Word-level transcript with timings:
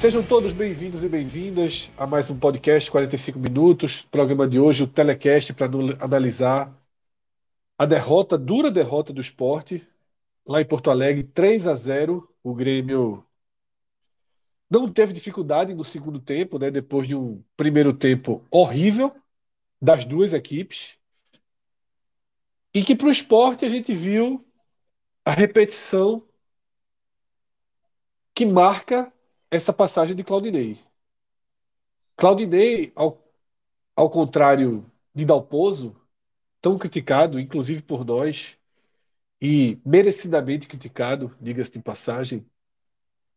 Sejam 0.00 0.22
todos 0.22 0.54
bem-vindos 0.54 1.04
e 1.04 1.10
bem-vindas 1.10 1.90
a 1.94 2.06
mais 2.06 2.30
um 2.30 2.38
podcast 2.38 2.90
45 2.90 3.38
minutos. 3.38 4.00
Programa 4.00 4.48
de 4.48 4.58
hoje, 4.58 4.82
o 4.82 4.86
Telecast, 4.86 5.52
para 5.52 5.66
analisar 6.00 6.74
a 7.76 7.84
derrota, 7.84 8.38
dura 8.38 8.70
derrota 8.70 9.12
do 9.12 9.20
esporte, 9.20 9.86
lá 10.48 10.58
em 10.58 10.64
Porto 10.64 10.90
Alegre, 10.90 11.22
3 11.22 11.66
a 11.66 11.74
0. 11.74 12.26
O 12.42 12.54
Grêmio 12.54 13.22
não 14.70 14.90
teve 14.90 15.12
dificuldade 15.12 15.74
no 15.74 15.84
segundo 15.84 16.18
tempo, 16.18 16.58
né? 16.58 16.70
Depois 16.70 17.06
de 17.06 17.14
um 17.14 17.44
primeiro 17.54 17.92
tempo 17.92 18.42
horrível 18.50 19.14
das 19.82 20.06
duas 20.06 20.32
equipes. 20.32 20.96
E 22.72 22.82
que 22.82 22.96
para 22.96 23.08
o 23.08 23.12
esporte 23.12 23.66
a 23.66 23.68
gente 23.68 23.92
viu 23.92 24.42
a 25.26 25.32
repetição 25.32 26.26
que 28.34 28.46
marca 28.46 29.12
essa 29.50 29.72
passagem 29.72 30.14
de 30.14 30.24
Claudinei. 30.24 30.78
Claudinei, 32.16 32.92
ao, 32.94 33.22
ao 33.96 34.08
contrário 34.08 34.90
de 35.14 35.24
Dalpozo, 35.24 35.96
tão 36.60 36.78
criticado, 36.78 37.40
inclusive 37.40 37.82
por 37.82 38.04
nós, 38.04 38.56
e 39.40 39.78
merecidamente 39.84 40.68
criticado, 40.68 41.34
diga-se 41.40 41.72
de 41.72 41.80
passagem, 41.80 42.46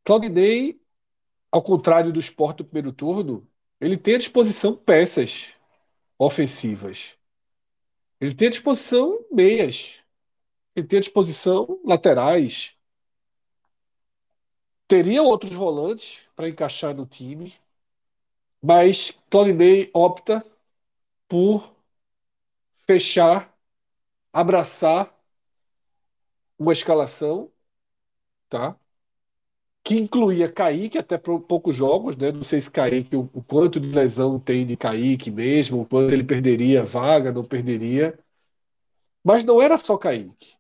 Claudinei, 0.04 0.82
ao 1.52 1.64
contrário 1.64 2.12
do 2.12 2.20
esporte 2.20 2.58
do 2.58 2.66
primeiro 2.66 2.92
turno, 2.92 3.48
ele 3.80 3.98
tem 3.98 4.16
à 4.16 4.18
disposição 4.18 4.76
peças 4.76 5.48
ofensivas. 6.18 7.16
Ele 8.20 8.34
tem 8.34 8.48
à 8.48 8.52
disposição 8.52 9.26
meias. 9.32 9.96
Ele 10.76 10.88
tem 10.88 10.98
à 10.98 11.02
disposição 11.02 11.80
laterais, 11.86 12.76
Teria 14.94 15.24
outros 15.24 15.52
volantes 15.52 16.20
para 16.36 16.48
encaixar 16.48 16.94
no 16.94 17.04
time, 17.04 17.52
mas 18.62 19.12
Claudinei 19.28 19.90
opta 19.92 20.46
por 21.28 21.74
fechar, 22.86 23.52
abraçar 24.32 25.12
uma 26.60 26.72
escalação, 26.72 27.50
tá? 28.48 28.78
Que 29.84 29.96
incluía 29.96 30.52
Kaique 30.52 31.00
até 31.00 31.18
por 31.18 31.40
poucos 31.40 31.76
jogos, 31.76 32.16
né? 32.16 32.32
Não 32.32 32.44
sei 32.44 32.62
se 32.62 32.70
Kaique, 32.70 33.16
o, 33.16 33.28
o 33.34 33.42
quanto 33.42 33.80
de 33.80 33.88
lesão 33.88 34.40
tem 34.40 34.64
de 34.64 34.78
Kaique 34.78 35.32
mesmo, 35.32 35.82
o 35.82 35.86
quanto 35.88 36.14
ele 36.14 36.24
perderia 36.24 36.86
vaga, 36.86 37.32
não 37.32 37.44
perderia. 37.44 38.20
Mas 39.24 39.44
não 39.44 39.60
era 39.60 39.76
só 39.76 39.98
Kaique. 39.98 40.54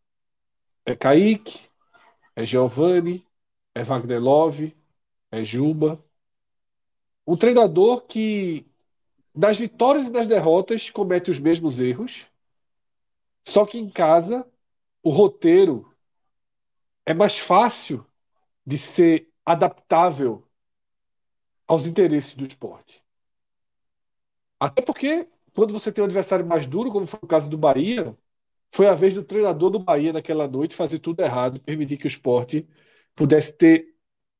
É 0.84 0.96
Kaique, 0.96 1.70
é 2.36 2.44
Giovanni, 2.48 3.24
é 3.76 3.84
Wagner 3.84 4.22
Love, 4.22 4.76
é 5.32 5.44
Juba. 5.44 6.04
Um 7.26 7.38
treinador 7.38 8.02
que, 8.02 8.66
das 9.34 9.58
vitórias 9.58 10.08
e 10.08 10.12
das 10.12 10.28
derrotas, 10.28 10.90
comete 10.90 11.32
os 11.32 11.40
mesmos 11.40 11.80
erros, 11.80 12.26
só 13.46 13.66
que 13.66 13.78
em 13.78 13.90
casa 13.90 14.48
o 15.02 15.10
roteiro 15.10 15.94
é 17.06 17.14
mais 17.14 17.38
fácil 17.38 18.06
de 18.66 18.78
ser 18.78 19.30
adaptável 19.46 20.48
aos 21.68 21.86
interesses 21.86 22.34
do 22.34 22.46
esporte. 22.46 23.04
Até 24.60 24.82
porque, 24.82 25.28
quando 25.54 25.74
você 25.74 25.92
tem 25.92 26.02
um 26.02 26.06
adversário 26.06 26.46
mais 26.46 26.66
duro, 26.66 26.92
como 26.92 27.06
foi 27.06 27.20
o 27.22 27.28
caso 27.28 27.50
do 27.50 27.58
Bahia, 27.58 28.18
foi 28.72 28.88
a 28.88 28.94
vez 28.94 29.14
do 29.14 29.24
treinador 29.24 29.70
do 29.70 29.80
Bahia 29.80 30.14
naquela 30.14 30.48
noite 30.48 30.76
fazer 30.76 31.00
tudo 31.00 31.22
errado, 31.22 31.60
permitir 31.60 31.98
que 31.98 32.06
o 32.06 32.08
esporte 32.08 32.68
pudesse 33.16 33.53
ter 33.53 33.96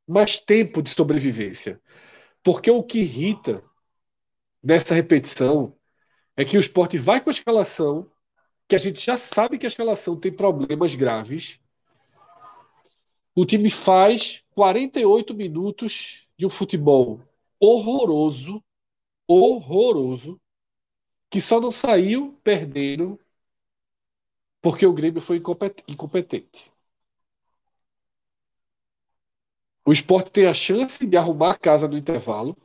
mais 0.08 0.38
tempo 0.38 0.82
de 0.82 0.90
sobrevivência. 0.90 1.82
Porque 2.44 2.70
o 2.70 2.84
que 2.84 3.00
irrita 3.00 3.64
nessa 4.62 4.94
repetição 4.94 5.76
é 6.36 6.44
que 6.44 6.58
o 6.58 6.60
esporte 6.60 6.98
vai 6.98 7.22
com 7.22 7.30
a 7.30 7.34
escalação, 7.34 8.10
que 8.68 8.76
a 8.76 8.80
gente 8.80 9.00
já 9.00 9.18
sabe 9.18 9.58
que 9.58 9.66
a 9.66 9.70
escalação 9.70 10.20
tem 10.20 10.32
problemas 10.32 10.96
graves. 10.96 11.60
O 13.36 13.46
time 13.46 13.70
faz 13.70 14.44
48 14.52 15.34
minutos 15.34 16.28
de 16.38 16.46
um 16.46 16.50
futebol 16.50 17.22
horroroso, 17.60 18.64
horroroso, 19.28 20.40
que 21.30 21.40
só 21.40 21.60
não 21.60 21.72
saiu 21.72 22.38
perdendo 22.44 23.20
porque 24.62 24.86
o 24.86 24.94
Grêmio 24.94 25.22
foi 25.22 25.42
incompetente. 25.88 26.73
O 29.86 29.92
esporte 29.92 30.32
tem 30.32 30.46
a 30.46 30.54
chance 30.54 31.06
de 31.06 31.18
arrumar 31.18 31.52
a 31.52 31.58
casa 31.58 31.88
no 31.88 31.98
intervalo, 31.98 32.58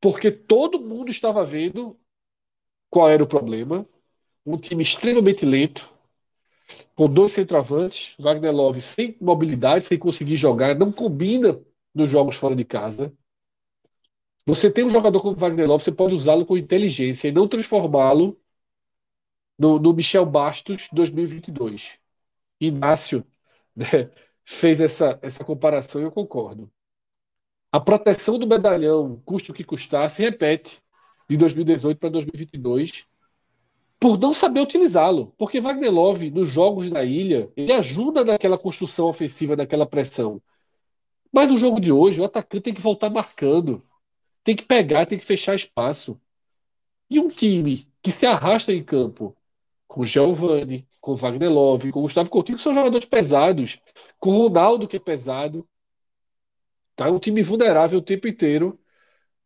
porque 0.00 0.30
todo 0.30 0.80
mundo 0.80 1.10
estava 1.10 1.44
vendo 1.44 1.98
qual 2.90 3.08
era 3.08 3.22
o 3.22 3.26
problema. 3.26 3.86
Um 4.46 4.56
time 4.56 4.82
extremamente 4.82 5.44
lento, 5.44 5.92
com 6.94 7.08
dois 7.08 7.32
centroavantes, 7.32 8.14
Wagner 8.18 8.52
Love 8.52 8.80
sem 8.80 9.16
mobilidade, 9.20 9.86
sem 9.86 9.98
conseguir 9.98 10.36
jogar, 10.36 10.74
não 10.74 10.90
combina 10.90 11.60
nos 11.94 12.10
jogos 12.10 12.36
fora 12.36 12.56
de 12.56 12.64
casa. 12.64 13.12
Você 14.46 14.70
tem 14.70 14.84
um 14.84 14.90
jogador 14.90 15.20
como 15.20 15.36
Wagner 15.36 15.66
Love, 15.66 15.84
você 15.84 15.92
pode 15.92 16.14
usá-lo 16.14 16.46
com 16.46 16.56
inteligência 16.56 17.28
e 17.28 17.32
não 17.32 17.46
transformá-lo 17.46 18.40
no, 19.58 19.78
no 19.78 19.92
Michel 19.92 20.24
Bastos 20.24 20.88
2022. 20.92 21.98
Inácio, 22.60 23.24
né? 23.76 24.10
Fez 24.48 24.80
essa, 24.80 25.18
essa 25.20 25.44
comparação 25.44 26.00
e 26.00 26.04
eu 26.04 26.10
concordo. 26.10 26.72
A 27.70 27.78
proteção 27.78 28.38
do 28.38 28.46
medalhão, 28.46 29.20
custe 29.26 29.50
o 29.50 29.54
que 29.54 29.62
custar, 29.62 30.08
se 30.08 30.22
repete 30.22 30.82
de 31.28 31.36
2018 31.36 31.98
para 31.98 32.08
2022 32.08 33.06
por 34.00 34.18
não 34.18 34.32
saber 34.32 34.60
utilizá-lo. 34.60 35.34
Porque 35.36 35.60
Wagner 35.60 35.92
Love, 35.92 36.30
nos 36.30 36.48
jogos 36.48 36.88
da 36.88 37.04
ilha, 37.04 37.52
ele 37.54 37.74
ajuda 37.74 38.24
naquela 38.24 38.56
construção 38.56 39.06
ofensiva, 39.08 39.54
daquela 39.54 39.84
pressão. 39.84 40.40
Mas 41.30 41.50
no 41.50 41.58
jogo 41.58 41.78
de 41.78 41.92
hoje, 41.92 42.18
o 42.18 42.24
atacante 42.24 42.64
tem 42.64 42.74
que 42.74 42.80
voltar 42.80 43.10
marcando. 43.10 43.86
Tem 44.42 44.56
que 44.56 44.64
pegar, 44.64 45.04
tem 45.04 45.18
que 45.18 45.26
fechar 45.26 45.54
espaço. 45.54 46.18
E 47.10 47.20
um 47.20 47.28
time 47.28 47.86
que 48.00 48.10
se 48.10 48.24
arrasta 48.24 48.72
em 48.72 48.82
campo 48.82 49.36
com 49.88 50.04
Giovanni, 50.04 50.86
com 51.00 51.14
Wagner 51.14 51.50
Love, 51.50 51.90
com 51.90 52.02
Gustavo 52.02 52.30
Coutinho, 52.30 52.58
que 52.58 52.62
são 52.62 52.74
jogadores 52.74 53.06
pesados, 53.06 53.80
com 54.20 54.36
Ronaldo, 54.36 54.86
que 54.86 54.96
é 54.96 55.00
pesado. 55.00 55.66
Tá 56.94 57.10
um 57.10 57.18
time 57.18 57.42
vulnerável 57.42 57.98
o 57.98 58.02
tempo 58.02 58.28
inteiro. 58.28 58.78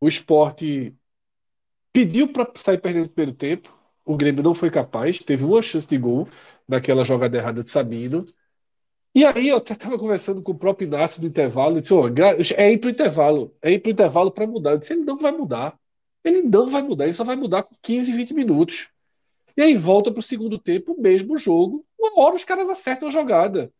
O 0.01 0.07
esporte 0.07 0.93
pediu 1.93 2.31
para 2.31 2.51
sair 2.55 2.79
perdendo 2.79 3.03
no 3.03 3.09
primeiro 3.09 3.37
tempo. 3.37 3.73
O 4.05 4.17
Grêmio 4.17 4.43
não 4.43 4.53
foi 4.53 4.69
capaz, 4.69 5.19
teve 5.19 5.45
uma 5.45 5.61
chance 5.61 5.87
de 5.87 5.97
gol 5.97 6.27
naquela 6.67 7.05
jogada 7.05 7.37
errada 7.37 7.63
de 7.63 7.69
Sabino. 7.69 8.25
E 9.15 9.23
aí 9.23 9.47
eu 9.47 9.57
até 9.57 9.73
estava 9.73 9.97
conversando 9.97 10.41
com 10.41 10.51
o 10.51 10.57
próprio 10.57 10.87
Inácio 10.87 11.21
no 11.21 11.27
intervalo, 11.27 11.77
e 11.77 11.81
disse, 11.81 11.93
oh, 11.93 12.07
é 12.57 12.71
ir 12.71 12.79
para 12.79 12.87
o 12.87 12.91
intervalo, 12.91 13.55
é 13.61 13.71
ir 13.71 13.79
para 13.79 13.89
o 13.89 13.93
intervalo 13.93 14.31
para 14.31 14.47
mudar. 14.47 14.71
Eu 14.71 14.77
disse, 14.79 14.93
ele 14.93 15.03
não 15.03 15.17
vai 15.17 15.31
mudar. 15.31 15.79
Ele 16.23 16.41
não 16.41 16.67
vai 16.67 16.81
mudar, 16.81 17.05
ele 17.05 17.13
só 17.13 17.23
vai 17.23 17.35
mudar 17.35 17.63
com 17.63 17.75
15, 17.81 18.11
20 18.11 18.33
minutos. 18.33 18.89
E 19.55 19.61
aí 19.61 19.75
volta 19.75 20.11
para 20.11 20.19
o 20.19 20.23
segundo 20.23 20.57
tempo, 20.57 20.93
o 20.93 21.01
mesmo 21.01 21.37
jogo. 21.37 21.85
Uma 21.99 22.23
hora 22.23 22.35
os 22.35 22.43
caras 22.43 22.69
acertam 22.69 23.07
a 23.07 23.11
jogada. 23.11 23.71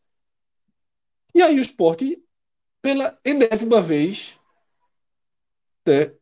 E 1.34 1.42
aí 1.42 1.58
o 1.58 1.62
esporte, 1.62 2.22
pela 2.82 3.20
enésima 3.26 3.82
vez, 3.82 4.38
né, 5.86 6.14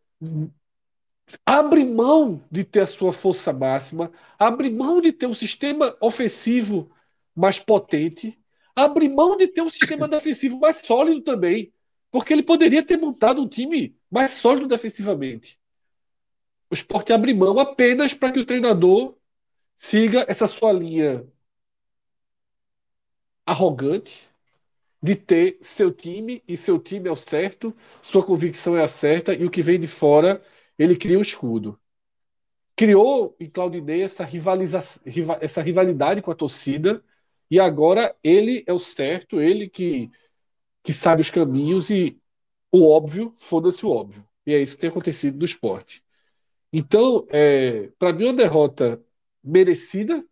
abre 1.45 1.83
mão 1.83 2.43
de 2.49 2.63
ter 2.63 2.81
a 2.81 2.87
sua 2.87 3.11
força 3.11 3.51
máxima, 3.51 4.11
abre 4.39 4.69
mão 4.69 5.01
de 5.01 5.11
ter 5.11 5.27
um 5.27 5.33
sistema 5.33 5.95
ofensivo 6.01 6.89
mais 7.35 7.59
potente, 7.59 8.39
abrir 8.75 9.09
mão 9.09 9.37
de 9.37 9.47
ter 9.47 9.61
um 9.61 9.69
sistema 9.69 10.07
defensivo 10.07 10.59
mais 10.59 10.77
sólido 10.77 11.21
também. 11.21 11.73
Porque 12.09 12.33
ele 12.33 12.43
poderia 12.43 12.83
ter 12.83 12.97
montado 12.97 13.41
um 13.41 13.47
time 13.47 13.95
mais 14.09 14.31
sólido 14.31 14.67
defensivamente. 14.67 15.57
O 16.69 16.73
esporte 16.73 17.13
abre 17.13 17.33
mão 17.33 17.57
apenas 17.59 18.13
para 18.13 18.31
que 18.31 18.39
o 18.39 18.45
treinador 18.45 19.17
siga 19.75 20.25
essa 20.27 20.47
sua 20.47 20.71
linha 20.71 21.25
arrogante 23.45 24.29
de 25.01 25.15
ter 25.15 25.57
seu 25.61 25.91
time 25.91 26.43
e 26.47 26.55
seu 26.55 26.79
time 26.79 27.09
é 27.09 27.11
o 27.11 27.15
certo, 27.15 27.75
sua 28.01 28.23
convicção 28.25 28.77
é 28.77 28.83
a 28.83 28.87
certa 28.87 29.33
e 29.33 29.45
o 29.45 29.49
que 29.49 29.61
vem 29.61 29.79
de 29.79 29.87
fora 29.87 30.43
ele 30.77 30.95
cria 30.95 31.17
o 31.17 31.21
escudo. 31.21 31.79
Criou 32.75 33.35
em 33.39 33.49
Claudinei 33.49 34.03
essa, 34.03 34.23
rivaliza 34.23 34.79
essa 35.41 35.61
rivalidade 35.61 36.21
com 36.21 36.31
a 36.31 36.35
torcida 36.35 37.03
e 37.49 37.59
agora 37.59 38.15
ele 38.23 38.63
é 38.67 38.73
o 38.73 38.79
certo, 38.79 39.41
ele 39.41 39.69
que, 39.69 40.09
que 40.83 40.93
sabe 40.93 41.21
os 41.21 41.29
caminhos 41.29 41.89
e 41.89 42.19
o 42.71 42.87
óbvio, 42.87 43.35
foda-se 43.37 43.85
o 43.85 43.89
óbvio. 43.89 44.27
E 44.45 44.53
é 44.53 44.61
isso 44.61 44.75
que 44.75 44.81
tem 44.81 44.89
acontecido 44.89 45.37
no 45.37 45.45
esporte. 45.45 46.03
Então, 46.73 47.27
é, 47.29 47.89
para 47.99 48.13
mim, 48.13 48.25
uma 48.25 48.33
derrota 48.33 49.01
merecida 49.43 50.23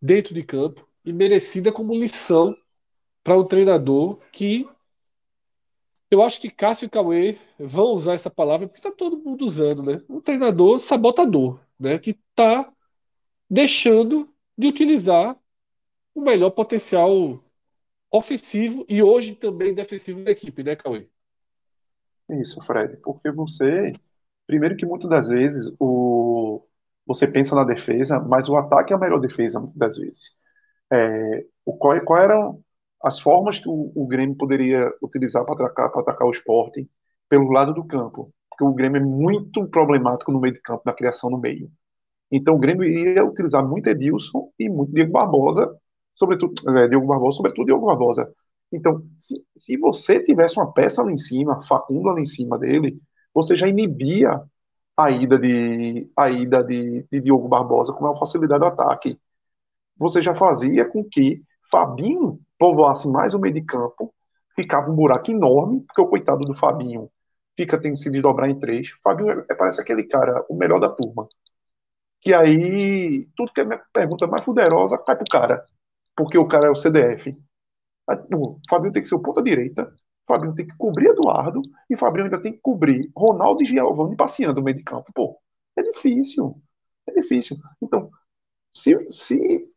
dentro 0.00 0.34
de 0.34 0.42
campo 0.42 0.86
e 1.04 1.12
merecida 1.12 1.72
como 1.72 1.94
lição 1.94 2.56
para 3.22 3.38
um 3.38 3.44
treinador 3.44 4.18
que 4.32 4.68
eu 6.10 6.22
acho 6.22 6.40
que 6.40 6.50
Cássio 6.50 6.86
e 6.86 6.90
Cauê 6.90 7.36
vão 7.58 7.86
usar 7.86 8.14
essa 8.14 8.30
palavra 8.30 8.68
porque 8.68 8.78
está 8.78 8.92
todo 8.92 9.18
mundo 9.18 9.44
usando, 9.44 9.82
né? 9.82 10.00
Um 10.08 10.20
treinador 10.20 10.78
sabotador, 10.78 11.58
né? 11.78 11.98
Que 11.98 12.10
está 12.10 12.72
deixando 13.50 14.32
de 14.56 14.68
utilizar 14.68 15.36
o 16.14 16.20
melhor 16.20 16.50
potencial 16.50 17.42
ofensivo 18.10 18.86
e 18.88 19.02
hoje 19.02 19.34
também 19.34 19.74
defensivo 19.74 20.22
da 20.22 20.30
equipe, 20.30 20.62
né, 20.62 20.76
Cauê? 20.76 21.08
Isso, 22.30 22.60
Fred, 22.62 22.96
porque 22.98 23.30
você, 23.30 23.92
primeiro 24.46 24.76
que 24.76 24.86
muitas 24.86 25.08
das 25.08 25.28
vezes 25.28 25.72
o 25.78 26.65
você 27.06 27.26
pensa 27.26 27.54
na 27.54 27.64
defesa, 27.64 28.18
mas 28.20 28.48
o 28.48 28.56
ataque 28.56 28.92
é 28.92 28.96
a 28.96 28.98
melhor 28.98 29.20
defesa 29.20 29.60
muitas 29.60 29.78
das 29.78 29.96
vezes. 29.96 30.30
É, 30.92 31.44
o, 31.64 31.76
qual, 31.76 32.00
qual 32.04 32.22
eram 32.22 32.60
as 33.02 33.20
formas 33.20 33.58
que 33.58 33.68
o, 33.68 33.92
o 33.94 34.06
Grêmio 34.06 34.36
poderia 34.36 34.92
utilizar 35.02 35.44
para 35.44 35.66
atacar, 35.66 35.86
atacar 35.86 36.26
o 36.26 36.30
esporte 36.30 36.88
pelo 37.28 37.50
lado 37.50 37.72
do 37.74 37.86
campo? 37.86 38.32
Porque 38.50 38.64
o 38.64 38.74
Grêmio 38.74 39.00
é 39.00 39.04
muito 39.04 39.66
problemático 39.68 40.32
no 40.32 40.40
meio 40.40 40.54
de 40.54 40.60
campo, 40.60 40.82
na 40.84 40.92
criação 40.92 41.30
no 41.30 41.38
meio. 41.38 41.70
Então 42.30 42.56
o 42.56 42.58
Grêmio 42.58 42.84
ia 42.84 43.24
utilizar 43.24 43.66
muito 43.66 43.88
Edilson 43.88 44.50
e 44.58 44.68
muito 44.68 44.92
Diego 44.92 45.12
Barbosa, 45.12 45.72
sobretudo 46.14 46.54
é, 46.78 46.88
Diego 46.88 47.06
Barbosa, 47.06 47.36
sobretudo 47.36 47.66
Diego 47.66 47.86
Barbosa. 47.86 48.28
Então, 48.72 49.02
se, 49.18 49.44
se 49.56 49.76
você 49.76 50.20
tivesse 50.20 50.58
uma 50.58 50.72
peça 50.72 51.02
ali 51.02 51.12
em 51.12 51.18
cima, 51.18 51.62
Facundo 51.62 52.10
ali 52.10 52.22
em 52.22 52.26
cima 52.26 52.58
dele, 52.58 53.00
você 53.32 53.54
já 53.54 53.68
inibia 53.68 54.42
a 54.96 55.10
ida 55.10 55.38
de 55.38 56.10
a 56.16 56.30
ida 56.30 56.64
de, 56.64 57.06
de 57.10 57.20
Diogo 57.20 57.48
Barbosa 57.48 57.92
com 57.92 58.04
uma 58.04 58.16
facilidade 58.16 58.60
do 58.60 58.66
ataque. 58.66 59.20
Você 59.98 60.22
já 60.22 60.34
fazia 60.34 60.84
com 60.84 61.04
que 61.04 61.42
Fabinho 61.70 62.40
povoasse 62.58 63.08
mais 63.08 63.34
o 63.34 63.38
meio 63.38 63.54
de 63.54 63.62
campo, 63.62 64.14
ficava 64.54 64.90
um 64.90 64.94
buraco 64.94 65.30
enorme, 65.30 65.80
porque 65.82 66.00
o 66.00 66.06
coitado 66.08 66.44
do 66.44 66.54
Fabinho 66.54 67.10
fica 67.56 67.80
tendo 67.80 67.94
que 67.94 68.00
se 68.00 68.10
desdobrar 68.10 68.48
em 68.50 68.58
três. 68.58 68.90
Fabinho 69.02 69.44
é, 69.50 69.54
parece 69.54 69.80
aquele 69.80 70.04
cara, 70.04 70.44
o 70.48 70.56
melhor 70.56 70.80
da 70.80 70.88
turma. 70.88 71.28
Que 72.20 72.34
aí, 72.34 73.28
tudo 73.36 73.52
que 73.52 73.60
é 73.60 73.64
minha 73.64 73.82
pergunta 73.92 74.26
mais 74.26 74.44
fuderosa 74.44 74.98
cai 74.98 75.16
pro 75.16 75.24
cara, 75.30 75.64
porque 76.16 76.38
o 76.38 76.46
cara 76.48 76.68
é 76.68 76.70
o 76.70 76.74
CDF. 76.74 77.36
O 78.34 78.58
Fabinho 78.68 78.92
tem 78.92 79.02
que 79.02 79.08
ser 79.08 79.16
o 79.16 79.22
ponta 79.22 79.42
direita, 79.42 79.92
Fabinho 80.26 80.54
tem 80.54 80.66
que 80.66 80.76
cobrir 80.76 81.08
Eduardo, 81.08 81.62
e 81.88 81.96
Fabinho 81.96 82.24
ainda 82.24 82.40
tem 82.40 82.52
que 82.52 82.60
cobrir 82.60 83.10
Ronaldo 83.16 83.62
e 83.62 83.66
Giovanni 83.66 84.16
passeando 84.16 84.60
no 84.60 84.64
meio 84.64 84.76
de 84.76 84.84
campo. 84.84 85.10
Pô, 85.14 85.38
é 85.76 85.82
difícil. 85.82 86.60
É 87.06 87.12
difícil. 87.12 87.56
Então, 87.82 88.10
se, 88.74 88.94
se 89.10 89.68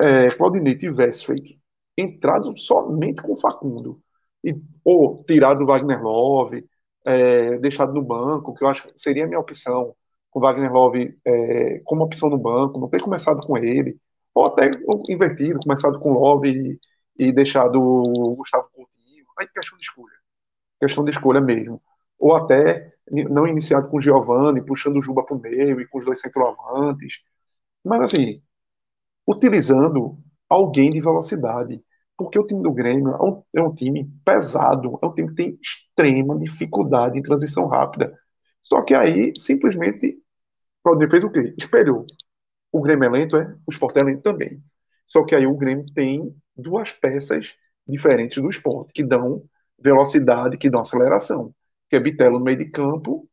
é, 0.00 0.30
Claudinei 0.30 0.76
tivesse 0.76 1.26
feito 1.26 1.58
entrado 1.96 2.56
somente 2.56 3.22
com 3.22 3.36
Facundo, 3.36 4.00
e, 4.44 4.54
ou 4.84 5.24
tirado 5.24 5.62
o 5.62 5.66
Wagner 5.66 6.02
Love, 6.02 6.66
é, 7.04 7.58
deixado 7.58 7.92
no 7.94 8.02
banco, 8.02 8.54
que 8.54 8.64
eu 8.64 8.68
acho 8.68 8.86
que 8.86 8.92
seria 9.00 9.24
a 9.24 9.26
minha 9.26 9.40
opção, 9.40 9.94
com 10.30 10.40
Wagner 10.40 10.72
Love 10.72 11.18
é, 11.24 11.80
como 11.84 12.04
opção 12.04 12.28
no 12.28 12.38
banco, 12.38 12.78
não 12.78 12.88
ter 12.88 13.00
começado 13.02 13.46
com 13.46 13.56
ele, 13.56 13.96
ou 14.34 14.46
até 14.46 14.70
invertido, 15.08 15.60
começado 15.60 15.98
com 16.00 16.12
Love 16.12 16.78
e, 17.18 17.28
e 17.28 17.32
deixado 17.32 17.80
o 17.80 18.36
Gustavo 18.36 18.68
Coutinho, 18.72 18.93
aí 19.38 19.48
questão 19.48 19.76
de 19.78 19.84
escolha, 19.84 20.14
questão 20.80 21.04
de 21.04 21.10
escolha 21.10 21.40
mesmo, 21.40 21.82
ou 22.18 22.34
até 22.34 22.92
não 23.30 23.46
iniciado 23.46 23.88
com 23.88 24.00
Giovanni, 24.00 24.64
puxando 24.64 24.96
o 24.96 25.02
Juba 25.02 25.24
para 25.24 25.36
o 25.36 25.40
meio 25.40 25.80
e 25.80 25.86
com 25.86 25.98
os 25.98 26.04
dois 26.04 26.20
centroavantes, 26.20 27.22
mas 27.84 28.02
assim, 28.02 28.42
utilizando 29.26 30.18
alguém 30.48 30.90
de 30.90 31.00
velocidade. 31.00 31.82
Porque 32.16 32.38
o 32.38 32.46
time 32.46 32.62
do 32.62 32.72
Grêmio 32.72 33.10
é 33.10 33.22
um, 33.22 33.42
é 33.54 33.62
um, 33.62 33.74
time 33.74 34.08
pesado, 34.24 34.98
é 35.02 35.06
um 35.06 35.12
time 35.12 35.28
que 35.30 35.34
tem 35.34 35.58
extrema 35.60 36.38
dificuldade 36.38 37.18
em 37.18 37.22
transição 37.22 37.66
rápida. 37.66 38.16
Só 38.62 38.82
que 38.82 38.94
aí, 38.94 39.32
simplesmente, 39.36 40.22
Claudinei 40.82 41.10
fez 41.10 41.24
o 41.24 41.30
quê? 41.30 41.54
Espelhou. 41.58 42.06
O 42.70 42.80
Grêmio 42.80 43.06
é 43.06 43.10
lento, 43.10 43.36
é? 43.36 43.56
O 43.66 43.72
Sport 43.72 43.96
é 43.96 44.04
lento 44.04 44.22
também. 44.22 44.62
Só 45.06 45.24
que 45.24 45.34
aí 45.34 45.46
o 45.46 45.56
Grêmio 45.56 45.86
tem 45.94 46.34
duas 46.56 46.92
peças 46.92 47.54
diferentes 47.86 48.42
do 48.42 48.48
esporte, 48.48 48.92
que 48.92 49.02
dão 49.02 49.42
velocidade, 49.78 50.56
que 50.56 50.70
dão 50.70 50.80
aceleração. 50.80 51.54
Que 51.88 51.96
é 51.96 52.00
Bitelo 52.00 52.38
no 52.38 52.44
meio 52.44 52.58
de 52.58 52.70
campo 52.70 53.28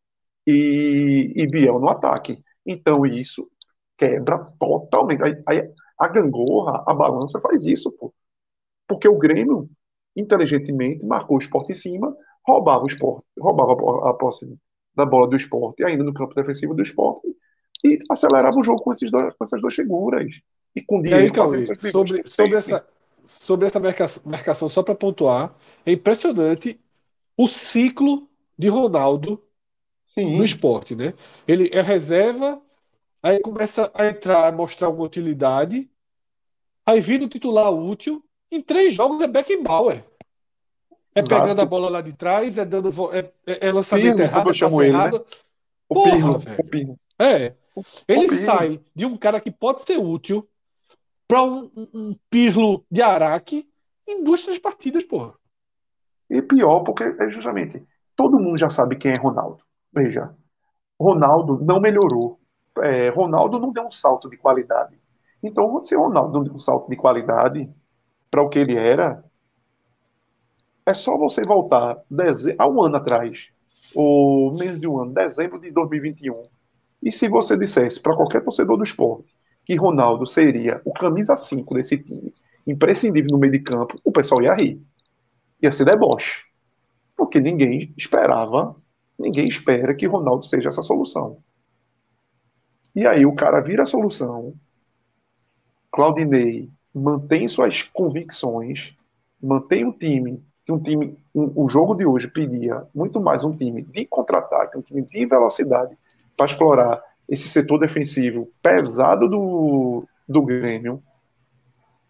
e, 0.46 1.34
e 1.36 1.48
Biel 1.48 1.80
no 1.80 1.90
ataque. 1.90 2.44
Então 2.66 3.06
isso 3.06 3.50
quebra 3.98 4.38
totalmente. 4.60 5.22
Aí, 5.48 5.72
a 5.98 6.08
gangorra, 6.08 6.84
a 6.88 6.94
balança 6.94 7.40
faz 7.40 7.66
isso, 7.66 7.92
pô. 7.92 8.14
Porque 8.88 9.08
o 9.08 9.18
Grêmio, 9.18 9.70
inteligentemente, 10.16 11.06
marcou 11.06 11.38
o 11.38 11.40
esporte 11.40 11.72
em 11.72 11.76
cima, 11.76 12.16
roubava 12.46 12.84
o 12.84 12.88
esporte, 12.88 13.24
roubava 13.40 13.74
a 14.10 14.14
posse 14.16 14.52
da 14.96 15.06
bola 15.06 15.28
do 15.28 15.36
esporte, 15.36 15.84
ainda 15.84 16.04
no 16.04 16.14
campo 16.14 16.36
defensivo 16.36 16.74
do 16.74 16.82
esporte, 16.82 17.28
e 17.86 18.00
acelerava 18.10 18.58
o 18.58 18.64
jogo 18.64 18.82
com, 18.82 18.92
esses 18.92 19.10
dois, 19.10 19.34
com 19.36 19.44
essas 19.44 19.62
duas 19.62 19.76
figuras. 19.76 20.28
E 20.76 20.82
com 20.82 21.02
dinheiro. 21.02 21.34
sobre, 21.92 22.28
sobre, 22.28 22.56
essa, 22.56 22.86
sobre 23.40 23.68
essa 23.68 23.80
marcação, 24.26 24.70
só 24.70 24.84
para 24.84 24.96
pontuar, 24.96 25.56
é 25.86 25.92
impressionante 25.92 26.80
o 27.38 27.48
ciclo 27.48 28.28
de 28.58 28.68
Ronaldo 28.68 29.42
Sim. 30.06 30.38
no 30.38 30.44
esporte, 30.44 30.96
né? 30.96 31.14
Ele 31.48 31.70
é 31.72 31.82
reserva, 31.82 32.62
aí 33.22 33.40
começa 33.40 33.92
a 33.94 34.08
entrar, 34.08 34.48
a 34.48 34.52
mostrar 34.52 34.90
uma 34.90 35.04
utilidade, 35.04 35.90
Aí 36.86 37.00
vira 37.00 37.24
o 37.24 37.30
titular 37.30 37.72
útil. 37.72 38.24
Em 38.52 38.62
três 38.62 38.94
jogos 38.94 39.22
é 39.22 39.28
Beckenbauer. 39.28 40.04
É 41.14 41.20
Exato. 41.20 41.42
pegando 41.42 41.62
a 41.62 41.66
bola 41.66 41.90
lá 41.90 42.02
de 42.02 42.14
trás, 42.14 42.58
é 42.58 42.66
dando 42.66 42.90
é, 43.14 43.32
é, 43.46 43.68
é 43.68 43.72
lançamento 43.72 44.16
Pirlo, 44.16 44.22
errado, 44.22 44.50
eu 44.50 44.54
chamo 44.54 44.82
ele, 44.82 44.98
né? 44.98 45.12
O 45.88 45.94
Porra, 45.94 46.12
Pirlo, 46.12 46.40
velho. 46.40 46.60
O 46.60 46.64
Pirlo. 46.64 47.00
É. 47.20 47.54
Ele 48.08 48.26
o 48.26 48.46
sai 48.46 48.80
de 48.96 49.06
um 49.06 49.18
cara 49.18 49.40
que 49.40 49.52
pode 49.52 49.84
ser 49.84 49.98
útil 49.98 50.46
para 51.32 51.46
um, 51.46 51.72
um, 51.94 52.16
Pirlo 52.30 52.84
de 52.92 53.02
Araque 53.02 53.66
em 54.06 54.22
duas, 54.22 54.44
três 54.44 54.60
partidas, 54.60 55.06
porra. 55.06 55.34
E 56.30 56.42
pior, 56.42 56.82
porque 56.82 57.06
é 57.06 57.30
justamente 57.30 57.82
todo 58.18 58.38
mundo 58.38 58.58
já 58.58 58.70
sabe 58.70 58.98
quem 58.98 59.14
é 59.14 59.16
Ronaldo. 59.16 59.64
Veja, 59.94 60.36
Ronaldo 61.00 61.58
não 61.64 61.80
melhorou. 61.80 62.38
É, 62.80 63.08
Ronaldo 63.08 63.60
não 63.60 63.72
deu 63.72 63.86
um 63.86 63.92
salto 63.92 64.30
de 64.30 64.36
qualidade. 64.36 65.00
Então, 65.42 65.82
se 65.82 65.96
Ronaldo 65.96 66.34
não 66.34 66.44
deu 66.44 66.54
um 66.54 66.58
salto 66.58 66.90
de 66.90 66.98
qualidade 66.98 67.74
para 68.30 68.42
o 68.44 68.50
que 68.50 68.60
ele 68.60 68.76
era, 68.76 69.24
é 70.86 70.94
só 70.94 71.18
você 71.18 71.46
voltar 71.46 72.04
há 72.58 72.68
um 72.68 72.84
ano 72.84 72.98
atrás, 72.98 73.54
ou 73.96 74.52
menos 74.52 74.82
de 74.82 74.86
um 74.86 75.00
ano, 75.00 75.14
dezembro 75.14 75.62
de 75.62 75.72
2021, 75.72 76.44
e 77.02 77.10
se 77.10 77.30
você 77.30 77.58
dissesse 77.58 78.02
para 78.02 78.18
qualquer 78.18 78.44
torcedor 78.44 78.76
do 78.76 78.84
esporte 78.84 79.34
que 79.66 79.76
Ronaldo 79.76 80.26
seria 80.26 80.82
o 80.86 80.94
camisa 80.94 81.36
5 81.36 81.74
desse 81.74 81.98
time, 81.98 82.34
imprescindível 82.66 83.32
no 83.32 83.38
meio 83.38 83.54
de 83.54 83.60
campo, 83.60 84.00
o 84.04 84.12
pessoal 84.12 84.42
ia 84.42 84.54
rir. 84.54 84.82
Ia 85.62 85.72
ser 85.72 85.86
deboche. 85.86 86.46
Porque 87.16 87.40
ninguém 87.40 87.94
esperava, 87.98 88.76
ninguém 89.18 89.48
espera 89.48 89.94
que 89.94 90.08
Ronaldo 90.08 90.46
seja 90.46 90.70
essa 90.70 90.82
solução. 90.82 91.38
E 92.96 93.06
aí 93.06 93.26
o 93.26 93.36
cara 93.36 93.62
vira 93.62 93.84
a 93.84 93.86
solução, 93.86 94.54
Claudinei 95.92 96.70
mantém 96.94 97.48
suas 97.48 97.84
convicções, 97.84 98.94
mantém 99.42 99.86
o 99.86 99.94
time, 99.94 100.44
que 100.66 100.72
um 100.72 100.80
time, 100.80 101.18
um, 101.34 101.64
o 101.64 101.68
jogo 101.68 101.96
de 101.96 102.06
hoje 102.06 102.28
pedia 102.28 102.86
muito 102.94 103.20
mais 103.20 103.44
um 103.44 103.52
time 103.52 103.82
de 103.82 104.06
contra-ataque, 104.06 104.78
um 104.78 104.82
time 104.82 105.02
de 105.02 105.26
velocidade 105.26 105.98
para 106.36 106.46
explorar 106.46 107.02
esse 107.32 107.48
setor 107.48 107.80
defensivo 107.80 108.52
pesado 108.62 109.30
do, 109.30 110.06
do 110.28 110.42
Grêmio. 110.42 111.02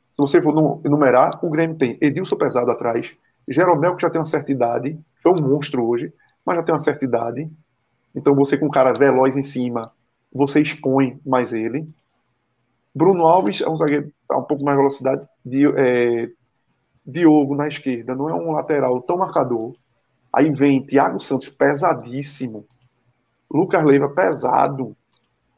Se 0.09 0.17
você 0.17 0.41
for 0.41 0.81
enumerar, 0.83 1.39
o 1.45 1.49
Grêmio 1.49 1.77
tem 1.77 1.95
Edilson 2.01 2.35
Pesado 2.35 2.71
atrás, 2.71 3.15
Jeromel, 3.47 3.95
que 3.95 4.01
já 4.01 4.09
tem 4.09 4.19
uma 4.19 4.25
certa 4.25 4.51
idade, 4.51 4.99
foi 5.21 5.31
um 5.31 5.47
monstro 5.47 5.85
hoje, 5.85 6.11
mas 6.43 6.57
já 6.57 6.63
tem 6.63 6.73
uma 6.73 6.81
certa 6.81 7.05
idade. 7.05 7.47
Então 8.15 8.33
você 8.33 8.57
com 8.57 8.65
um 8.65 8.71
cara 8.71 8.93
veloz 8.93 9.37
em 9.37 9.43
cima, 9.43 9.91
você 10.33 10.59
expõe 10.59 11.19
mais 11.23 11.53
ele. 11.53 11.87
Bruno 12.93 13.27
Alves 13.27 13.61
é 13.61 13.69
um 13.69 13.77
zagueiro 13.77 14.11
a 14.27 14.39
um 14.39 14.43
pouco 14.43 14.63
mais 14.63 14.75
velocidade. 14.75 15.27
é, 15.77 16.29
Diogo 17.05 17.55
na 17.55 17.67
esquerda 17.67 18.15
não 18.15 18.27
é 18.27 18.33
um 18.33 18.51
lateral 18.51 18.99
tão 19.03 19.17
marcador. 19.17 19.73
Aí 20.33 20.49
vem 20.51 20.83
Thiago 20.83 21.19
Santos 21.19 21.47
pesadíssimo. 21.49 22.65
Lucas 23.49 23.83
Leiva 23.83 24.09
pesado. 24.09 24.95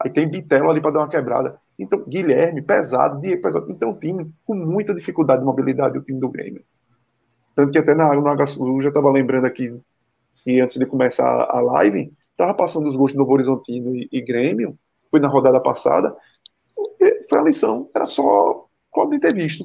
Aí 0.04 0.10
tem 0.10 0.28
Bitelo 0.28 0.68
ali 0.68 0.82
para 0.82 0.90
dar 0.90 0.98
uma 1.00 1.08
quebrada. 1.08 1.58
Então, 1.78 2.04
Guilherme 2.06 2.60
pesado, 2.60 3.20
Diego 3.20 3.40
pesado. 3.40 3.66
Então, 3.70 3.98
time 3.98 4.30
com 4.44 4.54
muita 4.54 4.94
dificuldade 4.94 5.40
de 5.40 5.46
mobilidade, 5.46 5.96
o 5.96 6.02
time 6.02 6.20
do 6.20 6.28
Grêmio. 6.28 6.62
Tanto 7.56 7.72
que 7.72 7.78
até 7.78 7.94
na, 7.94 8.14
no 8.14 8.44
HSU, 8.44 8.82
já 8.82 8.88
estava 8.88 9.10
lembrando 9.10 9.46
aqui, 9.46 9.74
e 10.46 10.60
antes 10.60 10.78
de 10.78 10.84
começar 10.84 11.24
a 11.24 11.60
live, 11.60 12.12
estava 12.30 12.52
passando 12.52 12.86
os 12.86 12.96
gols 12.96 13.14
do 13.14 13.18
Novo 13.18 13.32
Horizontino 13.32 13.96
e, 13.96 14.08
e 14.12 14.20
Grêmio, 14.20 14.78
foi 15.10 15.20
na 15.20 15.28
rodada 15.28 15.58
passada, 15.60 16.14
foi 17.28 17.38
a 17.38 17.42
lição, 17.42 17.88
era 17.94 18.06
só 18.06 18.66
podem 18.92 19.18
ter 19.18 19.32
visto. 19.32 19.64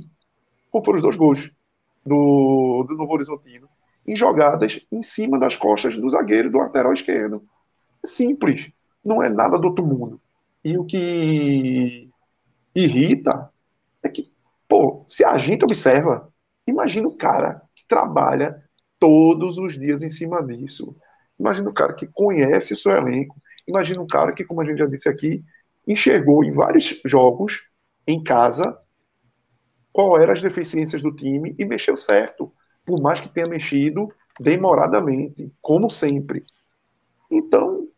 Foram 0.71 0.95
os 0.95 1.01
dois 1.01 1.17
gols 1.17 1.51
do, 2.05 2.85
do 2.87 2.95
Novo 2.95 3.11
Horizontino, 3.11 3.67
em 4.07 4.15
jogadas 4.15 4.79
em 4.89 5.01
cima 5.01 5.37
das 5.37 5.55
costas 5.55 5.97
do 5.97 6.09
zagueiro 6.09 6.49
do 6.49 6.59
lateral 6.59 6.93
esquerdo. 6.93 7.43
Simples, 8.05 8.71
não 9.03 9.21
é 9.21 9.29
nada 9.29 9.57
do 9.57 9.67
outro 9.67 9.85
mundo. 9.85 10.21
E 10.63 10.77
o 10.77 10.85
que 10.85 12.09
irrita 12.75 13.49
é 14.03 14.09
que, 14.09 14.31
pô, 14.67 15.03
se 15.07 15.23
a 15.23 15.37
gente 15.37 15.63
observa, 15.63 16.31
imagina 16.67 17.07
o 17.07 17.15
cara 17.15 17.61
que 17.75 17.85
trabalha 17.87 18.61
todos 18.99 19.57
os 19.57 19.77
dias 19.77 20.03
em 20.03 20.09
cima 20.09 20.45
disso. 20.45 20.95
Imagina 21.39 21.69
o 21.69 21.73
cara 21.73 21.93
que 21.93 22.07
conhece 22.07 22.73
o 22.73 22.77
seu 22.77 22.91
elenco. 22.91 23.35
Imagina 23.67 24.01
o 24.01 24.07
cara 24.07 24.33
que, 24.33 24.43
como 24.43 24.61
a 24.61 24.65
gente 24.65 24.79
já 24.79 24.85
disse 24.85 25.07
aqui, 25.07 25.43
enxergou 25.87 26.43
em 26.43 26.51
vários 26.51 27.01
jogos 27.05 27.63
em 28.05 28.21
casa 28.21 28.77
qual 29.91 30.19
eram 30.19 30.33
as 30.33 30.41
deficiências 30.41 31.01
do 31.01 31.13
time 31.13 31.55
e 31.57 31.65
mexeu 31.65 31.97
certo, 31.97 32.53
por 32.85 33.01
mais 33.01 33.19
que 33.19 33.29
tenha 33.29 33.47
mexido 33.47 34.09
demoradamente, 34.39 35.51
como 35.61 35.89
sempre. 35.89 36.45
Então, 37.29 37.88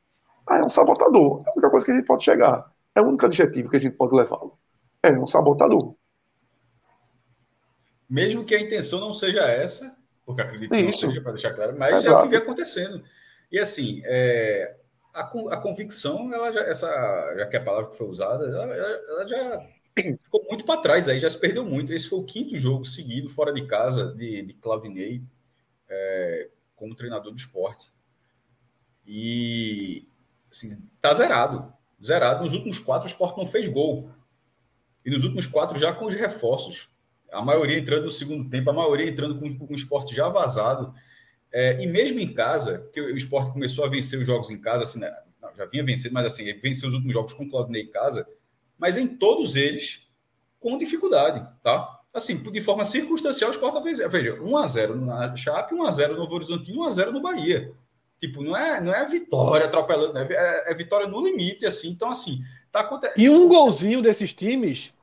é 0.58 0.64
um 0.64 0.70
sabotador. 0.70 1.44
É 1.46 1.50
a 1.50 1.54
única 1.54 1.70
coisa 1.70 1.86
que 1.86 1.92
a 1.92 1.96
gente 1.96 2.06
pode 2.06 2.24
chegar. 2.24 2.72
É 2.96 3.02
o 3.02 3.08
único 3.08 3.26
adjetivo 3.26 3.70
que 3.70 3.78
a 3.78 3.80
gente 3.80 3.96
pode 3.96 4.16
levá-lo. 4.16 4.58
É 5.04 5.12
um 5.12 5.28
sabotador. 5.28 5.96
Mesmo 8.10 8.44
que 8.44 8.54
a 8.54 8.60
intenção 8.60 9.00
não 9.00 9.14
seja 9.14 9.42
essa, 9.42 9.98
porque 10.26 10.42
acredito 10.42 10.72
que 10.72 10.78
Isso. 10.78 11.06
não 11.06 11.12
seja, 11.12 11.22
para 11.22 11.32
deixar 11.32 11.54
claro, 11.54 11.78
mas 11.78 12.04
Exato. 12.04 12.14
é 12.14 12.20
o 12.20 12.24
que 12.24 12.30
vem 12.30 12.40
acontecendo. 12.40 13.04
E 13.52 13.58
assim, 13.58 14.02
é, 14.06 14.76
a, 15.14 15.22
a 15.22 15.58
convicção, 15.58 16.34
ela 16.34 16.52
já, 16.52 16.62
essa, 16.62 17.36
já 17.38 17.46
que 17.48 17.56
é 17.56 17.60
a 17.60 17.64
palavra 17.64 17.90
que 17.90 17.98
foi 17.98 18.08
usada, 18.08 18.46
ela, 18.46 18.66
ela 18.66 19.28
já 19.28 19.68
ficou 20.24 20.46
muito 20.50 20.66
para 20.66 20.82
trás 20.82 21.08
aí, 21.08 21.20
já 21.20 21.30
se 21.30 21.38
perdeu 21.38 21.66
muito. 21.66 21.94
Esse 21.94 22.10
foi 22.10 22.20
o 22.20 22.26
quinto 22.26 22.58
jogo 22.58 22.86
seguido, 22.86 23.30
fora 23.30 23.54
de 23.54 23.66
casa, 23.66 24.14
de, 24.14 24.42
de 24.42 24.54
Claudinei, 24.56 25.22
é, 25.90 26.50
como 26.76 26.96
treinador 26.96 27.32
do 27.32 27.38
esporte. 27.38 27.92
E 29.06 30.08
assim, 30.52 30.82
tá 31.00 31.14
zerado. 31.14 31.74
Zerado. 32.04 32.44
Nos 32.44 32.54
últimos 32.54 32.78
quatro, 32.78 33.08
o 33.08 33.12
esporte 33.12 33.38
não 33.38 33.46
fez 33.46 33.68
gol. 33.68 34.12
E 35.06 35.10
nos 35.10 35.24
últimos 35.24 35.48
quatro, 35.48 35.80
já 35.80 35.94
com 35.94 36.06
os 36.06 36.14
reforços. 36.14 36.90
A 37.32 37.42
maioria 37.42 37.80
entrando 37.80 38.04
no 38.04 38.12
segundo 38.12 38.50
tempo, 38.50 38.70
a 38.70 38.74
maioria 38.74 39.10
entrando 39.10 39.40
com, 39.40 39.58
com 39.58 39.74
o 39.74 39.76
esporte 39.76 40.14
já 40.14 40.28
vazado. 40.28 40.94
É, 41.52 41.82
e 41.82 41.88
mesmo 41.88 42.20
em 42.20 42.34
casa, 42.34 42.90
que 42.94 43.02
o 43.02 43.18
esporte 43.18 43.52
começou 43.52 43.86
a 43.86 43.90
vencer 43.90 44.20
os 44.20 44.26
jogos 44.26 44.50
em 44.50 44.60
casa, 44.60 44.84
assim, 44.84 45.00
né, 45.00 45.14
já 45.58 45.66
vinha 45.66 45.84
vencendo, 45.84 46.14
mas 46.14 46.26
assim, 46.26 46.46
venceu 46.60 46.88
os 46.90 46.96
últimos 46.96 47.14
jogos 47.14 47.34
com 47.34 47.44
o 47.44 47.50
Claudinei 47.50 47.84
em 47.84 47.92
casa, 47.92 48.26
mas 48.78 48.98
em 48.98 49.08
todos 49.08 49.56
eles 49.56 50.08
com 50.60 50.78
dificuldade, 50.78 51.46
tá? 51.64 52.00
Assim, 52.14 52.38
de 52.38 52.62
forma 52.62 52.86
circunstancial, 52.86 53.50
o 53.50 53.54
Sport 53.54 53.74
talvez. 53.74 54.00
Veja, 54.00 54.36
1x0 54.38 54.96
na 54.96 55.36
Chape, 55.36 55.76
1x0 55.76 56.10
no 56.10 56.18
Novo 56.18 56.36
Horizonte, 56.36 56.72
1x0 56.72 57.12
no 57.12 57.22
Bahia. 57.22 57.74
Tipo, 58.22 58.44
não 58.44 58.56
é, 58.56 58.80
não 58.80 58.94
é 58.94 59.04
vitória 59.08 59.66
atropelando, 59.66 60.14
né? 60.14 60.28
é, 60.30 60.72
é 60.72 60.76
vitória 60.76 61.08
no 61.08 61.26
limite, 61.26 61.66
assim. 61.66 61.90
Então, 61.90 62.12
assim, 62.12 62.40
tá 62.72 62.82
acontecendo. 62.82 63.20
E 63.20 63.28
um 63.28 63.48
golzinho 63.48 64.00
desses 64.00 64.32
times 64.32 64.94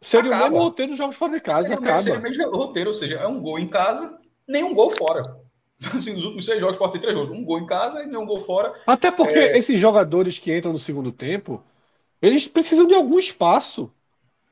seria 0.00 0.30
acaba. 0.30 0.46
o 0.46 0.50
mesmo 0.50 0.64
roteiro 0.64 0.92
dos 0.92 0.98
jogos 0.98 1.16
fora 1.16 1.32
de 1.32 1.40
casa. 1.40 1.62
Seria, 1.62 1.76
acaba. 1.76 2.02
seria 2.02 2.18
o 2.20 2.22
mesmo 2.22 2.50
roteiro, 2.50 2.90
ou 2.90 2.94
seja, 2.94 3.16
é 3.16 3.26
um 3.26 3.40
gol 3.40 3.58
em 3.58 3.66
casa, 3.66 4.16
nem 4.46 4.62
um 4.62 4.72
gol 4.72 4.90
fora. 4.96 5.36
Assim, 5.92 6.12
nos 6.12 6.24
últimos 6.24 6.44
seis 6.44 6.60
jogos, 6.60 6.76
Sport 6.76 6.92
tem 6.92 7.00
três 7.00 7.16
jogos. 7.16 7.36
Um 7.36 7.44
gol 7.44 7.58
em 7.58 7.66
casa 7.66 8.02
e 8.02 8.06
nenhum 8.06 8.26
gol 8.26 8.38
fora. 8.38 8.74
Até 8.86 9.10
porque 9.10 9.38
é... 9.38 9.58
esses 9.58 9.80
jogadores 9.80 10.38
que 10.38 10.56
entram 10.56 10.72
no 10.72 10.78
segundo 10.78 11.10
tempo, 11.10 11.60
eles 12.22 12.46
precisam 12.46 12.86
de 12.86 12.94
algum 12.94 13.18
espaço 13.18 13.90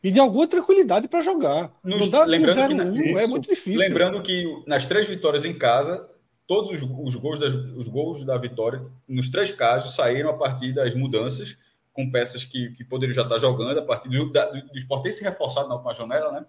e 0.03 0.11
de 0.11 0.19
alguma 0.19 0.49
tranquilidade 0.49 1.07
para 1.07 1.21
jogar. 1.21 1.71
Nos, 1.85 2.11
lembrando 2.27 2.93
que 2.93 3.13
um, 3.13 3.19
é 3.19 3.27
muito 3.27 3.49
difícil. 3.49 3.79
Lembrando 3.79 4.23
que 4.23 4.63
nas 4.67 4.87
três 4.87 5.07
vitórias 5.07 5.45
em 5.45 5.53
casa, 5.57 6.09
todos 6.49 6.71
os, 6.71 6.83
os, 6.83 7.15
gols 7.15 7.39
das, 7.39 7.53
os 7.53 7.87
gols 7.89 8.25
da 8.25 8.39
vitória, 8.39 8.83
nos 9.07 9.29
três 9.29 9.53
casos, 9.53 9.95
saíram 9.95 10.31
a 10.31 10.35
partir 10.35 10.73
das 10.73 10.95
mudanças, 10.95 11.59
com 11.93 12.11
peças 12.11 12.43
que, 12.43 12.71
que 12.71 12.83
poderiam 12.83 13.15
já 13.15 13.23
estar 13.23 13.39
jogando, 13.39 13.79
a 13.79 13.85
partir 13.85 14.09
do, 14.09 14.33
da, 14.33 14.47
do, 14.47 15.03
ter 15.03 15.13
se 15.13 15.23
reforçado 15.23 15.69
na 15.69 15.75
última 15.75 15.93
janela, 15.93 16.33
né? 16.33 16.47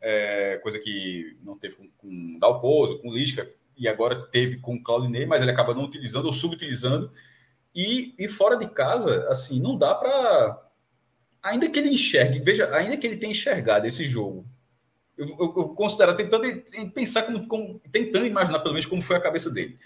É, 0.00 0.58
coisa 0.58 0.78
que 0.78 1.36
não 1.42 1.58
teve 1.58 1.74
com, 1.74 1.88
com 1.98 2.38
Dalpozo, 2.38 3.00
com 3.00 3.12
Lisca, 3.12 3.50
e 3.76 3.88
agora 3.88 4.26
teve 4.30 4.58
com 4.58 4.76
o 4.76 4.82
Claudinei, 4.82 5.26
mas 5.26 5.42
ele 5.42 5.50
acaba 5.50 5.74
não 5.74 5.84
utilizando 5.84 6.26
ou 6.26 6.32
subutilizando. 6.32 7.10
E, 7.74 8.14
e 8.18 8.28
fora 8.28 8.56
de 8.56 8.68
casa, 8.68 9.26
assim, 9.28 9.60
não 9.60 9.76
dá 9.76 9.94
para. 9.94 10.68
Ainda 11.42 11.68
que 11.68 11.78
ele 11.80 11.88
enxergue, 11.88 12.38
veja, 12.38 12.72
ainda 12.76 12.96
que 12.96 13.06
ele 13.06 13.16
tenha 13.16 13.32
enxergado 13.32 13.86
esse 13.86 14.06
jogo, 14.06 14.46
eu, 15.22 15.36
eu, 15.38 15.54
eu 15.56 15.68
considero, 15.70 16.16
tentando 16.16 16.44
pensar, 16.92 17.22
como, 17.22 17.46
como, 17.46 17.80
tentando 17.90 18.26
imaginar 18.26 18.60
pelo 18.60 18.74
menos 18.74 18.86
como 18.86 19.02
foi 19.02 19.16
a 19.16 19.20
cabeça 19.20 19.50
dele. 19.50 19.78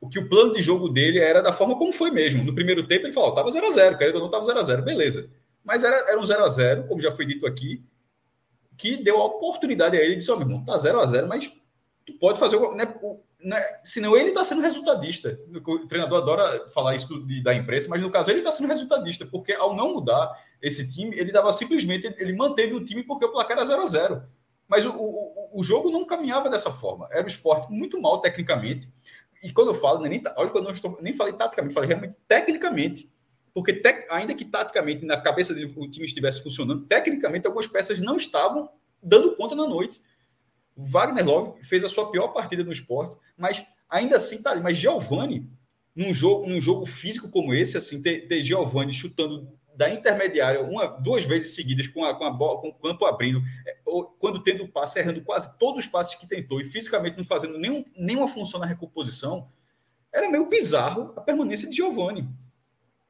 O 0.00 0.08
que 0.08 0.18
o 0.18 0.28
plano 0.28 0.54
de 0.54 0.62
jogo 0.62 0.88
dele 0.88 1.18
era 1.18 1.42
da 1.42 1.52
forma 1.52 1.76
como 1.76 1.92
foi 1.92 2.10
mesmo. 2.10 2.44
No 2.44 2.54
primeiro 2.54 2.86
tempo 2.86 3.06
ele 3.06 3.12
falou: 3.12 3.30
estava 3.30 3.50
0x0, 3.50 3.98
querendo 3.98 4.16
ou 4.16 4.30
não, 4.30 4.40
estava 4.40 4.60
0x0, 4.60 4.82
beleza. 4.82 5.30
Mas 5.64 5.84
era, 5.84 5.96
era 6.10 6.18
um 6.18 6.22
0x0, 6.22 6.86
como 6.86 7.00
já 7.00 7.10
foi 7.10 7.26
dito 7.26 7.46
aqui, 7.46 7.82
que 8.76 8.96
deu 8.96 9.20
a 9.20 9.24
oportunidade 9.26 9.96
a 9.96 10.00
ele 10.00 10.16
de 10.16 10.30
Ó, 10.30 10.34
oh, 10.34 10.38
meu 10.38 10.46
irmão, 10.46 10.64
tá 10.64 10.76
0x0, 10.76 11.26
mas 11.26 11.52
tu 12.06 12.12
pode 12.14 12.38
fazer. 12.38 12.58
Né, 12.74 12.94
o, 13.02 13.20
né, 13.42 13.60
senão 13.84 14.16
ele 14.16 14.30
está 14.30 14.44
sendo 14.44 14.60
resultadista. 14.60 15.38
O 15.66 15.86
treinador 15.86 16.22
adora 16.22 16.68
falar 16.70 16.96
isso 16.96 17.08
da 17.42 17.54
imprensa, 17.54 17.88
mas 17.88 18.00
no 18.00 18.10
caso 18.10 18.30
ele 18.30 18.38
está 18.38 18.52
sendo 18.52 18.68
resultadista, 18.68 19.26
porque 19.26 19.52
ao 19.52 19.74
não 19.74 19.94
mudar 19.94 20.32
esse 20.62 20.92
time, 20.94 21.16
ele 21.16 21.32
dava 21.32 21.52
simplesmente, 21.52 22.14
ele 22.18 22.32
manteve 22.32 22.74
o 22.74 22.84
time 22.84 23.02
porque 23.02 23.24
o 23.24 23.32
placar 23.32 23.56
era 23.56 23.66
0 23.66 23.82
a 23.82 23.86
0 23.86 24.22
Mas 24.68 24.84
o, 24.84 24.90
o, 24.90 25.60
o 25.60 25.64
jogo 25.64 25.90
não 25.90 26.04
caminhava 26.04 26.50
dessa 26.50 26.70
forma. 26.70 27.08
Era 27.10 27.24
um 27.24 27.26
esporte 27.26 27.72
muito 27.72 28.00
mal 28.00 28.20
tecnicamente. 28.20 28.92
E 29.42 29.52
quando 29.52 29.68
eu 29.68 29.74
falo, 29.74 30.00
nem, 30.02 30.22
olha, 30.36 30.50
quando 30.50 30.64
eu 30.64 30.68
não 30.68 30.72
estou, 30.72 30.98
nem 31.00 31.14
falei 31.14 31.32
taticamente, 31.32 31.74
falei 31.74 31.88
realmente 31.88 32.16
tecnicamente. 32.28 33.10
Porque 33.54 33.72
tec, 33.72 34.06
ainda 34.10 34.34
que 34.34 34.44
taticamente 34.44 35.04
na 35.04 35.20
cabeça 35.20 35.54
dele 35.54 35.72
o 35.76 35.90
time 35.90 36.06
estivesse 36.06 36.42
funcionando, 36.42 36.84
tecnicamente 36.86 37.46
algumas 37.46 37.66
peças 37.66 38.00
não 38.00 38.16
estavam 38.16 38.70
dando 39.02 39.34
conta 39.36 39.54
na 39.54 39.66
noite. 39.66 40.00
Wagner 40.76 41.24
Love 41.24 41.64
fez 41.64 41.82
a 41.82 41.88
sua 41.88 42.10
pior 42.10 42.28
partida 42.28 42.62
no 42.62 42.72
esporte, 42.72 43.16
mas 43.36 43.64
ainda 43.88 44.16
assim 44.16 44.42
tá 44.42 44.50
ali. 44.50 44.60
Mas 44.60 44.76
Giovani, 44.76 45.50
num 45.94 46.12
jogo, 46.12 46.46
num 46.46 46.60
jogo 46.60 46.86
físico 46.86 47.28
como 47.30 47.54
esse, 47.54 47.76
assim, 47.76 48.00
ter, 48.02 48.28
ter 48.28 48.42
Giovani 48.42 48.92
chutando 48.92 49.52
da 49.78 49.88
intermediária 49.88 50.60
uma, 50.60 50.88
duas 50.88 51.22
vezes 51.22 51.54
seguidas 51.54 51.86
com 51.86 52.04
a, 52.04 52.12
com 52.12 52.24
a 52.24 52.30
bola, 52.32 52.60
com 52.60 52.68
o 52.68 52.74
campo 52.74 53.06
abrindo, 53.06 53.40
é, 53.64 53.76
quando 54.18 54.42
tendo 54.42 54.64
o 54.64 54.68
passe, 54.68 54.98
errando 54.98 55.22
quase 55.22 55.56
todos 55.56 55.84
os 55.84 55.86
passes 55.88 56.16
que 56.16 56.26
tentou 56.26 56.60
e 56.60 56.64
fisicamente 56.64 57.16
não 57.16 57.24
fazendo 57.24 57.56
nenhum, 57.56 57.84
nenhuma 57.96 58.26
função 58.26 58.58
na 58.58 58.66
recomposição, 58.66 59.48
era 60.12 60.28
meio 60.28 60.48
bizarro 60.48 61.12
a 61.16 61.20
permanência 61.20 61.70
de 61.70 61.76
Giovani. 61.76 62.28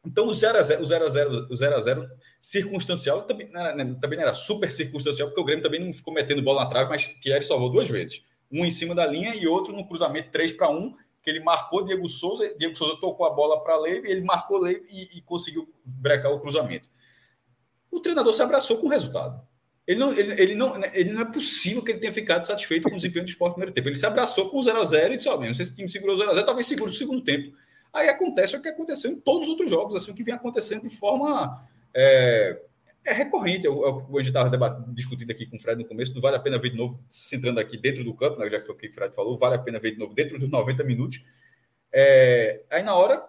Então, 0.04 0.26
o 0.26 0.30
0x0, 0.30 0.80
o 0.80 0.84
0x0, 0.84 1.46
o 1.50 1.54
0x0 1.54 2.06
circunstancial 2.38 3.22
também 3.22 3.48
era, 3.50 3.74
né, 3.74 3.96
também 3.98 4.18
não 4.18 4.26
era 4.26 4.34
super 4.34 4.70
circunstancial, 4.70 5.28
porque 5.28 5.40
o 5.40 5.44
Grêmio 5.44 5.64
também 5.64 5.82
não 5.82 5.90
ficou 5.94 6.12
metendo 6.12 6.42
bola 6.42 6.64
na 6.64 6.68
trave, 6.68 6.90
mas 6.90 7.06
Thierry 7.22 7.44
salvou 7.44 7.70
duas 7.70 7.88
vezes. 7.88 8.22
Um 8.52 8.66
em 8.66 8.70
cima 8.70 8.94
da 8.94 9.06
linha 9.06 9.34
e 9.34 9.46
outro 9.46 9.74
no 9.74 9.88
cruzamento 9.88 10.30
3 10.30 10.52
para 10.52 10.68
1, 10.68 10.94
que 11.28 11.32
ele 11.32 11.44
marcou 11.44 11.84
Diego 11.84 12.08
Souza, 12.08 12.54
Diego 12.58 12.74
Souza 12.74 12.98
tocou 12.98 13.26
a 13.26 13.30
bola 13.30 13.62
para 13.62 13.76
Leive, 13.76 14.10
ele 14.10 14.22
marcou 14.22 14.58
Leive 14.58 14.86
e, 14.88 15.18
e, 15.18 15.20
conseguiu 15.20 15.68
brecar 15.84 16.32
o 16.32 16.40
cruzamento. 16.40 16.88
O 17.90 18.00
treinador 18.00 18.32
se 18.32 18.40
abraçou 18.40 18.78
com 18.78 18.86
o 18.86 18.90
resultado. 18.90 19.46
Ele 19.86 20.00
não, 20.00 20.10
ele, 20.12 20.40
ele, 20.40 20.54
não, 20.54 20.74
ele 20.94 21.12
não 21.12 21.20
é 21.20 21.24
possível 21.26 21.82
que 21.82 21.90
ele 21.90 21.98
tenha 21.98 22.12
ficado 22.12 22.46
satisfeito 22.46 22.88
com 22.88 22.94
o 22.94 22.96
desempenho 22.96 23.26
do 23.26 23.28
esporte 23.28 23.50
no 23.50 23.54
primeiro 23.56 23.74
tempo. 23.74 23.88
Ele 23.88 23.96
se 23.96 24.06
abraçou 24.06 24.48
com 24.48 24.58
o 24.58 24.62
0x0 24.62 25.12
e 25.12 25.16
disse: 25.16 25.28
Ó, 25.28 25.36
oh, 25.36 25.42
sei 25.42 25.54
se 25.54 25.62
esse 25.62 25.76
time 25.76 25.88
segurou 25.88 26.16
o 26.16 26.18
0x0, 26.18 26.44
talvez 26.46 26.66
segure 26.66 26.90
o 26.90 26.94
segundo 26.94 27.22
tempo. 27.22 27.54
Aí 27.92 28.08
acontece 28.08 28.56
o 28.56 28.62
que 28.62 28.68
aconteceu 28.68 29.10
em 29.10 29.20
todos 29.20 29.44
os 29.44 29.50
outros 29.50 29.68
jogos, 29.68 29.94
assim, 29.94 30.10
o 30.10 30.14
que 30.14 30.22
vem 30.22 30.34
acontecendo 30.34 30.88
de 30.88 30.96
forma 30.96 31.62
é, 31.94 32.58
é 33.08 33.12
recorrente, 33.12 33.66
é 33.66 33.70
o, 33.70 33.84
é 33.84 33.88
o 33.88 34.06
que 34.06 34.18
a 34.18 34.22
gente 34.22 34.36
estava 34.36 34.84
discutindo 34.88 35.30
aqui 35.30 35.46
com 35.46 35.56
o 35.56 35.60
Fred 35.60 35.82
no 35.82 35.88
começo, 35.88 36.14
não 36.14 36.20
vale 36.20 36.36
a 36.36 36.40
pena 36.40 36.58
ver 36.58 36.70
de 36.70 36.76
novo, 36.76 37.02
centrando 37.08 37.58
aqui 37.60 37.76
dentro 37.76 38.04
do 38.04 38.14
campo, 38.14 38.38
né, 38.38 38.48
já 38.48 38.60
que 38.60 38.70
o 38.70 38.74
que 38.74 38.88
o 38.88 38.92
Fred 38.92 39.14
falou, 39.14 39.36
vale 39.36 39.56
a 39.56 39.58
pena 39.58 39.78
ver 39.78 39.92
de 39.92 39.98
novo 39.98 40.14
dentro 40.14 40.38
dos 40.38 40.48
90 40.48 40.84
minutos. 40.84 41.22
É, 41.92 42.62
aí 42.70 42.82
na 42.82 42.94
hora, 42.94 43.22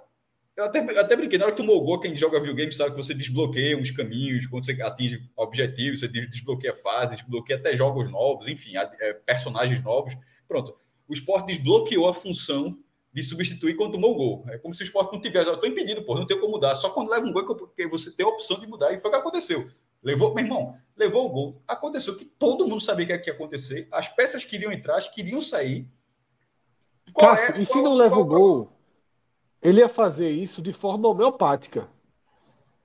eu 0.55 0.65
até, 0.65 0.79
até 0.99 1.15
brinquei, 1.15 1.39
na 1.39 1.45
hora 1.45 1.53
que 1.53 1.61
tomou 1.61 1.77
o 1.77 1.81
gol, 1.81 1.99
quem 1.99 2.17
joga 2.17 2.39
videogame 2.39 2.73
sabe 2.73 2.91
que 2.91 2.97
você 2.97 3.13
desbloqueia 3.13 3.77
uns 3.77 3.91
caminhos, 3.91 4.45
quando 4.45 4.65
você 4.65 4.81
atinge 4.81 5.29
objetivos, 5.35 6.01
você 6.01 6.07
desbloqueia 6.07 6.75
fases, 6.75 7.17
desbloqueia 7.17 7.57
até 7.57 7.75
jogos 7.75 8.09
novos, 8.09 8.47
enfim, 8.47 8.73
é, 8.75 9.13
personagens 9.13 9.81
novos. 9.81 10.17
Pronto, 10.47 10.77
o 11.07 11.13
esporte 11.13 11.47
desbloqueou 11.47 12.09
a 12.09 12.13
função 12.13 12.77
de 13.11 13.23
substituir 13.23 13.75
quando 13.75 13.93
tomou 13.93 14.11
o 14.11 14.15
gol. 14.15 14.45
É 14.49 14.57
como 14.57 14.73
se 14.73 14.83
o 14.83 14.85
esporte 14.85 15.13
não 15.13 15.21
tivesse. 15.21 15.47
Eu 15.47 15.55
estou 15.55 15.69
impedido, 15.69 16.03
pô, 16.03 16.15
não 16.15 16.27
tem 16.27 16.39
como 16.39 16.53
mudar. 16.53 16.75
Só 16.75 16.89
quando 16.89 17.09
leva 17.09 17.25
um 17.25 17.33
gol 17.33 17.69
que 17.75 17.87
você 17.87 18.11
tem 18.11 18.25
a 18.25 18.29
opção 18.29 18.59
de 18.59 18.67
mudar. 18.67 18.93
E 18.93 18.97
foi 18.97 19.09
o 19.09 19.13
que 19.13 19.19
aconteceu. 19.19 19.69
Levou, 20.03 20.33
meu 20.33 20.43
irmão, 20.43 20.75
levou 20.95 21.25
o 21.25 21.29
gol. 21.29 21.61
Aconteceu 21.67 22.15
que 22.15 22.23
todo 22.23 22.67
mundo 22.67 22.79
sabia 22.79 23.19
que 23.19 23.29
ia 23.29 23.33
acontecer. 23.33 23.87
As 23.91 24.07
peças 24.07 24.45
queriam 24.45 24.71
entrar, 24.71 24.99
queriam 25.11 25.41
sair. 25.41 25.87
Qual 27.11 27.35
Cássio, 27.35 27.55
é, 27.55 27.61
e 27.61 27.65
se 27.65 27.81
não 27.81 27.95
leva 27.95 28.17
o 28.17 28.23
gol, 28.23 28.71
ele 29.61 29.79
ia 29.79 29.89
fazer 29.89 30.29
isso 30.29 30.61
de 30.61 30.71
forma 30.71 31.09
homeopática. 31.09 31.89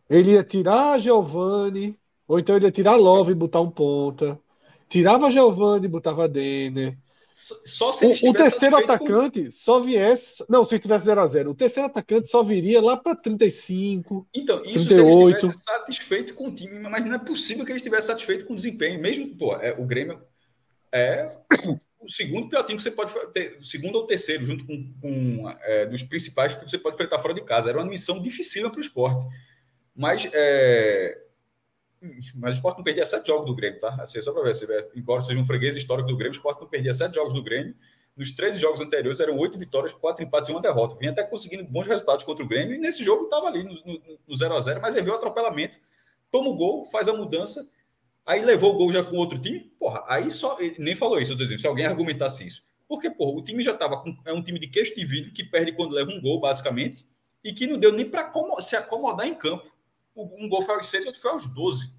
Ele 0.09 0.33
ia 0.33 0.43
tirar 0.43 0.93
a 0.93 0.99
Giovanni, 0.99 1.99
ou 2.27 2.39
então 2.39 2.57
ele 2.57 2.67
ia 2.67 2.73
tirar 2.73 2.93
a 2.93 2.97
Love 2.97 3.33
e 3.33 3.35
botar 3.35 3.61
um 3.61 3.71
ponta. 3.71 4.39
Tirava 4.89 5.27
a 5.27 5.31
Giovanni 5.31 5.87
e 5.87 5.89
botava 5.89 6.25
a 6.25 6.27
Denner. 6.27 6.99
Só 7.37 7.91
se 7.91 8.07
o, 8.07 8.31
o 8.31 8.33
terceiro 8.33 8.77
atacante 8.77 9.47
com... 9.47 9.51
só 9.51 9.81
viesse. 9.81 10.45
Não, 10.49 10.65
se 10.65 10.79
tivesse 10.79 11.05
0x0. 11.07 11.51
O 11.51 11.55
terceiro 11.55 11.89
atacante 11.89 12.29
só 12.29 12.45
viria 12.45 12.81
lá 12.81 12.97
para 12.97 13.17
35. 13.17 14.29
Então, 14.33 14.63
isso 14.65 14.87
38. 14.87 14.89
se 14.89 15.01
ele 15.01 15.33
estivesse 15.33 15.65
satisfeito 15.65 16.35
com 16.35 16.47
o 16.47 16.55
time, 16.55 16.79
mas 16.79 17.05
não 17.05 17.17
é 17.17 17.19
possível 17.19 17.65
que 17.65 17.73
ele 17.73 17.79
estivesse 17.79 18.07
satisfeito 18.07 18.47
com 18.47 18.53
o 18.53 18.57
desempenho. 18.57 19.01
Mesmo, 19.01 19.37
pô, 19.37 19.57
é, 19.57 19.73
o 19.73 19.85
Grêmio 19.85 20.23
é 20.93 21.37
o 21.99 22.09
segundo 22.09 22.49
pior 22.49 22.63
time 22.63 22.77
que 22.77 22.85
você 22.85 22.93
pode 22.93 23.13
ter, 23.33 23.59
o 23.59 23.65
segundo 23.65 23.97
ou 23.97 24.07
terceiro, 24.07 24.47
junto 24.47 24.65
com, 24.65 24.95
com 25.01 25.51
é, 25.63 25.87
dos 25.87 26.05
principais 26.05 26.55
que 26.55 26.71
você 26.71 26.79
pode 26.79 26.95
enfrentar 26.95 27.19
fora 27.19 27.35
de 27.35 27.43
casa. 27.43 27.69
Era 27.69 27.79
uma 27.79 27.91
missão 27.91 28.23
dificílima 28.23 28.71
para 28.71 28.79
o 28.79 28.81
esporte. 28.81 29.27
Mas 29.93 30.31
é, 30.33 31.24
mas 32.35 32.53
o 32.53 32.55
Sport 32.55 32.77
não 32.77 32.85
perdia 32.85 33.07
sete 33.07 33.27
jogos 33.27 33.47
do 33.47 33.55
Grêmio, 33.55 33.81
tá? 33.81 33.97
Assim, 34.01 34.21
só 34.23 34.33
para 34.33 34.43
ver, 34.43 34.55
se, 34.55 34.67
embora 34.95 35.21
seja 35.23 35.39
um 35.39 35.45
freguês 35.45 35.77
histórico 35.77 36.09
do 36.09 36.17
Grêmio, 36.17 36.33
o 36.33 36.37
Sport 36.37 36.61
não 36.61 36.69
perdia 36.69 36.93
sete 36.93 37.15
jogos 37.15 37.33
do 37.33 37.43
Grêmio. 37.43 37.75
Nos 38.17 38.31
três 38.31 38.59
jogos 38.59 38.81
anteriores 38.81 39.19
eram 39.19 39.37
oito 39.39 39.59
vitórias, 39.59 39.93
quatro 39.93 40.23
empates 40.23 40.49
e 40.49 40.53
uma 40.53 40.61
derrota. 40.61 40.97
Vinha 40.97 41.11
até 41.11 41.25
conseguindo 41.25 41.65
bons 41.65 41.87
resultados 41.87 42.25
contra 42.25 42.45
o 42.45 42.49
Grêmio, 42.49 42.75
e 42.75 42.79
nesse 42.79 43.03
jogo 43.03 43.25
estava 43.25 43.47
ali 43.47 43.65
no 43.65 44.37
0 44.37 44.55
a 44.55 44.61
0 44.61 44.81
mas 44.81 44.95
aí 44.95 45.03
veio 45.03 45.15
o 45.15 45.17
atropelamento, 45.17 45.77
toma 46.31 46.49
o 46.49 46.57
gol, 46.57 46.87
faz 46.87 47.09
a 47.09 47.13
mudança, 47.13 47.69
aí 48.25 48.45
levou 48.45 48.75
o 48.75 48.79
gol 48.79 48.93
já 48.93 49.03
com 49.03 49.17
outro 49.17 49.39
time. 49.39 49.61
Porra, 49.79 50.05
aí 50.07 50.31
só. 50.31 50.57
Nem 50.79 50.95
falou 50.95 51.21
isso, 51.21 51.33
eu 51.33 51.59
se 51.59 51.67
alguém 51.67 51.87
argumentasse 51.87 52.47
isso. 52.47 52.63
Porque, 52.87 53.11
porra, 53.11 53.39
o 53.39 53.43
time 53.43 53.63
já 53.63 53.73
estava. 53.73 54.05
É 54.25 54.33
um 54.33 54.43
time 54.43 54.61
de 54.61 54.69
queixo 54.69 54.95
de 54.95 55.05
vidro 55.05 55.33
que 55.33 55.43
perde 55.43 55.73
quando 55.73 55.93
leva 55.93 56.13
um 56.13 56.21
gol, 56.21 56.39
basicamente, 56.39 57.05
e 57.43 57.53
que 57.53 57.67
não 57.67 57.79
deu 57.79 57.93
nem 57.93 58.09
para 58.09 58.33
se 58.61 58.77
acomodar 58.77 59.27
em 59.27 59.35
campo. 59.35 59.75
Um 60.17 60.49
gol 60.49 60.63
foi 60.63 60.77
aos 60.77 60.89
seis, 60.89 61.05
outro 61.05 61.21
foi 61.21 61.33
aos 61.33 61.47
12. 61.47 61.93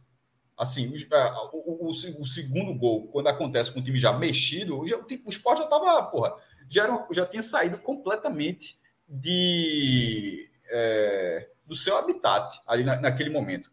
Assim, 0.58 0.94
é, 1.12 1.32
o, 1.52 1.86
o, 1.86 1.90
o, 1.90 2.26
segundo 2.26 2.74
gol, 2.76 3.08
quando 3.08 3.28
acontece 3.28 3.74
com 3.74 3.80
o 3.80 3.84
time 3.84 4.00
já 4.00 4.14
mexido, 4.14 4.88
já, 4.88 4.98
o, 4.98 5.06
o 5.26 5.30
esporte 5.30 5.60
já 5.60 5.66
estava, 5.66 6.04
porra, 6.04 6.34
já, 6.70 6.84
era, 6.86 7.08
já 7.12 7.26
tinha 7.26 7.42
saído 7.42 7.78
completamente 7.78 8.78
de, 9.08 10.50
é, 10.70 11.50
do 11.66 11.76
seu 11.76 11.98
habitat 11.98 12.62
ali 12.66 12.84
na, 12.84 13.00
naquele 13.02 13.30
momento. 13.30 13.70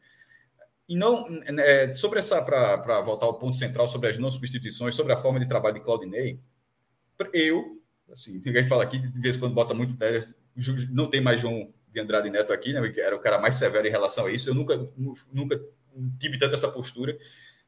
E 0.89 0.97
não, 0.97 1.25
é, 1.59 1.93
sobre 1.93 2.19
essa, 2.19 2.43
para 2.43 3.01
voltar 3.01 3.27
ao 3.27 3.39
ponto 3.39 3.57
central, 3.57 3.87
sobre 3.87 4.09
as 4.09 4.19
não 4.19 4.31
substituições, 4.31 4.95
sobre 4.95 5.13
a 5.13 5.17
forma 5.17 5.39
de 5.39 5.47
trabalho 5.47 5.77
de 5.77 5.81
Claudinei, 5.81 6.41
eu, 7.33 7.81
assim, 8.13 8.43
ninguém 8.45 8.65
fala 8.65 8.83
aqui, 8.83 8.99
de 8.99 9.21
vez 9.21 9.37
em 9.37 9.39
quando 9.39 9.55
bota 9.55 9.73
muito 9.73 9.97
sério, 9.97 10.35
não 10.91 11.09
tem 11.09 11.21
mais 11.21 11.41
João 11.41 11.73
de 11.93 12.01
Andrade 12.01 12.29
Neto 12.31 12.53
aqui, 12.53 12.73
né, 12.73 12.93
era 12.97 13.15
o 13.15 13.21
cara 13.21 13.39
mais 13.39 13.55
severo 13.55 13.87
em 13.87 13.91
relação 13.91 14.27
a 14.27 14.33
isso, 14.33 14.51
eu 14.51 14.55
nunca, 14.55 14.77
nunca 15.33 15.61
tive 16.19 16.39
tanta 16.39 16.55
essa 16.55 16.69
postura, 16.69 17.17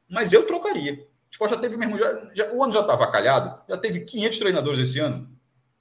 mas 0.09 0.33
eu 0.33 0.45
trocaria. 0.45 0.93
O 0.93 1.31
esporte 1.31 1.55
já 1.55 1.59
teve 1.59 1.77
mesmo, 1.77 1.97
já, 1.97 2.31
já, 2.33 2.51
o 2.53 2.63
ano 2.63 2.73
já 2.73 2.81
estava 2.81 3.11
calhado, 3.11 3.61
já 3.67 3.77
teve 3.77 4.01
500 4.01 4.39
treinadores 4.39 4.79
esse 4.79 4.99
ano. 4.99 5.29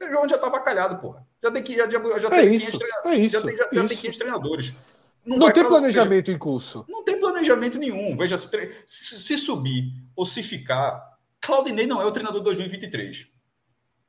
O 0.01 0.19
ano 0.19 0.29
já 0.29 0.37
estava 0.37 0.61
calhado, 0.61 1.01
porra. 1.01 1.27
Já 1.43 1.51
tem, 1.51 1.65
já, 1.67 1.89
já, 1.89 2.19
já 2.19 2.37
é 2.37 2.45
isso, 2.47 2.67
500 2.67 2.81
é 3.05 3.17
isso, 3.17 3.33
já, 3.33 3.43
tem, 3.43 3.57
já, 3.57 3.69
já 3.73 3.85
tem 3.87 3.97
500 3.97 4.19
treinadores. 4.19 4.75
Não, 5.25 5.39
não 5.39 5.53
tem 5.53 5.67
planejamento 5.67 6.27
veja, 6.27 6.37
em 6.37 6.39
curso. 6.39 6.85
Não 6.89 7.05
tem 7.05 7.19
planejamento 7.19 7.79
nenhum. 7.79 8.17
Veja, 8.17 8.37
se, 8.39 9.21
se 9.21 9.39
subir 9.39 9.93
ou 10.15 10.27
se 10.27 10.43
ficar, 10.43 11.03
Claudinei 11.41 11.87
não 11.87 12.01
é 12.01 12.05
o 12.05 12.13
treinador 12.13 12.41
de 12.41 12.45
2023. 12.45 13.29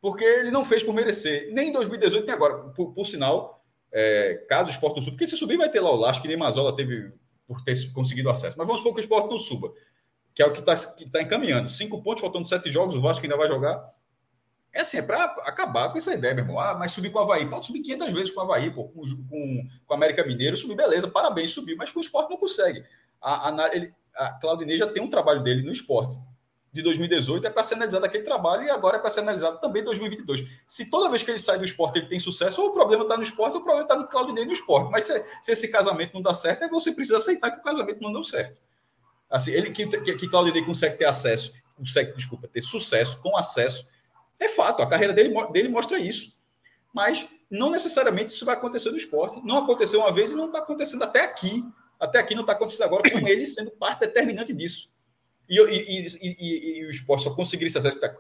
Porque 0.02 0.24
ele 0.24 0.52
não 0.52 0.66
fez 0.66 0.84
por 0.84 0.94
merecer. 0.94 1.52
Nem 1.54 1.70
em 1.70 1.72
2018, 1.72 2.26
nem 2.26 2.36
agora. 2.36 2.70
Por, 2.70 2.94
por 2.94 3.06
sinal, 3.06 3.66
é, 3.92 4.46
caso 4.50 4.70
o 4.70 4.72
esporte 4.72 4.96
não 4.96 5.02
suba. 5.02 5.16
Porque 5.16 5.28
se 5.28 5.38
subir, 5.38 5.58
vai 5.58 5.70
ter 5.70 5.80
lá 5.80 5.90
o 5.90 5.96
Lasco, 5.96 6.22
que 6.22 6.28
nem 6.28 6.38
Mazola 6.38 6.76
teve 6.76 7.14
por 7.48 7.64
ter 7.64 7.92
conseguido 7.92 8.30
acesso. 8.30 8.58
Mas 8.58 8.68
vamos 8.68 8.82
supor 8.82 8.94
que 8.94 9.02
o 9.02 9.04
esporte 9.04 9.30
não 9.30 9.40
suba, 9.40 9.72
que 10.34 10.42
é 10.42 10.46
o 10.46 10.54
que 10.54 10.60
está 10.60 10.76
tá 11.12 11.22
encaminhando. 11.22 11.70
Cinco 11.70 12.02
pontos, 12.02 12.22
faltando 12.22 12.48
sete 12.48 12.72
jogos, 12.72 12.96
o 12.96 13.02
Vasco 13.02 13.24
ainda 13.24 13.38
vai 13.38 13.48
jogar. 13.48 13.88
É 14.74 14.82
assim, 14.82 14.98
é 14.98 15.02
para 15.02 15.24
acabar 15.24 15.90
com 15.90 15.98
essa 15.98 16.14
ideia, 16.14 16.34
meu 16.34 16.44
irmão. 16.44 16.60
Ah, 16.60 16.76
mas 16.76 16.92
subir 16.92 17.10
com 17.10 17.20
o 17.20 17.22
Havaí. 17.22 17.50
Pode 17.50 17.66
subir 17.66 17.82
500 17.82 18.14
vezes 18.14 18.32
com 18.32 18.42
o 18.42 18.44
Havaí, 18.44 18.70
pô, 18.72 18.90
com, 18.90 19.02
com, 19.02 19.68
com 19.86 19.94
o 19.94 19.96
América 19.96 20.26
Mineiro, 20.26 20.58
subir, 20.58 20.76
beleza, 20.76 21.08
parabéns, 21.08 21.52
subiu, 21.52 21.78
mas 21.78 21.92
com 21.92 22.00
o 22.00 22.02
esporte 22.02 22.30
não 22.30 22.38
consegue. 22.38 22.84
A, 23.22 23.50
a, 23.50 23.76
ele, 23.76 23.94
a 24.14 24.34
Claudinei 24.34 24.78
já 24.78 24.88
tem 24.88 25.02
um 25.02 25.10
trabalho 25.10 25.42
dele 25.42 25.64
no 25.64 25.72
esporte 25.72 26.18
de 26.76 26.82
2018 26.82 27.48
é 27.48 27.50
para 27.50 27.64
ser 27.64 27.76
analisado 27.76 28.04
aquele 28.04 28.26
trabalho 28.26 28.66
e 28.66 28.70
agora 28.70 28.98
é 28.98 29.00
para 29.00 29.10
ser 29.10 29.22
analisado 29.22 29.62
também 29.62 29.82
em 29.82 29.86
2022. 29.86 30.46
Se 30.68 30.90
toda 30.90 31.10
vez 31.10 31.24
que 31.24 31.32
ele 31.32 31.40
sai 31.40 31.58
do 31.58 31.64
esporte 31.64 32.00
ele 32.00 32.08
tem 32.08 32.20
sucesso, 32.20 32.62
ou 32.62 32.68
o 32.68 32.74
problema 32.74 33.04
está 33.04 33.16
no 33.16 33.24
esporte, 33.24 33.54
ou 33.54 33.62
o 33.62 33.64
problema 33.64 33.84
está 33.84 33.96
no 33.96 34.06
Claudinei 34.10 34.44
no 34.44 34.52
esporte. 34.52 34.92
Mas 34.92 35.06
se, 35.06 35.26
se, 35.42 35.54
esse 35.54 35.70
casamento 35.70 36.14
não 36.14 36.22
dá 36.22 36.34
certo, 36.34 36.66
é 36.66 36.68
você 36.68 36.92
precisa 36.92 37.16
aceitar 37.16 37.50
que 37.50 37.60
o 37.60 37.64
casamento 37.64 38.02
não 38.02 38.12
deu 38.12 38.24
certo. 38.24 38.60
Assim, 39.30 39.52
ele 39.52 39.72
que, 39.72 39.88
que, 39.88 40.16
que 40.16 40.28
Claudinei 40.28 40.66
consegue 40.66 40.98
ter 40.98 41.06
acesso, 41.06 41.54
consegue, 41.78 42.14
desculpa, 42.14 42.46
ter 42.50 42.62
sucesso 42.62 43.22
com 43.22 43.38
acesso, 43.38 43.88
é 44.38 44.50
fato, 44.50 44.82
a 44.82 44.90
carreira 44.90 45.14
dele, 45.14 45.34
dele 45.54 45.70
mostra 45.70 45.98
isso. 45.98 46.36
Mas 46.94 47.26
não 47.50 47.70
necessariamente 47.70 48.34
isso 48.34 48.44
vai 48.44 48.56
acontecer 48.56 48.92
no 48.92 48.98
esporte. 48.98 49.40
Não 49.46 49.60
aconteceu 49.60 50.02
uma 50.02 50.12
vez 50.12 50.32
e 50.32 50.36
não 50.36 50.48
está 50.48 50.60
acontecendo 50.60 51.04
até 51.04 51.22
aqui. 51.22 51.64
Até 51.98 52.20
aqui 52.20 52.36
não 52.36 52.42
está 52.42 52.52
acontecendo 52.52 52.84
agora, 52.84 53.10
com 53.10 53.26
ele 53.26 53.46
sendo 53.46 53.72
parte 53.72 54.02
determinante 54.02 54.54
disso. 54.54 54.94
E, 55.50 55.60
e, 55.60 56.08
e, 56.22 56.80
e, 56.80 56.86
o 56.86 56.90
esporte 56.90 57.24
só 57.24 57.34
conseguiria 57.34 57.68
esse 57.68 57.78
acesso, 57.78 57.96
está 57.96 58.16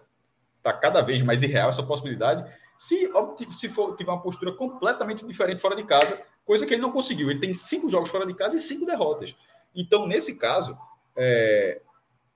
tá 0.62 0.74
cada 0.74 1.02
vez 1.02 1.24
mais 1.24 1.44
irreal 1.44 1.70
essa 1.70 1.84
possibilidade, 1.84 2.50
se, 2.78 3.10
se 3.52 3.70
for, 3.70 3.96
tiver 3.96 4.12
uma 4.12 4.22
postura 4.22 4.52
completamente 4.52 5.26
diferente 5.26 5.62
fora 5.62 5.76
de 5.76 5.84
casa, 5.84 6.22
coisa 6.46 6.66
que 6.66 6.74
ele 6.74 6.82
não 6.82 6.92
conseguiu. 6.92 7.30
Ele 7.30 7.40
tem 7.40 7.54
cinco 7.54 7.90
jogos 7.90 8.10
fora 8.10 8.26
de 8.26 8.34
casa 8.34 8.56
e 8.56 8.60
cinco 8.60 8.86
derrotas. 8.86 9.36
Então, 9.76 10.08
nesse 10.08 10.38
caso, 10.38 10.78
é, 11.16 11.82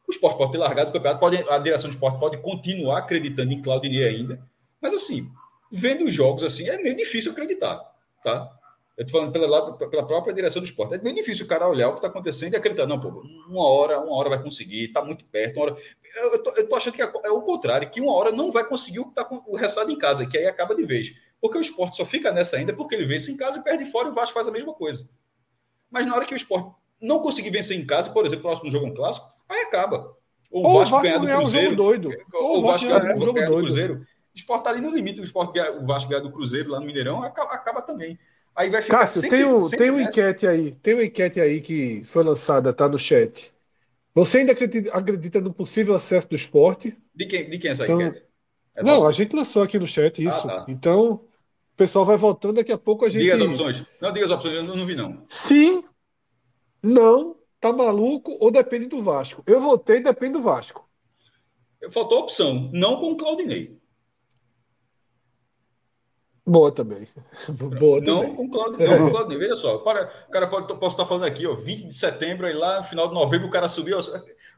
o 0.07 0.11
esporte 0.11 0.37
pode 0.37 0.51
ter 0.51 0.57
largado 0.57 0.89
o 0.89 0.93
campeonato, 0.93 1.19
pode, 1.19 1.37
a 1.49 1.57
direção 1.59 1.89
do 1.89 1.93
esporte 1.93 2.19
pode 2.19 2.37
continuar 2.41 2.99
acreditando 2.99 3.53
em 3.53 3.61
Claudinei 3.61 4.07
ainda, 4.07 4.41
mas 4.81 4.93
assim, 4.93 5.31
vendo 5.71 6.05
os 6.05 6.13
jogos 6.13 6.43
assim, 6.43 6.67
é 6.67 6.81
meio 6.81 6.95
difícil 6.95 7.31
acreditar, 7.31 7.79
tá? 8.23 8.58
Eu 8.99 9.05
estou 9.05 9.21
falando 9.21 9.31
pela, 9.31 9.77
pela 9.77 10.05
própria 10.05 10.33
direção 10.33 10.61
do 10.61 10.65
esporte. 10.65 10.95
É 10.95 10.97
bem 10.97 11.15
difícil 11.15 11.45
o 11.45 11.47
cara 11.47 11.65
olhar 11.65 11.87
o 11.87 11.91
que 11.93 11.99
está 11.99 12.09
acontecendo 12.09 12.51
e 12.51 12.57
acreditar. 12.57 12.85
Não, 12.85 12.99
pô, 12.99 13.23
uma 13.47 13.65
hora, 13.65 13.97
uma 13.97 14.13
hora 14.13 14.27
vai 14.27 14.43
conseguir, 14.43 14.87
está 14.87 15.01
muito 15.01 15.23
perto. 15.23 15.55
Uma 15.55 15.67
hora... 15.67 15.77
Eu, 16.33 16.43
tô, 16.43 16.51
eu 16.51 16.67
tô 16.67 16.75
achando 16.75 16.95
que 16.95 17.01
é, 17.01 17.09
é, 17.23 17.31
o 17.31 17.41
contrário, 17.41 17.89
que 17.89 18.01
uma 18.01 18.13
hora 18.13 18.29
não 18.29 18.51
vai 18.51 18.67
conseguir 18.67 18.99
o 18.99 19.05
que 19.05 19.11
está 19.11 19.23
com 19.23 19.41
o 19.47 19.55
resultado 19.55 19.89
em 19.89 19.97
casa, 19.97 20.25
que 20.25 20.37
aí 20.37 20.47
acaba 20.47 20.75
de 20.75 20.83
vez. 20.83 21.15
Porque 21.39 21.57
o 21.57 21.61
esporte 21.61 21.95
só 21.95 22.05
fica 22.05 22.29
nessa 22.33 22.57
ainda 22.57 22.73
porque 22.73 22.93
ele 22.93 23.05
vence 23.05 23.31
em 23.31 23.37
casa 23.37 23.59
e 23.59 23.63
perde 23.63 23.85
fora 23.85 24.09
e 24.09 24.11
o 24.11 24.13
Vasco 24.13 24.33
faz 24.33 24.49
a 24.49 24.51
mesma 24.51 24.73
coisa. 24.73 25.07
Mas 25.89 26.05
na 26.05 26.13
hora 26.13 26.25
que 26.25 26.33
o 26.33 26.35
esporte 26.35 26.69
não 27.01 27.19
conseguir 27.19 27.51
vencer 27.51 27.79
em 27.79 27.85
casa, 27.85 28.09
por 28.09 28.25
exemplo, 28.25 28.43
próximo 28.43 28.69
jogo 28.69 28.85
um 28.85 28.93
clássico, 28.93 29.31
aí 29.47 29.61
acaba. 29.61 30.13
Ou 30.51 30.67
o 30.67 30.73
Vasco, 30.73 30.95
Vasco 30.95 31.03
ganhar 31.03 31.19
do 31.19 31.27
Cruzeiro. 31.27 31.71
Um 31.71 31.75
doido. 31.77 32.09
Ou, 32.33 32.43
ou 32.43 32.57
o 32.57 32.61
Vasco 32.63 32.85
ganhar 32.85 33.15
do, 33.15 33.29
um 33.29 33.33
ganhar 33.33 33.49
do 33.49 33.57
Cruzeiro. 33.59 33.95
O 33.95 34.37
esporte 34.37 34.59
está 34.59 34.71
ali 34.71 34.81
no 34.81 34.93
limite. 34.93 35.21
O, 35.21 35.23
esporte, 35.23 35.57
o 35.57 35.85
Vasco 35.85 36.09
ganhar 36.09 36.21
do 36.21 36.33
Cruzeiro 36.33 36.69
lá 36.69 36.81
no 36.81 36.85
Mineirão 36.85 37.23
acaba, 37.23 37.53
acaba 37.53 37.81
também. 37.81 38.19
Aí 38.59 38.69
vai 38.69 38.81
ficar 38.81 38.99
Cássio, 38.99 39.21
sempre, 39.21 39.37
tem, 39.37 39.45
um, 39.45 39.69
tem 39.69 39.89
uma 39.89 40.01
enquete 40.01 40.45
aí, 40.45 40.73
tem 40.83 40.93
uma 40.93 41.05
enquete 41.05 41.39
aí 41.39 41.61
que 41.61 42.03
foi 42.03 42.25
lançada, 42.25 42.73
tá 42.73 42.89
no 42.89 42.99
chat. 42.99 43.53
Você 44.13 44.39
ainda 44.39 44.51
acredita, 44.51 44.91
acredita 44.91 45.39
no 45.39 45.53
possível 45.53 45.95
acesso 45.95 46.27
do 46.27 46.35
esporte? 46.35 46.93
De 47.15 47.25
quem, 47.25 47.49
de 47.49 47.57
quem 47.57 47.71
essa 47.71 47.85
então, 47.85 48.01
enquete? 48.01 48.21
É 48.75 48.83
não, 48.83 48.95
nosso? 48.95 49.07
a 49.07 49.11
gente 49.13 49.33
lançou 49.33 49.63
aqui 49.63 49.79
no 49.79 49.87
chat 49.87 50.19
ah, 50.19 50.29
isso. 50.29 50.45
Ah, 50.49 50.59
tá. 50.59 50.65
Então, 50.67 51.11
o 51.11 51.77
pessoal 51.77 52.03
vai 52.03 52.17
voltando, 52.17 52.55
daqui 52.55 52.73
a 52.73 52.77
pouco 52.77 53.05
a 53.05 53.09
gente. 53.09 53.21
Diga 53.21 53.35
as 53.35 53.41
opções. 53.41 53.85
Não, 54.01 54.11
diga 54.11 54.25
as 54.25 54.31
opções, 54.31 54.53
eu 54.53 54.63
não, 54.65 54.75
não 54.75 54.85
vi, 54.85 54.93
não. 54.93 55.23
Sim, 55.25 55.81
não, 56.83 57.37
tá 57.61 57.71
maluco 57.71 58.35
ou 58.41 58.51
depende 58.51 58.87
do 58.87 59.01
Vasco. 59.01 59.41
Eu 59.47 59.61
votei, 59.61 60.01
depende 60.01 60.33
do 60.33 60.41
Vasco. 60.41 60.85
Faltou 61.91 62.19
opção, 62.19 62.69
não 62.73 62.99
com 62.99 63.13
o 63.13 63.15
Claudinei. 63.15 63.78
Boa 66.49 66.71
também. 66.71 67.07
Boa 67.79 68.01
não 68.01 68.21
também. 68.21 68.35
concordo, 68.35 68.77
não 68.77 69.05
concordo. 69.05 69.37
Veja 69.37 69.55
só, 69.55 69.77
para, 69.77 70.11
o 70.27 70.31
cara 70.31 70.47
pode, 70.47 70.67
posso 70.79 70.95
estar 70.95 71.05
falando 71.05 71.25
aqui, 71.25 71.45
ó, 71.45 71.53
20 71.53 71.85
de 71.85 71.93
setembro, 71.93 72.47
aí 72.47 72.53
lá 72.53 72.77
no 72.77 72.83
final 72.83 73.07
de 73.07 73.13
novembro 73.13 73.47
o 73.47 73.51
cara 73.51 73.67
subiu. 73.67 73.99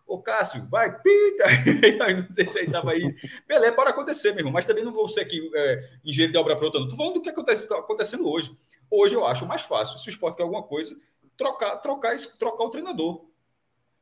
Ô, 0.08 0.22
Cássio, 0.22 0.68
vai, 0.70 0.90
pita! 1.02 1.46
não 2.16 2.32
sei 2.32 2.48
se 2.48 2.60
aí 2.60 2.66
estava 2.66 2.92
aí. 2.92 3.14
Beleza, 3.46 3.74
pode 3.74 3.90
acontecer 3.90 4.34
mesmo, 4.34 4.52
mas 4.52 4.66
também 4.66 4.86
não 4.86 4.94
vou 4.94 5.08
ser 5.10 5.22
aqui 5.22 5.52
é, 5.54 5.90
engenheiro 6.04 6.32
de 6.32 6.40
obra 6.40 6.56
pronta, 6.56 6.78
não. 6.80 6.86
Estou 6.86 6.98
falando 6.98 7.16
do 7.16 7.22
que 7.22 7.30
acontece, 7.30 7.64
está 7.64 7.78
acontecendo 7.78 8.30
hoje. 8.30 8.56
Hoje 8.90 9.16
eu 9.16 9.26
acho 9.26 9.46
mais 9.46 9.62
fácil, 9.62 9.98
se 9.98 10.08
o 10.08 10.12
esporte 10.12 10.38
quer 10.38 10.44
alguma 10.44 10.64
coisa, 10.64 10.96
trocar, 11.36 11.76
trocar, 11.78 12.16
trocar 12.40 12.64
o 12.64 12.70
treinador. 12.70 13.26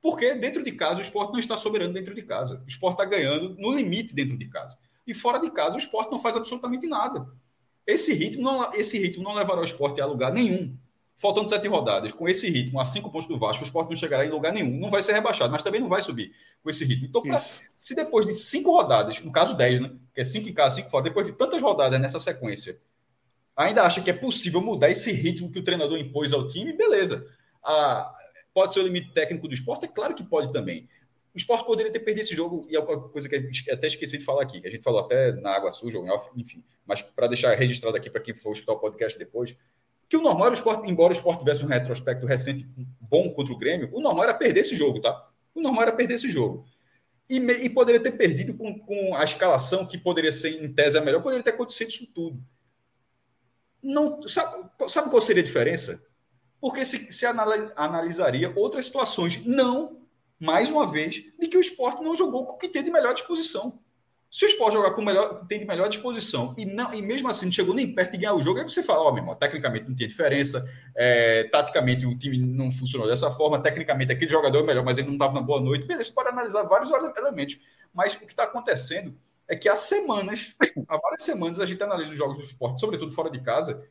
Porque 0.02 0.34
dentro 0.36 0.64
de 0.64 0.72
casa 0.72 1.00
o 1.00 1.02
esporte 1.02 1.32
não 1.32 1.40
está 1.40 1.58
soberano 1.58 1.94
dentro 1.94 2.14
de 2.14 2.22
casa. 2.22 2.62
O 2.66 2.68
esporte 2.68 3.02
está 3.02 3.06
ganhando 3.06 3.56
no 3.58 3.76
limite 3.76 4.14
dentro 4.14 4.38
de 4.38 4.48
casa. 4.48 4.78
E 5.06 5.14
fora 5.14 5.40
de 5.40 5.50
casa 5.50 5.76
o 5.76 5.80
esporte 5.80 6.12
não 6.12 6.20
faz 6.20 6.38
absolutamente 6.38 6.88
nada. 6.88 7.28
Esse 7.86 8.14
ritmo 8.14 8.44
não, 8.44 8.74
esse 8.74 8.98
ritmo 9.00 9.24
não 9.24 9.34
levará 9.34 9.62
o 9.62 9.64
esporte 9.64 10.00
a 10.00 10.06
lugar 10.06 10.32
nenhum. 10.32 10.76
Faltando 11.18 11.50
sete 11.50 11.68
rodadas, 11.68 12.14
com 12.14 12.30
esse 12.30 12.50
ritmo, 12.50 12.80
a 12.80 12.86
cinco 12.86 13.12
pontos 13.12 13.28
do 13.28 13.38
Vasco, 13.38 13.62
o 13.62 13.68
esporte 13.68 13.90
não 13.90 13.96
chegará 13.96 14.26
em 14.26 14.30
lugar 14.30 14.54
nenhum. 14.54 14.80
Não 14.80 14.90
vai 14.90 15.02
ser 15.02 15.12
rebaixado, 15.12 15.52
mas 15.52 15.62
também 15.62 15.82
não 15.82 15.90
vai 15.90 16.02
subir 16.02 16.32
com 16.64 16.70
esse 16.70 16.86
ritmo. 16.86 17.08
Então, 17.08 17.22
pra, 17.22 17.44
se 17.76 17.94
depois 17.94 18.26
de 18.26 18.36
cinco 18.36 18.72
rodadas, 18.72 19.20
no 19.20 19.32
caso 19.32 19.54
dez, 19.54 19.82
né? 19.82 19.92
Que 20.14 20.22
é 20.22 20.24
cinco 20.24 20.48
em 20.48 20.54
casa, 20.54 20.78
cinco 20.78 20.90
fora, 20.90 21.04
depois 21.04 21.26
de 21.26 21.34
tantas 21.34 21.62
rodadas 21.62 22.00
nessa 22.00 22.22
sequência, 22.22 22.80
ainda 23.54 23.84
acha 23.84 24.02
que 24.02 24.10
é 24.10 24.14
possível 24.14 24.62
mudar 24.62 24.90
esse 24.90 25.12
ritmo 25.12 25.52
que 25.52 25.60
o 25.60 25.64
treinador 25.64 26.00
impôs 26.00 26.32
ao 26.32 26.48
time, 26.48 26.72
beleza. 26.72 27.28
Ah, 27.62 28.14
pode 28.54 28.74
ser 28.74 28.80
o 28.80 28.84
limite 28.84 29.12
técnico 29.12 29.46
do 29.46 29.54
esporte? 29.54 29.84
É 29.84 29.90
claro 29.90 30.16
que 30.16 30.24
pode 30.24 30.54
também. 30.54 30.88
O 31.34 31.38
esporte 31.38 31.66
poderia 31.66 31.92
ter 31.92 32.00
perdido 32.00 32.24
esse 32.24 32.36
jogo, 32.36 32.64
e 32.70 32.76
é 32.76 32.80
uma 32.80 33.10
coisa 33.10 33.30
que 33.30 33.72
até 33.72 33.88
esqueci 33.88 34.18
de 34.18 34.24
falar 34.24 34.44
aqui, 34.44 34.62
a 34.66 34.70
gente 34.70 34.84
falou 34.84 35.02
até 35.02 35.32
na 35.34 35.52
água 35.52 35.72
suja, 35.72 36.00
enfim, 36.36 36.64
mas 36.86 37.02
para 37.02 37.28
deixar 37.28 37.54
registrado 37.56 37.96
aqui 37.96 38.10
para 38.10 38.22
quem 38.22 38.34
for 38.34 38.52
escutar 38.54 38.74
o 38.74 38.80
podcast 38.80 39.18
depois, 39.18 39.56
que 40.10 40.18
o 40.18 40.22
normal 40.22 40.48
era 40.48 40.56
o 40.56 40.58
esporte, 40.58 40.90
embora 40.90 41.14
o 41.14 41.16
esporte 41.16 41.40
tivesse 41.40 41.64
um 41.64 41.68
retrospecto 41.68 42.26
recente 42.26 42.68
bom 43.00 43.32
contra 43.32 43.54
o 43.54 43.58
Grêmio, 43.58 43.90
o 43.94 44.02
normal 44.02 44.24
era 44.24 44.34
perder 44.34 44.62
esse 44.62 44.76
jogo, 44.76 45.00
tá? 45.00 45.30
O 45.54 45.62
normal 45.62 45.84
era 45.84 45.92
perder 45.92 46.16
esse 46.16 46.28
jogo. 46.28 46.66
E, 47.30 47.38
e 47.38 47.70
poderia 47.70 48.02
ter 48.02 48.14
perdido 48.14 48.56
com, 48.56 48.80
com, 48.80 49.16
a 49.16 49.24
escalação 49.24 49.86
que 49.86 50.00
poderia 50.00 50.32
ser, 50.32 50.64
em 50.64 50.74
tese, 50.74 50.98
a 50.98 51.02
melhor, 51.02 51.22
poderia 51.22 51.44
ter 51.44 51.52
acontecido 51.52 51.90
isso 51.90 52.12
tudo. 52.12 52.44
Não, 53.84 54.28
sabe, 54.28 54.68
sabe 54.88 55.12
qual 55.12 55.22
seria 55.22 55.44
a 55.44 55.46
diferença? 55.46 56.04
Porque 56.60 56.84
se, 56.84 57.14
se 57.14 57.26
analisaria 57.28 58.52
outras 58.56 58.86
situações. 58.86 59.46
Não, 59.46 60.02
mais 60.40 60.70
uma 60.70 60.88
vez, 60.88 61.24
de 61.38 61.48
que 61.48 61.58
o 61.58 61.62
esporte 61.62 62.04
não 62.04 62.16
jogou 62.16 62.46
com 62.46 62.54
o 62.54 62.58
que 62.58 62.70
tem 62.70 62.84
de 62.84 62.92
melhor 62.92 63.14
disposição. 63.14 63.80
Se 64.32 64.46
o 64.46 64.48
esporte 64.48 64.76
jogar 64.76 64.92
com 64.92 65.02
melhor, 65.02 65.46
tem 65.48 65.60
de 65.60 65.66
melhor 65.66 65.90
disposição 65.90 66.54
e, 66.56 66.64
não, 66.64 66.94
e 66.94 67.02
mesmo 67.02 67.28
assim 67.28 67.46
não 67.46 67.52
chegou 67.52 67.74
nem 67.74 67.96
perto 67.96 68.12
de 68.12 68.20
ganhar 68.20 68.36
o 68.36 68.42
jogo, 68.42 68.60
aí 68.60 68.64
você 68.64 68.84
fala, 68.84 69.02
ó, 69.02 69.10
oh, 69.10 69.12
meu 69.12 69.24
irmão, 69.24 69.36
tecnicamente 69.36 69.88
não 69.88 69.96
tinha 69.96 70.08
diferença, 70.08 70.64
é, 70.96 71.46
taticamente 71.46 72.06
o 72.06 72.16
time 72.16 72.38
não 72.38 72.72
funcionou 72.72 73.08
dessa 73.08 73.32
forma, 73.32 73.60
tecnicamente 73.60 74.12
aquele 74.12 74.30
jogador 74.30 74.60
é 74.60 74.64
melhor, 74.64 74.86
mas 74.86 75.00
ele 75.00 75.08
não 75.08 75.16
estava 75.16 75.34
na 75.34 75.42
boa 75.42 75.60
noite. 75.60 75.88
Beleza, 75.88 76.10
você 76.10 76.16
pode 76.16 76.30
analisar 76.30 76.62
vários 76.64 76.92
elementos. 77.18 77.58
Mas 77.92 78.14
o 78.14 78.20
que 78.20 78.26
está 78.26 78.44
acontecendo 78.44 79.18
é 79.48 79.56
que 79.56 79.68
há 79.68 79.76
semanas, 79.76 80.56
há 80.88 80.98
várias 80.98 81.24
semanas, 81.24 81.60
a 81.60 81.66
gente 81.66 81.82
analisa 81.82 82.12
os 82.12 82.18
jogos 82.18 82.38
do 82.38 82.44
esporte, 82.44 82.80
sobretudo 82.80 83.12
fora 83.12 83.32
de 83.32 83.42
casa, 83.42 83.84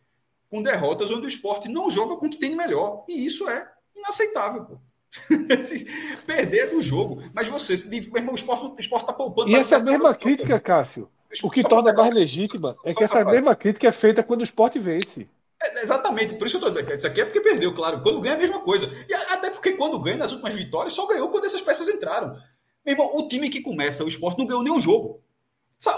com 0.48 0.62
derrotas 0.62 1.10
onde 1.10 1.26
o 1.26 1.28
esporte 1.28 1.68
não 1.68 1.90
joga 1.90 2.16
com 2.16 2.26
o 2.26 2.30
que 2.30 2.38
tem 2.38 2.50
de 2.50 2.56
melhor. 2.56 3.04
E 3.08 3.26
isso 3.26 3.48
é 3.48 3.68
inaceitável, 3.96 4.64
pô. 4.64 4.80
Perder 6.26 6.70
do 6.70 6.82
jogo. 6.82 7.22
Mas 7.34 7.48
você, 7.48 7.74
o 7.74 7.76
esporte 7.76 9.02
está 9.02 9.12
poupando. 9.12 9.50
E 9.50 9.54
essa 9.54 9.78
mesma 9.78 10.14
crítica, 10.14 10.60
Cássio, 10.60 11.08
o 11.42 11.50
que 11.50 11.62
torna 11.62 11.92
mais 11.92 12.14
legítima 12.14 12.74
é 12.84 12.94
que 12.94 13.04
essa 13.04 13.24
mesma 13.24 13.54
crítica 13.54 13.88
é 13.88 13.92
feita 13.92 14.22
quando 14.22 14.40
o 14.40 14.44
esporte 14.44 14.78
vence. 14.78 15.28
É, 15.60 15.82
exatamente, 15.82 16.34
por 16.34 16.46
isso 16.46 16.56
eu 16.58 16.72
tô 16.72 16.94
Isso 16.94 17.06
aqui 17.06 17.20
é 17.20 17.24
porque 17.24 17.40
perdeu, 17.40 17.74
claro. 17.74 18.00
Quando 18.00 18.20
ganha 18.20 18.34
é 18.34 18.36
a 18.36 18.40
mesma 18.40 18.60
coisa. 18.60 18.88
E 19.08 19.14
até 19.14 19.50
porque 19.50 19.72
quando 19.72 19.98
ganha 19.98 20.16
nas 20.16 20.30
últimas 20.30 20.54
vitórias, 20.54 20.92
só 20.92 21.06
ganhou 21.06 21.28
quando 21.30 21.46
essas 21.46 21.60
peças 21.60 21.88
entraram. 21.88 22.36
Meu 22.84 22.94
irmão, 22.94 23.10
o 23.14 23.28
time 23.28 23.50
que 23.50 23.60
começa 23.60 24.04
o 24.04 24.08
esporte 24.08 24.38
não 24.38 24.46
ganhou 24.46 24.62
nenhum 24.62 24.80
jogo. 24.80 25.20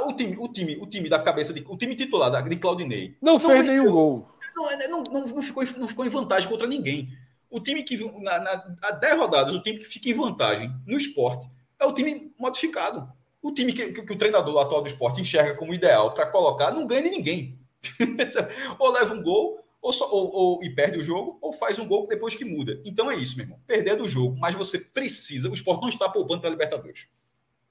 O 0.07 0.13
time, 0.13 0.37
o 0.39 0.49
time, 0.49 0.77
o 0.77 0.87
time 0.87 1.09
da 1.09 1.19
cabeça 1.19 1.53
de. 1.53 1.65
O 1.67 1.77
time 1.77 1.95
titular 1.95 2.31
de 2.43 2.57
Claudinei. 2.57 3.17
Não, 3.21 3.35
não 3.35 3.41
fez 3.41 3.67
nenhum 3.67 3.91
gol. 3.91 4.29
Não, 4.55 4.89
não, 4.89 5.03
não, 5.05 5.27
não, 5.27 5.43
ficou, 5.43 5.65
não 5.79 5.89
ficou 5.89 6.05
em 6.05 6.11
vantagem 6.11 6.49
contra 6.49 6.67
ninguém. 6.67 7.09
O 7.51 7.61
time 7.61 7.83
que, 7.83 7.97
na, 8.21 8.39
na, 8.39 8.77
há 8.83 8.93
10 8.93 9.19
rodadas, 9.19 9.55
o 9.55 9.61
time 9.61 9.79
que 9.79 9.85
fica 9.85 10.09
em 10.09 10.15
vantagem 10.15 10.73
no 10.87 10.97
esporte 10.97 11.51
é 11.79 11.85
o 11.85 11.93
time 11.93 12.33
modificado. 12.39 13.11
O 13.43 13.53
time 13.53 13.73
que, 13.73 13.93
que, 13.93 14.03
que 14.03 14.13
o 14.13 14.19
treinador 14.19 14.59
atual 14.61 14.83
do 14.83 14.89
esporte 14.89 15.21
enxerga 15.21 15.57
como 15.57 15.75
ideal 15.75 16.15
para 16.15 16.27
colocar 16.27 16.71
não 16.73 16.87
ganha 16.87 17.03
de 17.03 17.11
ninguém. 17.11 17.59
ou 18.79 18.93
leva 18.93 19.15
um 19.15 19.23
gol, 19.23 19.65
ou, 19.81 19.93
só, 19.93 20.09
ou, 20.11 20.31
ou, 20.31 20.63
e 20.63 20.71
perde 20.71 20.99
o 20.99 21.03
jogo, 21.03 21.39
ou 21.41 21.53
faz 21.53 21.79
um 21.79 21.89
gol 21.89 22.07
depois 22.07 22.37
que 22.37 22.45
muda. 22.45 22.81
Então 22.85 23.11
é 23.11 23.17
isso, 23.17 23.37
meu 23.37 23.47
irmão. 23.47 23.61
Perder 23.67 23.97
do 23.97 24.07
jogo, 24.07 24.37
mas 24.39 24.55
você 24.55 24.79
precisa. 24.79 25.51
O 25.51 25.55
esporte 25.55 25.81
não 25.81 25.89
está 25.89 26.09
poupando 26.09 26.41
para 26.41 26.51
a 26.51 26.53
Libertadores. 26.53 27.09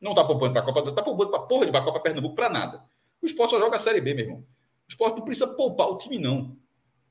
Não 0.01 0.11
está 0.11 0.23
poupando 0.23 0.53
para 0.53 0.61
a 0.61 0.65
Copa, 0.65 0.89
está 0.89 1.03
poupando 1.03 1.29
para 1.29 1.41
porra 1.41 1.65
de 1.65 1.71
para 1.71 1.83
Copa 1.83 1.99
Pernambuco, 1.99 2.35
para 2.35 2.49
nada. 2.49 2.83
O 3.21 3.25
esporte 3.25 3.51
só 3.51 3.59
joga 3.59 3.75
a 3.75 3.79
Série 3.79 4.01
B, 4.01 4.13
meu 4.13 4.25
irmão. 4.25 4.39
O 4.39 4.89
esporte 4.89 5.17
não 5.17 5.25
precisa 5.25 5.47
poupar 5.47 5.87
o 5.87 5.97
time, 5.97 6.17
não. 6.17 6.57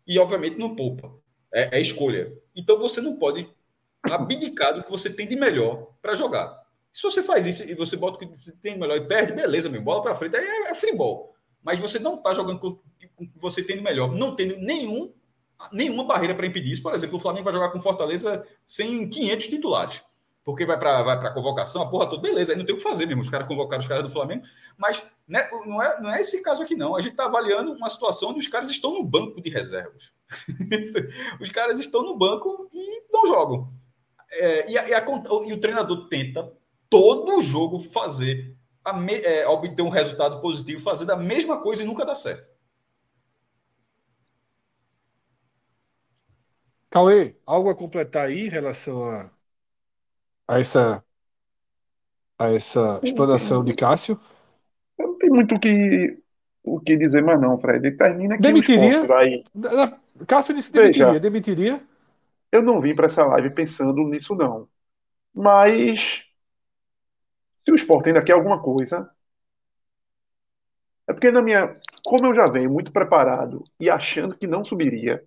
E, 0.07 0.19
obviamente, 0.19 0.59
não 0.59 0.75
poupa. 0.75 1.13
É, 1.53 1.79
é 1.79 1.81
escolha. 1.81 2.33
Então 2.55 2.79
você 2.79 3.01
não 3.01 3.17
pode 3.17 3.49
abdicar 4.03 4.75
do 4.75 4.83
que 4.83 4.91
você 4.91 5.11
tem 5.11 5.27
de 5.27 5.37
melhor 5.37 5.93
para 6.01 6.15
jogar. 6.15 6.67
Se 6.93 7.03
você 7.03 7.23
faz 7.23 7.47
isso 7.47 7.63
e 7.63 7.75
você 7.75 7.97
bota 7.97 8.17
o 8.17 8.19
que 8.19 8.27
você 8.27 8.53
tem 8.53 8.75
de 8.75 8.81
melhor 8.81 8.97
e 8.97 9.07
perde, 9.07 9.33
beleza, 9.33 9.69
meu, 9.69 9.83
bola 9.83 10.03
para 10.03 10.15
frente, 10.15 10.37
aí 10.37 10.45
é, 10.45 10.71
é 10.71 10.75
futebol. 10.75 11.35
Mas 11.63 11.79
você 11.79 11.99
não 11.99 12.15
está 12.15 12.35
jogando 12.35 12.59
com 12.59 12.69
o 12.69 13.27
que 13.27 13.39
você 13.39 13.63
tem 13.63 13.77
de 13.77 13.83
melhor, 13.83 14.15
não 14.15 14.35
tendo 14.35 14.57
nenhum, 14.57 15.13
nenhuma 15.73 16.05
barreira 16.05 16.35
para 16.35 16.47
impedir 16.47 16.73
isso. 16.73 16.83
Por 16.83 16.95
exemplo, 16.95 17.17
o 17.17 17.21
Flamengo 17.21 17.45
vai 17.45 17.53
jogar 17.53 17.71
com 17.71 17.81
Fortaleza 17.81 18.47
sem 18.65 19.09
500 19.09 19.47
titulares 19.47 20.03
porque 20.49 20.65
vai 20.65 20.79
para 20.79 21.03
vai 21.03 21.15
a 21.15 21.31
convocação, 21.31 21.83
a 21.83 21.91
porra 21.91 22.09
toda, 22.09 22.23
beleza, 22.23 22.53
aí 22.53 22.59
não 22.59 22.65
tem 22.65 22.75
o 22.75 22.79
que 22.79 22.83
fazer 22.83 23.05
mesmo, 23.05 23.21
os 23.21 23.29
caras 23.29 23.47
convocaram 23.47 23.83
os 23.83 23.87
caras 23.87 24.03
do 24.03 24.09
Flamengo, 24.09 24.47
mas 24.79 25.03
né, 25.27 25.47
não, 25.67 25.83
é, 25.83 26.01
não 26.01 26.11
é 26.11 26.23
esse 26.23 26.43
caso 26.43 26.63
aqui 26.63 26.75
não, 26.75 26.97
a 26.97 27.03
gente 27.03 27.11
está 27.11 27.27
avaliando 27.27 27.71
uma 27.71 27.91
situação 27.91 28.31
onde 28.31 28.39
os 28.39 28.47
caras 28.47 28.71
estão 28.71 28.95
no 28.95 29.05
banco 29.05 29.43
de 29.43 29.51
reservas. 29.51 30.11
os 31.41 31.49
caras 31.51 31.79
estão 31.79 32.03
no 32.03 32.17
banco 32.17 32.69
e 32.73 33.03
não 33.13 33.27
jogam. 33.27 33.73
É, 34.31 34.71
e, 34.71 34.79
a, 34.79 34.89
e, 34.89 34.95
a, 34.95 35.07
e, 35.47 35.53
o 35.53 35.61
treinador 35.61 36.09
tenta 36.09 36.53
todo 36.91 37.39
o 37.39 37.43
jogo 37.43 37.79
fazer, 37.79 38.57
me, 38.97 39.15
é, 39.15 39.47
obter 39.49 39.83
um 39.83 39.89
resultado 39.89 40.41
positivo, 40.41 40.83
fazer 40.83 41.05
da 41.05 41.17
mesma 41.17 41.61
coisa 41.61 41.83
e 41.83 41.87
nunca 41.87 42.05
dá 42.05 42.15
certo. 42.15 42.49
Cauê, 46.91 47.37
algo 47.45 47.69
a 47.69 47.75
completar 47.75 48.27
aí 48.27 48.47
em 48.47 48.49
relação 48.49 49.11
a 49.11 49.31
a 50.49 50.59
essa, 50.59 51.05
a 52.39 52.51
essa 52.51 52.99
explanação 53.03 53.63
de 53.63 53.75
Cássio? 53.75 54.19
Eu 54.99 55.09
não 55.09 55.19
tenho 55.19 55.35
muito 55.35 55.55
o 55.55 55.61
que, 55.61 56.19
o 56.65 56.81
que 56.81 56.97
dizer 56.97 57.23
mais 57.23 57.39
não, 57.39 57.59
Fred. 57.59 57.91
Termina 57.93 58.37
que 58.37 58.43
demitiria, 58.43 59.05
vai... 59.05 59.45
Cássio 60.27 60.55
disse 60.55 60.71
que 60.71 60.79
demitiria, 60.79 61.07
Veja, 61.07 61.21
demitiria. 61.21 61.81
Eu 62.51 62.63
não 62.63 62.81
vim 62.81 62.95
para 62.95 63.07
essa 63.07 63.25
live 63.25 63.55
pensando 63.55 64.03
nisso 64.05 64.35
não. 64.35 64.69
Mas 65.35 66.25
se 67.59 67.71
o 67.71 67.75
Sport 67.75 68.07
ainda 68.07 68.23
quer 68.23 68.33
alguma 68.33 68.61
coisa, 68.61 69.11
é 71.07 71.13
porque 71.13 71.31
na 71.31 71.43
minha, 71.43 71.77
como 72.05 72.27
eu 72.27 72.35
já 72.35 72.47
venho 72.49 72.71
muito 72.71 72.93
preparado 72.93 73.65
e 73.79 73.89
achando 73.91 74.37
que 74.37 74.47
não 74.47 74.65
subiria, 74.65 75.23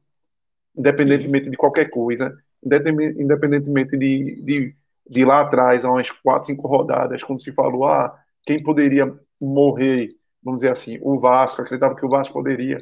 independentemente 0.75 1.45
Sim. 1.45 1.51
de 1.51 1.57
qualquer 1.57 1.89
coisa, 1.89 2.35
independentemente 2.63 3.97
de, 3.97 4.45
de 4.45 4.75
de 5.11 5.25
lá 5.25 5.41
atrás, 5.41 5.83
há 5.83 5.91
umas 5.91 6.09
quatro, 6.09 6.47
cinco 6.47 6.69
rodadas, 6.69 7.21
quando 7.21 7.43
se 7.43 7.51
falou, 7.51 7.85
ah, 7.85 8.17
quem 8.43 8.63
poderia 8.63 9.13
morrer, 9.41 10.15
vamos 10.41 10.61
dizer 10.61 10.71
assim, 10.71 10.97
o 11.01 11.19
Vasco, 11.19 11.61
acreditava 11.61 11.95
que 11.95 12.05
o 12.05 12.09
Vasco 12.09 12.33
poderia 12.33 12.81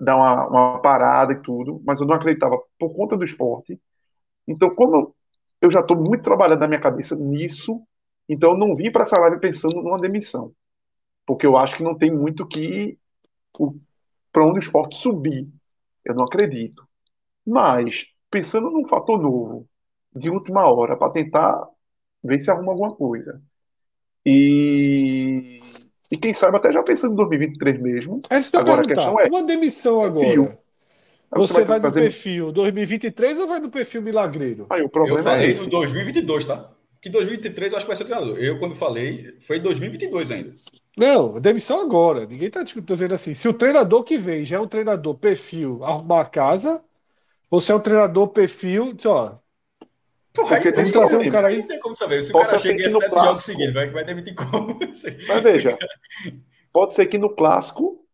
dar 0.00 0.16
uma, 0.16 0.48
uma 0.48 0.82
parada 0.82 1.32
e 1.32 1.42
tudo, 1.42 1.82
mas 1.84 2.00
eu 2.00 2.06
não 2.06 2.14
acreditava 2.14 2.60
por 2.78 2.94
conta 2.94 3.16
do 3.16 3.24
esporte. 3.24 3.80
Então, 4.46 4.74
como 4.74 5.14
eu 5.60 5.70
já 5.70 5.80
estou 5.80 5.96
muito 5.96 6.22
trabalhando 6.22 6.60
na 6.60 6.68
minha 6.68 6.80
cabeça 6.80 7.16
nisso, 7.16 7.82
então 8.28 8.52
eu 8.52 8.56
não 8.56 8.76
vim 8.76 8.90
para 8.90 9.02
essa 9.02 9.18
live 9.18 9.40
pensando 9.40 9.82
numa 9.82 10.00
demissão. 10.00 10.52
Porque 11.26 11.46
eu 11.46 11.56
acho 11.56 11.76
que 11.76 11.82
não 11.82 11.96
tem 11.96 12.10
muito 12.10 12.46
que 12.46 12.98
para 14.32 14.44
onde 14.46 14.58
o 14.58 14.62
esporte 14.62 14.96
subir. 14.96 15.48
Eu 16.04 16.14
não 16.14 16.24
acredito. 16.24 16.86
Mas, 17.46 18.06
pensando 18.30 18.70
num 18.70 18.86
fator 18.86 19.20
novo, 19.20 19.68
de 20.14 20.30
última 20.30 20.66
hora 20.66 20.96
para 20.96 21.12
tentar 21.12 21.68
ver 22.22 22.38
se 22.38 22.50
arruma 22.50 22.72
alguma 22.72 22.94
coisa. 22.94 23.42
E, 24.26 25.60
e 26.14 26.16
quem 26.16 26.32
sabe 26.32 26.56
até 26.56 26.72
já 26.72 26.80
pensando 26.80 27.12
em 27.12 27.16
2023 27.16 27.82
mesmo. 27.82 28.20
É 28.30 28.38
isso 28.38 28.48
que 28.48 28.56
agora 28.56 28.82
a 28.82 28.84
questão 28.84 29.18
é 29.18 29.26
uma 29.26 29.42
demissão 29.42 30.00
agora. 30.00 30.60
Você, 31.34 31.52
você 31.52 31.64
vai, 31.64 31.64
vai 31.64 31.80
fazer... 31.80 32.00
no 32.00 32.06
perfil 32.06 32.52
2023 32.52 33.38
ou 33.40 33.48
vai 33.48 33.58
no 33.58 33.68
perfil 33.68 34.00
milagreiro? 34.00 34.66
Aí, 34.70 34.80
o 34.80 34.88
problema 34.88 35.18
eu 35.18 35.24
falei 35.24 35.46
é 35.48 35.50
esse. 35.50 35.64
no 35.64 35.70
2022, 35.70 36.44
tá? 36.44 36.70
Que 37.02 37.10
2023 37.10 37.72
eu 37.72 37.76
acho 37.76 37.84
que 37.84 37.88
vai 37.88 37.96
ser 37.96 38.04
treinador. 38.04 38.38
Eu, 38.38 38.60
quando 38.60 38.76
falei, 38.76 39.34
foi 39.40 39.58
2022 39.58 40.30
ainda. 40.30 40.54
Não, 40.96 41.40
demissão 41.40 41.80
agora. 41.80 42.26
Ninguém 42.26 42.48
tá 42.48 42.62
dizendo 42.62 43.14
assim. 43.14 43.34
Se 43.34 43.48
o 43.48 43.52
treinador 43.52 44.04
que 44.04 44.16
vem 44.16 44.44
já 44.44 44.58
é 44.58 44.60
um 44.60 44.68
treinador 44.68 45.16
perfil 45.16 45.82
arrumar 45.82 46.20
a 46.20 46.26
casa, 46.26 46.80
ou 47.50 47.60
se 47.60 47.72
é 47.72 47.74
um 47.74 47.80
treinador 47.80 48.28
perfil, 48.28 48.96
ó. 49.04 49.34
Porra, 50.34 50.56
Porque 50.56 50.72
tem 50.72 50.90
trazer 50.90 51.16
um 51.16 51.30
cara 51.30 51.46
aí. 51.46 51.58
Não 51.58 51.68
tem 51.68 51.78
como 51.78 51.94
saber. 51.94 52.20
Se 52.22 52.34
o 52.34 52.40
cara 52.40 52.58
chega 52.58 52.74
em 52.74 52.90
sete 52.90 53.08
clássico, 53.08 53.24
jogos 53.24 53.44
seguidos, 53.44 53.72
vai, 53.72 53.88
vai 53.90 54.04
demitir 54.04 54.34
como? 54.34 54.76
Mas 55.28 55.42
veja, 55.42 55.78
pode 56.72 56.94
ser 56.94 57.06
que 57.06 57.18
no 57.18 57.30
clássico 57.30 58.04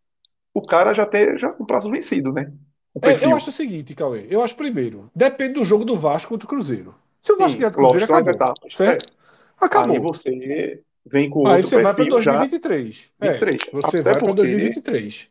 o 0.52 0.60
cara 0.60 0.92
já 0.92 1.06
tenha 1.06 1.38
já 1.38 1.54
um 1.58 1.64
prazo 1.64 1.90
vencido, 1.90 2.30
né? 2.30 2.52
É, 3.00 3.24
eu 3.24 3.34
acho 3.34 3.48
o 3.48 3.52
seguinte, 3.52 3.94
Cauê. 3.94 4.26
Eu 4.28 4.42
acho 4.42 4.54
primeiro, 4.54 5.10
depende 5.14 5.54
do 5.54 5.64
jogo 5.64 5.84
do 5.84 5.96
Vasco 5.96 6.28
contra 6.28 6.44
o 6.44 6.48
Cruzeiro. 6.48 6.94
Se 7.22 7.32
o 7.32 7.38
Vasco 7.38 7.56
ganhar 7.56 7.70
do 7.70 7.76
Cruzeiro, 7.76 8.04
acabou. 8.04 8.32
Etapas, 8.32 8.76
certo? 8.76 9.06
É. 9.06 9.64
Acabou. 9.64 9.96
Aí 9.96 10.02
você 10.02 10.82
vem 11.06 11.30
com 11.30 11.46
Aí 11.46 11.62
você 11.62 11.80
vai 11.80 11.94
para 11.94 12.04
2023. 12.04 13.10
Já... 13.22 13.28
É, 13.28 13.38
você 13.72 13.98
até 13.98 14.02
vai 14.02 14.18
para 14.18 14.32
2023. 14.32 15.30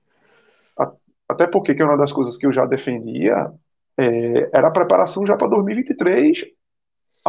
Até 1.28 1.45
porque 1.45 1.75
que 1.75 1.84
é 1.84 1.86
uma 1.86 1.97
das 1.97 2.12
coisas 2.12 2.36
que 2.36 2.47
eu 2.47 2.52
já 2.52 2.65
defendia 2.65 3.52
é, 3.95 4.49
era 4.52 4.69
a 4.69 4.71
preparação 4.71 5.28
já 5.28 5.36
para 5.36 5.49
2023, 5.49 6.45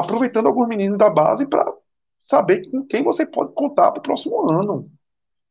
aproveitando 0.01 0.47
alguns 0.47 0.69
meninos 0.69 0.99
da 0.99 1.09
base 1.09 1.47
para 1.47 1.73
saber 2.19 2.71
com 2.71 2.85
quem 2.85 3.03
você 3.03 3.27
pode 3.27 3.53
contar 3.55 3.91
para 3.91 4.01
o 4.01 4.03
próximo 4.03 4.51
ano. 4.51 4.91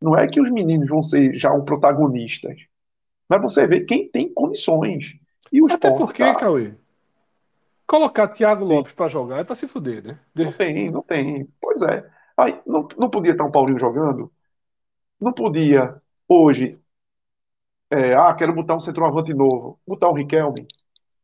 Não 0.02 0.18
é 0.18 0.28
que 0.28 0.40
os 0.40 0.50
meninos 0.50 0.88
vão 0.88 1.04
ser 1.04 1.34
já 1.34 1.52
um 1.52 1.66
protagonistas, 1.66 2.56
mas 3.28 3.42
você 3.42 3.68
vê 3.68 3.82
quem 3.82 4.10
tem 4.10 4.34
condições. 4.34 5.16
E 5.52 5.62
o 5.62 5.72
Até 5.72 5.92
porque, 5.92 6.24
tá... 6.24 6.36
Cauê, 6.36 6.74
colocar 7.86 8.28
Thiago. 8.28 8.66
Lopes 8.66 8.94
para 8.94 9.08
jogar 9.08 9.40
é 9.40 9.44
para 9.44 9.56
se 9.56 9.68
fuder, 9.68 10.04
né? 10.04 10.20
Não 10.36 10.52
tem, 10.52 10.92
não 10.92 11.02
tem. 11.02 11.48
Pois 11.60 11.82
é. 11.82 12.08
Aí, 12.38 12.60
não, 12.66 12.88
não 12.98 13.10
podia 13.10 13.34
estar 13.34 13.44
um 13.44 13.52
Paulinho 13.52 13.78
jogando? 13.78 14.32
Não 15.20 15.34
podia, 15.34 16.02
hoje, 16.28 16.80
é, 17.92 18.14
ah, 18.14 18.34
quero 18.34 18.54
botar 18.54 18.76
um 18.76 18.80
centroavante 18.80 19.34
novo, 19.34 19.80
botar 19.86 20.10
um 20.10 20.14
Riquelme 20.14 20.66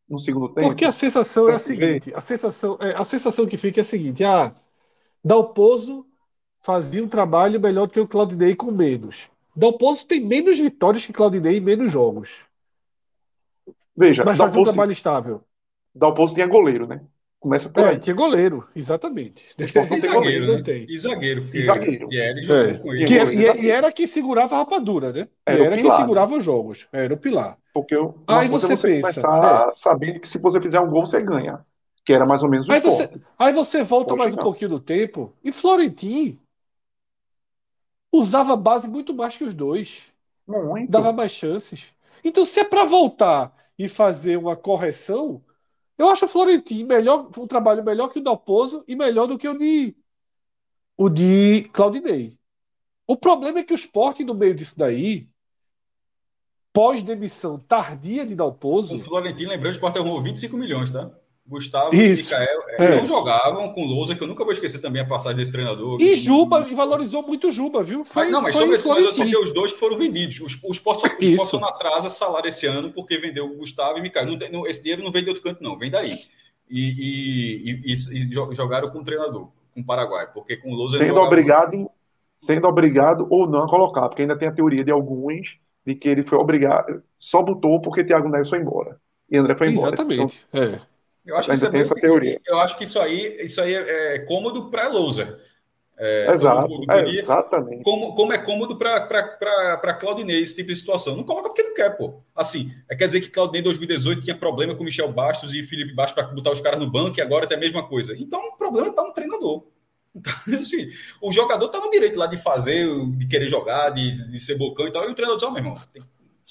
no 0.07 0.19
segundo 0.19 0.49
tempo. 0.49 0.67
Porque 0.67 0.85
a 0.85 0.91
sensação 0.91 1.49
é 1.49 1.55
a 1.55 1.59
seguinte, 1.59 2.13
a 2.13 2.21
sensação, 2.21 2.77
é, 2.79 2.95
a 2.95 3.03
sensação 3.03 3.47
que 3.47 3.57
fica 3.57 3.79
é 3.79 3.83
a 3.83 3.85
seguinte, 3.85 4.23
ah, 4.23 4.53
Dalpozo 5.23 6.05
fazia 6.61 7.03
um 7.03 7.07
trabalho 7.07 7.59
melhor 7.59 7.87
do 7.87 7.93
que 7.93 7.99
o 7.99 8.07
Claudinei 8.07 8.55
com 8.55 8.71
menos. 8.71 9.27
Dalpozo 9.55 10.05
tem 10.05 10.19
menos 10.19 10.57
vitórias 10.57 11.05
que 11.05 11.13
Claudinei 11.13 11.57
em 11.57 11.61
menos 11.61 11.91
jogos. 11.91 12.43
Veja, 13.95 14.23
mas 14.23 14.37
faz 14.37 14.55
um 14.55 14.63
trabalho 14.63 14.91
estável. 14.91 15.41
Dalpozo 15.93 16.33
tinha 16.33 16.45
goleiro, 16.45 16.87
né? 16.87 17.01
Começa 17.45 17.69
por 17.69 17.83
é, 17.83 17.89
aí. 17.89 17.99
tinha 17.99 18.15
goleiro, 18.15 18.67
exatamente. 18.75 19.45
E 19.55 19.67
zagueiro, 19.67 20.13
goleiro, 20.13 20.55
né? 20.55 20.63
tem. 20.63 20.87
E 20.89 20.97
zagueiro. 20.97 21.47
E 21.53 21.61
zagueiro. 21.61 22.07
É. 22.11 22.77
Com 22.79 22.91
ele. 22.91 23.05
Que, 23.05 23.13
e, 23.13 23.65
e, 23.65 23.69
era 23.69 23.91
quem 23.91 24.07
segurava 24.07 24.55
a 24.55 24.57
rapadura, 24.57 25.13
né? 25.13 25.27
Era, 25.45 25.65
era 25.65 25.77
quem 25.77 25.91
segurava 25.91 26.35
os 26.35 26.43
jogos. 26.43 26.87
Era 26.91 27.13
o 27.13 27.17
pilar. 27.17 27.59
Porque 27.71 27.93
eu, 27.93 28.15
aí 28.25 28.47
você, 28.47 28.75
você 28.75 28.87
pensa, 28.87 29.21
começar 29.21 29.67
é. 29.69 29.73
sabendo 29.75 30.19
que 30.19 30.27
se 30.27 30.39
você 30.39 30.59
fizer 30.59 30.79
um 30.79 30.89
gol, 30.89 31.05
você 31.05 31.21
ganha. 31.21 31.63
Que 32.03 32.15
era 32.15 32.25
mais 32.25 32.41
ou 32.41 32.49
menos 32.49 32.67
o 32.67 32.71
aí 32.71 32.79
você, 32.79 33.11
aí 33.37 33.53
você 33.53 33.83
volta 33.83 34.15
mais 34.15 34.33
um 34.33 34.37
pouquinho 34.37 34.71
do 34.71 34.79
tempo 34.79 35.31
e 35.43 35.51
Florentin 35.51 36.39
usava 38.11 38.53
a 38.53 38.57
base 38.57 38.87
muito 38.89 39.13
mais 39.13 39.37
que 39.37 39.43
os 39.43 39.53
dois. 39.53 40.01
Muito. 40.47 40.91
Dava 40.91 41.13
mais 41.13 41.31
chances. 41.31 41.93
Então, 42.23 42.43
se 42.43 42.61
é 42.61 42.63
para 42.63 42.85
voltar 42.85 43.55
e 43.77 43.87
fazer 43.87 44.35
uma 44.35 44.55
correção, 44.55 45.43
eu 45.97 46.09
acho 46.09 46.25
o 46.25 46.27
Florentino 46.27 46.87
melhor, 46.87 47.29
um 47.37 47.47
trabalho 47.47 47.83
melhor 47.83 48.09
que 48.09 48.19
o 48.19 48.23
Dalpozo 48.23 48.83
e 48.87 48.95
melhor 48.95 49.27
do 49.27 49.37
que 49.37 49.47
o 49.47 49.57
de 49.57 49.95
o 50.97 51.09
de 51.09 51.69
Claudinei. 51.73 52.33
O 53.07 53.17
problema 53.17 53.59
é 53.59 53.63
que 53.63 53.73
o 53.73 53.75
esporte, 53.75 54.23
no 54.23 54.33
meio 54.33 54.55
disso 54.55 54.77
daí, 54.77 55.27
pós-demissão 56.73 57.57
tardia 57.59 58.25
de 58.25 58.35
Dalpozo. 58.35 58.95
O 58.95 58.99
Florentino, 58.99 59.49
lembrando, 59.49 59.73
o 59.73 59.75
esporte 59.75 59.97
arrumou 59.97 60.23
25 60.23 60.57
milhões, 60.57 60.91
tá? 60.91 61.11
Gustavo 61.47 61.93
Isso. 61.93 62.33
e 62.33 62.39
Mikael 62.39 62.61
é, 62.69 62.85
é. 62.85 62.95
não 62.97 63.05
jogavam 63.05 63.71
com 63.71 63.85
Lousa, 63.85 64.15
que 64.15 64.23
eu 64.23 64.27
nunca 64.27 64.43
vou 64.43 64.51
esquecer 64.51 64.79
também 64.79 65.01
a 65.01 65.05
passagem 65.05 65.37
desse 65.37 65.51
treinador. 65.51 66.01
E 66.01 66.15
Juba, 66.15 66.65
e 66.67 66.73
valorizou 66.73 67.21
muito 67.21 67.51
Juba, 67.51 67.83
viu? 67.83 68.03
Foi, 68.03 68.29
não, 68.31 68.41
mas 68.41 68.55
foi 68.55 68.77
sobre, 68.77 69.03
mas 69.03 69.31
eu 69.31 69.41
os 69.41 69.53
dois 69.53 69.71
que 69.71 69.79
foram 69.79 69.97
vendidos. 69.97 70.39
Os, 70.39 70.59
os 70.63 70.77
Sport 70.77 71.01
só 71.47 71.59
não 71.59 71.67
atrasa 71.67 72.09
salário 72.09 72.47
esse 72.47 72.65
ano 72.65 72.91
porque 72.91 73.19
vendeu 73.19 73.45
o 73.45 73.57
Gustavo 73.57 73.99
e 73.99 74.01
Mikael. 74.01 74.25
Não, 74.25 74.37
não, 74.51 74.67
esse 74.67 74.81
dinheiro 74.81 75.03
não 75.03 75.11
vem 75.11 75.23
de 75.23 75.29
outro 75.29 75.43
canto, 75.43 75.61
não, 75.61 75.77
vem 75.77 75.91
daí. 75.91 76.17
E, 76.67 77.83
e, 77.85 77.93
e, 77.93 77.93
e 77.93 78.55
jogaram 78.55 78.89
com 78.89 78.99
o 78.99 79.03
treinador, 79.03 79.49
com 79.73 79.81
o 79.81 79.85
Paraguai, 79.85 80.27
porque 80.33 80.57
com 80.57 80.71
o 80.71 80.75
Lousa. 80.75 80.97
Sendo 80.97 81.19
obrigado, 81.19 81.89
sendo 82.39 82.67
obrigado 82.67 83.27
ou 83.29 83.47
não 83.47 83.65
a 83.65 83.69
colocar, 83.69 84.09
porque 84.09 84.23
ainda 84.23 84.35
tem 84.35 84.47
a 84.47 84.51
teoria 84.51 84.83
de 84.83 84.91
alguns 84.91 85.59
de 85.85 85.93
que 85.93 86.09
ele 86.09 86.23
foi 86.23 86.39
obrigado, 86.39 87.03
só 87.19 87.43
botou 87.43 87.79
porque 87.79 88.03
Thiago 88.03 88.27
Neves 88.27 88.49
foi 88.49 88.59
embora. 88.59 88.99
E 89.29 89.37
André 89.37 89.55
foi 89.55 89.69
embora. 89.69 89.89
Exatamente. 89.89 90.43
Então, 90.49 90.63
é. 90.63 90.81
Eu 91.25 91.37
acho, 91.37 91.49
que 91.49 91.55
isso, 91.55 91.65
é 91.65 91.79
essa 91.79 91.95
teoria. 91.95 92.39
eu 92.45 92.59
acho 92.59 92.77
que 92.77 92.83
isso 92.83 92.99
aí, 92.99 93.37
isso 93.41 93.59
aí 93.59 93.73
é, 93.73 94.15
é 94.15 94.19
cômodo 94.19 94.69
para 94.69 94.87
loser. 94.87 95.39
É, 95.97 96.29
Exato, 96.29 96.69
é, 96.91 97.09
exatamente. 97.09 97.83
Como, 97.83 98.13
como 98.15 98.33
é 98.33 98.37
cômodo 98.37 98.77
para 98.77 99.93
Claudinei 99.93 100.41
esse 100.41 100.55
tipo 100.55 100.67
de 100.67 100.75
situação. 100.75 101.15
Não 101.15 101.23
coloca 101.23 101.49
porque 101.49 101.63
não 101.63 101.73
quer, 101.73 101.95
pô. 101.95 102.21
Assim, 102.35 102.69
é, 102.89 102.95
quer 102.95 103.05
dizer 103.05 103.21
que 103.21 103.29
Claudinei 103.29 103.61
em 103.61 103.63
2018 103.63 104.21
tinha 104.21 104.37
problema 104.37 104.75
com 104.75 104.83
Michel 104.83 105.11
Bastos 105.11 105.53
e 105.53 105.63
Felipe 105.63 105.93
Bastos 105.93 106.13
para 106.13 106.33
botar 106.33 106.51
os 106.51 106.59
caras 106.59 106.79
no 106.79 106.91
banco 106.91 107.17
e 107.17 107.21
agora 107.21 107.47
tem 107.47 107.57
a 107.57 107.61
mesma 107.61 107.87
coisa. 107.87 108.13
Então 108.17 108.39
o 108.49 108.57
problema 108.57 108.89
está 108.89 109.03
no 109.03 109.13
treinador. 109.13 109.63
Então, 110.17 110.33
assim, 110.57 110.89
o 111.21 111.29
jogador 111.29 111.65
está 111.65 111.77
no 111.77 111.91
direito 111.91 112.17
lá 112.17 112.25
de 112.25 112.37
fazer, 112.37 112.87
de 113.17 113.27
querer 113.27 113.49
jogar, 113.49 113.89
de, 113.89 114.31
de 114.31 114.39
ser 114.39 114.57
bocão 114.57 114.87
e 114.87 114.91
tal. 114.91 115.03
E 115.03 115.11
o 115.11 115.13
treinador 115.13 115.35
diz, 115.35 115.43
ó, 115.43 115.49
oh, 115.49 115.51
meu 115.51 115.61
irmão, 115.61 115.81
tem, 115.91 116.01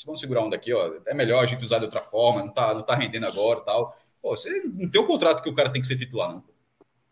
vamos 0.04 0.20
segurar 0.20 0.44
um 0.44 0.50
daqui, 0.50 0.70
ó. 0.74 0.96
É 1.06 1.14
melhor 1.14 1.42
a 1.42 1.46
gente 1.46 1.64
usar 1.64 1.78
de 1.78 1.86
outra 1.86 2.02
forma, 2.02 2.42
não 2.42 2.52
tá, 2.52 2.74
não 2.74 2.82
tá 2.82 2.94
rendendo 2.94 3.24
agora 3.24 3.60
e 3.60 3.64
tal. 3.64 3.96
Pô, 4.24 4.34
você 4.34 4.62
não 4.64 4.88
tem 4.88 5.02
um 5.02 5.06
contrato 5.06 5.42
que 5.42 5.50
o 5.50 5.54
cara 5.54 5.70
tem 5.70 5.82
que 5.82 5.86
ser 5.86 5.98
titular, 5.98 6.32
não. 6.32 6.42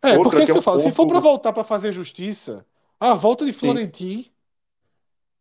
É, 0.00 0.16
Outra 0.16 0.22
porque 0.22 0.36
é 0.36 0.42
isso 0.44 0.52
que 0.54 0.58
eu 0.58 0.62
falo. 0.62 0.78
Se 0.78 0.90
for 0.90 1.06
para 1.06 1.20
voltar 1.20 1.52
para 1.52 1.62
fazer 1.62 1.92
justiça, 1.92 2.64
a 2.98 3.12
volta 3.12 3.44
de 3.44 3.52
Florentin 3.52 4.32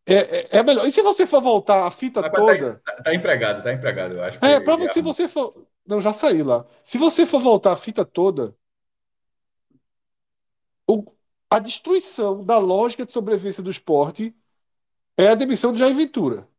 é, 0.05 0.15
é, 0.15 0.47
é, 0.57 0.63
melhor. 0.63 0.86
E 0.86 0.91
se 0.91 1.01
você 1.01 1.25
for 1.25 1.39
voltar 1.39 1.88
a 1.88 1.89
fita 1.89 2.19
Mas, 2.19 2.29
tá 2.29 2.38
toda. 2.38 2.81
Tá, 2.86 3.03
tá, 3.03 3.15
empregado, 3.15 3.63
tá 3.63 3.71
empregado, 3.71 4.15
eu 4.15 4.23
acho. 4.25 4.43
É, 4.43 4.60
para 4.60 4.75
você, 4.75 4.93
se 4.95 5.01
você 5.01 5.29
for. 5.29 5.65
Não, 5.88 6.01
já 6.01 6.12
saí 6.12 6.43
lá. 6.43 6.65
Se 6.84 6.97
você 6.97 7.25
for 7.25 7.39
voltar 7.39 7.71
a 7.71 7.77
fita 7.77 8.03
toda, 8.03 8.53
o... 10.86 11.05
a 11.49 11.57
destruição 11.57 12.43
da 12.43 12.57
lógica 12.57 13.05
de 13.05 13.13
sobrevivência 13.13 13.63
do 13.63 13.71
esporte 13.71 14.36
é 15.15 15.29
a 15.29 15.36
demissão 15.36 15.71
de 15.71 15.79
Jair 15.79 15.95
Ventura. 15.95 16.49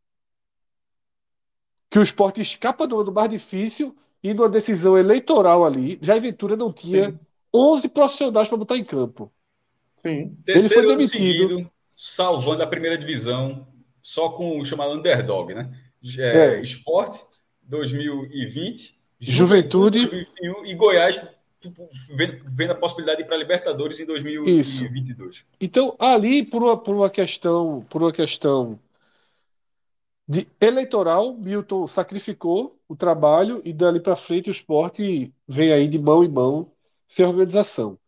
Que 1.87 1.99
o 1.99 2.03
esporte 2.03 2.41
escapa 2.41 2.87
do 2.87 2.99
ano 2.99 3.11
mais 3.11 3.29
difícil 3.29 3.95
e 4.23 4.33
numa 4.33 4.47
decisão 4.47 4.97
eleitoral 4.97 5.65
ali, 5.65 5.99
Jair 6.01 6.21
Ventura 6.21 6.55
não 6.55 6.71
tinha 6.71 7.11
Sim. 7.11 7.19
11 7.53 7.89
profissionais 7.89 8.47
para 8.47 8.57
botar 8.57 8.77
em 8.77 8.83
campo. 8.83 9.31
Sim. 10.01 10.35
Terceiro 10.45 10.75
Ele 10.75 10.85
foi 10.85 10.97
demitido. 10.97 11.49
Seguido, 11.49 11.71
salvando 11.95 12.63
a 12.63 12.67
primeira 12.67 12.97
divisão, 12.97 13.67
só 14.01 14.29
com 14.29 14.59
o 14.59 14.65
chamado 14.65 14.93
underdog, 14.93 15.53
né? 15.53 15.69
É, 16.17 16.55
é. 16.55 16.61
Esporte 16.61 17.23
2020, 17.63 18.99
Juventude, 19.19 19.99
2021, 19.99 20.65
e 20.65 20.75
Goiás 20.75 21.21
tipo, 21.61 21.87
vendo, 22.09 22.43
vendo, 22.45 22.71
a 22.71 22.75
possibilidade 22.75 23.19
de 23.19 23.23
ir 23.23 23.25
para 23.25 23.35
a 23.35 23.39
Libertadores 23.39 23.99
em 23.99 24.05
2022. 24.05 25.35
Isso. 25.35 25.45
Então, 25.61 25.95
ali, 25.97 26.43
por 26.43 26.61
uma, 26.61 26.77
por 26.77 26.93
uma 26.93 27.09
questão, 27.09 27.79
por 27.89 28.01
uma 28.01 28.11
questão 28.11 28.77
de 30.27 30.47
eleitoral, 30.59 31.35
Milton 31.35 31.85
sacrificou 31.85 32.79
o 32.87 32.95
trabalho 32.95 33.61
e 33.65 33.73
dali 33.73 33.99
para 33.99 34.15
frente 34.15 34.49
o 34.49 34.51
esporte 34.51 35.33
vem 35.47 35.71
aí 35.71 35.87
de 35.87 35.99
mão 35.99 36.23
em 36.23 36.29
mão 36.29 36.71
sem 37.05 37.25
organização. 37.25 37.99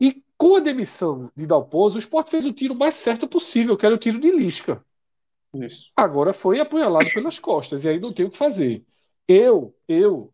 E 0.00 0.22
com 0.36 0.56
a 0.56 0.60
demissão 0.60 1.30
de 1.36 1.46
Dalpozo, 1.46 1.96
o 1.96 1.98
esporte 1.98 2.30
fez 2.30 2.44
o 2.46 2.52
tiro 2.52 2.74
mais 2.74 2.94
certo 2.94 3.28
possível, 3.28 3.76
que 3.76 3.84
era 3.84 3.94
o 3.94 3.98
tiro 3.98 4.18
de 4.18 4.30
Lisca. 4.30 4.84
Isso. 5.54 5.92
Agora 5.94 6.32
foi 6.32 6.58
apunhalado 6.58 7.10
pelas 7.12 7.38
costas, 7.38 7.84
e 7.84 7.88
aí 7.88 8.00
não 8.00 8.12
tem 8.12 8.24
o 8.26 8.30
que 8.30 8.36
fazer. 8.36 8.84
Eu, 9.28 9.76
eu, 9.86 10.32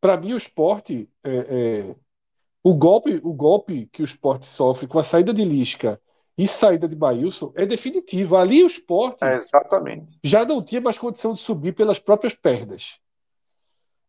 para 0.00 0.18
mim 0.18 0.34
o 0.34 0.36
esporte, 0.36 1.08
é, 1.24 1.30
é, 1.30 1.96
o 2.62 2.74
golpe, 2.74 3.18
o 3.24 3.32
golpe 3.32 3.86
que 3.86 4.02
o 4.02 4.04
esporte 4.04 4.44
sofre 4.44 4.86
com 4.86 4.98
a 4.98 5.02
saída 5.02 5.32
de 5.32 5.44
Lisca 5.44 6.00
e 6.36 6.46
saída 6.46 6.86
de 6.86 6.94
Bailson 6.94 7.52
é 7.56 7.64
definitivo. 7.64 8.36
Ali 8.36 8.62
o 8.62 8.66
esporte 8.66 9.24
é 9.24 9.36
exatamente. 9.36 10.18
já 10.22 10.44
não 10.44 10.62
tinha 10.62 10.80
mais 10.80 10.98
condição 10.98 11.32
de 11.32 11.40
subir 11.40 11.74
pelas 11.74 11.98
próprias 11.98 12.34
pernas. 12.34 12.96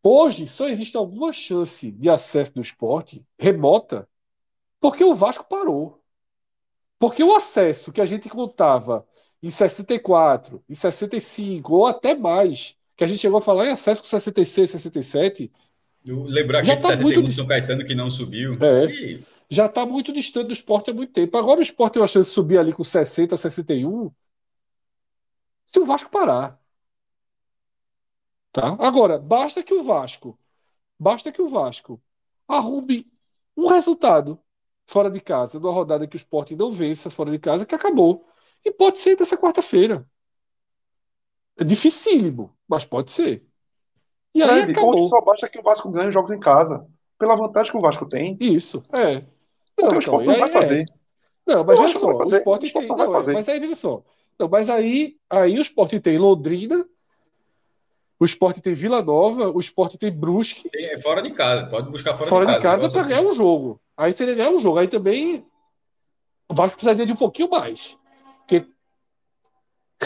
Hoje 0.04 0.48
só 0.48 0.68
existe 0.68 0.96
alguma 0.96 1.32
chance 1.32 1.92
de 1.92 2.10
acesso 2.10 2.54
do 2.56 2.62
esporte 2.62 3.26
remota 3.38 4.08
porque 4.80 5.04
o 5.04 5.16
Vasco 5.16 5.46
parou. 5.48 6.02
Porque 7.00 7.24
o 7.24 7.36
acesso 7.36 7.92
que 7.92 8.02
a 8.02 8.06
gente 8.06 8.30
contava 8.30 9.06
em 9.42 9.50
64, 9.50 10.64
em 10.68 10.74
65 10.74 11.76
ou 11.76 11.86
até 11.86 12.16
mais, 12.16 12.76
que 12.96 13.04
a 13.04 13.08
gente 13.08 13.20
chegou 13.20 13.38
a 13.38 13.42
falar 13.42 13.68
em 13.68 13.72
acesso 13.72 14.02
com 14.02 14.08
66, 14.08 14.72
67. 14.72 15.52
Lembrar 16.06 16.62
que 16.62 16.76
de 16.76 16.82
tá 16.82 16.90
71 16.90 17.22
muito... 17.22 17.32
São 17.34 17.46
Caetano 17.46 17.86
que 17.86 17.94
não 17.94 18.10
subiu. 18.10 18.58
É. 18.62 18.86
E 18.86 19.24
já 19.50 19.68
está 19.68 19.86
muito 19.86 20.12
distante 20.12 20.48
do 20.48 20.54
esporte 20.54 20.92
há 20.92 20.94
muito 20.94 21.14
tempo. 21.14 21.38
Agora 21.38 21.60
o 21.60 21.64
esporte 21.64 21.94
tem 21.94 22.02
uma 22.02 22.08
chance 22.08 22.30
de 22.30 22.36
subir 22.36 22.58
ali 22.58 22.74
com 22.74 22.84
60, 22.84 23.38
61. 23.38 24.12
Se 25.68 25.80
o 25.80 25.86
Vasco 25.86 26.10
parar. 26.10 26.60
Tá? 28.52 28.76
Agora, 28.80 29.18
basta 29.18 29.62
que 29.64 29.74
o 29.74 29.84
Vasco, 29.84 30.38
basta 31.00 31.32
que 31.32 31.42
o 31.42 31.48
Vasco 31.48 32.02
arrume 32.48 33.06
um 33.56 33.68
resultado 33.68 34.40
fora 34.86 35.12
de 35.12 35.20
casa, 35.20 35.60
numa 35.60 35.72
rodada 35.72 36.08
que 36.08 36.16
o 36.16 36.18
esporte 36.18 36.56
não 36.56 36.72
vença 36.72 37.10
fora 37.10 37.30
de 37.30 37.40
casa, 37.40 37.66
que 37.66 37.76
acabou. 37.76 38.26
E 38.64 38.72
pode 38.72 39.00
ser 39.00 39.16
dessa 39.16 39.38
quarta-feira. 39.38 40.10
É 41.58 41.64
dificílimo, 41.64 42.56
mas 42.68 42.86
pode 42.86 43.12
ser. 43.12 43.46
E 44.34 44.42
aí 44.42 44.64
Fred, 44.64 44.72
acabou. 44.72 45.10
só 45.10 45.22
basta 45.22 45.50
que 45.50 45.60
o 45.60 45.64
Vasco 45.64 45.90
ganhe 45.90 46.12
jogos 46.12 46.32
em 46.32 46.40
casa. 46.40 46.86
Pela 47.18 47.36
vantagem 47.36 47.72
que 47.72 47.78
o 47.78 47.82
Vasco 47.82 48.08
tem. 48.08 48.38
Isso, 48.40 48.84
é. 48.94 49.26
Não, 49.80 49.90
o 49.90 50.00
esporte 50.00 50.24
então, 50.24 50.34
não 50.34 50.40
vai 50.40 50.50
fazer. 50.50 50.82
É. 50.82 50.86
Não, 51.46 51.64
mas 51.64 51.80
veja 51.80 52.00
só, 52.00 52.12
o 52.12 52.36
esporte 52.36 52.74
tem. 52.74 52.88
Não, 52.88 52.98
não 52.98 53.12
mas 53.12 53.50
aí 53.50 53.60
veja 53.60 53.76
só. 53.76 54.04
Não, 54.40 54.48
mas 54.50 54.70
aí, 54.70 55.16
aí 55.30 55.58
o 55.58 55.62
esporte 55.62 56.00
tem 56.00 56.18
Londrina, 56.18 56.86
o 58.20 58.26
esporte 58.26 58.62
tem 58.62 58.74
Vila 58.74 59.02
Nova, 59.02 59.50
o 59.50 59.60
esporte 59.60 59.98
tem 59.98 60.12
Brusque. 60.12 60.70
Tem, 60.70 60.86
é 60.86 60.98
fora 60.98 61.22
de 61.22 61.32
casa, 61.32 61.68
pode 61.68 61.90
buscar 61.90 62.16
fora, 62.16 62.30
fora 62.30 62.46
de 62.46 62.52
casa. 62.54 62.62
Fora 62.62 62.76
de 62.76 62.82
casa 62.82 62.90
para 62.92 63.02
assim. 63.02 63.10
ganhar 63.10 63.22
um 63.22 63.34
jogo. 63.34 63.80
Aí 63.96 64.14
seria 64.14 64.36
ganhar 64.36 64.52
um 64.52 64.60
jogo. 64.60 64.80
Aí 64.80 64.88
também 64.88 65.46
o 66.50 66.54
Vasco 66.54 66.78
precisaria 66.78 67.06
de 67.06 67.14
um 67.14 67.18
pouquinho 67.18 67.50
mais. 67.50 67.98
Porque... 68.40 68.66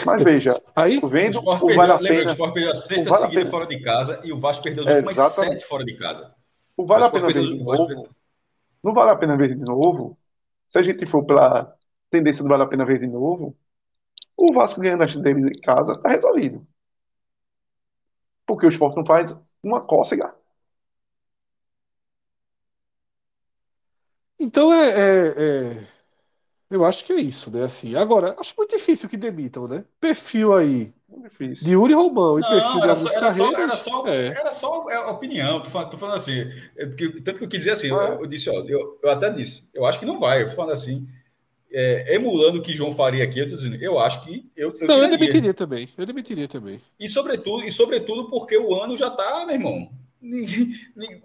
Mas 0.06 0.22
veja, 0.22 0.60
aí, 0.74 1.00
vendo 1.00 1.36
o 1.36 1.40
Sport 1.40 1.60
perdeu, 1.60 1.76
vale 1.76 2.02
lembra, 2.02 2.28
o 2.28 2.32
Sport 2.32 2.54
perdeu 2.54 2.70
a 2.70 2.74
sexta 2.74 3.10
vale 3.10 3.22
seguida 3.22 3.42
a 3.42 3.50
fora 3.50 3.66
de 3.66 3.80
casa 3.80 4.20
e 4.24 4.32
o 4.32 4.38
Vasco 4.38 4.62
perdeu 4.62 4.84
as 4.88 5.04
últimas 5.04 5.32
sete 5.32 5.64
fora 5.66 5.84
de 5.84 5.96
casa. 5.96 6.34
O 6.76 6.86
vale 6.86 7.04
a 7.04 7.10
pena 7.10 7.26
ver 7.26 7.42
de 7.42 7.62
novo. 7.62 8.08
Não 8.82 8.92
vale 8.94 9.10
a 9.10 9.16
pena 9.16 9.36
ver 9.36 9.48
de 9.56 9.60
novo. 9.64 10.18
Se 10.68 10.78
a 10.78 10.82
gente 10.82 11.06
for 11.06 11.24
pela 11.24 11.74
tendência 12.10 12.42
do 12.42 12.48
vale 12.50 12.62
a 12.64 12.66
pena 12.68 12.84
ver 12.86 12.98
de 13.00 13.06
novo, 13.08 13.56
o 14.36 14.52
Vasco 14.54 14.80
ganhando 14.82 15.04
as 15.04 15.16
deles 15.16 15.46
em 15.46 15.60
casa 15.62 15.98
tá 16.00 16.10
resolvido. 16.10 16.66
Porque 18.46 18.66
o 18.66 18.68
esporte 18.68 18.96
não 18.98 19.04
faz 19.04 19.36
uma 19.64 19.80
cócega. 19.84 20.32
Então 24.38 24.72
é, 24.72 24.88
é, 24.90 25.78
é, 25.82 25.88
Eu 26.70 26.84
acho 26.84 27.04
que 27.04 27.12
é 27.12 27.20
isso, 27.20 27.50
né? 27.50 27.64
Assim, 27.64 27.94
agora, 27.96 28.36
acho 28.40 28.54
muito 28.58 28.76
difícil 28.76 29.08
que 29.08 29.16
demitam, 29.16 29.68
né? 29.68 29.84
Perfil 30.00 30.54
aí 30.56 30.94
difícil. 31.20 31.66
de 31.66 31.76
Uri 31.76 31.94
Romão 31.94 32.38
e 32.38 32.42
perfil 32.42 32.72
de 32.72 32.82
era 32.82 32.94
só, 32.94 33.10
era, 33.12 33.30
só, 33.30 33.52
era 33.52 33.76
só, 33.76 34.08
é. 34.08 34.26
era 34.26 34.52
só 34.52 34.88
a 34.90 35.10
opinião. 35.10 35.62
Tô 35.62 35.70
falando, 35.70 35.90
tô 35.90 35.98
falando 35.98 36.16
assim. 36.16 36.50
Eu, 36.76 36.90
tanto 37.22 37.38
que 37.38 37.44
eu 37.44 37.48
quis 37.48 37.60
dizer 37.60 37.72
assim, 37.72 37.88
eu, 37.88 37.96
eu, 37.96 38.26
disse, 38.26 38.48
ó, 38.48 38.64
eu, 38.66 38.98
eu 39.02 39.10
até 39.10 39.30
disse, 39.30 39.68
eu 39.74 39.84
acho 39.84 39.98
que 39.98 40.06
não 40.06 40.20
vai. 40.20 40.42
Eu 40.42 40.48
tô 40.48 40.54
falando 40.54 40.72
assim 40.72 41.06
é, 41.72 42.14
emulando 42.14 42.58
o 42.58 42.62
que 42.62 42.74
João 42.74 42.94
faria 42.94 43.24
aqui, 43.24 43.38
eu 43.38 43.48
tô 43.48 43.54
dizendo, 43.54 43.76
eu 43.76 43.98
acho 43.98 44.22
que 44.22 44.50
eu, 44.54 44.76
eu, 44.78 44.86
Não, 44.86 45.02
eu 45.02 45.08
demitiria 45.08 45.54
também. 45.54 45.88
Eu 45.96 46.04
demitiria 46.04 46.46
também. 46.46 46.80
E 47.00 47.08
sobretudo, 47.08 47.64
e 47.64 47.72
sobretudo 47.72 48.28
porque 48.28 48.56
o 48.56 48.74
ano 48.80 48.96
já 48.96 49.10
tá, 49.10 49.44
meu 49.46 49.54
irmão. 49.54 49.90
Ninguém, 50.20 50.76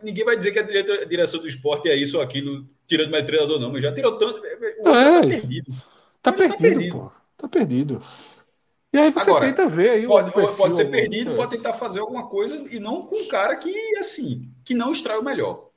ninguém 0.01 0.25
vai 0.25 0.37
dizer 0.37 0.51
que 0.51 0.59
a 0.59 1.05
direção 1.05 1.39
do 1.39 1.47
esporte 1.47 1.89
é 1.89 1.95
isso 1.95 2.17
ou 2.17 2.23
aquilo, 2.23 2.67
tirando 2.87 3.11
mais 3.11 3.25
treinador, 3.25 3.59
não, 3.59 3.71
mas 3.71 3.83
já 3.83 3.93
tirou 3.93 4.17
tanto. 4.17 4.39
O 4.39 4.89
é, 4.89 5.21
tá 5.21 5.27
perdido. 5.27 5.73
Tá 6.21 6.33
perdido, 6.33 6.57
tá 6.57 6.57
perdido, 6.57 6.95
pô. 6.95 7.11
Tá 7.37 7.47
perdido. 7.47 8.01
E 8.93 8.97
aí 8.97 9.11
você 9.11 9.29
Agora, 9.29 9.45
tenta 9.45 9.67
ver 9.67 9.89
aí 9.89 10.07
pode, 10.07 10.31
pode 10.31 10.75
ser 10.75 10.85
perdido, 10.85 11.33
é. 11.33 11.35
pode 11.35 11.55
tentar 11.57 11.73
fazer 11.73 11.99
alguma 11.99 12.27
coisa 12.27 12.55
e 12.71 12.79
não 12.79 13.01
com 13.01 13.17
um 13.17 13.27
cara 13.27 13.55
que, 13.55 13.97
assim, 13.97 14.49
que 14.63 14.73
não 14.73 14.91
extrai 14.91 15.17
o 15.17 15.23
melhor. 15.23 15.67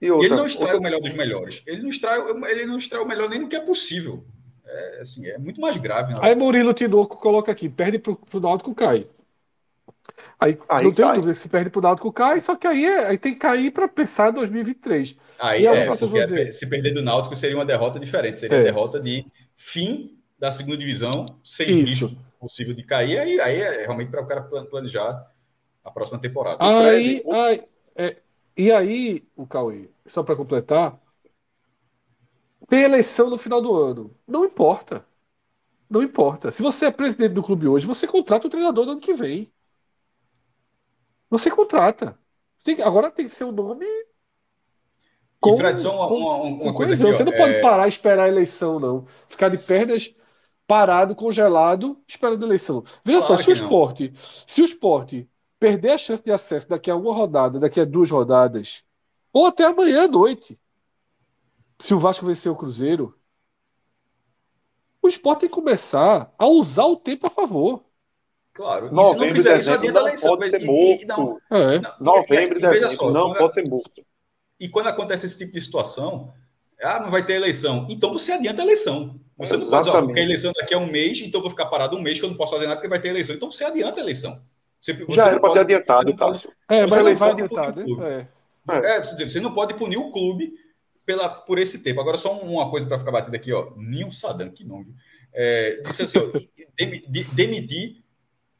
E, 0.00 0.10
outra, 0.10 0.26
ele 0.26 0.34
não 0.34 0.46
extrai 0.46 0.72
outra... 0.72 0.80
o 0.80 0.82
melhor 0.82 1.00
dos 1.00 1.14
melhores. 1.14 1.62
Ele 1.66 1.82
não 1.82 1.88
extrai, 1.88 2.20
ele 2.48 2.66
não 2.66 2.78
extrai 2.78 3.02
o 3.02 3.06
melhor 3.06 3.28
nem 3.28 3.40
do 3.40 3.48
que 3.48 3.56
é 3.56 3.60
possível. 3.60 4.24
É, 4.66 5.00
assim, 5.00 5.26
é 5.26 5.38
muito 5.38 5.60
mais 5.60 5.76
grave. 5.76 6.14
Aí 6.20 6.34
Murilo 6.34 6.72
Tinoco 6.72 7.16
coloca 7.16 7.52
aqui, 7.52 7.68
perde 7.68 7.98
pro, 7.98 8.16
pro 8.16 8.40
Náutico, 8.40 8.74
cai. 8.74 9.04
Aí, 10.38 10.58
aí 10.68 10.84
não 10.84 10.92
tem 10.92 11.06
dúvida 11.06 11.32
que 11.32 11.38
se 11.38 11.48
perde 11.48 11.70
pro 11.70 11.82
Náutico, 11.82 12.12
cai, 12.12 12.40
só 12.40 12.56
que 12.56 12.66
aí, 12.66 12.84
é, 12.84 13.06
aí 13.06 13.18
tem 13.18 13.34
que 13.34 13.38
cair 13.38 13.70
para 13.70 13.86
pensar 13.86 14.30
em 14.30 14.34
2023. 14.34 15.16
Aí, 15.38 15.66
é, 15.66 15.86
porque 15.86 16.52
se 16.52 16.68
perder 16.68 16.92
do 16.92 17.02
Náutico 17.02 17.36
seria 17.36 17.56
uma 17.56 17.64
derrota 17.64 18.00
diferente, 18.00 18.38
seria 18.38 18.58
é. 18.58 18.62
derrota 18.62 18.98
de 18.98 19.26
fim 19.56 20.19
da 20.40 20.50
segunda 20.50 20.78
divisão, 20.78 21.26
sem 21.44 21.82
Isso. 21.82 22.06
risco 22.06 22.22
possível 22.40 22.74
de 22.74 22.82
cair, 22.82 23.18
aí, 23.18 23.38
aí 23.38 23.60
é 23.60 23.82
realmente 23.82 24.10
para 24.10 24.22
o 24.22 24.26
cara 24.26 24.42
planejar 24.42 25.30
a 25.84 25.90
próxima 25.90 26.18
temporada. 26.18 26.56
Aí, 26.58 27.22
aí 27.30 27.62
é, 27.94 28.16
e 28.56 28.72
aí, 28.72 29.28
o 29.36 29.46
Cauê, 29.46 29.90
só 30.06 30.22
para 30.22 30.34
completar, 30.34 30.98
tem 32.66 32.82
eleição 32.82 33.28
no 33.28 33.36
final 33.36 33.60
do 33.60 33.74
ano. 33.76 34.16
Não 34.26 34.44
importa. 34.44 35.04
Não 35.88 36.02
importa. 36.02 36.50
Se 36.50 36.62
você 36.62 36.86
é 36.86 36.90
presidente 36.90 37.34
do 37.34 37.42
clube 37.42 37.68
hoje, 37.68 37.86
você 37.86 38.06
contrata 38.06 38.46
o 38.46 38.50
treinador 38.50 38.86
no 38.86 38.92
ano 38.92 39.00
que 39.00 39.12
vem. 39.12 39.52
Você 41.28 41.50
contrata. 41.50 42.18
Tem, 42.64 42.80
agora 42.80 43.10
tem 43.10 43.26
que 43.26 43.32
ser 43.32 43.44
o 43.44 43.48
um 43.48 43.52
nome. 43.52 43.84
Com, 45.40 45.56
Fred, 45.56 45.78
só 45.78 45.94
uma, 45.94 46.08
com, 46.08 46.16
uma, 46.16 46.36
uma 46.64 46.74
coisa 46.74 46.94
aqui, 46.94 47.02
Você 47.02 47.24
não 47.24 47.32
é... 47.32 47.36
pode 47.36 47.60
parar 47.60 47.86
e 47.86 47.88
esperar 47.88 48.24
a 48.24 48.28
eleição, 48.28 48.78
não. 48.78 49.06
Ficar 49.28 49.48
de 49.48 49.58
pernas 49.58 50.14
parado, 50.70 51.16
congelado, 51.16 52.00
esperando 52.06 52.44
a 52.44 52.46
eleição. 52.46 52.84
Veja 53.04 53.26
claro 53.26 53.36
só, 53.38 53.42
se 53.42 53.50
o 53.50 53.52
esporte, 53.52 54.12
se 54.46 54.62
o 54.62 54.64
esporte 54.64 55.28
perder 55.58 55.90
a 55.90 55.98
chance 55.98 56.22
de 56.22 56.30
acesso 56.30 56.68
daqui 56.68 56.88
a 56.88 56.94
uma 56.94 57.12
rodada, 57.12 57.58
daqui 57.58 57.80
a 57.80 57.84
duas 57.84 58.08
rodadas, 58.08 58.84
ou 59.32 59.46
até 59.46 59.64
amanhã 59.64 60.04
à 60.04 60.08
noite, 60.08 60.60
se 61.76 61.92
o 61.92 61.98
Vasco 61.98 62.24
vencer 62.24 62.52
o 62.52 62.54
Cruzeiro, 62.54 63.18
o 65.02 65.08
esporte 65.08 65.40
tem 65.40 65.48
que 65.48 65.54
começar 65.56 66.32
a 66.38 66.46
usar 66.46 66.84
o 66.84 66.94
tempo 66.94 67.26
a 67.26 67.30
favor. 67.30 67.82
Claro, 68.52 68.86
e 68.86 68.88
se 68.90 68.94
não 68.94 69.34
fizer 69.34 69.58
isso, 69.58 69.72
adianta 69.72 69.98
a 69.98 70.02
eleição. 70.02 70.36
Pode 70.36 70.50
ser 70.50 70.64
morto. 70.64 71.02
E, 71.02 71.04
não, 71.04 71.40
é. 71.50 71.80
não, 71.80 71.94
novembro 71.98 72.58
e, 72.58 72.90
só, 72.90 73.10
não 73.10 73.34
pode 73.34 73.54
ser 73.54 73.68
morto. 73.68 74.06
E 74.60 74.68
quando 74.68 74.86
acontece 74.86 75.26
esse 75.26 75.36
tipo 75.36 75.52
de 75.52 75.60
situação, 75.62 76.32
ah, 76.82 77.00
não 77.00 77.10
vai 77.10 77.24
ter 77.24 77.34
eleição. 77.34 77.86
Então 77.90 78.12
você 78.12 78.32
adianta 78.32 78.62
a 78.62 78.64
eleição. 78.64 79.20
Você 79.38 79.54
Exatamente. 79.54 79.64
não 79.64 79.70
pode 79.70 79.84
dizer, 79.84 80.06
porque 80.06 80.20
a 80.20 80.24
eleição 80.24 80.52
daqui 80.54 80.74
a 80.74 80.78
um 80.78 80.86
mês, 80.86 81.20
então 81.20 81.38
eu 81.38 81.42
vou 81.42 81.50
ficar 81.50 81.66
parado 81.66 81.96
um 81.96 82.02
mês 82.02 82.18
que 82.18 82.24
eu 82.24 82.30
não 82.30 82.36
posso 82.36 82.52
fazer 82.52 82.66
nada 82.66 82.76
porque 82.76 82.88
vai 82.88 83.00
ter 83.00 83.08
eleição. 83.08 83.34
Então 83.34 83.50
você 83.50 83.64
adianta 83.64 84.00
a 84.00 84.02
eleição. 84.02 84.40
Você, 84.80 84.92
você 84.92 85.16
Já 85.16 85.28
era 85.28 85.40
para 85.40 85.52
ter 85.52 85.60
adiantado, 85.60 86.16
Cássio. 86.16 86.50
É, 86.68 86.86
mas 86.86 86.92
ele 86.92 87.14
vai 87.14 87.30
adiantado. 87.30 87.96
Né? 87.96 88.26
É. 88.68 88.96
É, 88.96 89.02
você 89.02 89.40
não 89.40 89.52
pode 89.52 89.74
punir 89.74 89.96
o 89.96 90.10
clube 90.10 90.52
pela, 91.04 91.28
por 91.28 91.58
esse 91.58 91.82
tempo. 91.82 92.00
Agora, 92.00 92.16
só 92.16 92.38
uma 92.38 92.70
coisa 92.70 92.86
para 92.86 92.98
ficar 92.98 93.10
batendo 93.10 93.34
aqui, 93.34 93.52
ó. 93.52 93.72
Ninho 93.76 94.12
Saddam, 94.12 94.50
que 94.50 94.64
nome. 94.64 94.94
É, 95.32 95.80
disse 95.84 96.02
assim, 96.02 96.18
ó, 96.18 96.22
demitir 97.34 97.99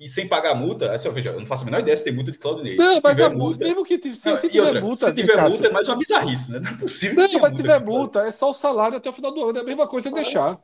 e 0.00 0.08
sem 0.08 0.26
pagar 0.26 0.54
multa, 0.54 0.92
assim, 0.92 1.08
ó, 1.08 1.12
veja, 1.12 1.28
eu 1.28 1.38
não 1.38 1.44
faço 1.44 1.62
a 1.62 1.66
menor 1.66 1.80
ideia 1.80 1.94
se 1.94 2.02
tem 2.02 2.14
multa 2.14 2.32
de 2.32 2.38
Claudinei. 2.38 2.74
Não, 2.74 3.02
mas 3.04 3.20
a 3.20 3.28
multa, 3.28 3.66
mesmo 3.66 3.84
que 3.84 3.98
se, 3.98 4.26
não, 4.26 4.38
se 4.38 4.48
tiver 4.48 4.62
outra, 4.62 4.80
multa. 4.80 4.96
Se 4.96 5.14
tiver 5.14 5.42
multa, 5.42 5.66
é 5.66 5.70
mais 5.70 5.88
uma 5.88 5.96
bizarrice, 5.96 6.52
né? 6.52 6.58
Não 6.58 6.70
é 6.70 6.76
possível. 6.78 7.16
Não, 7.16 7.40
mas 7.40 7.50
se 7.50 7.56
tiver 7.62 7.84
multa, 7.84 8.20
é 8.22 8.30
só 8.30 8.48
o 8.48 8.54
salário 8.54 8.96
até 8.96 9.10
o 9.10 9.12
final 9.12 9.30
do 9.30 9.50
ano. 9.50 9.58
É 9.58 9.60
a 9.60 9.64
mesma 9.64 9.86
coisa 9.86 10.08
é. 10.08 10.12
deixar. 10.12 10.58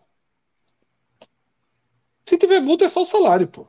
Se 2.24 2.38
tiver 2.38 2.60
multa, 2.60 2.86
é 2.86 2.88
só 2.88 3.02
o 3.02 3.04
salário, 3.04 3.46
pô. 3.46 3.66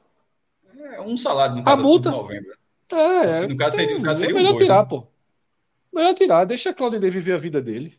É 0.94 1.02
um 1.02 1.18
salário, 1.18 1.58
no 1.58 1.64
caso, 1.66 1.82
a 1.82 1.84
multa, 1.84 2.10
de 2.12 2.16
novembro. 2.16 2.58
É, 2.90 3.48
no 3.48 3.58
caso 3.58 3.76
seria, 3.76 3.98
no 3.98 4.06
caso 4.06 4.20
seria 4.22 4.36
é 4.36 4.38
melhor 4.42 4.58
tirar, 4.58 4.84
né? 4.84 4.90
pô. 4.90 5.04
Melhor 5.92 6.14
tirar, 6.14 6.46
deixa 6.46 6.70
a 6.70 6.74
Claudinei 6.74 7.10
viver 7.10 7.34
a 7.34 7.38
vida 7.38 7.62
dele. 7.62 7.94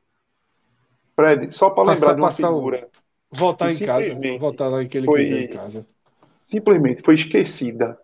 Fred, 1.14 1.54
só 1.54 1.68
para 1.68 1.92
lembrar 1.92 2.14
de 2.14 2.20
uma 2.20 2.32
figura. 2.32 2.88
voltar 3.30 3.70
em 3.70 3.78
casa, 3.78 4.18
voltar 4.38 4.68
lá 4.68 4.82
em 4.82 4.88
que 4.88 4.96
ele 4.96 5.06
foi, 5.06 5.24
quiser 5.24 5.42
em 5.42 5.48
casa. 5.48 5.86
Simplesmente 6.48 7.02
foi 7.02 7.14
esquecida. 7.14 7.98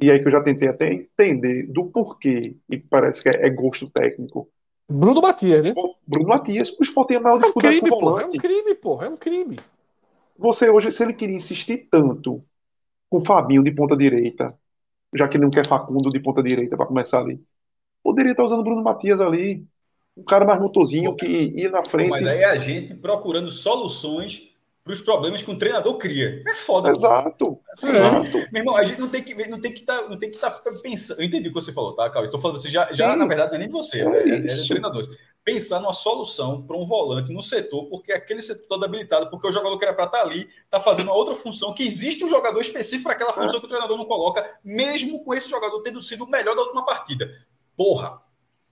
E 0.00 0.10
aí 0.10 0.20
que 0.20 0.26
eu 0.26 0.32
já 0.32 0.42
tentei 0.42 0.68
até 0.68 0.92
entender 0.92 1.66
do 1.68 1.86
porquê, 1.86 2.56
e 2.68 2.78
parece 2.78 3.22
que 3.22 3.28
é, 3.28 3.46
é 3.46 3.50
gosto 3.50 3.88
técnico. 3.88 4.48
Bruno 4.88 5.22
Matias, 5.22 5.64
né? 5.64 5.74
Bruno 6.06 6.28
Matias, 6.28 6.70
o 6.78 6.82
Sport 6.82 7.08
tem 7.08 7.16
a 7.16 7.20
maior 7.20 7.38
dificuldade 7.38 7.76
é 7.76 7.78
um 7.78 7.80
crime, 7.80 7.90
com 7.90 7.96
o 7.96 8.00
volante. 8.00 8.22
É 8.22 8.38
um 8.38 8.40
crime, 8.40 8.74
porra, 8.74 9.06
é 9.06 9.08
um 9.08 9.16
crime. 9.16 9.56
Você 10.36 10.68
hoje, 10.68 10.92
se 10.92 11.02
ele 11.02 11.14
queria 11.14 11.36
insistir 11.36 11.88
tanto 11.90 12.44
com 13.08 13.18
o 13.18 13.24
Fabinho 13.24 13.62
de 13.62 13.70
ponta 13.70 13.96
direita, 13.96 14.54
já 15.14 15.28
que 15.28 15.36
ele 15.36 15.44
não 15.44 15.50
quer 15.50 15.66
Facundo 15.66 16.10
de 16.10 16.20
ponta 16.20 16.42
direita 16.42 16.76
para 16.76 16.86
começar 16.86 17.20
ali. 17.20 17.40
Poderia 18.02 18.32
estar 18.32 18.44
usando 18.44 18.62
Bruno 18.62 18.82
Matias 18.82 19.20
ali, 19.20 19.64
um 20.16 20.24
cara 20.24 20.44
mais 20.44 20.60
motorzinho 20.60 21.14
que 21.14 21.26
ia 21.26 21.70
na 21.70 21.84
frente. 21.84 22.10
Mas 22.10 22.26
aí 22.26 22.40
é 22.40 22.46
a 22.46 22.56
gente 22.56 22.94
procurando 22.94 23.50
soluções 23.50 24.55
para 24.86 24.92
os 24.92 25.00
problemas 25.00 25.42
que 25.42 25.50
um 25.50 25.58
treinador 25.58 25.98
cria. 25.98 26.44
É 26.46 26.54
foda. 26.54 26.90
Exato. 26.90 27.58
Assim, 27.72 27.90
exato. 27.90 28.46
Meu 28.52 28.60
irmão, 28.60 28.76
a 28.76 28.84
gente 28.84 29.00
não 29.00 29.08
tem 29.08 29.20
que 29.20 29.34
não 29.48 29.60
tem 29.60 29.72
que 29.72 29.82
tá, 29.82 30.08
não 30.08 30.16
tem 30.16 30.30
que 30.30 30.36
estar 30.36 30.50
tá 30.50 30.70
pensando. 30.80 31.20
Eu 31.20 31.26
entendi 31.26 31.48
o 31.48 31.52
que 31.52 31.60
você 31.60 31.72
falou, 31.72 31.92
tá? 31.92 32.08
Eu 32.14 32.30
tô 32.30 32.38
falando 32.38 32.58
assim, 32.58 32.70
já, 32.70 32.88
já 32.92 33.16
na 33.16 33.26
verdade 33.26 33.50
não 33.50 33.56
é 33.56 33.58
nem 33.58 33.68
você, 33.68 34.00
é, 34.00 34.04
é, 34.04 34.28
é, 34.28 34.62
é 34.62 34.66
treinadores 34.68 35.10
pensar 35.44 35.78
numa 35.78 35.92
solução 35.92 36.62
para 36.62 36.76
um 36.76 36.84
volante 36.84 37.32
no 37.32 37.40
setor, 37.40 37.88
porque 37.88 38.12
aquele 38.12 38.42
setor 38.42 38.66
todo 38.68 38.84
habilitado, 38.84 39.30
porque 39.30 39.46
o 39.46 39.52
jogador 39.52 39.78
que 39.78 39.84
era 39.84 39.94
para 39.94 40.06
estar 40.06 40.18
tá 40.18 40.24
ali 40.24 40.48
está 40.64 40.80
fazendo 40.80 41.06
uma 41.06 41.14
outra 41.14 41.36
função, 41.36 41.72
que 41.72 41.84
existe 41.84 42.24
um 42.24 42.28
jogador 42.28 42.60
específico 42.60 43.04
para 43.04 43.12
aquela 43.12 43.32
função 43.32 43.58
é. 43.58 43.60
que 43.60 43.66
o 43.66 43.68
treinador 43.68 43.96
não 43.96 44.06
coloca, 44.06 44.58
mesmo 44.64 45.22
com 45.24 45.32
esse 45.32 45.48
jogador 45.48 45.80
tendo 45.82 46.02
sido 46.02 46.24
o 46.24 46.28
melhor 46.30 46.56
da 46.56 46.62
última 46.62 46.84
partida. 46.84 47.30
Porra! 47.76 48.20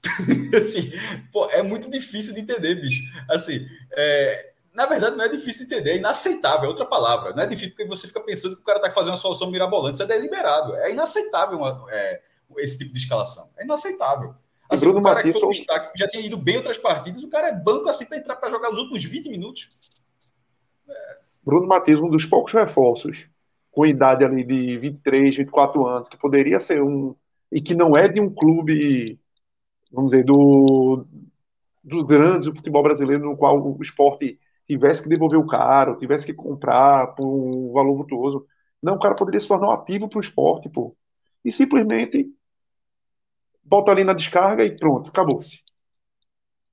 assim, 0.56 0.92
pô, 1.32 1.48
é 1.48 1.62
muito 1.62 1.88
difícil 1.88 2.34
de 2.34 2.40
entender, 2.40 2.74
bicho. 2.74 3.02
Assim, 3.30 3.64
é, 3.92 4.53
na 4.74 4.86
verdade, 4.86 5.16
não 5.16 5.24
é 5.24 5.28
difícil 5.28 5.66
de 5.66 5.74
entender, 5.74 5.92
é 5.92 5.96
inaceitável, 5.98 6.64
é 6.64 6.68
outra 6.68 6.84
palavra. 6.84 7.32
Não 7.32 7.42
é 7.42 7.46
difícil 7.46 7.70
porque 7.70 7.86
você 7.86 8.08
fica 8.08 8.20
pensando 8.20 8.56
que 8.56 8.62
o 8.62 8.64
cara 8.64 8.78
está 8.78 8.90
fazendo 8.90 9.12
uma 9.12 9.18
solução 9.18 9.50
mirabolante, 9.50 9.94
isso 9.94 10.02
é 10.02 10.06
deliberado. 10.06 10.74
É 10.76 10.90
inaceitável 10.90 11.58
uma, 11.58 11.86
é, 11.90 12.20
esse 12.58 12.78
tipo 12.78 12.92
de 12.92 12.98
escalação. 12.98 13.48
É 13.56 13.64
inaceitável. 13.64 14.34
Assim, 14.68 14.86
Bruno 14.86 15.00
o 15.00 15.02
cara 15.02 15.22
que 15.22 15.32
foi 15.32 15.48
destaque, 15.50 15.92
que 15.92 15.98
já 15.98 16.08
tinha 16.08 16.26
ido 16.26 16.36
bem 16.36 16.56
outras 16.56 16.76
partidas, 16.76 17.22
o 17.22 17.28
cara 17.28 17.48
é 17.48 17.52
banco 17.52 17.88
assim 17.88 18.06
para 18.06 18.16
entrar 18.18 18.34
para 18.36 18.50
jogar 18.50 18.72
os 18.72 18.78
últimos 18.78 19.04
20 19.04 19.28
minutos. 19.28 19.68
É. 20.88 21.16
Bruno 21.44 21.68
Matias, 21.68 22.00
um 22.00 22.08
dos 22.08 22.26
poucos 22.26 22.52
reforços 22.52 23.28
com 23.70 23.86
idade 23.86 24.24
ali 24.24 24.44
de 24.44 24.78
23, 24.78 25.36
24 25.36 25.86
anos, 25.86 26.08
que 26.08 26.16
poderia 26.16 26.58
ser 26.58 26.82
um. 26.82 27.14
e 27.50 27.60
que 27.60 27.74
não 27.74 27.96
é 27.96 28.08
de 28.08 28.20
um 28.20 28.32
clube, 28.32 29.20
vamos 29.92 30.12
dizer, 30.12 30.24
do, 30.24 31.04
dos 31.82 32.04
grandes 32.04 32.46
do 32.46 32.54
futebol 32.54 32.82
brasileiro, 32.82 33.24
no 33.24 33.36
qual 33.36 33.60
o 33.60 33.82
esporte 33.82 34.38
tivesse 34.66 35.02
que 35.02 35.08
devolver 35.08 35.38
o 35.38 35.46
cara, 35.46 35.90
ou 35.90 35.96
tivesse 35.96 36.26
que 36.26 36.34
comprar 36.34 37.14
por 37.14 37.26
um 37.26 37.72
valor 37.72 37.96
vultuoso. 37.96 38.46
Não, 38.82 38.94
o 38.94 38.98
cara 38.98 39.14
poderia 39.14 39.40
se 39.40 39.48
tornar 39.48 39.68
um 39.68 39.72
ativo 39.72 40.08
para 40.08 40.18
o 40.18 40.22
esporte, 40.22 40.68
pô. 40.68 40.96
E 41.44 41.52
simplesmente 41.52 42.30
bota 43.62 43.90
ali 43.90 44.04
na 44.04 44.12
descarga 44.12 44.64
e 44.64 44.76
pronto, 44.76 45.08
acabou-se. 45.08 45.60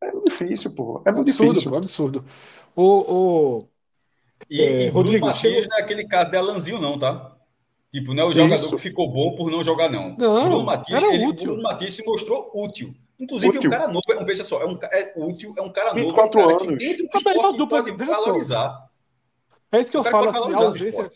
É 0.02 0.12
muito 0.12 0.30
difícil, 0.30 0.74
pô. 0.74 1.02
É 1.06 1.12
muito 1.12 1.30
absurdo, 1.30 1.54
difícil. 1.54 1.72
Pô, 1.72 1.78
absurdo. 1.78 2.26
O, 2.76 2.84
o... 2.84 3.68
E, 4.50 4.62
é, 4.62 4.84
e 4.84 4.90
Rodrigo 4.90 5.26
Matias 5.26 5.68
não 5.68 5.78
é 5.78 5.82
aquele 5.82 6.08
caso 6.08 6.32
de 6.32 6.38
Alanzinho, 6.38 6.82
não, 6.82 6.98
tá? 6.98 7.38
Tipo, 7.92 8.14
não 8.14 8.24
é 8.24 8.26
o 8.26 8.34
jogador 8.34 8.56
Isso. 8.56 8.76
que 8.76 8.82
ficou 8.82 9.12
bom 9.12 9.36
por 9.36 9.52
não 9.52 9.64
jogar, 9.64 9.90
não. 9.90 10.16
Não, 10.18 10.50
Bruno 10.50 10.64
Matias, 10.64 11.02
ele, 11.04 11.26
útil. 11.26 11.48
Bruno 11.48 11.64
Matias 11.64 11.94
se 11.94 12.06
mostrou 12.06 12.50
útil. 12.56 12.96
Inclusive, 13.22 13.58
útil. 13.60 13.70
um 13.70 13.72
cara 13.72 13.88
novo, 13.88 14.02
é 14.10 14.24
veja 14.26 14.44
só, 14.44 14.62
é, 14.64 14.66
um, 14.66 14.80
é 14.82 15.14
útil, 15.16 15.54
é 15.56 15.62
um 15.62 15.72
cara 15.72 15.94
novo. 15.94 16.06
24 16.08 16.40
um 16.40 16.44
cara 16.44 16.54
anos. 16.56 16.68
Que 16.68 16.76
dentro 16.78 17.08
do 17.08 17.18
esporte 17.18 17.58
dupla, 17.58 17.84
pode 17.84 18.06
valorizar. 18.06 18.90
É 19.72 19.80
isso 19.80 19.92
que 19.92 19.98
eu 19.98 20.04
falo, 20.04 20.30
assim, 20.30 20.54
a 20.54 20.58
ausência 20.58 21.10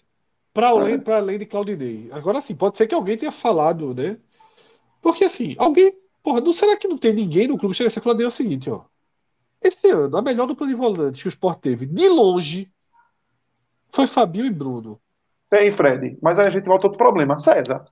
para 0.54 0.70
além, 0.70 1.04
é. 1.06 1.12
além 1.12 1.40
de 1.40 1.46
Claudinei. 1.48 2.08
Agora 2.12 2.40
sim, 2.40 2.56
pode 2.56 2.78
ser 2.78 2.88
que 2.88 2.96
alguém 2.96 3.18
tenha 3.18 3.32
falado, 3.32 3.94
né? 3.94 4.18
Porque 5.02 5.26
assim, 5.26 5.56
alguém. 5.58 5.94
Porra, 6.24 6.42
não 6.42 6.54
será 6.54 6.78
que 6.78 6.88
não 6.88 6.98
tem 6.98 7.14
ninguém 7.14 7.48
no 7.48 7.58
clube 7.58 7.74
que 7.74 7.78
chega 7.78 7.90
a 7.90 7.92
ser 7.92 8.02
Claudinei? 8.02 8.26
É 8.26 8.28
o 8.28 8.32
seguinte, 8.32 8.70
ó. 8.70 8.86
Esse 9.62 9.90
ano, 9.90 10.16
a 10.16 10.22
melhor 10.22 10.46
dupla 10.46 10.68
de 10.68 10.76
volantes 10.76 11.24
que 11.24 11.28
o 11.28 11.30
Sport 11.30 11.60
teve, 11.60 11.86
de 11.88 12.08
longe, 12.08 12.72
foi 13.90 14.06
Fabio 14.06 14.46
e 14.46 14.50
Bruno. 14.50 15.02
Tem, 15.50 15.72
Fred. 15.72 16.18
Mas 16.22 16.38
aí 16.38 16.48
a 16.48 16.52
gente 16.52 16.66
volta 16.66 16.86
outro 16.86 16.98
problema. 16.98 17.36
César. 17.36 17.86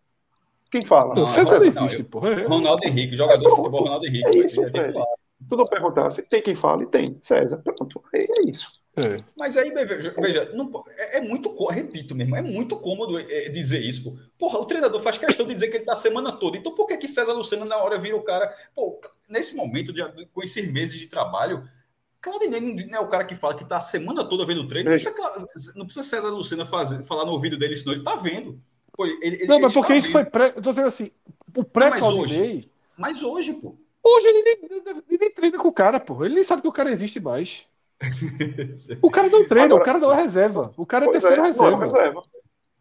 Quem 0.73 0.83
fala? 0.83 1.13
Não, 1.13 1.27
César 1.27 1.59
não 1.59 1.65
existe, 1.67 1.99
não, 1.99 2.05
porra. 2.05 2.29
É. 2.29 2.47
Ronaldo 2.47 2.83
Henrique, 2.83 3.15
jogador 3.15 3.47
de 3.47 3.55
futebol 3.55 3.83
Ronaldo 3.83 4.07
Henrique. 4.07 4.25
É 4.25 4.43
isso, 4.43 4.59
Fred. 4.71 4.93
Tu 5.47 5.55
não 5.55 5.67
perguntasse, 5.67 6.23
tem 6.23 6.41
quem 6.41 6.55
fale? 6.55 6.87
Tem. 6.87 7.15
César. 7.21 7.61
Pronto. 7.63 8.03
É, 8.11 8.23
é 8.23 8.49
isso. 8.49 8.65
É. 8.97 9.23
Mas 9.37 9.55
aí, 9.55 9.69
veja, 9.69 10.15
veja 10.17 10.51
não, 10.55 10.71
é, 10.97 11.19
é, 11.19 11.21
muito, 11.21 11.53
repito 11.67 12.15
mesmo, 12.15 12.35
é 12.35 12.41
muito 12.41 12.75
cômodo 12.77 13.19
é, 13.19 13.49
dizer 13.49 13.81
isso. 13.81 14.03
Pô. 14.03 14.19
Porra, 14.39 14.57
o 14.57 14.65
treinador 14.65 14.99
faz 14.99 15.15
questão 15.19 15.45
de 15.45 15.53
dizer 15.53 15.67
que 15.67 15.77
ele 15.77 15.85
tá 15.85 15.93
a 15.93 15.95
semana 15.95 16.31
toda. 16.31 16.57
Então 16.57 16.73
por 16.73 16.87
que 16.87 16.97
que 16.97 17.07
César 17.07 17.33
Lucena 17.33 17.65
na 17.65 17.77
hora 17.77 17.99
vira 17.99 18.15
o 18.15 18.23
cara? 18.23 18.51
Pô, 18.73 18.99
nesse 19.29 19.55
momento, 19.55 19.93
de, 19.93 20.01
com 20.33 20.41
esses 20.41 20.71
meses 20.71 20.99
de 20.99 21.05
trabalho, 21.05 21.69
Claudinei 22.19 22.61
não 22.87 22.97
é 22.97 22.99
o 22.99 23.07
cara 23.07 23.25
que 23.25 23.35
fala 23.35 23.53
que 23.53 23.65
tá 23.65 23.77
a 23.77 23.81
semana 23.81 24.27
toda 24.27 24.43
vendo 24.43 24.61
o 24.61 24.67
treino. 24.67 24.89
Não 24.89 24.97
precisa, 24.97 25.73
não 25.75 25.85
precisa 25.85 26.07
César 26.07 26.29
Lucena 26.29 26.65
fazer, 26.65 27.03
falar 27.03 27.25
no 27.25 27.33
ouvido 27.33 27.59
dele, 27.59 27.75
senão 27.75 27.93
ele 27.93 28.03
tá 28.03 28.15
vendo. 28.15 28.59
Pô, 28.95 29.05
ele, 29.05 29.17
ele, 29.21 29.45
não, 29.47 29.59
mas 29.59 29.73
porque 29.73 29.95
isso 29.95 30.11
foi 30.11 30.23
pré. 30.23 30.53
Eu 30.55 30.61
tô 30.61 30.69
dizendo 30.69 30.87
assim, 30.87 31.11
o 31.55 31.63
pré-Claudinei. 31.63 32.69
Mas, 32.95 33.13
mas 33.13 33.23
hoje, 33.23 33.53
pô. 33.53 33.75
Hoje 34.03 34.27
ele 34.27 34.43
nem, 34.43 34.57
ele 35.09 35.17
nem 35.19 35.31
treina 35.31 35.57
com 35.57 35.67
o 35.67 35.73
cara, 35.73 35.99
pô. 35.99 36.23
Ele 36.23 36.35
nem 36.35 36.43
sabe 36.43 36.61
que 36.61 36.67
o 36.67 36.73
cara 36.73 36.91
existe 36.91 37.19
mais. 37.19 37.65
o 39.01 39.09
cara 39.09 39.29
não 39.29 39.47
treina, 39.47 39.67
Agora, 39.67 39.81
o 39.81 39.85
cara 39.85 39.99
não 39.99 40.11
é 40.11 40.15
reserva. 40.15 40.69
O 40.77 40.85
cara 40.85 41.05
é 41.05 41.11
terceiro 41.11 41.41
é, 41.41 41.47
reserva. 41.47 41.71
Não 41.71 41.81
é 41.81 41.85
reserva. 41.85 42.23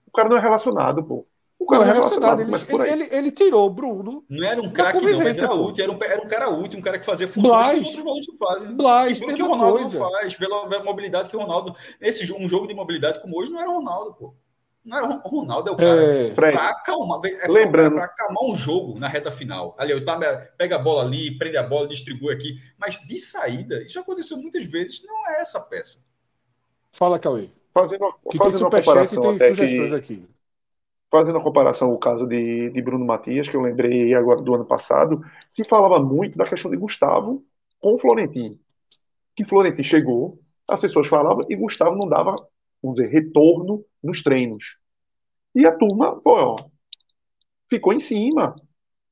O 0.07 0.11
cara 0.13 0.29
não 0.29 0.37
é 0.37 0.41
relacionado, 0.41 1.03
pô. 1.03 1.27
O 1.59 1.67
cara 1.67 1.85
não 1.85 1.93
é 1.93 1.95
relacionado. 1.95 2.39
relacionado 2.41 2.87
ele, 2.87 3.05
ele, 3.05 3.17
ele, 3.17 3.31
tirou 3.31 3.67
o 3.67 3.71
Bruno. 3.71 4.25
Não 4.29 4.45
era 4.45 4.61
um 4.61 4.71
craque, 4.71 5.07
não, 5.07 5.19
mas 5.21 5.39
era 5.39 5.55
útil. 5.55 5.85
Era 5.85 5.93
um, 5.93 5.99
era 6.03 6.23
um 6.23 6.29
cara 6.29 6.51
útil, 6.51 6.79
um 6.79 6.83
cara 6.83 6.99
que 6.99 7.07
fazia 7.07 7.29
funções 7.29 7.53
Blas, 7.53 7.83
que 7.83 8.01
os 8.01 8.05
outros 8.05 8.27
não 8.27 8.37
fazem. 8.37 8.75
Blas, 8.75 9.21
que, 9.21 9.35
que 9.35 9.43
o 9.43 9.47
Ronaldo 9.47 9.79
coisa. 9.79 9.99
não 9.99 10.11
faz, 10.11 10.35
pela 10.35 10.83
mobilidade 10.83 11.31
que 11.31 11.37
o 11.37 11.41
Ronaldo. 11.41 11.75
Esse, 12.01 12.31
um 12.33 12.49
jogo 12.49 12.67
de 12.67 12.75
mobilidade 12.75 13.23
como 13.23 13.39
hoje 13.39 13.53
não 13.53 13.61
era 13.61 13.71
o 13.71 13.75
Ronaldo, 13.75 14.15
pô. 14.15 14.35
Não 14.85 14.99
é 14.99 15.03
o 15.03 15.29
Ronaldo, 15.29 15.69
é 15.69 15.73
o 15.73 15.77
cara 15.77 16.03
é, 16.03 16.35
para 16.35 16.71
acalmar, 16.71 17.21
é 17.25 17.47
lembrando 17.47 17.95
para 17.95 18.05
acalmar 18.05 18.43
um 18.43 18.57
jogo 18.57 18.99
na 18.99 19.07
reta 19.07 19.31
final. 19.31 19.77
Ali, 19.79 19.93
eu 19.93 20.05
tava, 20.05 20.25
pega 20.59 20.75
a 20.75 20.79
bola 20.79 21.05
ali, 21.05 21.39
prende 21.39 21.57
a 21.57 21.63
bola, 21.63 21.87
distribui 21.87 22.35
aqui, 22.35 22.61
mas 22.77 22.99
de 23.07 23.19
saída, 23.19 23.81
isso 23.83 24.01
aconteceu 24.01 24.37
muitas 24.39 24.65
vezes, 24.65 25.05
não 25.05 25.31
é 25.31 25.41
essa 25.41 25.61
peça. 25.61 26.05
Fala, 26.93 27.19
Cauê. 27.19 27.49
Fazendo, 27.73 28.13
que 28.29 28.37
fazendo 28.37 28.63
uma 28.63 28.71
comparação 28.71 29.37
tem 29.37 29.55
sugestões 29.55 29.91
que, 29.91 29.97
aqui. 29.97 30.29
Fazendo 31.11 31.39
a 31.39 31.43
comparação 31.43 31.93
o 31.93 31.99
caso 31.99 32.27
de, 32.27 32.71
de 32.71 32.83
Bruno 32.83 33.05
Matias, 33.05 33.49
que 33.49 33.57
eu 33.57 33.63
lembrei 33.63 34.13
agora 34.15 34.43
do 34.43 34.55
ano 34.55 34.65
passado, 34.65 35.25
se 35.49 35.65
falava 35.65 36.03
muito 36.03 36.37
da 36.37 36.45
questão 36.45 36.71
de 36.71 36.77
Gustavo 36.77 37.45
com 37.81 37.95
o 37.95 37.99
Florentino. 37.99 38.59
Que 39.35 39.45
Florentino 39.45 39.85
chegou, 39.85 40.39
as 40.67 40.81
pessoas 40.81 41.07
falavam 41.07 41.47
e 41.49 41.57
Gustavo 41.57 41.97
não 41.97 42.09
dava 42.09 42.37
vamos 42.83 42.99
dizer, 42.99 43.11
retorno 43.11 43.85
nos 44.03 44.23
treinos. 44.23 44.79
E 45.55 45.67
a 45.67 45.77
turma, 45.77 46.21
pô, 46.21 46.33
ó, 46.35 46.57
ficou 47.69 47.93
em 47.93 47.99
cima, 47.99 48.55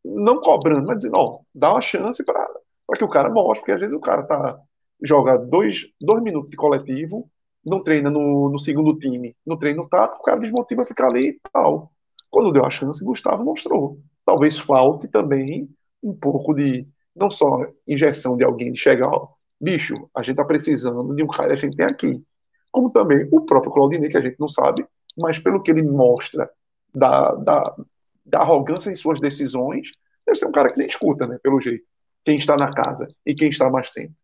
não 0.05 0.41
cobrando, 0.41 0.87
mas 0.87 0.99
dizendo, 0.99 1.17
ó, 1.17 1.41
dá 1.55 1.71
uma 1.71 1.81
chance 1.81 2.25
para 2.25 2.49
que 2.97 3.05
o 3.05 3.09
cara 3.09 3.31
mostre, 3.31 3.61
porque 3.61 3.73
às 3.73 3.81
vezes 3.81 3.95
o 3.95 4.01
cara 4.01 4.23
tá, 4.23 4.59
joga 5.03 5.37
dois, 5.37 5.87
dois 6.01 6.23
minutos 6.23 6.51
de 6.51 6.57
coletivo, 6.57 7.31
não 7.65 7.83
treina 7.83 8.11
no, 8.11 8.49
no 8.49 8.59
segundo 8.59 8.99
time, 8.99 9.37
no 9.47 9.59
treino 9.59 9.89
tático, 9.89 10.23
o 10.23 10.25
cara 10.25 10.41
desmotiva 10.41 10.87
ficar 10.87 11.09
ali 11.09 11.29
e 11.29 11.41
tal. 11.53 11.93
Quando 12.31 12.53
deu 12.53 12.65
a 12.65 12.71
chance, 12.71 13.05
Gustavo 13.05 13.45
mostrou. 13.45 14.01
Talvez 14.25 14.59
falte 14.59 15.09
também 15.09 15.69
um 16.03 16.15
pouco 16.15 16.55
de, 16.55 16.87
não 17.15 17.31
só 17.31 17.67
injeção 17.87 18.37
de 18.37 18.45
alguém 18.45 18.73
de 18.73 18.79
chegar, 18.79 19.09
ó, 19.09 19.29
bicho, 19.61 20.09
a 20.15 20.23
gente 20.23 20.37
tá 20.37 20.45
precisando 20.45 21.15
de 21.15 21.23
um 21.23 21.27
cara 21.27 21.49
que 21.49 21.53
a 21.53 21.57
gente 21.57 21.77
tem 21.77 21.87
aqui 21.87 22.25
como 22.71 22.91
também 22.91 23.29
o 23.31 23.43
próprio 23.43 23.73
Claudinei, 23.73 24.09
que 24.09 24.17
a 24.17 24.21
gente 24.21 24.39
não 24.39 24.49
sabe, 24.49 24.87
mas 25.17 25.39
pelo 25.39 25.63
que 25.63 25.71
ele 25.71 25.83
mostra 25.83 26.51
da, 26.95 27.35
da, 27.35 27.77
da 28.25 28.39
arrogância 28.41 28.91
em 28.91 28.97
suas 28.97 29.21
decisões, 29.21 29.91
deve 30.27 30.39
ser 30.39 30.47
um 30.47 30.53
cara 30.53 30.71
que 30.71 30.79
nem 30.79 30.87
escuta, 30.87 31.27
né, 31.27 31.39
pelo 31.43 31.61
jeito, 31.61 31.85
quem 32.25 32.39
está 32.39 32.57
na 32.57 32.73
casa 32.73 33.09
e 33.25 33.35
quem 33.35 33.49
está 33.49 33.71
mais 33.71 33.91
tempo. 33.91 34.15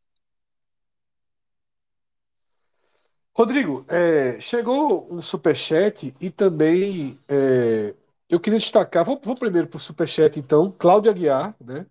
Rodrigo, 3.34 3.84
é, 3.88 4.40
chegou 4.40 5.12
um 5.12 5.20
superchat 5.20 6.14
e 6.18 6.30
também 6.30 7.18
é, 7.28 7.94
eu 8.30 8.40
queria 8.40 8.58
destacar, 8.58 9.04
vou, 9.04 9.20
vou 9.22 9.36
primeiro 9.36 9.68
para 9.68 9.76
o 9.76 9.80
superchat 9.80 10.38
então, 10.38 10.70
Cláudio 10.70 11.10
Aguiar, 11.10 11.54
né? 11.60 11.86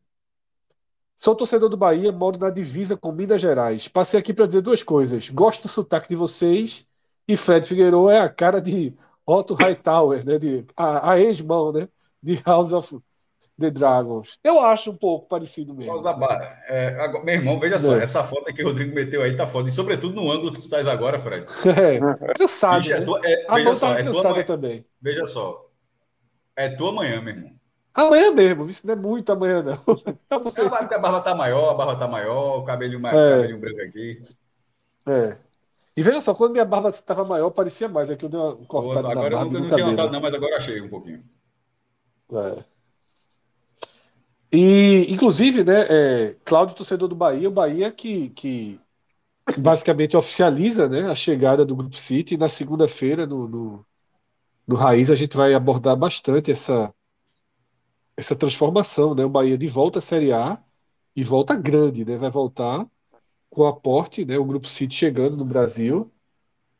Sou 1.16 1.34
torcedor 1.34 1.70
do 1.70 1.78
Bahia, 1.78 2.12
moro 2.12 2.38
na 2.38 2.50
divisa 2.50 2.98
com 2.98 3.12
Minas 3.12 3.42
Gerais. 3.42 3.88
Passei 3.88 4.20
aqui 4.20 4.34
para 4.34 4.48
dizer 4.48 4.62
duas 4.62 4.84
coisas. 4.84 5.30
Gosto 5.30 5.64
do 5.64 5.70
sotaque 5.70 6.10
de 6.10 6.16
vocês 6.16 6.86
e 7.28 7.38
Fred 7.38 7.68
Figueiredo 7.68 8.10
é 8.10 8.20
a 8.20 8.30
cara 8.30 8.60
de 8.60 8.94
Otto 9.26 9.54
Hightower, 9.54 10.26
né? 10.26 10.38
De, 10.38 10.66
a, 10.76 11.12
a 11.12 11.20
ex-mão, 11.20 11.72
né? 11.72 11.88
De 12.22 12.36
House 12.46 12.74
of 12.74 13.00
the 13.58 13.72
Dragons. 13.72 14.38
Eu 14.44 14.60
acho 14.60 14.92
um 14.92 14.98
pouco 14.98 15.28
parecido 15.30 15.74
mesmo. 15.74 15.94
É, 16.68 16.88
agora, 17.00 17.24
meu 17.24 17.36
irmão, 17.36 17.60
veja 17.60 17.80
só, 17.80 17.96
é. 17.96 18.04
essa 18.04 18.24
foto 18.24 18.54
que 18.54 18.62
o 18.62 18.68
Rodrigo 18.68 18.94
meteu 18.94 19.24
aí 19.24 19.38
tá 19.38 19.48
foda. 19.48 19.70
E 19.70 19.72
sobretudo 19.72 20.16
no 20.16 20.30
ângulo 20.30 20.52
que 20.52 20.60
tu 20.60 20.66
estás 20.66 20.88
agora, 20.88 21.18
Fred. 21.18 21.46
É, 21.66 22.34
cansado. 22.34 22.82
Bicho, 22.82 22.94
é 22.94 23.00
né? 23.00 23.06
tua, 23.06 23.22
é, 23.24 23.56
veja 23.56 23.76
só, 23.76 23.94
é 23.94 24.04
tua 24.04 24.44
também. 24.44 24.86
Veja 25.02 25.26
só. 25.26 25.66
É 26.56 26.70
tua 26.70 26.92
manhã, 26.92 27.22
meu 27.22 27.34
irmão. 27.34 27.52
Amanhã 27.96 28.32
mesmo, 28.32 28.70
isso 28.70 28.86
não 28.86 28.94
é 28.94 28.98
muito 28.98 29.32
amanhã, 29.32 29.64
não. 29.64 29.80
a 30.30 31.00
barba 31.00 31.22
tá 31.22 31.34
maior, 31.34 31.72
a 31.72 31.74
barba 31.74 31.96
tá 31.96 32.08
maior, 32.08 32.60
o 32.60 32.66
cabelinho, 32.66 33.00
mais, 33.00 33.16
é. 33.18 33.36
cabelinho 33.38 33.60
branco 33.60 33.82
aqui. 33.82 34.22
É. 35.08 35.38
E 35.96 36.04
veja 36.04 36.20
só, 36.20 36.36
quando 36.36 36.52
minha 36.52 36.66
barba 36.66 36.90
estava 36.90 37.24
maior, 37.24 37.50
parecia 37.52 37.88
mais. 37.88 38.10
É 38.10 38.18
que 38.18 38.26
eu 38.26 38.30
dei 38.30 38.38
uma 38.38 38.54
cortada 38.66 39.10
agora 39.10 39.30
na 39.30 39.36
barba 39.38 39.56
eu 39.56 39.62
não, 39.62 39.70
não 39.70 39.76
tinha 39.76 39.88
notado, 39.88 40.12
não, 40.12 40.20
mas 40.20 40.34
agora 40.34 40.58
achei 40.58 40.82
um 40.82 40.90
pouquinho. 40.90 41.24
É. 42.34 42.64
E, 44.52 45.08
inclusive, 45.10 45.64
né, 45.64 45.86
é, 45.90 46.36
Cláudio, 46.44 46.76
torcedor 46.76 47.08
do 47.08 47.16
Bahia, 47.16 47.48
o 47.48 47.52
Bahia 47.52 47.90
que, 47.92 48.30
que 48.32 48.78
basicamente 49.58 50.18
oficializa 50.18 50.90
né, 50.90 51.10
a 51.10 51.16
chegada 51.16 51.66
do 51.66 51.76
Grupo 51.78 51.96
City. 51.96 52.36
Na 52.36 52.50
segunda-feira, 52.50 53.26
no, 53.26 53.48
no, 53.48 53.86
no 54.68 54.76
Raiz, 54.76 55.10
a 55.10 55.16
gente 55.16 55.38
vai 55.38 55.54
abordar 55.54 55.96
bastante 55.96 56.52
essa, 56.52 56.94
essa 58.18 58.36
transformação, 58.36 59.14
né? 59.14 59.26
O 59.26 59.30
Bahia 59.30 59.58
de 59.58 59.68
volta 59.68 60.00
à 60.00 60.02
Série 60.02 60.32
A 60.32 60.58
e 61.16 61.24
volta 61.24 61.56
grande, 61.56 62.06
né? 62.06 62.18
Vai 62.18 62.30
voltar 62.30 62.86
com 63.50 63.62
o 63.62 63.66
aporte, 63.66 64.26
né? 64.26 64.38
O 64.38 64.46
Grupo 64.46 64.68
City 64.68 64.96
chegando 64.96 65.38
no 65.38 65.46
Brasil. 65.46 66.12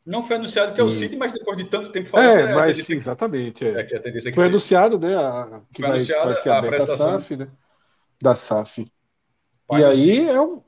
Não 0.06 0.22
foi 0.22 0.36
anunciado 0.36 0.72
que 0.72 0.80
é 0.80 0.84
o 0.84 0.90
City, 0.90 1.16
mas 1.16 1.32
depois 1.32 1.56
de 1.56 1.64
tanto 1.64 1.90
tempo 1.90 2.08
falando. 2.08 2.28
É, 2.28 2.42
é 2.42 2.54
mas 2.54 2.86
sim, 2.86 2.94
exatamente. 2.94 3.64
É. 3.66 3.80
É, 3.80 4.32
foi 4.32 4.46
anunciado, 4.46 4.98
né? 4.98 5.16
A, 5.16 5.60
que 5.72 5.82
foi 5.82 5.90
vai, 5.90 5.98
vai 5.98 6.36
ser 6.36 6.50
a, 6.50 6.58
a 6.58 6.62
prestação 6.62 7.06
da 7.06 7.18
SAF, 7.18 7.36
né? 7.36 7.48
Da 8.22 8.34
SAF. 8.34 8.92
e 9.72 9.84
aí 9.84 10.28
é, 10.28 10.40
um, 10.40 10.62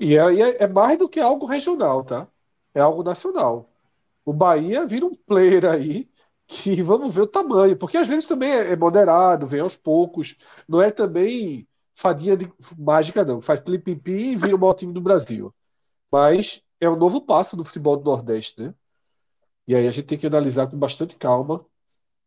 e 0.00 0.18
aí 0.18 0.40
é, 0.40 0.62
é 0.64 0.66
mais 0.66 0.98
do 0.98 1.08
que 1.08 1.20
algo 1.20 1.44
regional, 1.44 2.02
tá? 2.02 2.26
É 2.74 2.80
algo 2.80 3.02
nacional. 3.02 3.70
O 4.24 4.32
Bahia 4.32 4.86
vira 4.86 5.04
um 5.04 5.14
player 5.14 5.66
aí 5.66 6.08
que 6.48 6.82
vamos 6.82 7.14
ver 7.14 7.22
o 7.22 7.26
tamanho, 7.26 7.76
porque 7.76 7.98
às 7.98 8.08
vezes 8.08 8.26
também 8.26 8.50
é, 8.50 8.72
é 8.72 8.76
moderado, 8.76 9.46
vem 9.46 9.60
aos 9.60 9.76
poucos, 9.76 10.36
não 10.66 10.80
é 10.80 10.90
também 10.90 11.68
fadinha 11.94 12.36
de 12.36 12.50
mágica, 12.78 13.24
não. 13.24 13.40
Faz 13.42 13.60
plim-pim-pim 13.60 14.32
e 14.32 14.36
vira 14.36 14.56
o 14.56 14.58
maior 14.58 14.74
time 14.74 14.92
do 14.92 15.00
Brasil. 15.00 15.54
Mas 16.10 16.62
é 16.80 16.88
um 16.88 16.96
novo 16.96 17.20
passo 17.20 17.56
do 17.56 17.64
futebol 17.64 17.96
do 17.98 18.04
Nordeste, 18.04 18.62
né? 18.62 18.74
E 19.66 19.74
aí 19.74 19.86
a 19.86 19.90
gente 19.90 20.06
tem 20.06 20.18
que 20.18 20.26
analisar 20.26 20.66
com 20.68 20.78
bastante 20.78 21.16
calma 21.16 21.64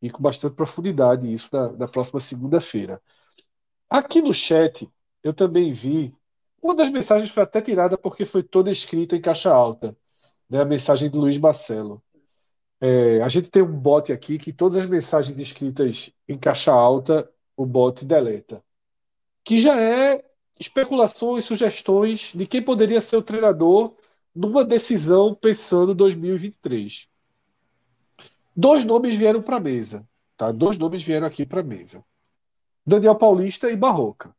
e 0.01 0.09
com 0.11 0.21
bastante 0.21 0.55
profundidade 0.55 1.31
isso 1.31 1.49
na, 1.51 1.71
na 1.71 1.87
próxima 1.87 2.19
segunda-feira. 2.19 3.01
Aqui 3.89 4.21
no 4.21 4.33
chat, 4.33 4.89
eu 5.23 5.33
também 5.33 5.73
vi. 5.73 6.15
Uma 6.61 6.75
das 6.75 6.91
mensagens 6.91 7.31
foi 7.31 7.43
até 7.43 7.61
tirada 7.61 7.97
porque 7.97 8.25
foi 8.25 8.43
toda 8.43 8.71
escrita 8.71 9.15
em 9.15 9.21
caixa 9.21 9.51
alta. 9.51 9.97
Né? 10.49 10.61
A 10.61 10.65
mensagem 10.65 11.09
de 11.09 11.17
Luiz 11.17 11.37
Marcelo. 11.37 12.03
É, 12.81 13.21
a 13.21 13.29
gente 13.29 13.49
tem 13.49 13.61
um 13.61 13.71
bot 13.71 14.11
aqui 14.11 14.37
que 14.37 14.51
todas 14.51 14.77
as 14.77 14.89
mensagens 14.89 15.39
escritas 15.39 16.11
em 16.27 16.37
caixa 16.37 16.71
alta, 16.71 17.29
o 17.55 17.65
bot 17.65 18.03
deleta 18.03 18.61
que 19.43 19.59
já 19.59 19.79
é 19.79 20.23
especulações, 20.59 21.45
sugestões 21.45 22.31
de 22.35 22.45
quem 22.45 22.61
poderia 22.61 23.01
ser 23.01 23.17
o 23.17 23.21
treinador 23.21 23.95
numa 24.33 24.63
decisão 24.63 25.33
pensando 25.33 25.95
2023. 25.95 27.09
Dois 28.55 28.85
nomes 28.85 29.15
vieram 29.15 29.41
para 29.41 29.57
a 29.57 29.59
mesa, 29.59 30.07
tá? 30.37 30.51
Dois 30.51 30.77
nomes 30.77 31.01
vieram 31.01 31.25
aqui 31.25 31.45
para 31.45 31.61
a 31.61 31.63
mesa. 31.63 32.03
Daniel 32.85 33.15
Paulista 33.15 33.69
e 33.69 33.75
Barroca. 33.75 34.35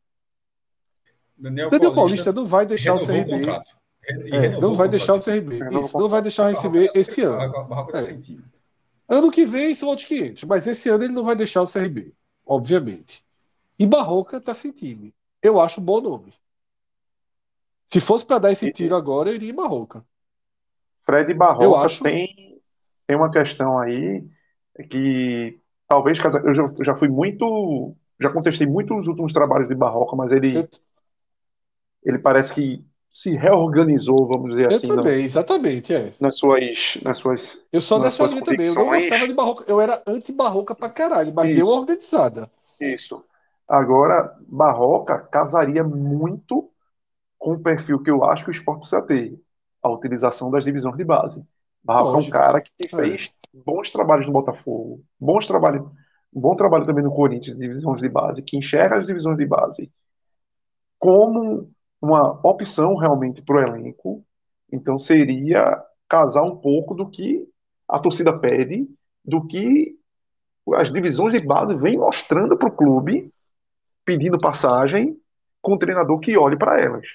Daniel, 1.36 1.70
Daniel 1.70 1.95
Paulista, 1.95 2.24
Paulista, 2.24 2.32
não 2.32 2.47
vai 2.47 2.66
deixar 2.66 2.95
o 2.95 3.05
CRB. 3.05 3.51
O 3.51 3.81
é, 4.05 4.61
não 4.61 4.72
vai 4.72 4.88
deixar 4.88 5.14
o 5.14 5.22
CRB. 5.22 5.61
Isso, 5.78 5.96
não 5.96 6.09
vai 6.09 6.22
deixar 6.22 6.48
receber 6.48 6.90
esse 6.94 7.22
ano. 7.22 7.40
É. 7.94 9.14
Ano 9.14 9.30
que 9.30 9.46
vem 9.46 9.74
são 9.74 9.88
outros 9.88 10.07
500, 10.07 10.44
mas 10.44 10.66
esse 10.66 10.88
ano 10.88 11.05
ele 11.05 11.12
não 11.12 11.24
vai 11.24 11.36
deixar 11.36 11.62
o 11.62 11.70
CRB, 11.70 12.12
obviamente. 12.44 13.24
E 13.78 13.86
Barroca 13.86 14.40
tá 14.40 14.55
sem 14.55 14.72
time. 14.72 15.14
Eu 15.40 15.61
acho 15.61 15.80
um 15.80 15.84
bom 15.84 16.00
nome. 16.00 16.32
Se 17.88 18.00
fosse 18.00 18.24
para 18.24 18.38
dar 18.38 18.53
esse 18.53 18.72
tiro 18.72 18.96
agora, 18.96 19.28
eu 19.28 19.34
iria 19.34 19.50
em 19.50 19.55
Barroca. 19.55 20.05
Fred 21.05 21.32
Barroca 21.34 21.86
acho... 21.86 22.03
tem, 22.03 22.61
tem 23.07 23.16
uma 23.16 23.30
questão 23.30 23.78
aí 23.78 24.24
que 24.88 25.61
talvez 25.86 26.18
eu 26.18 26.55
já, 26.55 26.62
eu 26.62 26.84
já 26.84 26.96
fui 26.96 27.09
muito. 27.09 27.94
Já 28.20 28.30
contestei 28.30 28.66
muito 28.66 28.96
os 28.96 29.09
últimos 29.09 29.32
trabalhos 29.32 29.68
de 29.68 29.74
Barroca, 29.74 30.16
mas 30.16 30.32
ele, 30.32 30.57
eu... 30.57 30.68
ele 32.05 32.18
parece 32.18 32.55
que 32.55 32.86
se 33.12 33.36
reorganizou, 33.36 34.26
vamos 34.26 34.50
dizer 34.50 34.70
eu 34.70 34.76
assim. 34.76 34.88
Eu 34.88 34.96
também, 34.96 35.22
exatamente, 35.22 35.92
é. 35.92 36.14
Nas 36.18 36.38
suas, 36.38 36.98
nas 37.04 37.18
suas. 37.18 37.62
Eu 37.70 37.82
sou 37.82 38.00
dessa 38.00 38.26
linha 38.26 38.42
também. 38.42 38.66
Eu 38.66 38.74
não 38.74 38.86
gostava 38.86 39.28
de 39.28 39.34
Barroca. 39.34 39.64
Eu 39.68 39.78
era 39.82 40.02
anti-Barroca 40.06 40.74
pra 40.74 40.88
caralho, 40.88 41.30
mas 41.34 41.50
Isso. 41.50 41.56
deu 41.56 41.66
uma 41.66 41.80
organizada. 41.80 42.50
Isso. 42.80 43.22
Agora, 43.68 44.34
Barroca 44.48 45.18
casaria 45.18 45.84
muito 45.84 46.70
com 47.38 47.52
o 47.52 47.60
perfil 47.62 48.02
que 48.02 48.10
eu 48.10 48.24
acho 48.24 48.44
que 48.44 48.50
o 48.50 48.52
esporte 48.52 48.80
precisa 48.80 49.02
ter, 49.02 49.38
a 49.82 49.90
utilização 49.90 50.50
das 50.50 50.64
divisões 50.64 50.96
de 50.96 51.04
base. 51.04 51.44
Barroca 51.84 52.16
Lógico. 52.16 52.34
é 52.34 52.38
um 52.38 52.42
cara 52.42 52.60
que 52.62 52.70
é. 52.82 52.88
fez 52.88 53.30
é. 53.54 53.58
bons 53.62 53.90
trabalhos 53.90 54.26
no 54.26 54.32
Botafogo, 54.32 55.04
bons 55.20 55.46
trabalhos, 55.46 55.82
um 56.32 56.40
bom 56.40 56.56
trabalho 56.56 56.86
também 56.86 57.04
no 57.04 57.14
Corinthians, 57.14 57.58
divisões 57.58 58.00
de 58.00 58.08
base, 58.08 58.40
que 58.40 58.56
enxerga 58.56 58.96
as 58.96 59.06
divisões 59.06 59.36
de 59.36 59.44
base 59.44 59.92
como 60.98 61.68
uma 62.03 62.40
opção 62.46 62.96
realmente 62.96 63.40
para 63.40 63.57
o 63.57 63.61
elenco. 63.61 64.24
Então 64.70 64.98
seria 64.98 65.80
casar 66.09 66.42
um 66.42 66.57
pouco 66.57 66.94
do 66.94 67.09
que 67.09 67.48
a 67.88 67.98
torcida 67.98 68.36
pede, 68.36 68.88
do 69.24 69.46
que 69.46 69.96
as 70.74 70.90
divisões 70.90 71.32
de 71.32 71.40
base 71.40 71.74
vêm 71.76 71.96
mostrando 71.96 72.57
para 72.57 72.68
o 72.68 72.76
clube 72.76 73.32
pedindo 74.05 74.38
passagem 74.38 75.16
com 75.61 75.74
um 75.74 75.78
treinador 75.78 76.18
que 76.18 76.36
olhe 76.36 76.57
para 76.57 76.80
elas. 76.80 77.07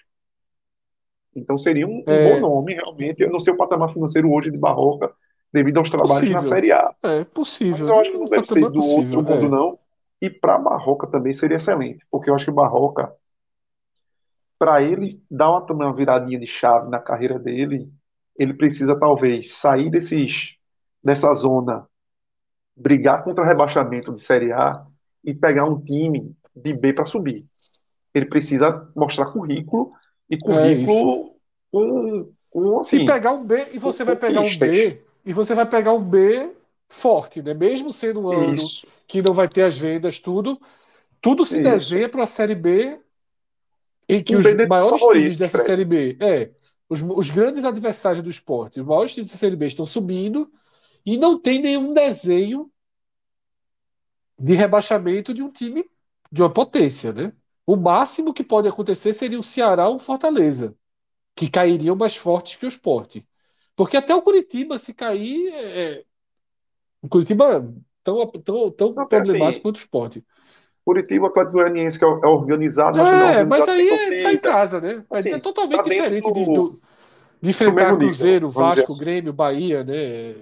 Então 1.36 1.58
seria 1.58 1.86
um, 1.86 2.04
é... 2.08 2.34
bom 2.34 2.40
nome, 2.40 2.74
realmente. 2.74 3.22
Eu 3.22 3.30
não 3.30 3.40
sei 3.40 3.54
o 3.54 3.58
patamar 3.58 3.94
financeiro 3.94 4.32
hoje 4.32 4.50
de 4.50 4.58
Barroca, 4.58 5.12
devido 5.52 5.78
aos 5.78 5.90
trabalhos 5.90 6.14
possível. 6.14 6.36
na 6.36 6.44
Série 6.44 6.72
A. 6.72 6.96
É 7.04 7.24
possível. 7.26 7.86
Mas 7.86 7.88
eu 7.90 8.00
acho 8.00 8.12
que 8.12 8.18
não 8.18 8.26
deve 8.26 8.48
ser 8.48 8.62
do 8.62 8.72
possível, 8.72 9.20
outro 9.20 9.36
mundo, 9.36 9.46
é. 9.46 9.50
não. 9.50 9.80
E 10.22 10.30
para 10.30 10.58
Barroca 10.58 11.06
também 11.08 11.34
seria 11.34 11.58
excelente, 11.58 12.06
porque 12.10 12.30
eu 12.30 12.36
acho 12.36 12.46
que 12.46 12.52
Barroca, 12.52 13.14
para 14.60 14.82
ele 14.82 15.22
dar 15.30 15.52
uma, 15.52 15.66
uma 15.72 15.94
viradinha 15.94 16.40
de 16.40 16.48
chave 16.48 16.90
na 16.90 17.00
carreira 17.00 17.38
dele, 17.38 17.92
ele 18.38 18.54
precisa 18.54 18.98
talvez 19.00 19.54
sair 19.54 19.90
desses, 19.90 20.56
dessa 21.04 21.34
zona, 21.34 21.88
brigar 22.76 23.24
contra 23.24 23.44
o 23.44 23.48
rebaixamento 23.48 24.14
de 24.14 24.22
Série 24.22 24.52
A 24.52 24.86
e 25.24 25.34
pegar 25.34 25.66
um 25.66 25.80
time 25.82 26.36
de 26.56 26.74
B 26.74 26.94
para 26.94 27.06
subir. 27.06 27.46
Ele 28.14 28.26
precisa 28.26 28.90
mostrar 28.96 29.32
currículo 29.32 29.92
e 30.30 30.36
é 30.36 30.40
currículo 30.40 31.26
é 31.26 31.38
com, 31.72 32.32
com 32.50 32.80
assim, 32.80 33.00
Se 33.00 33.06
pegar 33.06 33.34
um 33.34 33.46
B 33.46 33.68
e 33.74 33.78
você 33.78 34.04
vai 34.04 34.16
pegar 34.16 34.42
um 34.42 34.58
B 34.58 35.02
e 35.26 35.34
você 35.34 35.54
vai 35.54 35.66
pegar 35.66 35.94
um 35.94 36.04
B 36.04 36.52
forte, 36.88 37.42
né? 37.42 37.54
Mesmo 37.54 37.92
sendo 37.92 38.22
um 38.22 38.32
ano 38.32 38.54
isso. 38.54 38.88
que 39.08 39.22
não 39.22 39.34
vai 39.34 39.48
ter 39.48 39.64
as 39.64 39.78
vendas, 39.78 40.20
tudo, 40.20 40.60
tudo 41.22 41.46
se 41.46 41.56
isso. 41.56 41.64
desenha 41.64 42.10
para 42.10 42.24
a 42.24 42.28
série 42.28 42.56
B 42.56 43.00
em 44.08 44.24
que 44.24 44.36
um 44.36 44.40
os 44.40 44.46
maiores 44.68 45.02
times 45.02 45.38
dessa 45.38 45.60
Fred. 45.60 45.68
série 45.68 45.86
B, 45.86 46.18
é, 46.20 46.52
os, 46.90 47.02
os 47.02 47.30
grandes 47.30 47.64
adversários 47.66 48.24
do 48.24 48.30
esporte, 48.30 48.80
os 48.80 48.86
maiores 48.86 49.14
times 49.14 49.32
da 49.32 49.38
série 49.38 49.56
B 49.56 49.68
estão 49.68 49.86
subindo 49.86 50.52
e 51.06 51.18
não 51.18 51.40
tem 51.40 51.62
nenhum 51.62 51.94
desenho 51.94 52.72
de 54.40 54.54
rebaixamento 54.54 55.34
de 55.34 55.42
um 55.42 55.52
time 55.52 55.86
de 56.32 56.42
uma 56.42 56.52
potência, 56.52 57.12
né? 57.14 57.34
O 57.66 57.76
máximo 57.76 58.34
que 58.34 58.44
pode 58.44 58.68
acontecer 58.68 59.14
seria 59.14 59.40
o 59.40 59.44
Ceará 59.44 59.90
ou 59.90 59.96
o 59.96 60.00
Fortaleza, 60.00 60.76
que 61.36 61.50
cairiam 61.50 61.96
mais 61.96 62.16
fortes 62.16 62.56
que 62.56 62.66
o 62.66 62.70
Sport. 62.70 63.18
Porque 63.76 63.98
até 63.98 64.16
o 64.16 64.22
Curitiba, 64.22 64.78
se 64.78 64.94
cair, 64.94 65.54
é... 65.54 65.92
é 66.00 66.06
o 67.02 67.10
Curitiba 67.10 67.62
tão, 68.04 68.32
tão, 68.32 68.72
tão 68.72 68.94
Não, 68.94 69.08
problemático 69.08 69.46
assim, 69.46 69.62
quanto 69.62 69.76
o 69.76 69.80
Sport. 69.80 70.18
Curitiba, 70.88 71.28
Atlético 71.28 71.58
Goianiense, 71.58 72.00
que 72.00 72.06
é, 72.06 72.08
é 72.08 72.28
organizado, 72.28 72.98
mas, 72.98 73.10
é, 73.10 73.14
organizado 73.14 73.50
mas 73.50 73.68
aí 73.68 73.90
é, 73.90 74.24
tá 74.24 74.32
em 74.32 74.38
casa, 74.38 74.80
né? 74.80 75.04
Assim, 75.12 75.34
é 75.34 75.38
totalmente 75.38 75.76
tá 75.76 75.84
diferente 75.84 76.24
do, 76.24 76.34
de, 76.34 76.46
do, 76.46 76.82
de 77.42 77.50
enfrentar 77.50 77.98
Cruzeiro, 77.98 78.50
Vasco, 78.50 78.94
assim. 78.94 79.00
Grêmio, 79.02 79.34
Bahia, 79.34 79.84
né? 79.84 80.36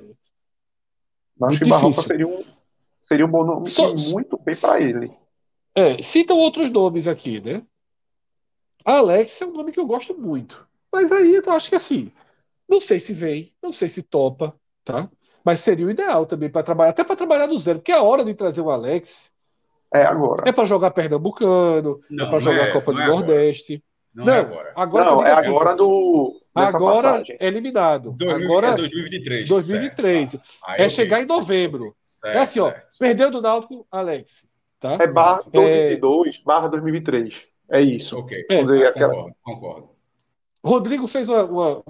Acho 1.41 1.59
que 1.63 1.67
Barroca 1.67 2.03
seria 2.03 2.27
um, 2.27 2.43
seria 3.01 3.25
um 3.25 3.29
bom 3.29 3.43
nome 3.43 3.67
Só, 3.67 3.91
muito 3.95 4.37
bem 4.37 4.55
para 4.55 4.79
ele. 4.79 5.09
É, 5.73 5.99
citam 6.03 6.37
outros 6.37 6.69
nomes 6.69 7.07
aqui, 7.07 7.41
né? 7.41 7.63
Alex 8.85 9.41
é 9.41 9.47
um 9.47 9.51
nome 9.51 9.71
que 9.71 9.79
eu 9.79 9.87
gosto 9.87 10.15
muito. 10.15 10.67
Mas 10.93 11.11
aí 11.11 11.33
eu 11.33 11.53
acho 11.53 11.69
que 11.69 11.75
assim, 11.75 12.11
não 12.69 12.79
sei 12.79 12.99
se 12.99 13.13
vem, 13.13 13.51
não 13.63 13.73
sei 13.73 13.89
se 13.89 14.03
topa, 14.03 14.55
tá? 14.83 15.09
Mas 15.43 15.61
seria 15.61 15.87
o 15.87 15.89
ideal 15.89 16.27
também 16.27 16.51
para 16.51 16.61
trabalhar, 16.61 16.91
até 16.91 17.03
para 17.03 17.15
trabalhar 17.15 17.47
do 17.47 17.57
zero, 17.57 17.79
porque 17.79 17.91
é 17.91 17.95
a 17.95 18.03
hora 18.03 18.23
de 18.23 18.35
trazer 18.35 18.61
o 18.61 18.69
Alex. 18.69 19.33
É 19.93 20.03
agora. 20.03 20.43
É 20.47 20.51
para 20.51 20.65
jogar 20.65 20.91
Pernambucano, 20.91 22.01
é 22.09 22.13
não, 22.13 22.25
é 22.25 22.29
para 22.29 22.39
jogar 22.39 22.67
é, 22.67 22.71
Copa 22.71 22.93
do 22.93 23.01
é 23.01 23.07
Nordeste. 23.07 23.83
Não, 24.13 24.25
não, 24.25 24.33
é 24.33 24.39
agora. 24.39 24.73
agora 24.75 25.05
não, 25.05 25.25
é 25.25 25.31
assim, 25.31 25.49
agora 25.49 25.75
do. 25.75 26.41
Agora 26.53 27.11
passagem. 27.11 27.37
é 27.37 27.47
eliminado. 27.47 28.13
2000, 28.13 28.45
agora 28.45 28.67
é 28.67 28.75
2023. 28.75 29.49
2023. 29.49 30.31
Certo. 30.31 30.45
é 30.77 30.89
chegar 30.89 31.21
em 31.21 31.25
novembro. 31.25 31.95
Certo, 32.01 32.37
é 32.37 32.39
assim, 32.39 32.59
ó. 32.61 32.71
Certo. 32.71 32.87
Perdeu 32.97 33.29
do 33.29 33.41
Náutico, 33.41 33.85
Alex. 33.91 34.47
Tá? 34.79 34.93
É 34.93 35.07
barra 35.07 35.43
2022 35.51 36.39
é... 36.39 36.43
barra 36.45 36.67
2023. 36.69 37.43
É 37.69 37.81
isso. 37.81 38.17
Ok. 38.17 38.45
É, 38.49 38.61
dizer, 38.61 38.87
aquela... 38.87 39.13
concordo, 39.13 39.35
concordo. 39.43 39.89
Rodrigo 40.63 41.07
fez 41.07 41.27
uma, 41.27 41.43
uma, 41.43 41.83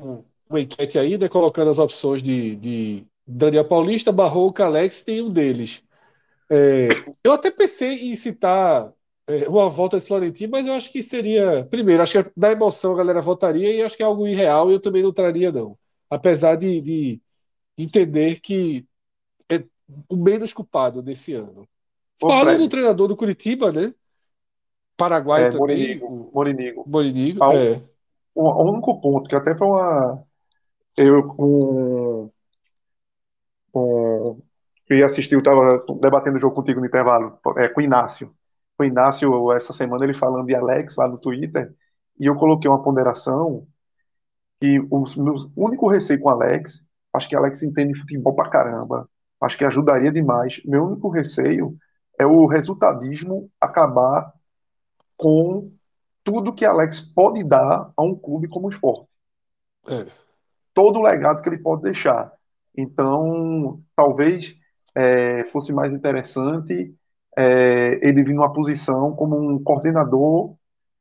uma 0.50 0.60
enquete 0.60 0.98
aí, 0.98 1.18
né, 1.18 1.30
colocando 1.30 1.70
as 1.70 1.80
opções 1.80 2.24
de, 2.24 2.56
de 2.56 3.08
Daniel 3.26 3.66
Paulista, 3.66 4.12
Barroca, 4.12 4.66
Alex, 4.66 5.02
tem 5.02 5.22
um 5.22 5.30
deles. 5.30 5.84
É, 6.50 6.90
eu 7.24 7.32
até 7.32 7.50
pensei 7.50 8.12
em 8.12 8.16
citar 8.16 8.92
é, 9.28 9.48
uma 9.50 9.70
volta 9.70 10.00
de 10.00 10.06
Florentino, 10.06 10.52
mas 10.52 10.68
eu 10.68 10.74
acho 10.74 10.92
que 10.92 11.02
seria. 11.02 11.66
Primeiro, 11.70 12.04
acho 12.04 12.24
que 12.24 12.32
da 12.38 12.52
emoção 12.52 12.94
a 12.94 12.98
galera 12.98 13.22
votaria 13.22 13.74
e 13.74 13.82
acho 13.82 13.98
que 13.98 14.04
é 14.04 14.06
algo 14.06 14.28
irreal 14.28 14.70
e 14.70 14.74
eu 14.74 14.80
também 14.80 15.04
não 15.04 15.12
traria, 15.12 15.52
não. 15.52 15.78
Apesar 16.10 16.56
de, 16.56 16.82
de 16.82 17.22
entender 17.78 18.40
que 18.40 18.86
é 19.50 19.64
o 20.08 20.16
menos 20.16 20.54
culpado 20.54 21.02
desse 21.02 21.34
ano. 21.34 21.68
Fala 22.20 22.58
do 22.58 22.70
treinador 22.70 23.08
do 23.08 23.16
Curitiba, 23.16 23.72
né? 23.72 23.94
Paraguai 24.96 25.46
é, 25.46 25.50
também. 25.50 26.00
Morinigo. 26.00 26.32
Morinigo. 26.34 26.84
Morinigo 26.88 27.44
ah, 27.44 27.54
é. 27.54 27.84
Um, 28.36 28.48
um, 28.48 28.72
único 28.74 29.02
ponto, 29.02 29.30
que 29.30 29.36
até 29.36 29.56
foi 29.56 29.68
uma. 29.68 30.24
Eu 30.96 31.28
com. 31.28 32.32
com 33.72 34.42
assistir, 35.04 35.36
eu 35.36 35.40
estava 35.40 35.84
debatendo 36.00 36.38
o 36.38 36.40
jogo 36.40 36.56
contigo 36.56 36.80
no 36.80 36.86
intervalo, 36.86 37.40
é, 37.58 37.68
com 37.68 37.82
o 37.82 37.84
Inácio. 37.84 38.34
O 38.78 38.84
Inácio, 38.84 39.52
essa 39.54 39.74
semana, 39.74 40.04
ele 40.04 40.14
falando 40.14 40.46
de 40.46 40.56
Alex 40.56 40.96
lá 40.96 41.08
no 41.08 41.18
Twitter. 41.18 41.74
e 42.20 42.26
eu 42.28 42.36
coloquei 42.36 42.70
uma 42.70 42.84
ponderação 42.84 43.68
que 44.60 44.80
o 44.90 45.04
meu 45.18 45.36
único 45.56 45.88
receio 45.88 46.20
com 46.20 46.30
Alex, 46.30 46.86
acho 47.14 47.28
que 47.28 47.36
Alex 47.36 47.64
entende 47.64 48.00
futebol 48.00 48.34
pra 48.36 48.50
caramba, 48.50 49.10
acho 49.42 49.58
que 49.58 49.66
ajudaria 49.66 50.12
demais. 50.12 50.62
Meu 50.66 50.86
único 50.86 51.10
receio 51.10 51.76
é 52.20 52.26
o 52.26 52.46
resultadismo 52.46 53.50
acabar 53.60 54.34
com 55.18 55.72
tudo 56.24 56.54
que 56.54 56.66
Alex 56.66 57.02
pode 57.02 57.44
dar 57.44 57.92
a 57.96 58.04
um 58.04 58.16
clube 58.16 58.48
como 58.48 58.68
o 58.68 58.70
esporte. 58.70 59.08
É. 59.88 60.08
Todo 60.74 61.00
o 61.00 61.04
legado 61.04 61.42
que 61.42 61.50
ele 61.50 61.60
pode 61.60 61.84
deixar. 61.84 62.32
Então, 62.76 63.82
talvez 63.96 64.56
é, 64.96 65.44
fosse 65.46 65.74
mais 65.74 65.94
interessante 65.94 66.96
é, 67.38 68.00
ele 68.08 68.24
vir 68.24 68.34
numa 68.34 68.54
posição 68.54 69.14
como 69.14 69.38
um 69.38 69.62
coordenador 69.62 70.56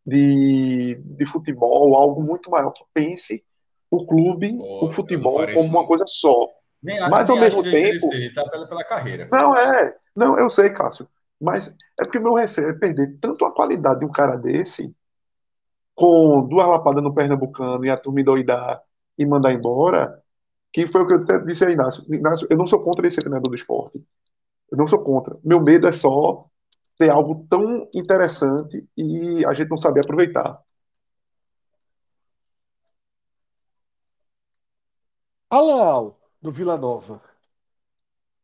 de, 0.04 1.00
de 1.04 1.26
futebol, 1.26 1.94
algo 1.94 2.22
muito 2.22 2.50
maior, 2.50 2.72
que 2.72 2.84
pense 2.92 3.42
o 3.90 4.04
clube, 4.06 4.58
oh, 4.60 4.86
o 4.86 4.92
futebol 4.92 5.46
como 5.54 5.68
uma 5.68 5.86
coisa 5.86 6.04
só. 6.06 6.48
Nem, 6.82 6.98
mas 7.08 7.30
ao 7.30 7.36
mesmo 7.36 7.62
tempo. 7.62 8.10
tá 8.34 8.48
pela, 8.50 8.66
pela 8.66 8.84
carreira. 8.84 9.28
Não, 9.32 9.56
é. 9.56 9.96
Não, 10.14 10.38
eu 10.38 10.50
sei, 10.50 10.70
Cássio. 10.70 11.08
Mas 11.40 11.74
é 11.98 12.04
porque 12.04 12.18
o 12.18 12.22
meu 12.22 12.34
receio 12.34 12.68
é 12.68 12.72
perder 12.72 13.16
tanto 13.20 13.44
a 13.44 13.52
qualidade 13.52 14.00
de 14.00 14.06
um 14.06 14.12
cara 14.12 14.36
desse, 14.36 14.94
com 15.94 16.46
duas 16.46 16.66
lapadas 16.66 17.02
no 17.02 17.14
Pernambucano 17.14 17.84
e 17.84 17.90
a 17.90 17.96
turma 17.96 18.22
doidar 18.22 18.82
e 19.16 19.24
mandar 19.24 19.52
embora, 19.52 20.20
que 20.74 20.88
foi 20.88 21.02
o 21.02 21.06
que 21.06 21.14
eu 21.14 21.44
disse 21.46 21.64
a 21.64 21.70
Inácio. 21.70 22.04
Inácio, 22.12 22.48
eu 22.50 22.56
não 22.56 22.66
sou 22.66 22.80
contra 22.80 23.06
esse 23.06 23.18
treinador 23.18 23.48
do 23.48 23.54
esporte. 23.54 24.04
Eu 24.68 24.76
não 24.76 24.88
sou 24.88 24.98
contra. 24.98 25.38
Meu 25.44 25.60
medo 25.60 25.86
é 25.86 25.92
só 25.92 26.46
ter 26.98 27.10
algo 27.10 27.46
tão 27.48 27.88
interessante 27.94 28.84
e 28.96 29.46
a 29.46 29.54
gente 29.54 29.70
não 29.70 29.76
saber 29.76 30.00
aproveitar. 30.00 30.60
Alau, 35.48 36.18
do 36.42 36.50
Vila 36.50 36.76
Nova. 36.76 37.22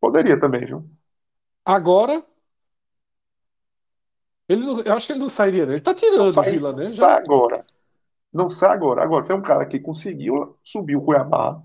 Poderia 0.01 0.39
também, 0.39 0.65
viu? 0.65 0.89
Agora, 1.65 2.25
ele 4.49 4.65
não, 4.65 4.81
eu 4.83 4.93
acho 4.93 5.09
que 5.09 5.15
ele 5.15 5.21
não 5.21 5.29
sairia, 5.29 5.67
né? 5.67 5.73
Ele 5.73 5.81
tá 5.81 5.93
tirando 5.93 6.29
o 6.29 6.43
Vila, 6.43 6.73
né? 6.73 6.85
Não 6.85 6.91
sai 6.91 7.19
agora. 7.19 7.67
Não 8.33 8.49
sai 8.49 8.71
agora. 8.71 9.03
Agora, 9.03 9.27
tem 9.27 9.35
um 9.35 9.43
cara 9.43 9.67
que 9.67 9.81
conseguiu 9.81 10.57
subir 10.63 10.95
o 10.95 11.03
Cuiabá, 11.03 11.61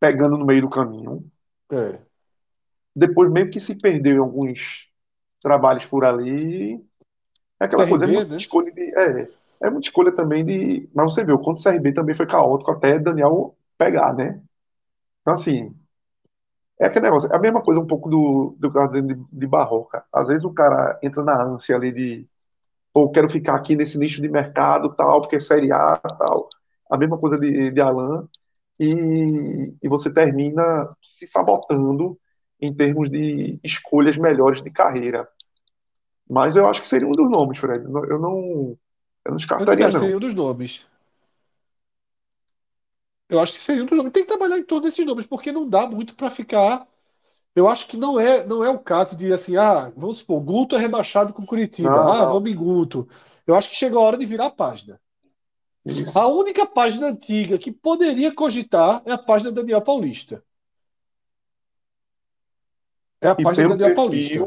pegando 0.00 0.36
no 0.36 0.46
meio 0.46 0.62
do 0.62 0.70
caminho. 0.70 1.24
É. 1.72 1.98
Depois, 2.94 3.30
meio 3.30 3.50
que 3.50 3.60
se 3.60 3.74
perdeu 3.74 4.16
em 4.16 4.18
alguns 4.18 4.88
trabalhos 5.40 5.86
por 5.86 6.04
ali. 6.04 6.74
É 7.60 7.64
aquela 7.64 7.84
CRB, 7.84 7.90
coisa, 7.90 8.04
é 8.04 8.08
muita 8.08 8.30
né? 8.30 8.36
escolha 8.36 8.72
de. 8.72 8.98
É, 8.98 9.28
é 9.62 9.70
muita 9.70 9.86
escolha 9.86 10.12
também 10.12 10.44
de. 10.44 10.88
Mas 10.94 11.14
você 11.14 11.24
viu, 11.24 11.38
quando 11.38 11.58
o 11.58 11.62
CRB 11.62 11.92
também 11.92 12.16
foi 12.16 12.26
caótico 12.26 12.70
até 12.70 12.98
Daniel 12.98 13.56
pegar, 13.76 14.14
né? 14.14 14.40
Então, 15.22 15.34
assim. 15.34 15.74
É 16.80 16.86
aquele 16.86 17.06
negócio, 17.06 17.28
é 17.32 17.34
a 17.34 17.40
mesma 17.40 17.60
coisa 17.60 17.80
um 17.80 17.86
pouco 17.86 18.08
do, 18.08 18.54
do 18.56 18.70
que 18.70 18.78
eu 18.78 18.86
dizendo 18.86 19.14
de, 19.14 19.26
de 19.32 19.46
Barroca. 19.48 20.04
Às 20.12 20.28
vezes 20.28 20.44
o 20.44 20.52
cara 20.52 20.96
entra 21.02 21.24
na 21.24 21.42
ânsia 21.42 21.74
ali 21.74 21.90
de. 21.90 22.28
Ou 22.94 23.10
quero 23.10 23.28
ficar 23.28 23.56
aqui 23.56 23.76
nesse 23.76 23.98
nicho 23.98 24.22
de 24.22 24.28
mercado, 24.28 24.94
tal, 24.94 25.20
porque 25.20 25.36
é 25.36 25.40
Série 25.40 25.72
A, 25.72 25.96
tal. 25.96 26.48
A 26.90 26.96
mesma 26.96 27.18
coisa 27.18 27.36
de, 27.38 27.70
de 27.70 27.80
Alan. 27.80 28.28
E, 28.78 29.74
e 29.82 29.88
você 29.88 30.12
termina 30.12 30.96
se 31.02 31.26
sabotando 31.26 32.18
em 32.60 32.72
termos 32.72 33.10
de 33.10 33.58
escolhas 33.62 34.16
melhores 34.16 34.62
de 34.62 34.70
carreira. 34.70 35.28
Mas 36.28 36.56
eu 36.56 36.68
acho 36.68 36.82
que 36.82 36.88
seria 36.88 37.08
um 37.08 37.12
dos 37.12 37.30
nomes, 37.30 37.58
Fred. 37.58 37.84
Eu 37.84 37.90
não, 37.90 38.04
eu 38.04 38.18
não 39.30 39.36
descartaria, 39.36 39.86
eu 39.86 39.92
não. 39.92 40.00
Seria 40.00 40.16
um 40.16 40.20
dos 40.20 40.34
nomes. 40.34 40.86
Eu 43.28 43.40
acho 43.40 43.54
que 43.54 43.62
seria 43.62 43.82
um 43.82 43.86
dos 43.86 43.96
nomes. 43.96 44.12
Tem 44.12 44.22
que 44.22 44.28
trabalhar 44.28 44.58
em 44.58 44.64
todos 44.64 44.88
esses 44.88 45.04
nomes, 45.04 45.26
porque 45.26 45.52
não 45.52 45.68
dá 45.68 45.86
muito 45.86 46.14
para 46.14 46.30
ficar. 46.30 46.86
Eu 47.54 47.68
acho 47.68 47.88
que 47.88 47.96
não 47.96 48.20
é, 48.20 48.44
não 48.46 48.62
é 48.62 48.70
o 48.70 48.78
caso 48.78 49.16
de 49.16 49.32
assim, 49.32 49.56
ah, 49.56 49.92
vamos 49.96 50.18
supor, 50.18 50.40
Guto 50.40 50.76
é 50.76 50.78
rebaixado 50.78 51.32
com 51.32 51.44
Curitiba. 51.44 51.90
Não, 51.90 52.12
ah, 52.12 52.18
não. 52.20 52.32
vamos 52.34 52.50
em 52.50 52.54
Guto. 52.54 53.08
Eu 53.46 53.54
acho 53.54 53.70
que 53.70 53.76
chegou 53.76 54.00
a 54.00 54.04
hora 54.04 54.18
de 54.18 54.26
virar 54.26 54.46
a 54.46 54.50
página. 54.50 55.00
Isso. 55.88 56.18
A 56.18 56.26
única 56.26 56.66
página 56.66 57.08
antiga 57.08 57.56
que 57.56 57.72
poderia 57.72 58.34
cogitar 58.34 59.02
é 59.06 59.12
a 59.12 59.18
página 59.18 59.50
Daniel 59.50 59.80
Paulista. 59.80 60.42
É 63.20 63.28
a 63.28 63.36
e 63.38 63.42
página 63.42 63.68
Daniel 63.68 63.94
Paulista. 63.94 64.38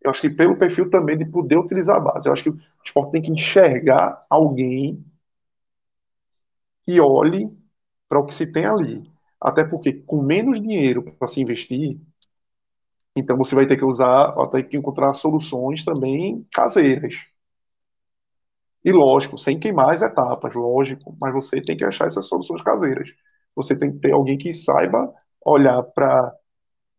Eu 0.00 0.10
acho 0.10 0.20
que 0.20 0.30
pelo 0.30 0.56
perfil 0.56 0.90
também 0.90 1.16
de 1.16 1.24
poder 1.24 1.56
utilizar 1.56 1.96
a 1.96 2.00
base. 2.00 2.28
Eu 2.28 2.32
acho 2.32 2.42
que 2.44 2.50
o 2.50 2.60
esporte 2.84 3.12
tem 3.12 3.22
que 3.22 3.30
enxergar 3.30 4.24
alguém 4.28 5.04
que 6.82 7.00
olhe 7.00 7.50
para 8.08 8.18
o 8.18 8.26
que 8.26 8.34
se 8.34 8.46
tem 8.46 8.64
ali. 8.64 9.08
Até 9.40 9.64
porque 9.64 9.92
com 9.92 10.20
menos 10.22 10.60
dinheiro 10.60 11.02
para 11.02 11.28
se 11.28 11.40
investir, 11.40 11.98
então 13.14 13.36
você 13.36 13.54
vai 13.54 13.66
ter 13.66 13.76
que 13.76 13.84
usar, 13.84 14.32
vai 14.32 14.62
ter 14.62 14.64
que 14.64 14.76
encontrar 14.76 15.14
soluções 15.14 15.84
também 15.84 16.46
caseiras. 16.52 17.26
E 18.88 18.92
lógico, 18.92 19.36
sem 19.36 19.60
queimar 19.60 19.90
as 19.90 20.00
etapas, 20.00 20.54
lógico, 20.54 21.14
mas 21.20 21.34
você 21.34 21.60
tem 21.60 21.76
que 21.76 21.84
achar 21.84 22.06
essas 22.06 22.26
soluções 22.26 22.62
caseiras. 22.62 23.10
Você 23.54 23.78
tem 23.78 23.92
que 23.92 23.98
ter 23.98 24.12
alguém 24.12 24.38
que 24.38 24.54
saiba 24.54 25.12
olhar 25.44 25.82
para 25.82 26.34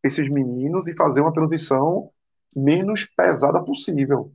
esses 0.04 0.30
meninos 0.30 0.88
e 0.88 0.96
fazer 0.96 1.22
uma 1.22 1.34
transição 1.34 2.12
menos 2.56 3.08
pesada 3.18 3.64
possível. 3.64 4.32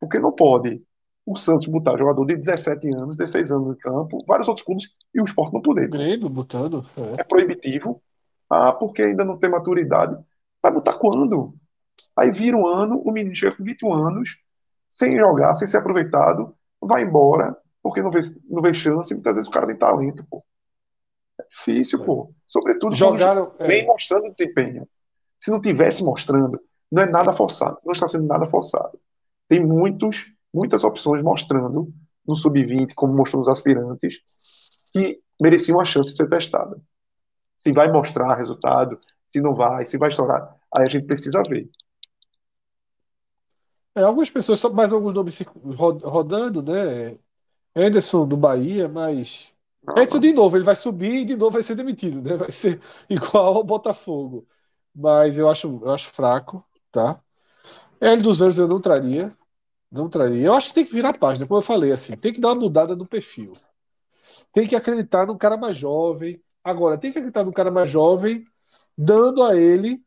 Porque 0.00 0.18
não 0.18 0.32
pode 0.32 0.82
o 1.26 1.36
Santos 1.36 1.66
botar 1.66 1.98
jogador 1.98 2.24
de 2.24 2.36
17 2.36 2.94
anos, 2.94 3.18
16 3.18 3.52
anos 3.52 3.68
no 3.68 3.76
campo, 3.76 4.24
vários 4.26 4.48
outros 4.48 4.64
clubes, 4.64 4.88
e 5.14 5.20
o 5.20 5.24
esporte 5.26 5.52
não 5.52 5.60
poder. 5.60 5.90
Grêmio 5.90 6.30
botando. 6.30 6.82
É. 6.96 7.20
é 7.20 7.24
proibitivo. 7.24 8.02
Ah, 8.48 8.72
porque 8.72 9.02
ainda 9.02 9.22
não 9.22 9.38
tem 9.38 9.50
maturidade. 9.50 10.16
Vai 10.62 10.72
botar 10.72 10.94
quando? 10.94 11.54
Aí 12.16 12.30
vira 12.30 12.56
um 12.56 12.66
ano, 12.66 13.02
o 13.04 13.12
menino 13.12 13.36
chega 13.36 13.54
com 13.54 13.62
21 13.62 13.92
anos, 13.92 14.38
sem 14.94 15.18
jogar, 15.18 15.54
sem 15.54 15.66
ser 15.66 15.78
aproveitado, 15.78 16.54
vai 16.80 17.02
embora, 17.02 17.56
porque 17.82 18.00
não 18.00 18.10
vê, 18.10 18.20
não 18.48 18.62
vê 18.62 18.72
chance, 18.72 19.12
muitas 19.12 19.34
vezes 19.34 19.48
o 19.48 19.52
cara 19.52 19.66
tem 19.66 19.76
talento, 19.76 20.24
pô. 20.30 20.42
É 21.38 21.44
difícil, 21.48 22.00
é. 22.00 22.04
pô. 22.06 22.32
Sobretudo 22.46 22.94
Jogaram, 22.94 23.52
vem 23.58 23.82
é. 23.82 23.86
mostrando 23.86 24.30
desempenho. 24.30 24.88
Se 25.40 25.50
não 25.50 25.60
tivesse 25.60 26.02
mostrando, 26.04 26.60
não 26.90 27.02
é 27.02 27.06
nada 27.06 27.32
forçado. 27.32 27.78
Não 27.84 27.92
está 27.92 28.06
sendo 28.06 28.26
nada 28.26 28.46
forçado. 28.46 28.98
Tem 29.48 29.60
muitos, 29.60 30.26
muitas 30.52 30.84
opções 30.84 31.22
mostrando 31.22 31.92
no 32.26 32.36
sub-20, 32.36 32.94
como 32.94 33.12
mostrou 33.12 33.40
nos 33.40 33.48
aspirantes, 33.48 34.20
que 34.92 35.20
mereciam 35.42 35.80
a 35.80 35.84
chance 35.84 36.12
de 36.12 36.16
ser 36.16 36.28
testada. 36.28 36.80
Se 37.58 37.72
vai 37.72 37.90
mostrar 37.90 38.36
resultado, 38.36 38.98
se 39.26 39.40
não 39.40 39.54
vai, 39.54 39.84
se 39.84 39.98
vai 39.98 40.10
estourar, 40.10 40.56
aí 40.72 40.84
a 40.84 40.88
gente 40.88 41.06
precisa 41.06 41.42
ver. 41.42 41.68
É, 43.94 44.02
algumas 44.02 44.30
pessoas, 44.30 44.60
mais 44.72 44.92
alguns 44.92 45.14
nomes 45.14 45.38
rodando, 46.02 46.62
né? 46.62 47.18
Anderson 47.76 48.26
do 48.26 48.36
Bahia, 48.36 48.88
mas 48.88 49.52
Edson 49.96 50.18
de 50.18 50.32
novo, 50.32 50.56
ele 50.56 50.64
vai 50.64 50.74
subir 50.74 51.22
e 51.22 51.24
de 51.24 51.36
novo 51.36 51.52
vai 51.52 51.62
ser 51.62 51.74
demitido, 51.74 52.22
né? 52.22 52.36
Vai 52.36 52.50
ser 52.50 52.80
igual 53.08 53.56
ao 53.56 53.64
Botafogo. 53.64 54.46
Mas 54.94 55.36
eu 55.36 55.48
acho, 55.48 55.80
eu 55.82 55.90
acho 55.92 56.10
fraco, 56.10 56.64
tá? 56.90 57.20
L 58.00 58.22
dos 58.22 58.42
anos 58.42 58.58
eu 58.58 58.68
não 58.68 58.80
traria. 58.80 59.36
Não 59.90 60.08
traria. 60.08 60.46
Eu 60.46 60.54
acho 60.54 60.68
que 60.70 60.74
tem 60.74 60.86
que 60.86 60.94
virar 60.94 61.10
a 61.10 61.18
página, 61.18 61.46
como 61.46 61.58
eu 61.58 61.62
falei, 61.62 61.92
assim, 61.92 62.12
tem 62.16 62.32
que 62.32 62.40
dar 62.40 62.50
uma 62.50 62.56
mudada 62.62 62.96
no 62.96 63.06
perfil. 63.06 63.54
Tem 64.52 64.66
que 64.66 64.76
acreditar 64.76 65.26
num 65.26 65.38
cara 65.38 65.56
mais 65.56 65.76
jovem. 65.76 66.42
Agora, 66.62 66.98
tem 66.98 67.12
que 67.12 67.18
acreditar 67.18 67.44
num 67.44 67.52
cara 67.52 67.70
mais 67.70 67.90
jovem, 67.90 68.44
dando 68.96 69.42
a 69.42 69.56
ele 69.56 70.03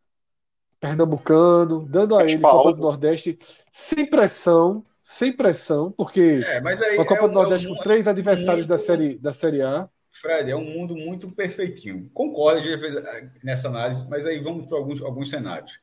pernambucano, 0.79 1.85
dando 1.87 2.15
a 2.15 2.23
ele 2.23 2.39
Copa 2.39 2.73
do 2.73 2.81
Nordeste 2.81 3.37
sem 3.71 4.05
pressão, 4.05 4.85
sem 5.03 5.31
pressão, 5.33 5.91
porque 5.91 6.41
é, 6.45 6.57
a 6.57 7.05
Copa 7.05 7.25
é 7.25 7.27
do 7.27 7.33
Nordeste 7.33 7.67
é 7.67 7.69
um, 7.69 7.75
com 7.75 7.83
três 7.83 8.07
adversários 8.07 8.65
muito, 8.65 8.69
da, 8.69 8.77
série, 8.77 9.17
da 9.17 9.33
Série 9.33 9.61
A. 9.61 9.89
Fred, 10.11 10.49
é 10.49 10.55
um 10.55 10.63
mundo 10.63 10.95
muito 10.95 11.31
perfeitinho. 11.31 12.09
Concordo, 12.13 12.59
a 12.59 12.61
gente 12.61 12.79
fez 12.79 12.95
eh, 12.95 13.29
nessa 13.43 13.67
análise, 13.67 14.07
mas 14.09 14.25
aí 14.25 14.39
vamos 14.39 14.67
para 14.67 14.77
alguns, 14.77 15.01
alguns 15.01 15.29
cenários. 15.29 15.79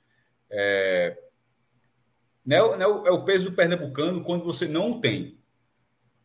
É, 0.51 1.17
né, 2.45 2.61
né, 2.77 2.85
é 2.85 3.11
o 3.11 3.25
peso 3.25 3.47
do 3.47 3.57
Pernambucano 3.57 4.23
quando 4.23 4.45
você 4.45 4.67
não 4.67 5.01
tem. 5.01 5.39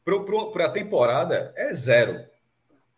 Para 0.03 0.65
a 0.65 0.72
temporada 0.72 1.53
é 1.55 1.74
zero. 1.74 2.26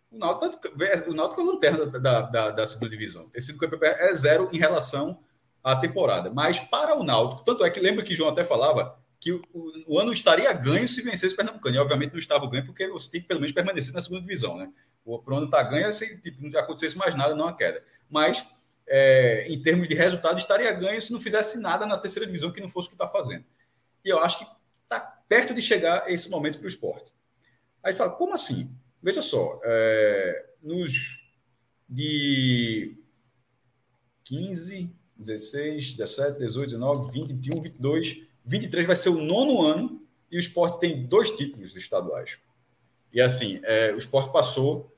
O 0.10 0.18
Náutico, 0.18 0.70
o 1.08 1.14
Náutico 1.14 1.42
é 1.42 1.44
a 1.44 1.48
lanterna 1.48 1.86
da, 1.86 2.22
da, 2.22 2.50
da 2.52 2.68
segunda 2.68 2.90
divisão. 2.90 3.30
Esse 3.34 3.56
é 3.84 4.14
zero 4.14 4.50
em 4.52 4.58
relação 4.58 5.22
à 5.64 5.76
temporada. 5.76 6.32
Mas 6.32 6.60
para 6.60 6.98
o 6.98 7.04
Náutico, 7.04 7.44
tanto 7.44 7.64
é 7.64 7.70
que 7.70 7.80
lembra 7.80 8.04
que 8.04 8.14
o 8.14 8.18
João 8.18 8.30
até 8.30 8.44
falava 8.44 8.98
que 9.20 9.32
o, 9.32 9.42
o, 9.86 10.00
ano 10.00 10.12
estaria 10.12 10.52
ganho 10.52 10.88
se 10.88 11.02
vencesse 11.02 11.36
o 11.36 11.38
Pernambucano. 11.38 11.76
E 11.76 11.80
obviamente 11.80 12.12
não 12.12 12.20
estava 12.20 12.50
ganho, 12.50 12.66
porque 12.66 12.88
você 12.88 13.12
tem 13.12 13.22
que 13.22 13.28
pelo 13.28 13.40
menos 13.40 13.54
permanecer 13.54 13.94
na 13.94 14.02
segunda 14.02 14.22
divisão, 14.22 14.58
né? 14.58 14.72
O, 15.06 15.22
o 15.24 15.36
ano 15.36 15.46
está 15.46 15.62
ganho 15.62 15.94
se 15.94 16.20
tipo, 16.20 16.42
não 16.42 16.60
acontecesse 16.60 16.98
mais 16.98 17.14
nada, 17.14 17.36
não 17.36 17.48
a 17.48 17.56
queda. 17.56 17.84
Mas, 18.10 18.44
é, 18.88 19.46
em 19.48 19.62
termos 19.62 19.88
de 19.88 19.94
resultado, 19.94 20.40
estaria 20.40 20.74
ganho 20.74 21.00
se 21.00 21.14
não 21.14 21.20
fizesse 21.20 21.60
nada 21.62 21.86
na 21.86 22.00
terceira 22.00 22.26
divisão 22.26 22.52
que 22.52 22.60
não 22.60 22.68
fosse 22.68 22.88
o 22.88 22.92
que 22.92 22.96
está 22.96 23.08
fazendo. 23.08 23.46
E 24.04 24.10
eu 24.10 24.20
acho 24.20 24.40
que 24.40 24.46
está 24.84 25.00
perto 25.00 25.54
de 25.54 25.62
chegar 25.62 26.12
esse 26.12 26.28
momento 26.28 26.58
para 26.58 26.66
o 26.66 26.70
esporte. 26.70 27.14
Aí 27.84 27.94
fala, 27.94 28.10
como 28.10 28.34
assim? 28.34 28.76
Veja 29.04 29.22
só, 29.22 29.60
é, 29.64 30.46
nos 30.64 31.22
de 31.88 32.98
15, 34.24 34.92
16, 35.22 35.94
17, 35.94 36.40
18, 36.40 36.72
19, 36.72 37.12
20, 37.12 37.34
21, 37.34 37.62
22, 37.62 38.22
23 38.46 38.86
vai 38.86 38.96
ser 38.96 39.10
o 39.10 39.22
nono 39.22 39.62
ano 39.62 40.02
e 40.32 40.38
o 40.38 40.40
esporte 40.40 40.80
tem 40.80 41.06
dois 41.06 41.32
títulos 41.32 41.76
estaduais. 41.76 42.38
E 43.14 43.22
assim, 43.22 43.60
é, 43.64 43.94
o 43.94 43.98
esporte 43.98 44.32
passou 44.32 44.92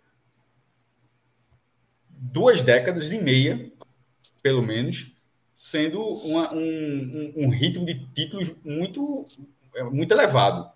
duas 2.09 2.61
décadas 2.61 3.11
e 3.11 3.19
meia, 3.19 3.71
pelo 4.41 4.61
menos, 4.61 5.11
sendo 5.53 6.01
uma, 6.01 6.53
um, 6.53 7.33
um, 7.35 7.49
ritmo 7.49 7.85
de 7.85 8.05
títulos 8.13 8.51
muito, 8.63 9.25
é, 9.75 9.83
muito 9.83 10.11
elevado. 10.11 10.71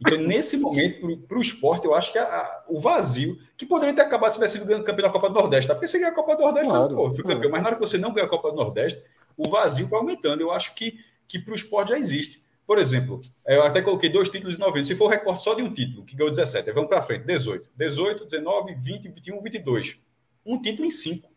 Então, 0.00 0.18
nesse 0.18 0.56
momento, 0.56 1.18
para 1.28 1.38
o 1.38 1.42
esporte, 1.42 1.84
eu 1.84 1.94
acho 1.94 2.10
que 2.10 2.18
a, 2.18 2.24
a, 2.24 2.64
o 2.68 2.80
vazio, 2.80 3.38
que 3.56 3.66
poderia 3.66 3.94
ter 3.94 4.00
acabado 4.00 4.30
se 4.30 4.36
tivesse 4.36 4.58
sido 4.58 4.82
campeão 4.82 5.08
da 5.08 5.12
Copa 5.12 5.28
do 5.28 5.34
Nordeste, 5.34 5.68
tá? 5.68 5.74
Porque 5.74 5.86
você 5.86 5.98
ganha 5.98 6.10
a 6.10 6.14
Copa 6.14 6.34
do 6.36 6.42
Nordeste, 6.42 6.68
claro, 6.68 6.96
pô, 6.96 7.10
fui 7.10 7.22
campeão. 7.22 7.50
É. 7.50 7.52
Mas 7.52 7.62
na 7.62 7.68
hora 7.68 7.76
que 7.76 7.82
você 7.82 7.98
não 7.98 8.12
ganha 8.12 8.26
a 8.26 8.30
Copa 8.30 8.50
do 8.50 8.56
Nordeste, 8.56 9.02
o 9.36 9.50
vazio 9.50 9.86
vai 9.88 10.00
aumentando. 10.00 10.40
Eu 10.40 10.50
acho 10.50 10.74
que, 10.74 10.98
que 11.28 11.38
para 11.38 11.52
o 11.52 11.54
esporte 11.54 11.90
já 11.90 11.98
existe. 11.98 12.42
Por 12.66 12.78
exemplo, 12.78 13.20
eu 13.46 13.62
até 13.62 13.82
coloquei 13.82 14.08
dois 14.08 14.30
títulos 14.30 14.54
de 14.54 14.60
90. 14.60 14.84
Se 14.84 14.94
for 14.94 15.06
o 15.06 15.08
recorte 15.08 15.42
só 15.42 15.54
de 15.54 15.62
um 15.62 15.72
título, 15.74 16.04
que 16.04 16.16
ganhou 16.16 16.30
17, 16.30 16.70
vamos 16.72 16.88
para 16.88 17.02
frente, 17.02 17.26
18. 17.26 17.68
18, 17.76 18.24
19, 18.26 18.74
20, 18.74 19.08
21, 19.08 19.42
22. 19.42 19.98
Um 20.46 20.62
título 20.62 20.86
em 20.86 20.90
cinco. 20.90 21.30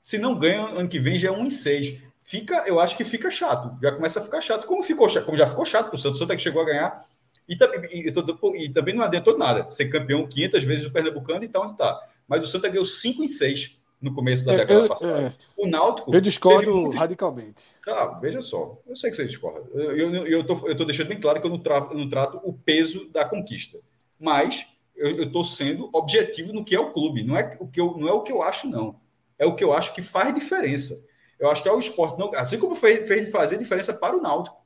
Se 0.00 0.18
não 0.18 0.38
ganha, 0.38 0.60
ano 0.60 0.88
que 0.88 1.00
vem 1.00 1.18
já 1.18 1.28
é 1.28 1.32
um 1.32 1.46
em 1.46 1.50
seis. 1.50 2.00
Fica, 2.22 2.64
eu 2.66 2.78
acho 2.78 2.96
que 2.96 3.04
fica 3.04 3.30
chato. 3.30 3.76
Já 3.82 3.92
começa 3.92 4.20
a 4.20 4.22
ficar 4.22 4.40
chato. 4.40 4.66
Como, 4.66 4.82
ficou, 4.82 5.08
como 5.24 5.36
já 5.36 5.46
ficou 5.46 5.64
chato 5.64 5.86
para 5.86 5.96
o 5.96 5.98
Santos. 5.98 6.16
O 6.16 6.18
Santos 6.20 6.34
é 6.34 6.36
que 6.36 6.42
chegou 6.42 6.62
a 6.62 6.66
ganhar 6.66 7.04
e, 7.48 7.54
e, 7.54 8.08
e, 8.08 8.64
e, 8.64 8.68
também 8.70 8.94
não 8.94 9.04
adiantou 9.04 9.36
nada 9.36 9.68
ser 9.68 9.90
campeão 9.90 10.26
500 10.26 10.64
vezes 10.64 10.84
do 10.84 10.90
Pernambucano 10.90 11.42
e 11.42 11.46
então 11.46 11.62
onde 11.62 11.72
está. 11.72 12.00
Mas 12.26 12.42
o 12.42 12.46
Santa 12.46 12.68
ganhou 12.68 12.86
5 12.86 13.22
em 13.22 13.28
6 13.28 13.78
no 14.00 14.14
começo 14.14 14.44
da 14.44 14.52
é, 14.52 14.56
década 14.58 14.88
passada. 14.88 15.20
É, 15.22 15.32
o 15.56 15.66
Náutico. 15.66 16.14
Eu 16.14 16.20
discordo 16.20 16.90
radicalmente. 16.90 17.62
Claro, 17.80 18.20
veja 18.20 18.40
só. 18.40 18.78
Eu 18.86 18.96
sei 18.96 19.10
que 19.10 19.16
você 19.16 19.26
discorda. 19.26 19.68
Eu 19.74 20.40
estou 20.40 20.68
eu, 20.68 20.76
eu 20.78 20.84
deixando 20.84 21.08
bem 21.08 21.20
claro 21.20 21.40
que 21.40 21.46
eu 21.46 21.50
não, 21.50 21.58
tra, 21.58 21.88
eu 21.90 21.98
não 21.98 22.08
trato 22.08 22.40
o 22.44 22.52
peso 22.52 23.10
da 23.10 23.24
conquista. 23.24 23.78
Mas 24.18 24.66
eu 24.94 25.24
estou 25.24 25.44
sendo 25.44 25.90
objetivo 25.92 26.52
no 26.52 26.64
que 26.64 26.74
é 26.74 26.80
o 26.80 26.92
clube. 26.92 27.24
Não 27.24 27.36
é 27.36 27.56
o 27.58 27.66
que 27.66 27.80
eu, 27.80 27.96
não 27.96 28.08
é 28.08 28.12
o 28.12 28.22
que 28.22 28.32
eu 28.32 28.42
acho, 28.42 28.68
não. 28.68 28.96
É 29.38 29.46
o 29.46 29.54
que 29.54 29.64
eu 29.64 29.72
acho 29.72 29.94
que 29.94 30.02
faz 30.02 30.34
diferença. 30.34 31.06
Eu 31.38 31.50
acho 31.50 31.62
que 31.62 31.68
é 31.68 31.72
o 31.72 31.78
esporte. 31.78 32.18
Não, 32.18 32.30
assim 32.34 32.58
como 32.58 32.74
fez, 32.74 33.06
fez 33.08 33.30
fazer 33.30 33.58
diferença 33.58 33.92
para 33.92 34.16
o 34.16 34.20
Náutico. 34.20 34.56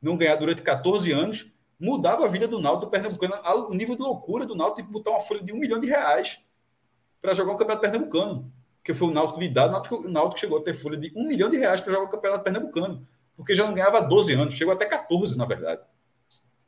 Não 0.00 0.16
ganhar 0.16 0.36
durante 0.36 0.62
14 0.62 1.10
anos 1.12 1.46
mudava 1.78 2.24
a 2.24 2.28
vida 2.28 2.46
do 2.46 2.60
Náutico 2.60 2.86
do 2.86 2.90
Pernambucano, 2.90 3.34
o 3.68 3.74
nível 3.74 3.96
de 3.96 4.02
loucura 4.02 4.46
do 4.46 4.54
Náutico 4.54 4.86
de 4.86 4.92
botar 4.92 5.10
uma 5.10 5.20
folha 5.20 5.42
de 5.42 5.52
um 5.52 5.58
milhão 5.58 5.78
de 5.78 5.86
reais 5.86 6.40
para 7.20 7.34
jogar 7.34 7.52
o 7.52 7.56
Campeonato 7.56 7.82
Pernambucano, 7.82 8.52
que 8.82 8.92
foi 8.92 9.08
o 9.08 9.10
Náutico 9.10 9.40
lidado, 9.40 9.70
o 9.70 9.72
Náutico, 9.72 9.96
o 9.96 10.10
Náutico 10.10 10.40
chegou 10.40 10.58
a 10.58 10.62
ter 10.62 10.74
folha 10.74 10.96
de 10.96 11.12
um 11.16 11.26
milhão 11.26 11.48
de 11.48 11.56
reais 11.56 11.80
para 11.80 11.92
jogar 11.92 12.04
o 12.06 12.10
Campeonato 12.10 12.44
Pernambucano, 12.44 13.06
porque 13.36 13.54
já 13.54 13.66
não 13.66 13.74
ganhava 13.74 14.00
12 14.00 14.32
anos, 14.34 14.54
chegou 14.54 14.72
até 14.74 14.84
14, 14.84 15.36
na 15.36 15.46
verdade. 15.46 15.82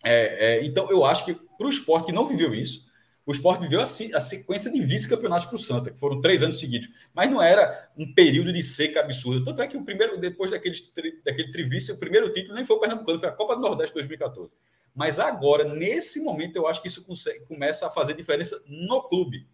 É, 0.04 0.58
é, 0.58 0.64
então, 0.64 0.90
eu 0.90 1.04
acho 1.04 1.24
que 1.24 1.34
para 1.34 1.66
o 1.66 1.70
esporte 1.70 2.06
que 2.06 2.12
não 2.12 2.26
viveu 2.26 2.54
isso, 2.54 2.86
o 3.26 3.32
esporte 3.32 3.60
viveu 3.62 3.80
a, 3.80 3.82
a 3.82 4.20
sequência 4.20 4.70
de 4.70 4.80
vice-campeonatos 4.80 5.46
para 5.46 5.56
o 5.56 5.58
Santa, 5.58 5.90
que 5.90 5.98
foram 5.98 6.20
três 6.20 6.44
anos 6.44 6.60
seguidos. 6.60 6.88
Mas 7.12 7.28
não 7.28 7.42
era 7.42 7.90
um 7.98 8.14
período 8.14 8.52
de 8.52 8.62
seca 8.62 9.00
absurda. 9.00 9.44
Tanto 9.44 9.62
é 9.62 9.66
que 9.66 9.76
o 9.76 9.84
primeiro, 9.84 10.16
depois 10.16 10.52
daquele, 10.52 10.76
daquele 11.24 11.50
trivice, 11.50 11.90
o 11.90 11.98
primeiro 11.98 12.32
título 12.32 12.54
nem 12.54 12.64
foi 12.64 12.76
o 12.76 12.80
Pernambucano, 12.80 13.18
foi 13.18 13.28
a 13.28 13.32
Copa 13.32 13.56
do 13.56 13.62
Nordeste 13.62 13.94
2014. 13.94 14.48
Mas 14.96 15.20
agora, 15.20 15.64
nesse 15.74 16.24
momento, 16.24 16.56
eu 16.56 16.66
acho 16.66 16.80
que 16.80 16.88
isso 16.88 17.04
consegue, 17.04 17.44
começa 17.44 17.86
a 17.86 17.90
fazer 17.90 18.14
diferença 18.14 18.64
no 18.66 19.02
clube. 19.02 19.46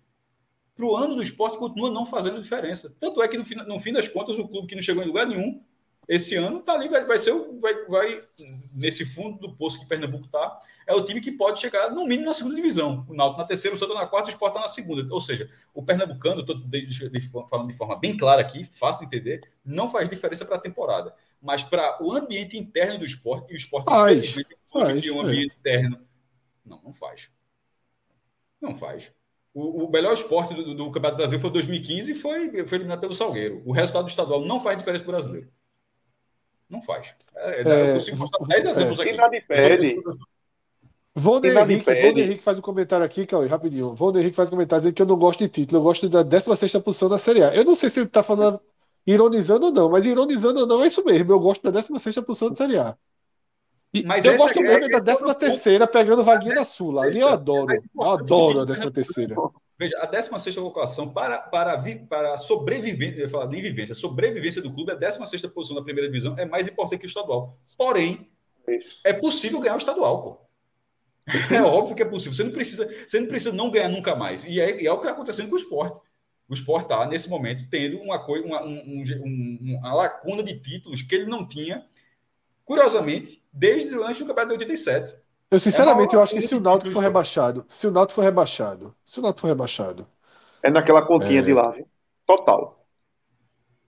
Para 0.76 0.86
o 0.86 0.97
ano 0.97 1.16
do 1.16 1.22
esporte, 1.22 1.59
continua 1.59 1.90
não 1.90 2.07
fazendo 2.07 2.40
diferença. 2.40 2.97
Tanto 3.01 3.20
é 3.20 3.26
que, 3.26 3.36
no 3.36 3.45
fim, 3.45 3.57
no 3.57 3.80
fim 3.80 3.93
das 3.93 4.07
contas, 4.07 4.38
o 4.38 4.47
clube 4.47 4.68
que 4.68 4.76
não 4.76 4.82
chegou 4.82 5.03
em 5.03 5.07
lugar 5.09 5.26
nenhum 5.26 5.61
esse 6.09 6.34
ano 6.36 6.59
está 6.59 6.74
ali, 6.74 6.88
vai, 6.88 7.05
vai 7.05 7.18
ser 7.18 7.32
vai, 7.61 7.84
vai 7.86 8.22
nesse 8.72 9.05
fundo 9.05 9.38
do 9.38 9.57
poço 9.57 9.78
que 9.78 9.86
Pernambuco 9.86 10.26
está, 10.26 10.61
é 10.86 10.94
o 10.94 11.05
time 11.05 11.20
que 11.20 11.30
pode 11.30 11.61
chegar 11.61 11.90
no 11.90 12.05
mínimo 12.05 12.26
na 12.26 12.34
segunda 12.34 12.57
divisão. 12.57 13.07
O 13.09 13.14
Náutico 13.14 13.40
na 13.40 13.46
terceira, 13.46 13.74
o 13.74 13.78
Santa 13.78 13.94
na 13.94 14.07
quarta, 14.07 14.28
o 14.28 14.30
Sport 14.30 14.50
está 14.50 14.61
na 14.61 14.68
segunda. 14.68 15.07
Ou 15.14 15.20
seja, 15.20 15.48
o 15.72 15.82
pernambucano, 15.82 16.40
estou 16.40 17.48
falando 17.48 17.68
de 17.68 17.76
forma 17.76 17.98
bem 17.98 18.16
clara 18.16 18.40
aqui, 18.40 18.64
fácil 18.64 19.00
de 19.00 19.16
entender, 19.16 19.48
não 19.64 19.90
faz 19.90 20.09
diferença 20.09 20.44
para 20.44 20.57
a 20.57 20.61
temporada. 20.61 21.14
Mas 21.40 21.62
para 21.62 22.03
o 22.03 22.12
ambiente 22.12 22.59
interno 22.59 22.98
do 22.98 23.05
esporte, 23.05 23.50
e 23.50 23.55
o 23.55 23.57
esporte 23.57 23.86
faz, 23.86 24.34
faz, 24.66 25.11
um 25.11 25.20
ambiente 25.20 25.55
é. 25.55 25.59
interno. 25.59 26.00
Não, 26.64 26.80
não 26.82 26.92
faz. 26.92 27.28
Não 28.61 28.74
faz. 28.74 29.12
O, 29.55 29.84
o 29.84 29.90
melhor 29.90 30.14
esporte 30.14 30.55
do, 30.55 30.74
do, 30.74 30.86
Campeonato 30.86 31.16
Brasileiro 31.16 31.42
foi 31.42 31.50
2015 31.50 32.12
e 32.12 32.14
foi, 32.14 32.66
foi 32.66 32.78
eliminado 32.78 33.00
pelo 33.00 33.14
Salgueiro. 33.14 33.62
O 33.66 33.72
resultado 33.72 34.05
do 34.05 34.09
estadual 34.09 34.44
não 34.44 34.61
faz 34.61 34.78
diferença 34.78 35.05
para 35.05 35.11
o 35.11 35.14
brasileiro. 35.14 35.48
Não 36.72 36.80
faz. 36.80 37.14
É, 37.36 37.60
é, 37.60 37.90
eu 37.90 37.94
consigo 37.94 38.16
mostrar 38.16 38.46
10 38.46 38.64
exemplos 38.64 38.98
é. 38.98 39.02
aqui. 39.02 39.14
Quem 39.14 39.38
impede, 39.38 40.02
Vonder 41.14 41.54
Henrique, 41.54 41.90
Henrique 41.90 42.42
faz 42.42 42.58
um 42.58 42.62
comentário 42.62 43.04
aqui, 43.04 43.26
Cauê, 43.26 43.46
rapidinho. 43.46 43.94
Vonder 43.94 44.20
Henrique 44.20 44.34
faz 44.36 44.48
um 44.48 44.52
comentário 44.52 44.80
dizendo 44.80 44.94
que 44.94 45.02
eu 45.02 45.06
não 45.06 45.18
gosto 45.18 45.40
de 45.40 45.48
título, 45.50 45.78
eu 45.78 45.82
gosto 45.84 46.08
da 46.08 46.22
16 46.22 46.72
posição 46.76 47.10
da 47.10 47.18
Série 47.18 47.44
A. 47.44 47.54
Eu 47.54 47.64
não 47.64 47.74
sei 47.74 47.90
se 47.90 48.00
ele 48.00 48.06
está 48.06 48.22
falando 48.22 48.58
ironizando 49.06 49.66
ou 49.66 49.72
não, 49.72 49.90
mas 49.90 50.06
ironizando 50.06 50.60
ou 50.60 50.66
não 50.66 50.82
é 50.82 50.86
isso 50.86 51.04
mesmo. 51.04 51.30
Eu 51.30 51.38
gosto 51.38 51.62
da 51.62 51.70
16 51.70 52.16
posição 52.20 52.48
da 52.48 52.54
Série 52.54 52.78
A. 52.78 52.96
E 53.92 54.02
mas 54.04 54.24
eu 54.24 54.38
gosto 54.38 54.58
mesmo 54.62 54.86
é, 54.86 55.00
da 55.00 55.14
13 55.14 55.34
terceira 55.34 55.86
pegando 55.86 56.24
vaguinha 56.24 56.54
da 56.54 56.62
Sula. 56.62 57.04
Ali 57.04 57.20
eu 57.20 57.28
adoro. 57.28 57.66
Eu 57.94 58.08
adoro 58.08 58.60
a 58.62 58.64
13 58.66 58.90
terceira. 58.90 59.34
Veja, 59.82 59.98
a 59.98 60.06
16 60.06 60.54
colocação 60.54 61.12
para, 61.12 61.38
para, 61.38 61.76
para 62.08 62.38
sobrevivência, 62.38 63.16
eu 63.16 63.24
ia 63.24 63.28
falar 63.28 63.48
nem 63.48 63.60
vivência, 63.60 63.96
sobrevivência 63.96 64.62
do 64.62 64.72
clube, 64.72 64.92
a 64.92 64.94
16 64.94 65.42
posição 65.46 65.74
da 65.74 65.82
primeira 65.82 66.08
divisão 66.08 66.38
é 66.38 66.44
mais 66.44 66.68
importante 66.68 67.00
que 67.00 67.06
o 67.06 67.08
estadual. 67.08 67.58
Porém, 67.76 68.30
Isso. 68.68 69.00
é 69.04 69.12
possível 69.12 69.58
ganhar 69.58 69.74
o 69.74 69.78
estadual, 69.78 70.22
pô. 70.22 70.42
É 71.52 71.60
óbvio 71.60 71.96
que 71.96 72.02
é 72.02 72.04
possível. 72.04 72.32
Você 72.32 72.44
não 72.44 72.52
precisa, 72.52 72.88
você 73.08 73.18
não 73.18 73.26
precisa 73.26 73.52
não 73.52 73.72
ganhar 73.72 73.88
nunca 73.88 74.14
mais. 74.14 74.44
E 74.44 74.60
é, 74.60 74.84
é 74.84 74.92
o 74.92 74.98
que 74.98 75.02
está 75.02 75.14
acontecendo 75.14 75.48
com 75.48 75.56
o 75.56 75.58
esporte. 75.58 75.98
O 76.48 76.54
esporte 76.54 76.84
está, 76.84 77.04
nesse 77.04 77.28
momento, 77.28 77.68
tendo 77.68 77.98
uma, 77.98 78.24
coisa, 78.24 78.46
uma, 78.46 78.62
um, 78.64 79.02
um, 79.24 79.78
uma 79.80 79.94
lacuna 79.94 80.44
de 80.44 80.60
títulos 80.60 81.02
que 81.02 81.12
ele 81.12 81.26
não 81.26 81.44
tinha, 81.44 81.84
curiosamente, 82.64 83.42
desde 83.52 83.92
antes 83.94 84.20
do 84.20 84.26
campeonato 84.26 84.56
de 84.58 84.64
87. 84.64 85.20
Eu, 85.53 85.61
sinceramente, 85.61 86.14
é 86.14 86.18
eu 86.18 86.22
acho 86.22 86.32
que 86.32 86.40
se 86.40 86.55
o 86.55 86.61
Náutico 86.61 86.90
for 86.90 87.00
rebaixado, 87.00 87.62
se 87.68 87.86
o 87.86 87.90
Náutico 87.90 88.14
for 88.14 88.22
rebaixado, 88.22 88.94
se 89.05 89.18
o 89.18 89.22
Náutico 89.22 89.42
for 89.42 89.48
rebaixado. 89.48 90.07
É 90.62 90.70
naquela 90.70 91.03
continha 91.03 91.40
é... 91.40 91.42
de 91.42 91.53
lá, 91.53 91.70
viu? 91.72 91.86
Total. 92.26 92.82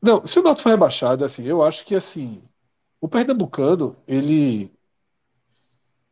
Não, 0.02 0.26
se 0.26 0.38
o 0.38 0.42
Náutico 0.42 0.64
for 0.64 0.68
rebaixado, 0.68 1.24
assim, 1.24 1.44
eu 1.44 1.62
acho 1.62 1.86
que, 1.86 1.94
assim, 1.94 2.42
o 3.00 3.08
Pernambucano, 3.08 3.96
ele 4.06 4.70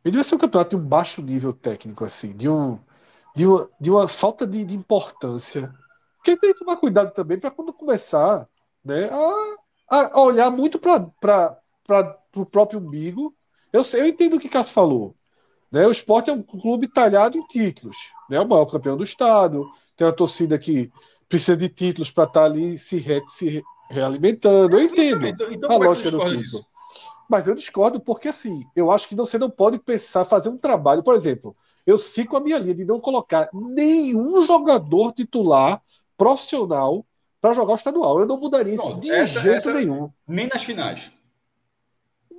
ele 0.03 0.15
vai 0.17 0.23
ser 0.23 0.33
um 0.33 0.39
campeonato 0.39 0.71
de 0.71 0.75
um 0.75 0.85
baixo 0.85 1.21
nível 1.21 1.53
técnico, 1.53 2.03
assim, 2.03 2.35
de, 2.35 2.49
um, 2.49 2.79
de, 3.35 3.45
uma, 3.45 3.69
de 3.79 3.91
uma 3.91 4.07
falta 4.07 4.47
de, 4.47 4.63
de 4.65 4.75
importância. 4.75 5.71
Porque 6.17 6.35
tem 6.35 6.51
que 6.51 6.59
tomar 6.59 6.77
cuidado 6.77 7.13
também 7.13 7.39
para 7.39 7.51
quando 7.51 7.71
começar 7.71 8.49
né, 8.83 9.07
a, 9.87 10.17
a 10.17 10.21
olhar 10.21 10.49
muito 10.49 10.79
para 10.79 11.57
o 12.35 12.45
próprio 12.45 12.79
umbigo. 12.79 13.35
Eu, 13.71 13.83
eu 13.93 14.05
entendo 14.07 14.35
o 14.35 14.39
que 14.39 14.49
Cássio 14.49 14.73
falou. 14.73 15.15
Né? 15.73 15.87
O 15.87 15.91
esporte 15.91 16.29
é 16.29 16.33
um 16.33 16.43
clube 16.43 16.87
talhado 16.87 17.35
em 17.35 17.47
títulos. 17.47 17.97
Né? 18.29 18.39
O 18.39 18.47
maior 18.47 18.67
campeão 18.67 18.95
do 18.95 19.03
estado, 19.03 19.67
tem 19.97 20.05
uma 20.05 20.13
torcida 20.13 20.59
que 20.59 20.91
precisa 21.27 21.57
de 21.57 21.67
títulos 21.67 22.11
para 22.11 22.25
estar 22.25 22.41
tá 22.41 22.45
ali 22.45 22.77
se, 22.77 22.99
re, 22.99 23.23
se 23.27 23.63
realimentando. 23.89 24.77
Eu 24.77 24.83
entendo 24.83 25.25
então, 25.25 25.51
então, 25.51 25.71
a 25.71 25.73
é 25.73 25.77
lógica 25.79 26.11
do 26.11 26.23
título. 26.25 26.63
Mas 27.27 27.47
eu 27.47 27.55
discordo 27.55 27.99
porque, 27.99 28.27
assim, 28.27 28.63
eu 28.75 28.91
acho 28.91 29.07
que 29.07 29.15
você 29.15 29.39
não 29.39 29.49
pode 29.49 29.79
pensar, 29.79 30.25
fazer 30.25 30.49
um 30.49 30.57
trabalho, 30.57 31.01
por 31.01 31.15
exemplo, 31.15 31.55
eu 31.87 31.97
sigo 31.97 32.37
a 32.37 32.39
minha 32.39 32.59
linha 32.59 32.75
de 32.75 32.85
não 32.85 32.99
colocar 32.99 33.49
nenhum 33.51 34.45
jogador 34.45 35.11
titular 35.13 35.81
profissional 36.15 37.03
para 37.41 37.53
jogar 37.53 37.73
o 37.73 37.77
estadual. 37.77 38.19
Eu 38.19 38.27
não 38.27 38.37
mudaria 38.37 38.75
Pronto, 38.75 38.91
isso 38.91 39.01
de 39.01 39.11
essa, 39.11 39.39
jeito 39.39 39.57
essa, 39.57 39.73
nenhum. 39.73 40.11
Nem 40.27 40.47
nas 40.47 40.63
finais. 40.63 41.11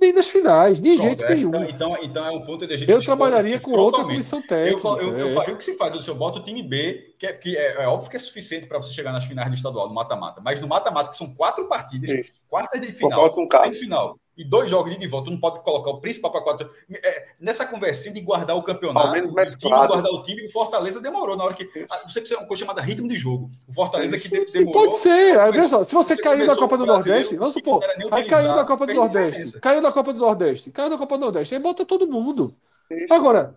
Nem 0.01 0.13
nas 0.13 0.27
finais, 0.27 0.79
de 0.79 0.97
jeito 0.97 1.25
nenhum. 1.25 1.63
Então, 1.65 1.97
então 2.01 2.25
é 2.25 2.31
um 2.31 2.41
ponto 2.41 2.67
de 2.67 2.73
a 2.73 2.77
gente 2.77 2.91
Eu 2.91 3.01
trabalharia 3.01 3.59
com 3.59 3.71
outra 3.71 4.03
comissão 4.03 4.41
técnica. 4.41 4.87
Eu, 4.87 4.97
eu, 4.97 5.17
é. 5.17 5.21
eu 5.21 5.33
faria 5.33 5.53
o 5.53 5.57
que 5.57 5.63
se 5.63 5.75
faz, 5.75 5.95
o 5.95 6.01
senhor 6.01 6.17
bota 6.17 6.39
o 6.39 6.43
time 6.43 6.61
B, 6.61 7.15
que 7.17 7.25
é, 7.25 7.33
que 7.33 7.57
é, 7.57 7.83
é 7.83 7.87
óbvio 7.87 8.09
que 8.09 8.15
é 8.15 8.19
suficiente 8.19 8.67
para 8.67 8.77
você 8.77 8.91
chegar 8.91 9.11
nas 9.11 9.25
finais 9.25 9.49
do 9.49 9.55
estadual, 9.55 9.87
no 9.87 9.93
mata-mata. 9.93 10.41
Mas 10.43 10.59
no 10.59 10.67
mata-mata, 10.67 11.09
que 11.09 11.17
são 11.17 11.33
quatro 11.33 11.67
partidas, 11.67 12.11
Isso. 12.11 12.41
quartas 12.47 12.81
de 12.81 12.91
final, 12.91 13.33
semifinal 13.63 14.19
e 14.37 14.43
dois 14.43 14.69
jogos 14.69 14.97
de 14.97 15.07
volta, 15.07 15.29
tu 15.29 15.31
não 15.31 15.39
pode 15.39 15.63
colocar 15.63 15.91
o 15.91 16.01
principal 16.01 16.31
para 16.31 16.41
quatro. 16.41 16.69
É, 16.91 17.35
nessa 17.39 17.65
conversinha 17.65 18.13
de 18.13 18.21
guardar 18.21 18.55
o 18.55 18.63
campeonato, 18.63 19.09
o 19.09 19.45
time, 19.45 19.69
guardar 19.69 20.11
o 20.11 20.23
time, 20.23 20.45
o 20.45 20.51
Fortaleza 20.51 21.01
demorou 21.01 21.37
na 21.37 21.45
hora 21.45 21.53
que. 21.53 21.65
Você 22.03 22.19
precisa 22.19 22.39
uma 22.39 22.47
coisa 22.47 22.61
chamada 22.65 22.81
ritmo 22.81 23.07
de 23.07 23.17
jogo. 23.17 23.49
O 23.67 23.73
Fortaleza 23.73 24.17
que 24.17 24.29
demorou. 24.29 24.73
Pode 24.73 24.97
ser. 24.97 25.39
Aí, 25.39 25.63
só, 25.63 25.83
se 25.83 25.93
você, 25.93 26.15
você 26.15 26.21
caiu 26.21 26.45
na 26.45 26.55
Copa 26.55 26.77
do 26.77 26.85
Nordeste, 26.85 27.37
vamos 27.37 27.53
supor. 27.53 27.81
Aí 28.11 28.25
caiu 28.25 28.55
na 28.55 28.65
Copa 28.65 28.85
do 28.85 28.93
Nordeste. 28.93 29.59
Caiu 29.59 29.81
na 29.81 29.91
Copa 29.91 30.13
do 30.13 30.19
Nordeste. 30.19 30.71
Caiu 30.71 30.89
na 30.89 30.97
Copa 30.97 31.17
do 31.17 31.21
Nordeste. 31.21 31.55
Aí 31.55 31.61
bota 31.61 31.85
todo 31.85 32.07
mundo. 32.07 32.55
Isso. 32.91 33.13
Agora, 33.13 33.55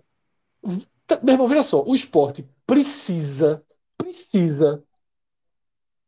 Meu 1.22 1.34
irmão, 1.34 1.46
veja 1.46 1.62
só, 1.62 1.82
o 1.82 1.94
esporte 1.94 2.46
precisa, 2.66 3.64
precisa, 3.96 4.84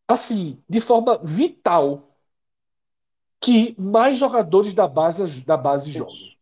assim, 0.06 0.62
de 0.68 0.80
forma 0.80 1.18
vital, 1.22 2.09
que 3.40 3.74
mais 3.78 4.18
jogadores 4.18 4.74
da 4.74 4.86
base, 4.86 5.44
da 5.44 5.56
base 5.56 5.90
joguem. 5.90 6.36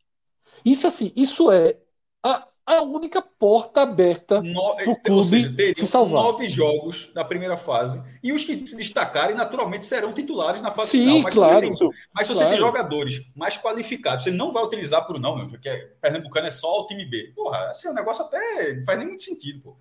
Isso 0.65 0.87
assim, 0.87 1.13
isso 1.15 1.51
é 1.53 1.77
a, 2.23 2.47
a 2.67 2.83
única 2.83 3.23
porta 3.23 3.83
aberta 3.83 4.43
no, 4.43 4.75
para 4.75 4.91
o 4.91 5.01
clube 5.01 5.57
seja, 5.57 5.75
se 5.75 5.87
salvar. 5.87 6.25
nove 6.25 6.49
jogos 6.49 7.11
na 7.15 7.25
primeira 7.25 7.57
fase 7.57 8.03
e 8.23 8.33
os 8.33 8.43
que 8.43 8.67
se 8.67 8.77
destacarem 8.77 9.37
naturalmente 9.37 9.87
serão 9.87 10.13
titulares 10.13 10.61
na 10.61 10.73
fase 10.73 10.91
Sim, 10.91 11.05
final. 11.05 11.23
Mas 11.23 11.35
claro, 11.35 11.61
se 11.63 11.69
você 11.69 11.79
tem, 11.79 11.91
mas 12.13 12.27
se 12.27 12.35
você 12.35 12.41
claro. 12.41 12.51
tem 12.51 12.67
jogadores 12.67 13.23
mais 13.35 13.57
qualificados, 13.57 14.25
você 14.25 14.31
não 14.33 14.53
vai 14.53 14.65
utilizar 14.65 15.07
por 15.07 15.21
não, 15.21 15.37
meu, 15.37 15.49
porque 15.49 15.71
Pernambucano 16.01 16.49
é 16.49 16.51
só 16.51 16.81
o 16.81 16.87
time 16.87 17.07
B. 17.07 17.33
Porra, 17.35 17.69
assim, 17.69 17.89
o 17.89 17.95
negócio 17.95 18.25
até 18.25 18.75
não 18.75 18.85
faz 18.85 18.99
nem 18.99 19.07
muito 19.07 19.23
sentido, 19.23 19.61
pô. 19.63 19.77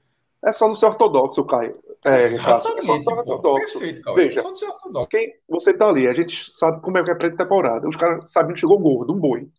É 0.46 0.52
só 0.52 0.68
no 0.68 0.76
ser 0.76 0.86
ortodoxo, 0.86 1.44
Caio. 1.44 1.78
É, 2.08 2.16
Exatamente. 2.16 3.04
Só 3.04 3.12
no 3.12 3.18
ortodoxo. 3.20 3.80
Perfeito, 3.80 4.02
Caio. 4.02 4.16
Veja, 4.16 4.42
só 4.42 4.50
no 4.50 4.56
ser 4.56 4.66
ortodoxo. 4.66 5.08
Quem, 5.10 5.34
você 5.48 5.74
tá 5.74 5.88
ali, 5.88 6.08
a 6.08 6.14
gente 6.14 6.52
sabe 6.52 6.82
como 6.82 6.98
é 6.98 7.04
que 7.04 7.12
é 7.12 7.16
pré-temporada. 7.16 7.88
Os 7.88 7.96
caras 7.96 8.32
que 8.32 8.56
chegou 8.56 8.80
gordo, 8.80 9.14
um 9.14 9.20
boi. 9.20 9.50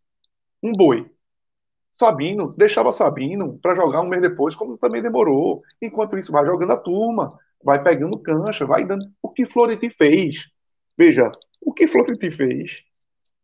Um 0.62 0.72
boi. 0.72 1.10
Sabino, 1.94 2.54
deixava 2.56 2.92
Sabino 2.92 3.58
para 3.58 3.74
jogar 3.74 4.00
um 4.00 4.08
mês 4.08 4.22
depois, 4.22 4.54
como 4.54 4.78
também 4.78 5.02
demorou. 5.02 5.62
Enquanto 5.82 6.16
isso, 6.16 6.30
vai 6.30 6.46
jogando 6.46 6.72
a 6.72 6.76
turma, 6.76 7.36
vai 7.62 7.82
pegando 7.82 8.18
cancha, 8.18 8.64
vai 8.64 8.84
dando. 8.84 9.04
O 9.20 9.28
que 9.30 9.44
Florenti 9.44 9.90
fez? 9.90 10.48
Veja, 10.96 11.30
o 11.60 11.72
que 11.72 11.86
Florenti 11.86 12.30
fez 12.30 12.82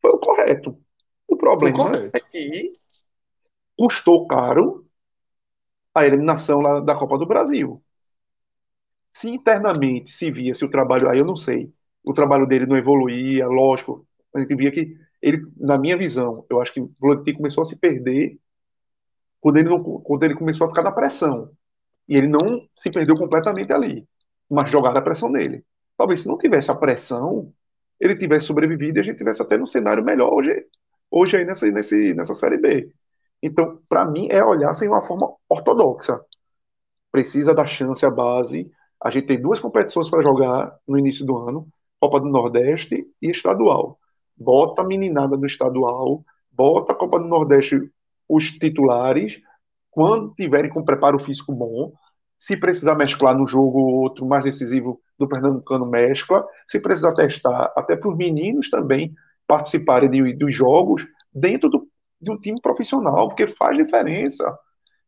foi 0.00 0.12
o 0.12 0.18
correto. 0.18 0.78
O 1.26 1.36
problema 1.36 1.76
correto. 1.76 2.16
é 2.16 2.20
que 2.20 2.72
custou 3.76 4.26
caro 4.28 4.86
a 5.94 6.06
eliminação 6.06 6.60
lá 6.60 6.80
da 6.80 6.94
Copa 6.94 7.18
do 7.18 7.26
Brasil. 7.26 7.83
Se 9.14 9.30
internamente 9.30 10.12
se 10.12 10.30
via 10.30 10.54
se 10.54 10.64
o 10.64 10.70
trabalho, 10.70 11.08
aí 11.08 11.18
eu 11.18 11.24
não 11.24 11.36
sei, 11.36 11.72
o 12.04 12.12
trabalho 12.12 12.46
dele 12.46 12.66
não 12.66 12.76
evoluía, 12.76 13.46
lógico, 13.46 14.06
a 14.34 14.40
gente 14.40 14.54
via 14.56 14.70
que 14.72 14.96
ele, 15.22 15.46
na 15.56 15.78
minha 15.78 15.96
visão, 15.96 16.44
eu 16.50 16.60
acho 16.60 16.72
que 16.74 16.80
o 16.80 16.90
começou 17.36 17.62
a 17.62 17.64
se 17.64 17.76
perder 17.76 18.38
quando 19.40 19.58
ele, 19.58 19.68
não, 19.68 19.82
quando 19.82 20.22
ele 20.22 20.34
começou 20.34 20.66
a 20.66 20.70
ficar 20.70 20.82
na 20.82 20.92
pressão. 20.92 21.50
E 22.08 22.16
ele 22.16 22.28
não 22.28 22.66
se 22.76 22.90
perdeu 22.90 23.16
completamente 23.16 23.72
ali, 23.72 24.06
mas 24.50 24.70
jogaram 24.70 24.98
a 24.98 25.02
pressão 25.02 25.30
nele. 25.30 25.64
Talvez 25.96 26.20
se 26.22 26.28
não 26.28 26.36
tivesse 26.36 26.70
a 26.70 26.74
pressão, 26.74 27.52
ele 28.00 28.16
tivesse 28.16 28.46
sobrevivido 28.46 28.98
e 28.98 29.00
a 29.00 29.02
gente 29.04 29.18
tivesse 29.18 29.42
até 29.42 29.56
num 29.56 29.66
cenário 29.66 30.04
melhor 30.04 30.32
hoje, 30.32 30.66
hoje 31.10 31.36
aí 31.36 31.44
nessa, 31.44 31.66
nesse, 31.70 32.14
nessa 32.14 32.34
Série 32.34 32.58
B. 32.58 32.92
Então, 33.42 33.80
para 33.88 34.04
mim, 34.06 34.28
é 34.30 34.44
olhar 34.44 34.74
sem 34.74 34.88
uma 34.88 35.02
forma 35.02 35.34
ortodoxa. 35.48 36.20
Precisa 37.12 37.54
dar 37.54 37.66
chance 37.66 38.04
à 38.04 38.10
base. 38.10 38.70
A 39.04 39.10
gente 39.10 39.26
tem 39.26 39.40
duas 39.40 39.60
competições 39.60 40.08
para 40.08 40.22
jogar 40.22 40.74
no 40.88 40.98
início 40.98 41.26
do 41.26 41.36
ano: 41.36 41.68
Copa 42.00 42.18
do 42.18 42.26
Nordeste 42.26 43.06
e 43.20 43.30
Estadual. 43.30 43.98
Bota 44.34 44.80
a 44.80 44.86
meninada 44.86 45.36
no 45.36 45.44
estadual, 45.44 46.24
bota 46.50 46.92
a 46.92 46.96
Copa 46.96 47.18
do 47.18 47.26
Nordeste 47.26 47.78
os 48.26 48.50
titulares, 48.50 49.40
quando 49.90 50.34
tiverem 50.34 50.70
com 50.70 50.82
preparo 50.82 51.18
físico 51.18 51.52
bom, 51.52 51.92
se 52.38 52.56
precisar 52.56 52.94
mesclar 52.94 53.36
no 53.36 53.46
jogo 53.46 53.78
outro 53.78 54.26
mais 54.26 54.42
decisivo 54.42 55.00
do 55.18 55.28
Pernambucano, 55.28 55.86
mescla, 55.86 56.44
se 56.66 56.80
precisar 56.80 57.14
testar, 57.14 57.72
até 57.76 57.94
para 57.94 58.08
os 58.08 58.16
meninos 58.16 58.70
também 58.70 59.14
participarem 59.46 60.10
de, 60.10 60.34
dos 60.34 60.54
jogos 60.54 61.06
dentro 61.32 61.68
do, 61.68 61.86
de 62.20 62.30
um 62.32 62.38
time 62.38 62.60
profissional, 62.60 63.28
porque 63.28 63.46
faz 63.46 63.76
diferença. 63.76 64.44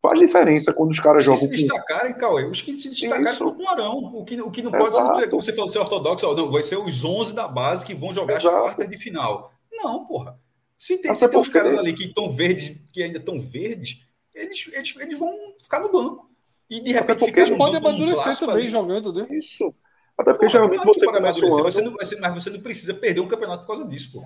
Faz 0.06 0.20
diferença 0.20 0.72
quando 0.72 0.92
os 0.92 1.00
caras 1.00 1.24
jogam. 1.24 1.42
Os 1.42 1.50
que 1.50 1.56
se 1.56 1.62
destacarem, 1.64 2.12
com... 2.12 2.20
Cauê, 2.20 2.44
os 2.48 2.62
que 2.62 2.76
se 2.76 2.90
destacarem 2.90 3.36
com 3.36 3.62
o 3.62 3.68
Arão. 3.68 3.98
O 4.14 4.24
que, 4.24 4.40
o 4.40 4.50
que 4.52 4.62
não 4.62 4.70
pode 4.70 4.94
Exato. 4.94 5.18
ser, 5.18 5.28
como 5.28 5.42
você 5.42 5.52
falou, 5.52 5.68
ser 5.68 5.78
ortodoxo, 5.80 6.34
não, 6.34 6.48
vai 6.48 6.62
ser 6.62 6.76
os 6.76 7.04
11 7.04 7.34
da 7.34 7.48
base 7.48 7.84
que 7.84 7.92
vão 7.92 8.12
jogar 8.12 8.36
Exato. 8.36 8.54
as 8.54 8.62
quartas 8.62 8.88
de 8.88 8.96
final. 8.96 9.52
Não, 9.72 10.06
porra. 10.06 10.38
Se 10.78 10.98
tem, 10.98 11.12
se 11.12 11.28
tem 11.28 11.40
os 11.40 11.48
caras 11.48 11.74
ali 11.74 11.92
que 11.92 12.04
estão 12.04 12.30
verdes, 12.30 12.80
que 12.92 13.02
ainda 13.02 13.18
estão 13.18 13.40
verdes, 13.40 13.98
eles, 14.32 14.68
eles, 14.72 14.94
eles 14.96 15.18
vão 15.18 15.34
ficar 15.60 15.80
no 15.80 15.90
banco. 15.90 16.30
E 16.70 16.80
de 16.80 16.92
repente 16.92 17.18
porque 17.18 17.40
eles 17.40 17.56
podem 17.56 17.78
amadurecer 17.78 18.38
também 18.38 18.56
ali. 18.56 18.68
jogando, 18.68 19.12
né? 19.12 19.26
Isso. 19.30 19.74
Até 20.16 20.32
porque 20.32 20.46
porra, 20.46 20.50
geralmente 20.50 20.84
você 20.84 21.06
o 21.06 21.10
ano... 21.10 21.62
Você 21.64 21.82
não, 21.82 21.92
mas 21.92 22.34
você 22.44 22.50
não 22.50 22.60
precisa 22.60 22.94
perder 22.94 23.20
um 23.20 23.28
campeonato 23.28 23.66
por 23.66 23.74
causa 23.74 23.88
disso, 23.88 24.12
pô. 24.12 24.24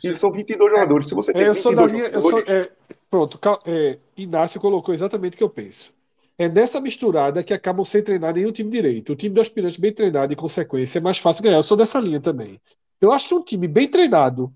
Você... 0.00 0.14
são 0.14 0.32
22 0.32 0.70
jogadores. 0.70 1.08
Se 1.08 1.14
você 1.14 1.32
tem 1.32 1.42
é, 1.42 1.48
eu 1.48 1.54
sou 1.54 1.74
da 1.74 1.86
linha, 1.86 2.04
eu 2.06 2.20
sou, 2.20 2.38
é, 2.40 2.70
Pronto, 3.14 3.38
é, 3.64 3.98
Inácio 4.16 4.60
colocou 4.60 4.92
exatamente 4.92 5.34
o 5.34 5.36
que 5.38 5.44
eu 5.44 5.48
penso. 5.48 5.94
É 6.36 6.48
nessa 6.48 6.80
misturada 6.80 7.44
que 7.44 7.54
acabam 7.54 7.84
sem 7.84 8.02
treinar 8.02 8.34
nenhum 8.34 8.50
time 8.50 8.68
direito. 8.68 9.12
O 9.12 9.16
time 9.16 9.32
do 9.32 9.40
aspirante 9.40 9.80
bem 9.80 9.92
treinado, 9.92 10.32
em 10.32 10.36
consequência, 10.36 10.98
é 10.98 11.00
mais 11.00 11.18
fácil 11.18 11.44
ganhar. 11.44 11.58
Eu 11.58 11.62
sou 11.62 11.76
dessa 11.76 12.00
linha 12.00 12.20
também. 12.20 12.60
Eu 13.00 13.12
acho 13.12 13.28
que 13.28 13.34
um 13.34 13.44
time 13.44 13.68
bem 13.68 13.86
treinado 13.86 14.52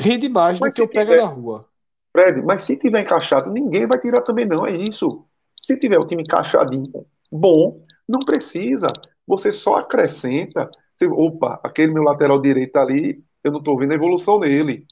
rende 0.00 0.28
mais 0.28 0.60
mas 0.60 0.72
do 0.72 0.76
que 0.76 0.82
eu 0.82 0.88
pego 0.88 1.16
na 1.16 1.26
rua. 1.26 1.68
Fred, 2.12 2.42
mas 2.42 2.62
se 2.62 2.76
tiver 2.76 3.00
encaixado, 3.00 3.50
ninguém 3.50 3.88
vai 3.88 4.00
tirar 4.00 4.22
também, 4.22 4.46
não. 4.46 4.64
É 4.64 4.72
isso. 4.72 5.24
Se 5.60 5.78
tiver 5.80 5.98
o 5.98 6.06
time 6.06 6.22
encaixadinho, 6.22 7.06
bom, 7.30 7.82
não 8.08 8.20
precisa. 8.20 8.86
Você 9.26 9.50
só 9.50 9.76
acrescenta. 9.76 10.70
Você, 10.94 11.08
opa, 11.08 11.58
aquele 11.64 11.92
meu 11.92 12.04
lateral 12.04 12.40
direito 12.40 12.76
ali, 12.76 13.20
eu 13.42 13.52
não 13.52 13.58
estou 13.58 13.78
vendo 13.78 13.92
evolução 13.92 14.38
nele. 14.38 14.86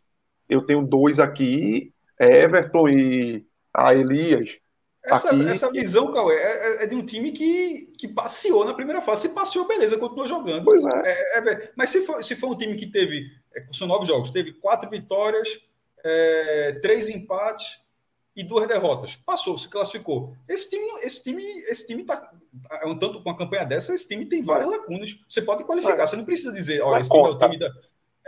Eu 0.49 0.62
tenho 0.62 0.86
dois 0.86 1.18
aqui, 1.18 1.92
Everton 2.18 2.88
e 2.88 3.46
a 3.72 3.94
Elias. 3.94 4.59
Essa, 5.05 5.30
aqui... 5.30 5.49
essa 5.49 5.72
visão, 5.72 6.12
Cauê, 6.12 6.36
é, 6.36 6.40
é, 6.80 6.84
é, 6.84 6.86
de 6.86 6.94
um 6.94 7.05
time 7.05 7.32
que, 7.32 7.92
que 7.99 8.09
passeou 8.09 8.64
na 8.64 8.74
primeira 8.74 9.01
fase. 9.01 9.22
Se 9.22 9.34
passeou, 9.34 9.66
beleza, 9.66 9.96
continuou 9.96 10.26
jogando. 10.26 10.64
Pois 10.64 10.84
é. 10.84 10.90
é, 11.05 11.38
é 11.38 11.72
mas 11.74 11.90
se 11.90 12.03
for, 12.03 12.22
se 12.22 12.36
for 12.36 12.51
um 12.51 12.57
time 12.57 12.76
que 12.76 12.86
teve, 12.86 13.26
é, 13.55 13.64
são 13.72 13.86
nove 13.86 14.07
jogos, 14.07 14.30
teve 14.30 14.53
quatro 14.53 14.90
vitórias, 14.90 15.49
é, 16.05 16.78
três 16.82 17.09
empates 17.09 17.80
e 18.36 18.44
duas 18.44 18.68
derrotas. 18.68 19.16
Passou, 19.24 19.57
se 19.57 19.68
classificou. 19.68 20.36
Esse 20.49 20.70
time, 20.70 20.86
esse 21.03 21.24
time, 21.24 21.42
esse 21.42 21.86
time 21.86 22.05
tá. 22.05 22.30
Um 22.84 22.99
tanto 22.99 23.22
com 23.22 23.30
a 23.30 23.36
campanha 23.36 23.64
dessa, 23.64 23.94
esse 23.94 24.09
time 24.09 24.26
tem 24.26 24.42
várias 24.42 24.70
lacunas. 24.70 25.18
Você 25.28 25.42
pode 25.42 25.64
qualificar, 25.64 26.07
você 26.07 26.16
não 26.16 26.24
precisa 26.24 26.53
dizer, 26.53 26.80
olha, 26.82 27.01
esse 27.01 27.11
time 27.11 27.26
é 27.26 27.30
o 27.30 27.38
time 27.38 27.59
da. 27.59 27.70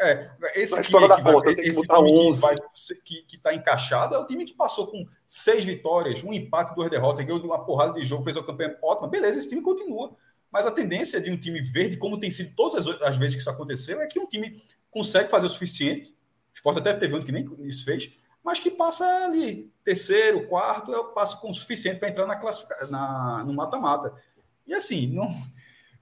É, 0.02 0.30
esse 0.54 0.82
time, 0.82 0.98
que, 1.00 1.08
vai, 1.08 1.22
conta, 1.22 1.50
esse 1.50 1.82
time 1.82 2.32
que, 2.32 2.40
vai, 2.40 2.56
que, 3.04 3.22
que 3.22 3.38
tá 3.38 3.52
encaixado 3.52 4.14
é 4.14 4.18
o 4.18 4.26
time 4.26 4.46
que 4.46 4.54
passou 4.54 4.86
com 4.86 5.06
seis 5.28 5.62
vitórias, 5.62 6.24
um 6.24 6.32
empate, 6.32 6.74
duas 6.74 6.88
derrotas, 6.88 7.26
ganhou 7.26 7.38
uma 7.44 7.66
porrada 7.66 7.92
de 7.92 8.06
jogo, 8.06 8.24
fez 8.24 8.34
uma 8.34 8.46
campanha 8.46 8.78
ótima. 8.82 9.08
Beleza, 9.08 9.36
esse 9.36 9.50
time 9.50 9.60
continua. 9.60 10.16
Mas 10.50 10.66
a 10.66 10.70
tendência 10.70 11.20
de 11.20 11.30
um 11.30 11.36
time 11.36 11.60
verde, 11.60 11.98
como 11.98 12.18
tem 12.18 12.30
sido 12.30 12.54
todas 12.56 12.88
as, 12.88 13.02
as 13.02 13.16
vezes 13.18 13.34
que 13.34 13.42
isso 13.42 13.50
aconteceu, 13.50 14.00
é 14.00 14.06
que 14.06 14.18
um 14.18 14.26
time 14.26 14.62
consegue 14.90 15.28
fazer 15.28 15.44
o 15.44 15.50
suficiente. 15.50 16.08
O 16.08 16.54
esporte 16.54 16.78
até 16.78 16.94
teve 16.94 17.14
um 17.14 17.22
que 17.22 17.30
nem 17.30 17.46
isso 17.60 17.84
fez, 17.84 18.10
mas 18.42 18.58
que 18.58 18.70
passa 18.70 19.04
ali, 19.26 19.70
terceiro, 19.84 20.48
quarto, 20.48 20.92
passa 21.14 21.36
com 21.36 21.50
o 21.50 21.54
suficiente 21.54 21.98
para 21.98 22.08
entrar 22.08 22.26
na 22.26 22.36
classificação, 22.36 22.90
na, 22.90 23.44
no 23.44 23.52
mata-mata. 23.52 24.14
E 24.66 24.72
assim, 24.72 25.08
não 25.08 25.28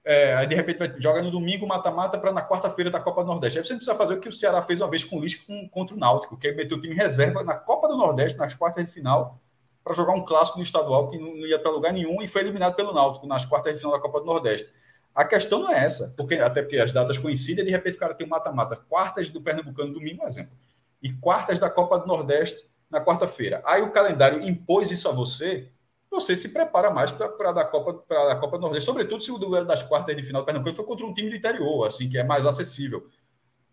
é, 0.03 0.33
aí 0.35 0.47
de 0.47 0.55
repente 0.55 0.77
vai, 0.77 0.91
joga 0.99 1.21
no 1.21 1.31
domingo 1.31 1.67
mata-mata 1.67 2.17
para 2.17 2.31
na 2.31 2.47
quarta-feira 2.47 2.89
da 2.89 2.99
Copa 2.99 3.21
do 3.21 3.27
Nordeste. 3.27 3.59
Aí 3.59 3.65
você 3.65 3.75
precisa 3.75 3.95
fazer 3.95 4.15
o 4.15 4.19
que 4.19 4.29
o 4.29 4.33
Ceará 4.33 4.61
fez 4.61 4.81
uma 4.81 4.89
vez 4.89 5.03
com 5.03 5.17
o 5.17 5.21
Lisca 5.21 5.43
contra 5.71 5.95
o 5.95 5.99
Náutico, 5.99 6.37
que 6.37 6.47
é 6.47 6.53
meter 6.53 6.75
o 6.75 6.81
time 6.81 6.95
reserva 6.95 7.43
na 7.43 7.55
Copa 7.55 7.87
do 7.87 7.97
Nordeste, 7.97 8.37
nas 8.37 8.53
quartas 8.53 8.85
de 8.85 8.91
final, 8.91 9.39
para 9.83 9.93
jogar 9.93 10.13
um 10.13 10.23
clássico 10.23 10.57
no 10.57 10.63
estadual 10.63 11.09
que 11.09 11.17
não, 11.17 11.35
não 11.35 11.45
ia 11.45 11.59
para 11.59 11.71
lugar 11.71 11.93
nenhum 11.93 12.21
e 12.21 12.27
foi 12.27 12.41
eliminado 12.41 12.75
pelo 12.75 12.93
Náutico 12.93 13.27
nas 13.27 13.45
quartas 13.45 13.73
de 13.73 13.79
final 13.79 13.93
da 13.93 13.99
Copa 13.99 14.19
do 14.19 14.25
Nordeste. 14.25 14.69
A 15.13 15.25
questão 15.25 15.59
não 15.59 15.71
é 15.71 15.83
essa, 15.83 16.13
porque 16.15 16.35
até 16.35 16.61
porque 16.61 16.77
as 16.77 16.91
datas 16.91 17.17
coincidem, 17.17 17.65
de 17.65 17.71
repente 17.71 17.95
o 17.95 17.99
cara 17.99 18.13
tem 18.13 18.25
um 18.25 18.29
mata-mata, 18.29 18.75
quartas 18.75 19.29
do 19.29 19.41
Pernambucano 19.41 19.93
domingo, 19.93 20.23
exemplo, 20.25 20.53
e 21.01 21.11
quartas 21.11 21.59
da 21.59 21.69
Copa 21.69 21.99
do 21.99 22.07
Nordeste 22.07 22.69
na 22.89 23.03
quarta-feira. 23.03 23.61
Aí 23.65 23.81
o 23.81 23.91
calendário 23.91 24.41
impôs 24.41 24.91
isso 24.91 25.09
a 25.09 25.11
você, 25.11 25.71
você 26.09 26.35
se 26.35 26.49
prepara 26.49 26.89
mais 26.89 27.11
para 27.11 27.27
a 27.27 27.65
Copa 27.65 27.93
para 27.93 28.33
a 28.33 28.35
Copa 28.35 28.57
do 28.57 28.61
Nordeste, 28.61 28.85
sobretudo 28.85 29.21
se 29.21 29.31
o 29.31 29.37
duelo 29.37 29.65
das 29.65 29.83
quartas 29.83 30.15
de 30.15 30.23
final 30.23 30.41
do 30.41 30.45
Pernambuco 30.45 30.75
foi 30.75 30.85
contra 30.85 31.05
um 31.05 31.13
time 31.13 31.29
do 31.29 31.35
interior, 31.35 31.85
assim 31.85 32.09
que 32.09 32.17
é 32.17 32.23
mais 32.23 32.45
acessível. 32.45 33.07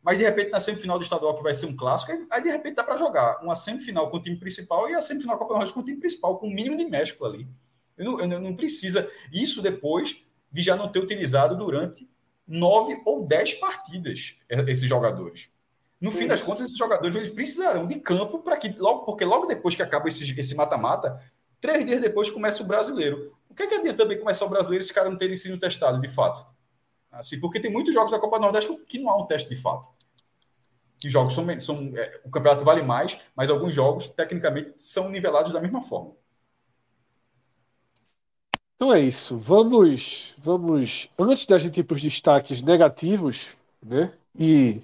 Mas 0.02 0.18
de 0.18 0.24
repente 0.24 0.50
na 0.50 0.60
semifinal 0.60 0.98
do 0.98 1.02
estadual 1.02 1.34
que 1.34 1.42
vai 1.42 1.54
ser 1.54 1.66
um 1.66 1.76
clássico, 1.76 2.12
aí 2.30 2.42
de 2.42 2.50
repente 2.50 2.76
dá 2.76 2.84
para 2.84 2.96
jogar 2.96 3.42
uma 3.42 3.56
semifinal 3.56 4.10
com 4.10 4.18
o 4.18 4.22
time 4.22 4.36
principal 4.36 4.88
e 4.88 4.94
a 4.94 5.02
semifinal 5.02 5.36
da 5.36 5.38
Copa 5.38 5.54
do 5.54 5.54
Nordeste 5.54 5.74
com 5.74 5.80
o 5.80 5.84
time 5.84 5.98
principal, 5.98 6.38
com 6.38 6.46
o 6.46 6.50
mínimo 6.50 6.76
de 6.76 6.84
mescla 6.84 7.28
ali. 7.28 7.48
Eu 7.96 8.04
não, 8.04 8.20
eu 8.20 8.40
não 8.40 8.54
precisa 8.54 9.10
isso 9.32 9.62
depois 9.62 10.22
de 10.52 10.62
já 10.62 10.76
não 10.76 10.88
ter 10.88 11.00
utilizado 11.00 11.56
durante 11.56 12.08
nove 12.46 13.00
ou 13.04 13.26
dez 13.26 13.54
partidas 13.54 14.36
esses 14.48 14.88
jogadores. 14.88 15.48
No 16.00 16.12
fim 16.12 16.26
das 16.26 16.42
contas, 16.42 16.66
esses 16.66 16.76
jogadores 16.76 17.16
eles 17.16 17.30
precisarão 17.30 17.86
de 17.86 17.98
campo 17.98 18.40
para 18.40 18.56
que 18.56 18.68
logo, 18.78 19.04
porque 19.04 19.24
logo 19.24 19.46
depois 19.46 19.74
que 19.74 19.82
acaba 19.82 20.08
esse 20.08 20.54
mata-mata, 20.54 21.20
Três 21.60 21.84
dias 21.86 22.00
depois 22.00 22.30
começa 22.30 22.62
o 22.62 22.66
brasileiro. 22.66 23.32
O 23.48 23.54
que, 23.54 23.62
é 23.64 23.66
que 23.66 23.74
adianta 23.74 23.98
também 24.02 24.18
começar 24.18 24.46
o 24.46 24.50
brasileiro 24.50 24.82
se 24.84 24.90
os 24.90 24.94
caras 24.94 25.10
não 25.10 25.18
terem 25.18 25.36
sido 25.36 25.58
testados 25.58 26.00
de 26.00 26.08
fato? 26.08 26.46
Assim, 27.10 27.40
porque 27.40 27.60
tem 27.60 27.72
muitos 27.72 27.94
jogos 27.94 28.10
da 28.12 28.18
Copa 28.20 28.38
do 28.38 28.42
Nordeste 28.42 28.74
que 28.86 28.98
não 28.98 29.10
há 29.10 29.16
um 29.22 29.26
teste 29.26 29.48
de 29.48 29.56
fato. 29.56 29.88
que 30.98 31.08
jogos 31.10 31.34
são, 31.34 31.58
são 31.60 31.92
é, 31.96 32.20
o 32.24 32.30
campeonato 32.30 32.64
vale 32.64 32.82
mais, 32.82 33.18
mas 33.34 33.50
alguns 33.50 33.74
jogos 33.74 34.08
tecnicamente 34.10 34.74
são 34.78 35.10
nivelados 35.10 35.52
da 35.52 35.60
mesma 35.60 35.82
forma. 35.82 36.14
Então 38.76 38.92
é 38.92 39.00
isso. 39.00 39.38
Vamos, 39.38 40.34
vamos 40.38 41.08
antes 41.18 41.46
da 41.46 41.58
gente 41.58 41.80
ir 41.80 41.84
para 41.84 41.94
os 41.94 42.02
destaques 42.02 42.62
negativos, 42.62 43.56
né? 43.82 44.12
E 44.38 44.82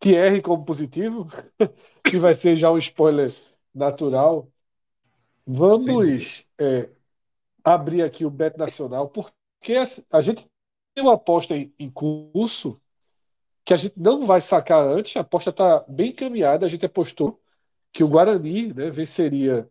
Thierry 0.00 0.42
como 0.42 0.64
positivo, 0.64 1.28
que 2.04 2.18
vai 2.18 2.34
ser 2.34 2.56
já 2.56 2.70
um 2.72 2.78
spoiler 2.78 3.32
natural. 3.74 4.48
Vamos 5.46 6.44
é, 6.58 6.90
abrir 7.62 8.02
aqui 8.02 8.24
o 8.24 8.30
Bet 8.30 8.58
Nacional, 8.58 9.08
porque 9.08 9.74
a 10.10 10.20
gente 10.20 10.48
tem 10.94 11.04
uma 11.04 11.14
aposta 11.14 11.56
em, 11.56 11.72
em 11.78 11.90
curso 11.90 12.80
que 13.64 13.74
a 13.74 13.76
gente 13.76 13.98
não 13.98 14.22
vai 14.22 14.40
sacar 14.40 14.86
antes, 14.86 15.16
a 15.16 15.20
aposta 15.20 15.50
está 15.50 15.84
bem 15.88 16.10
encaminhada, 16.10 16.64
a 16.66 16.68
gente 16.68 16.86
apostou 16.86 17.40
que 17.92 18.04
o 18.04 18.08
Guarani 18.08 18.72
né, 18.72 18.90
venceria 18.90 19.68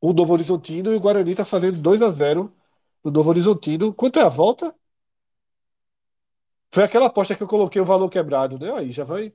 o 0.00 0.12
Novo 0.12 0.32
Horizontino 0.32 0.92
e 0.92 0.96
o 0.96 1.00
Guarani 1.00 1.30
está 1.32 1.44
fazendo 1.44 1.78
2 1.78 2.02
a 2.02 2.10
0 2.10 2.52
no 3.04 3.10
Novo 3.10 3.30
Horizontino. 3.30 3.92
Quanto 3.94 4.18
é 4.18 4.22
a 4.22 4.28
volta? 4.28 4.74
Foi 6.70 6.84
aquela 6.84 7.06
aposta 7.06 7.34
que 7.34 7.42
eu 7.42 7.46
coloquei 7.46 7.80
o 7.80 7.84
valor 7.84 8.08
quebrado, 8.08 8.58
né? 8.58 8.72
Aí 8.72 8.92
já 8.92 9.04
vai, 9.04 9.32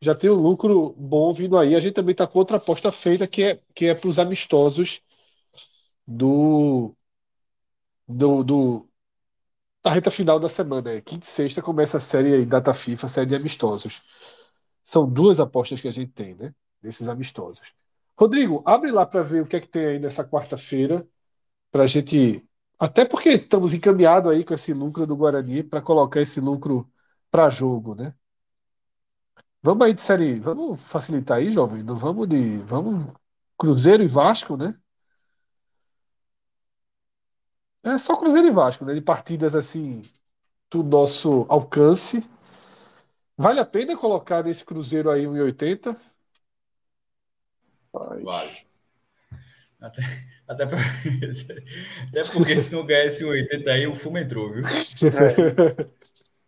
já 0.00 0.14
tem 0.14 0.30
um 0.30 0.34
lucro 0.34 0.92
bom 0.98 1.32
vindo 1.32 1.58
aí. 1.58 1.74
A 1.74 1.80
gente 1.80 1.94
também 1.94 2.12
está 2.12 2.26
com 2.26 2.38
outra 2.38 2.56
aposta 2.58 2.92
feita 2.92 3.26
que 3.26 3.42
é, 3.42 3.60
que 3.74 3.86
é 3.86 3.94
para 3.94 4.08
os 4.08 4.18
amistosos 4.18 5.02
do, 6.06 6.94
do, 8.08 8.42
do, 8.44 8.88
da 9.82 9.92
reta 9.92 10.10
final 10.10 10.38
da 10.40 10.48
semana. 10.48 10.92
É. 10.92 11.00
Quinta 11.00 11.26
e 11.26 11.28
sexta 11.30 11.62
começa 11.62 11.98
a 11.98 12.00
série 12.00 12.34
aí, 12.34 12.46
data 12.46 12.74
FIFA, 12.74 13.08
série 13.08 13.26
de 13.26 13.36
amistosos. 13.36 14.04
São 14.82 15.08
duas 15.10 15.40
apostas 15.40 15.80
que 15.80 15.88
a 15.88 15.92
gente 15.92 16.12
tem, 16.12 16.34
né? 16.34 16.54
Nesses 16.82 17.08
amistosos. 17.08 17.72
Rodrigo, 18.18 18.62
abre 18.66 18.90
lá 18.92 19.06
para 19.06 19.22
ver 19.22 19.42
o 19.42 19.46
que 19.46 19.56
é 19.56 19.60
que 19.60 19.68
tem 19.68 19.86
aí 19.86 19.98
nessa 19.98 20.24
quarta-feira, 20.24 21.06
para 21.70 21.84
a 21.84 21.86
gente. 21.86 22.44
Até 22.78 23.04
porque 23.04 23.30
estamos 23.30 23.74
encaminhados 23.74 24.32
aí 24.32 24.44
com 24.44 24.54
esse 24.54 24.72
lucro 24.74 25.06
do 25.06 25.16
Guarani 25.16 25.62
para 25.62 25.82
colocar 25.82 26.20
esse 26.20 26.40
lucro 26.40 26.90
para 27.30 27.50
jogo, 27.50 27.94
né? 27.94 28.14
Vamos 29.66 29.84
aí 29.84 29.92
de 29.92 30.00
série. 30.00 30.38
Vamos 30.38 30.80
facilitar 30.82 31.38
aí, 31.38 31.50
jovem. 31.50 31.82
Não 31.82 31.96
vamos 31.96 32.28
de. 32.28 32.58
Vamos. 32.58 33.12
Cruzeiro 33.58 34.04
e 34.04 34.06
Vasco, 34.06 34.56
né? 34.56 34.78
É 37.82 37.98
só 37.98 38.14
Cruzeiro 38.14 38.46
e 38.46 38.52
Vasco, 38.52 38.84
né? 38.84 38.94
De 38.94 39.00
partidas 39.00 39.56
assim 39.56 40.02
do 40.70 40.84
nosso 40.84 41.46
alcance. 41.48 42.22
Vale 43.36 43.58
a 43.58 43.64
pena 43.64 43.96
colocar 43.96 44.44
nesse 44.44 44.64
Cruzeiro 44.64 45.10
aí 45.10 45.24
1,80? 45.24 45.96
Vale. 47.92 48.22
Até, 49.80 50.02
até, 50.46 50.66
pra, 50.66 50.78
até 52.08 52.24
porque 52.32 52.56
se 52.56 52.72
não 52.72 52.86
ganhar 52.86 53.06
esse 53.06 53.24
80 53.24 53.68
aí, 53.68 53.84
o 53.88 53.96
fumo 53.96 54.16
entrou, 54.16 54.52
viu? 54.52 54.62
É. 54.64 55.88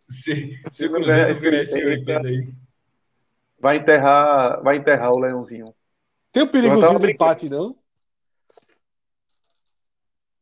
Se, 0.07 0.57
se 0.71 0.85
o 0.85 0.91
Cruzeiro 0.93 1.33
não 1.33 1.41
ganhar 1.41 1.61
esse 1.63 1.83
80 1.83 2.25
aí. 2.25 2.68
Vai 3.59 3.77
enterrar, 3.77 4.61
vai 4.63 4.77
enterrar 4.77 5.11
o 5.11 5.19
Leãozinho. 5.19 5.73
Tem 6.31 6.43
o 6.43 6.45
um 6.45 6.49
perigozinho 6.49 6.99
do 6.99 7.09
empate, 7.09 7.49
não? 7.49 7.75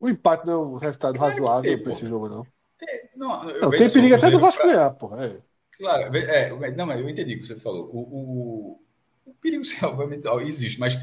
O 0.00 0.08
empate 0.08 0.46
não 0.46 0.52
é 0.52 0.58
um 0.58 0.76
resultado 0.76 1.18
claro 1.18 1.32
razoável 1.32 1.82
para 1.82 1.92
esse 1.92 2.06
jogo, 2.06 2.28
não. 2.28 2.46
É, 2.80 3.10
não, 3.16 3.44
não 3.44 3.70
tem 3.70 3.90
perigo 3.90 4.14
até 4.14 4.30
do 4.30 4.38
Vasco 4.38 4.64
ganhar, 4.64 4.90
porra. 4.90 5.26
É. 5.26 5.40
Claro, 5.76 6.16
é, 6.16 6.70
não, 6.72 6.86
mas 6.86 7.00
eu 7.00 7.08
entendi 7.08 7.34
o 7.34 7.40
que 7.40 7.46
você 7.46 7.56
falou. 7.56 7.90
O, 7.92 7.98
o, 7.98 8.80
o 9.26 9.34
perigo, 9.34 9.64
obviamente, 9.82 10.28
existe, 10.46 10.78
mas 10.78 10.96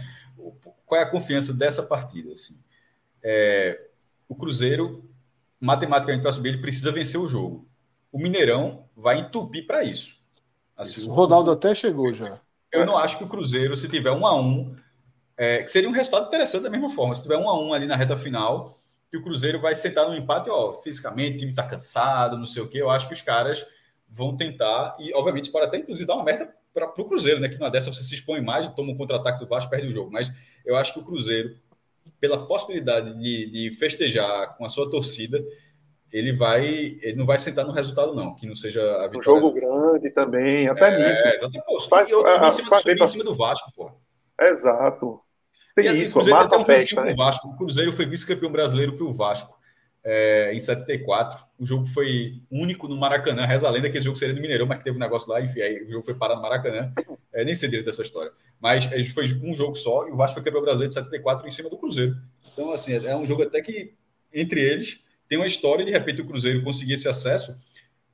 qual 0.86 1.01
é 1.01 1.03
a 1.03 1.09
confiança 1.09 1.53
dessa 1.53 1.84
partida? 1.84 2.32
Assim? 2.32 2.57
É, 3.22 3.89
o 4.28 4.36
Cruzeiro, 4.36 5.09
matematicamente, 5.59 6.22
para 6.22 6.32
subir, 6.32 6.49
ele 6.49 6.61
precisa 6.61 6.91
vencer 6.91 7.20
o 7.20 7.28
jogo. 7.28 7.68
O 8.11 8.18
Mineirão 8.18 8.88
vai 8.95 9.20
entupir 9.20 9.66
para 9.66 9.84
isso. 9.84 10.24
Assim, 10.76 11.07
o 11.07 11.13
Ronaldo 11.13 11.51
até 11.51 11.73
chegou 11.73 12.13
já. 12.13 12.39
Eu 12.71 12.86
não 12.86 12.97
acho 12.97 13.17
que 13.17 13.23
o 13.23 13.30
Cruzeiro, 13.30 13.76
se 13.76 13.88
tiver 13.88 14.11
um 14.11 14.28
a 14.28 14.36
um, 14.36 14.76
é, 15.38 15.63
que 15.63 15.69
seria 15.69 15.88
um 15.88 15.93
resultado 15.93 16.28
interessante 16.28 16.63
da 16.63 16.69
mesma 16.69 16.89
forma. 16.89 17.15
Se 17.15 17.21
tiver 17.21 17.38
um 17.38 17.49
a 17.49 17.59
um 17.59 17.73
ali 17.73 17.86
na 17.86 17.95
reta 17.95 18.17
final, 18.17 18.78
que 19.09 19.17
o 19.17 19.21
Cruzeiro 19.21 19.61
vai 19.61 19.76
sentar 19.76 20.07
no 20.07 20.15
empate, 20.15 20.49
ó, 20.49 20.82
fisicamente, 20.82 21.36
o 21.36 21.39
time 21.39 21.51
está 21.51 21.63
cansado, 21.63 22.38
não 22.38 22.45
sei 22.45 22.61
o 22.61 22.67
quê. 22.67 22.82
Eu 22.82 22.89
acho 22.89 23.07
que 23.07 23.13
os 23.13 23.21
caras 23.21 23.65
vão 24.09 24.36
tentar, 24.36 24.95
e 24.99 25.13
obviamente 25.13 25.51
pode 25.51 25.65
até 25.65 25.78
inclusive 25.78 26.07
dar 26.07 26.15
uma 26.15 26.23
merda 26.23 26.53
para 26.73 26.86
o 26.86 27.05
Cruzeiro, 27.05 27.39
né? 27.39 27.47
Que 27.47 27.57
numa 27.57 27.71
dessa 27.71 27.91
você 27.91 28.03
se 28.03 28.15
expõe 28.15 28.41
mais, 28.41 28.67
toma 28.76 28.91
um 28.91 28.97
contra-ataque 28.97 29.39
do 29.39 29.47
Vasco, 29.47 29.69
perde 29.69 29.88
o 29.88 29.93
jogo. 29.93 30.11
Mas 30.11 30.30
eu 30.65 30.76
acho 30.76 30.93
que 30.93 30.99
o 30.99 31.03
Cruzeiro, 31.03 31.55
pela 32.19 32.45
possibilidade 32.45 33.17
de, 33.17 33.45
de 33.49 33.76
festejar 33.78 34.57
com 34.57 34.65
a 34.65 34.69
sua 34.69 34.89
torcida, 34.89 35.41
ele 36.18 36.34
vai, 36.34 36.66
ele 37.01 37.16
não 37.16 37.26
vai 37.26 37.38
sentar 37.38 37.66
no 37.66 37.74
resultado, 37.74 38.16
não, 38.16 38.34
que 38.36 38.47
não 38.47 38.55
seja 38.55 38.82
a 38.82 39.07
vitória. 39.07 39.20
Um 39.20 39.24
jogo 39.24 39.51
grande 39.51 40.09
também, 40.11 40.68
até 40.68 40.93
é, 40.93 41.09
nisso. 41.09 41.28
É, 41.28 41.36
exatamente. 41.36 41.66
Pô, 41.66 41.80
faz, 41.82 42.09
e 42.09 42.13
em 42.13 42.51
cima, 42.51 42.80
subir 42.80 43.01
em 43.01 43.07
cima 43.07 43.24
do 43.24 43.36
Vasco, 43.36 43.72
pô. 43.76 43.91
Exato. 44.39 45.20
Tem 45.76 45.88
e, 45.88 46.03
isso, 46.03 46.18
mata 46.30 46.55
a 46.55 46.63
festa, 46.63 47.03
né? 47.03 47.13
Vasco. 47.13 47.49
O 47.49 47.57
Cruzeiro 47.57 47.91
foi 47.91 48.05
vice-campeão 48.05 48.49
brasileiro 48.49 48.95
para 48.95 49.05
o 49.05 49.13
Vasco 49.13 49.55
é, 50.05 50.53
em 50.53 50.61
74. 50.61 51.43
O 51.59 51.66
jogo 51.66 51.86
foi 51.88 52.41
único 52.49 52.88
no 52.88 52.95
Maracanã. 52.95 53.45
Reza 53.45 53.68
a 53.68 53.72
lenda 53.72 53.89
que 53.89 53.97
esse 53.97 54.05
jogo 54.05 54.18
seria 54.18 54.36
no 54.36 54.41
Mineirão, 54.41 54.68
mas 54.68 54.78
que 54.78 54.84
teve 54.84 54.95
um 54.95 54.99
negócio 54.99 55.30
lá, 55.30 55.41
enfim, 55.41 55.59
aí 55.61 55.84
o 55.84 55.89
jogo 55.89 56.05
foi 56.05 56.13
parar 56.13 56.36
no 56.36 56.41
Maracanã. 56.41 56.93
É, 57.34 57.43
nem 57.43 57.55
sei 57.55 57.68
direito 57.68 57.88
dessa 57.88 58.03
história. 58.03 58.32
Mas 58.61 58.84
gente 58.86 59.11
foi 59.11 59.26
um 59.43 59.53
jogo 59.53 59.76
só 59.76 60.07
e 60.07 60.11
o 60.11 60.16
Vasco 60.16 60.36
foi 60.36 60.43
campeão 60.43 60.61
brasileiro 60.61 60.88
de 60.88 60.93
74 60.93 61.45
em 61.45 61.51
cima 61.51 61.70
do 61.70 61.78
Cruzeiro. 61.78 62.16
Então, 62.53 62.72
assim, 62.72 62.93
é 62.93 63.16
um 63.16 63.26
jogo 63.26 63.43
até 63.43 63.61
que, 63.61 63.93
entre 64.32 64.61
eles, 64.61 65.01
tem 65.28 65.38
uma 65.38 65.47
história 65.47 65.84
e 65.84 65.86
de 65.86 65.91
repente 65.91 66.21
o 66.21 66.26
Cruzeiro 66.26 66.63
conseguir 66.63 66.93
esse 66.93 67.07
acesso, 67.07 67.57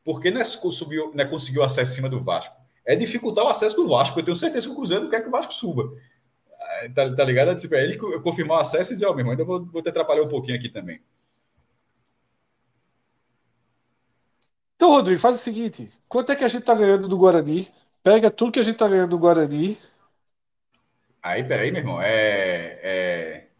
porque 0.04 0.32
não 0.32 0.42
é, 0.42 0.44
subiu, 0.44 1.12
não 1.14 1.24
é 1.24 1.28
conseguiu 1.28 1.64
acesso 1.64 1.92
em 1.92 1.96
cima 1.96 2.10
do 2.10 2.22
Vasco. 2.22 2.56
É 2.86 2.96
dificultar 2.96 3.46
o 3.46 3.50
acesso 3.50 3.76
do 3.76 3.88
Vasco. 3.88 4.20
Eu 4.20 4.24
tenho 4.24 4.36
certeza 4.36 4.66
que 4.66 4.74
o 4.74 4.76
Cruzeiro 4.76 5.04
não 5.04 5.12
quer 5.12 5.22
que 5.22 5.28
o 5.28 5.32
Vasco 5.32 5.54
suba. 5.54 5.92
Tá, 6.96 7.14
tá 7.14 7.24
ligado? 7.24 7.56
Tipo, 7.60 7.76
é 7.76 7.84
ele 7.84 7.98
confirmar 8.22 8.58
o 8.58 8.62
acesso 8.62 8.92
e 8.92 8.96
dizer, 8.96 9.06
ó, 9.06 9.12
oh, 9.12 9.14
meu 9.14 9.22
irmão, 9.22 9.32
ainda 9.32 9.44
vou, 9.44 9.64
vou 9.66 9.82
te 9.82 9.90
atrapalhar 9.90 10.24
um 10.24 10.30
pouquinho 10.30 10.58
aqui 10.58 10.70
também. 10.70 11.00
Então, 14.76 14.90
Rodrigo, 14.90 15.20
faz 15.20 15.36
o 15.36 15.40
seguinte: 15.40 15.92
quanto 16.10 16.32
é 16.32 16.36
que 16.36 16.44
a 16.44 16.48
gente 16.48 16.64
tá 16.64 16.74
ganhando 16.74 17.08
do 17.08 17.18
Guarani? 17.18 17.70
Pega 18.04 18.32
tudo 18.32 18.52
que 18.52 18.60
a 18.60 18.64
gente 18.64 18.78
tá 18.78 18.88
ganhando 18.88 19.12
do 19.12 19.20
Guarani. 19.20 19.78
Aí, 21.22 21.44
peraí, 21.44 21.72
meu 21.72 21.82
irmão. 21.82 22.02
É. 22.02 22.80
é... 22.82 23.51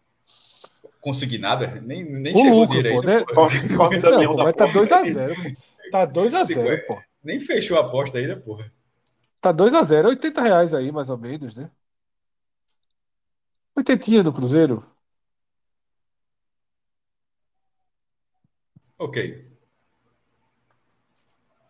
Conseguir 1.02 1.40
nada? 1.40 1.82
Nem, 1.82 2.06
nem 2.06 2.34
o 2.34 2.38
chegou 2.38 2.60
lucro, 2.60 2.76
direito. 2.76 3.02
Pô, 3.02 3.50
né? 3.50 4.00
Não, 4.24 4.36
mas 4.36 4.56
tá 4.56 4.68
2x0. 4.68 5.58
Tá 5.92 6.08
2x0, 6.08 6.86
pô. 6.86 7.02
Nem 7.24 7.40
fechou 7.40 7.78
a 7.78 7.82
aposta 7.82 8.20
ainda, 8.20 8.38
porra. 8.38 8.72
Tá 9.42 9.52
2x0, 9.52 10.10
80 10.10 10.42
reais 10.42 10.74
aí, 10.74 10.92
mais 10.92 11.10
ou 11.10 11.18
menos, 11.18 11.56
né? 11.56 11.70
Oitentinha 13.76 14.22
no 14.22 14.32
Cruzeiro. 14.32 14.86
Ok. 19.00 19.50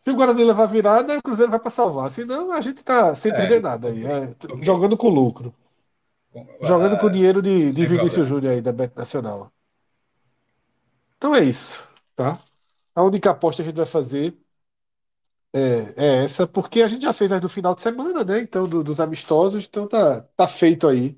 Se 0.03 0.09
o 0.09 0.15
Guarani 0.15 0.43
levar 0.43 0.65
virada, 0.65 1.17
o 1.17 1.23
Cruzeiro 1.23 1.51
vai 1.51 1.59
para 1.59 1.69
salvar. 1.69 2.09
Senão, 2.11 2.51
a 2.51 2.59
gente 2.59 2.83
tá 2.83 3.15
sem 3.15 3.31
é, 3.31 3.35
perder 3.35 3.61
nada 3.61 3.87
aí. 3.87 4.05
É, 4.05 4.23
okay. 4.43 4.63
Jogando 4.63 4.97
com 4.97 5.07
lucro. 5.07 5.53
Jogando 6.61 6.97
com 6.97 7.07
o 7.07 7.11
dinheiro 7.11 7.41
de, 7.41 7.71
de 7.71 7.85
Vinícius 7.85 8.27
Júnior 8.27 8.53
aí, 8.53 8.61
da 8.61 8.71
Bet 8.71 8.95
Nacional. 8.95 9.51
Então 11.17 11.35
é 11.35 11.43
isso, 11.43 11.87
tá? 12.15 12.39
A 12.95 13.03
única 13.03 13.31
aposta 13.31 13.61
que 13.61 13.67
a 13.67 13.71
gente 13.71 13.77
vai 13.77 13.85
fazer 13.85 14.35
é, 15.53 15.93
é 15.97 16.23
essa, 16.23 16.47
porque 16.47 16.81
a 16.81 16.87
gente 16.87 17.03
já 17.03 17.13
fez 17.13 17.31
as 17.31 17.41
do 17.41 17.49
final 17.49 17.75
de 17.75 17.81
semana, 17.81 18.23
né? 18.23 18.39
Então, 18.39 18.67
do, 18.67 18.83
dos 18.83 18.99
amistosos, 18.99 19.65
então 19.69 19.87
tá, 19.87 20.21
tá 20.35 20.47
feito 20.47 20.87
aí. 20.87 21.17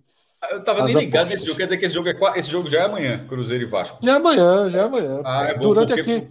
Eu 0.51 0.63
tava 0.63 0.83
nem 0.83 0.95
ligado 0.95 1.29
nesse 1.29 1.45
jogo, 1.45 1.57
quer 1.57 1.65
dizer 1.65 1.77
que 1.77 1.85
esse 1.85 1.93
jogo, 1.93 2.09
é, 2.09 2.39
esse 2.39 2.49
jogo 2.49 2.67
já 2.67 2.81
é 2.81 2.85
amanhã, 2.85 3.25
Cruzeiro 3.27 3.63
e 3.63 3.67
Vasco. 3.67 3.99
Já 4.03 4.13
é 4.13 4.15
amanhã, 4.17 4.69
já 4.69 4.79
é 4.79 4.83
amanhã. 4.83 5.21
Ah, 5.23 5.45
é 5.45 5.53
bom, 5.53 5.73
Durante 5.73 5.93
aqui. 5.93 6.27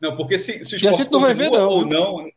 Não, 0.00 0.16
porque 0.16 0.38
se, 0.38 0.64
se 0.64 0.74
o 0.74 0.76
esporte 0.76 0.94
a 0.94 0.98
gente 0.98 1.12
não 1.12 1.20
vai 1.20 1.34
ver, 1.34 1.50
não. 1.50 1.68
ou 1.68 1.84
não. 1.84 2.28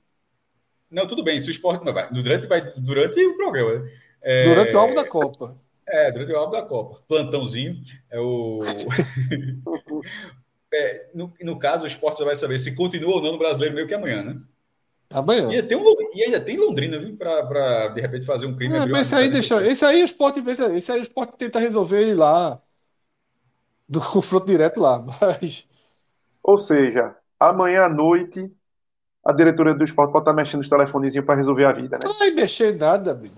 Não, 0.92 1.08
tudo 1.08 1.24
bem, 1.24 1.40
se 1.40 1.48
o 1.48 1.52
esporte 1.52 1.86
não 1.86 1.94
vai. 1.94 2.12
Durante, 2.12 2.48
vai, 2.48 2.62
durante 2.78 3.20
o 3.26 3.38
programa. 3.38 3.80
Né? 3.80 3.92
É, 4.22 4.44
durante 4.44 4.76
o 4.76 4.80
álbum 4.80 4.94
da 4.94 5.08
Copa. 5.08 5.56
É, 5.96 6.12
durante 6.12 6.34
o 6.34 6.38
álbum 6.38 6.52
da 6.52 6.62
Copa. 6.62 7.02
Plantãozinho. 7.08 7.82
É 8.12 8.20
o. 8.20 8.60
é, 10.74 11.10
no, 11.14 11.34
no 11.42 11.58
caso, 11.58 11.86
o 11.86 11.88
esporte 11.88 12.20
já 12.20 12.26
vai 12.26 12.36
saber 12.36 12.60
se 12.60 12.76
continua 12.76 13.16
ou 13.16 13.22
não 13.22 13.32
no 13.32 13.38
brasileiro 13.38 13.74
meio 13.74 13.88
que 13.88 13.94
amanhã, 13.94 14.22
né? 14.22 14.42
Amanhã. 15.10 15.50
E, 15.54 15.64
tem 15.64 15.78
um, 15.78 15.84
e 16.14 16.24
ainda 16.24 16.42
tem 16.42 16.58
Londrina, 16.58 17.00
viu? 17.00 17.16
Para 17.16 17.88
de 17.90 18.02
repente 18.02 18.26
fazer 18.26 18.46
um 18.46 18.58
crime. 18.58 18.76
É, 18.76 18.86
mas 18.88 19.08
esse 19.08 19.16
aí, 19.16 19.30
deixa, 19.30 19.66
esse 19.66 19.86
aí 19.86 20.02
o 20.02 20.06
esporte 20.06 20.44
esse 20.74 20.92
aí 20.92 21.00
o 21.00 21.02
esporte 21.02 21.38
tenta 21.38 21.60
resolver 21.60 22.02
ele 22.02 22.16
lá. 22.16 22.62
Do 23.88 24.02
confronto 24.02 24.48
direto 24.48 24.82
lá. 24.82 25.00
Mas. 25.00 25.66
Ou 26.44 26.58
seja, 26.58 27.16
amanhã 27.40 27.84
à 27.84 27.90
noite, 27.90 28.52
a 29.24 29.32
diretoria 29.32 29.74
do 29.74 29.86
esporte 29.86 30.12
pode 30.12 30.24
estar 30.24 30.34
mexendo 30.34 30.60
os 30.60 30.70
telefonezinhos 30.70 31.26
para 31.26 31.36
resolver 31.36 31.64
a 31.64 31.72
vida, 31.72 31.96
né? 31.96 32.02
Não 32.04 32.20
vai 32.20 32.32
mexer 32.32 32.76
nada, 32.76 33.12
amigo. 33.12 33.34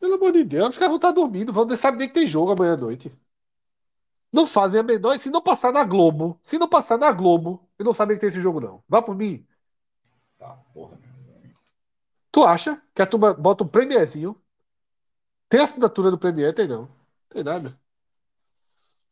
Pelo 0.00 0.14
amor 0.14 0.32
de 0.32 0.44
Deus, 0.44 0.70
os 0.70 0.78
caras 0.78 0.90
vão 0.90 0.96
estar 0.96 1.12
dormindo, 1.12 1.52
vão 1.52 1.68
saber 1.76 1.98
nem 1.98 2.08
que 2.08 2.14
tem 2.14 2.26
jogo 2.26 2.52
amanhã 2.52 2.74
à 2.74 2.76
noite. 2.76 3.10
Não 4.32 4.46
fazem 4.46 4.80
a 4.80 4.82
menor. 4.84 5.18
Se 5.18 5.30
não 5.30 5.40
passar 5.42 5.72
na 5.72 5.84
Globo, 5.84 6.38
se 6.42 6.58
não 6.58 6.68
passar 6.68 6.98
na 6.98 7.10
Globo, 7.12 7.66
eu 7.78 7.84
não 7.84 7.94
sabem 7.94 8.16
que 8.16 8.20
tem 8.20 8.28
esse 8.28 8.40
jogo, 8.40 8.60
não. 8.60 8.82
Vá 8.88 9.00
por 9.02 9.16
mim. 9.16 9.46
Tá, 10.38 10.58
porra. 10.74 10.98
Tu 12.30 12.44
acha 12.44 12.80
que 12.94 13.02
a 13.02 13.06
turma 13.06 13.34
bota 13.34 13.64
um 13.64 13.68
premierzinho? 13.68 14.40
Tem 15.48 15.60
assinatura 15.60 16.10
do 16.10 16.18
Premier? 16.18 16.54
Tem 16.54 16.68
não. 16.68 16.88
Tem 17.28 17.42
nada. 17.42 17.76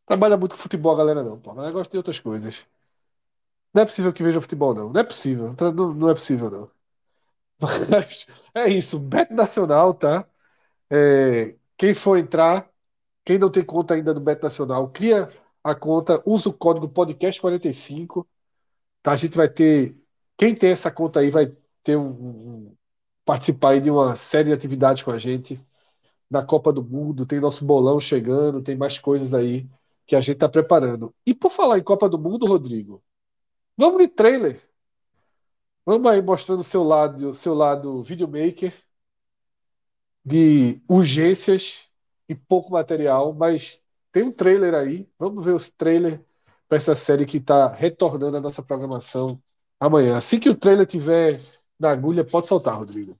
Trabalha 0.07 0.37
muito 0.39 0.53
com 0.53 0.62
futebol 0.62 0.93
a 0.95 0.97
galera 0.97 1.22
não, 1.22 1.39
pô. 1.39 1.51
A 1.51 1.55
galera 1.55 1.72
gosta 1.72 1.91
de 1.91 1.97
outras 1.99 2.18
coisas. 2.20 2.64
Não 3.74 3.82
é 3.82 3.85
possível 3.85 4.12
que 4.12 4.22
veja 4.22 4.41
futebol, 4.41 4.74
não. 4.74 4.91
Não 4.91 5.01
é 5.01 5.05
possível. 5.05 5.55
Não, 5.61 5.95
não 5.95 6.09
é 6.11 6.14
possível, 6.14 6.51
não. 6.51 6.70
Mas 7.61 8.26
é 8.55 8.68
isso. 8.68 8.99
Bet 8.99 9.32
Nacional, 9.32 9.95
tá? 9.95 10.26
É, 10.95 11.57
quem 11.76 11.92
for 11.92 12.16
entrar, 12.16 12.70
quem 13.24 13.36
não 13.36 13.51
tem 13.51 13.64
conta 13.64 13.95
ainda 13.95 14.14
do 14.14 14.20
Bet 14.20 14.40
Nacional, 14.40 14.88
cria 14.90 15.28
a 15.62 15.74
conta, 15.74 16.22
usa 16.24 16.49
o 16.49 16.53
código 16.53 16.88
podcast45. 16.88 18.24
Tá? 19.03 19.12
A 19.12 19.16
gente 19.16 19.36
vai 19.36 19.49
ter. 19.49 19.97
Quem 20.36 20.55
tem 20.55 20.70
essa 20.70 20.90
conta 20.92 21.20
aí 21.20 21.30
vai 21.30 21.47
ter 21.82 21.97
um, 21.97 22.11
um 22.11 22.76
participar 23.24 23.70
aí 23.72 23.80
de 23.80 23.90
uma 23.90 24.14
série 24.16 24.51
de 24.51 24.55
atividades 24.55 25.03
com 25.03 25.11
a 25.11 25.18
gente 25.18 25.61
na 26.30 26.45
Copa 26.45 26.72
do 26.72 26.84
Mundo. 26.84 27.26
Tem 27.26 27.40
nosso 27.40 27.64
bolão 27.64 28.01
chegando, 28.01 28.62
tem 28.62 28.76
mais 28.76 28.99
coisas 28.99 29.34
aí 29.34 29.68
que 30.07 30.16
a 30.16 30.20
gente 30.20 30.34
está 30.36 30.49
preparando. 30.49 31.14
E 31.26 31.34
por 31.34 31.51
falar 31.51 31.78
em 31.78 31.84
Copa 31.84 32.09
do 32.09 32.18
Mundo, 32.18 32.47
Rodrigo, 32.47 33.03
vamos 33.76 33.99
de 34.03 34.09
trailer. 34.09 34.61
Vamos 35.86 36.11
aí 36.11 36.22
mostrando 36.22 36.62
seu 36.62 36.84
lado, 36.84 37.34
seu 37.34 37.55
lado 37.55 38.03
videomaker 38.03 38.72
de 40.25 40.81
urgências 40.89 41.89
e 42.29 42.35
pouco 42.35 42.72
material, 42.72 43.33
mas 43.35 43.81
tem 44.12 44.22
um 44.25 44.33
trailer 44.33 44.75
aí. 44.75 45.09
Vamos 45.18 45.45
ver 45.45 45.53
os 45.53 45.70
trailers 45.70 46.20
para 46.68 46.77
essa 46.79 46.95
série 46.95 47.27
que 47.27 47.39
está 47.39 47.68
retornando 47.68 48.37
à 48.37 48.41
nossa 48.41 48.62
programação 48.62 49.41
amanhã. 49.79 50.16
Assim 50.16 50.39
que 50.39 50.49
o 50.49 50.55
trailer 50.57 50.87
tiver 50.87 51.39
na 51.79 51.91
agulha, 51.91 52.25
pode 52.25 52.49
soltar, 52.49 52.77
Rodrigo. 52.79 53.18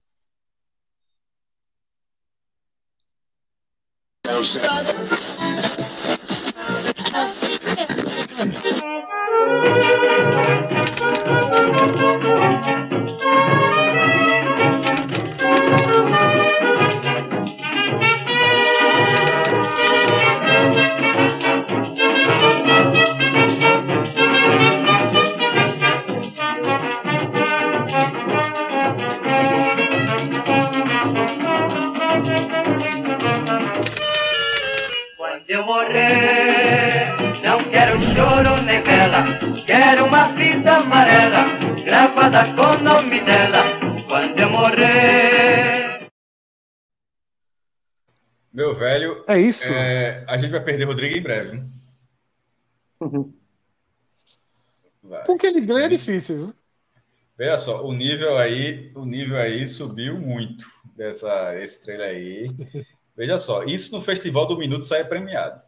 Choro 38.15 38.61
nem 38.63 38.81
vela. 38.81 39.23
Quero 39.65 40.05
uma 40.05 40.33
fita 40.35 40.71
amarela, 40.77 41.83
gravada 41.83 42.55
com 42.55 42.63
o 42.63 42.83
nome 42.83 43.21
dela, 43.21 43.63
quando 44.07 44.39
eu 44.39 44.49
morrer. 44.49 46.09
Meu 48.53 48.73
velho. 48.73 49.23
É 49.27 49.37
isso. 49.37 49.71
É, 49.73 50.23
a 50.27 50.37
gente 50.37 50.51
vai 50.51 50.63
perder 50.63 50.85
Rodrigo 50.85 51.15
em 51.15 51.21
breve. 51.21 51.63
Uhum. 52.97 53.33
Porque 55.25 55.45
ele 55.47 55.59
ganha 55.59 55.85
é 55.85 55.89
difícil, 55.89 56.37
viu? 56.37 56.55
Veja 57.37 57.57
só, 57.57 57.85
o 57.85 57.91
nível 57.91 58.37
aí, 58.37 58.89
o 58.95 59.05
nível 59.05 59.35
aí 59.35 59.67
subiu 59.67 60.17
muito 60.17 60.65
dessa 60.95 61.61
esse 61.61 61.83
trailer 61.83 62.09
aí. 62.09 62.47
Veja 63.15 63.37
só, 63.37 63.63
isso 63.65 63.93
no 63.93 64.01
Festival 64.01 64.47
do 64.47 64.57
Minuto 64.57 64.85
sai 64.85 65.03
premiado. 65.03 65.61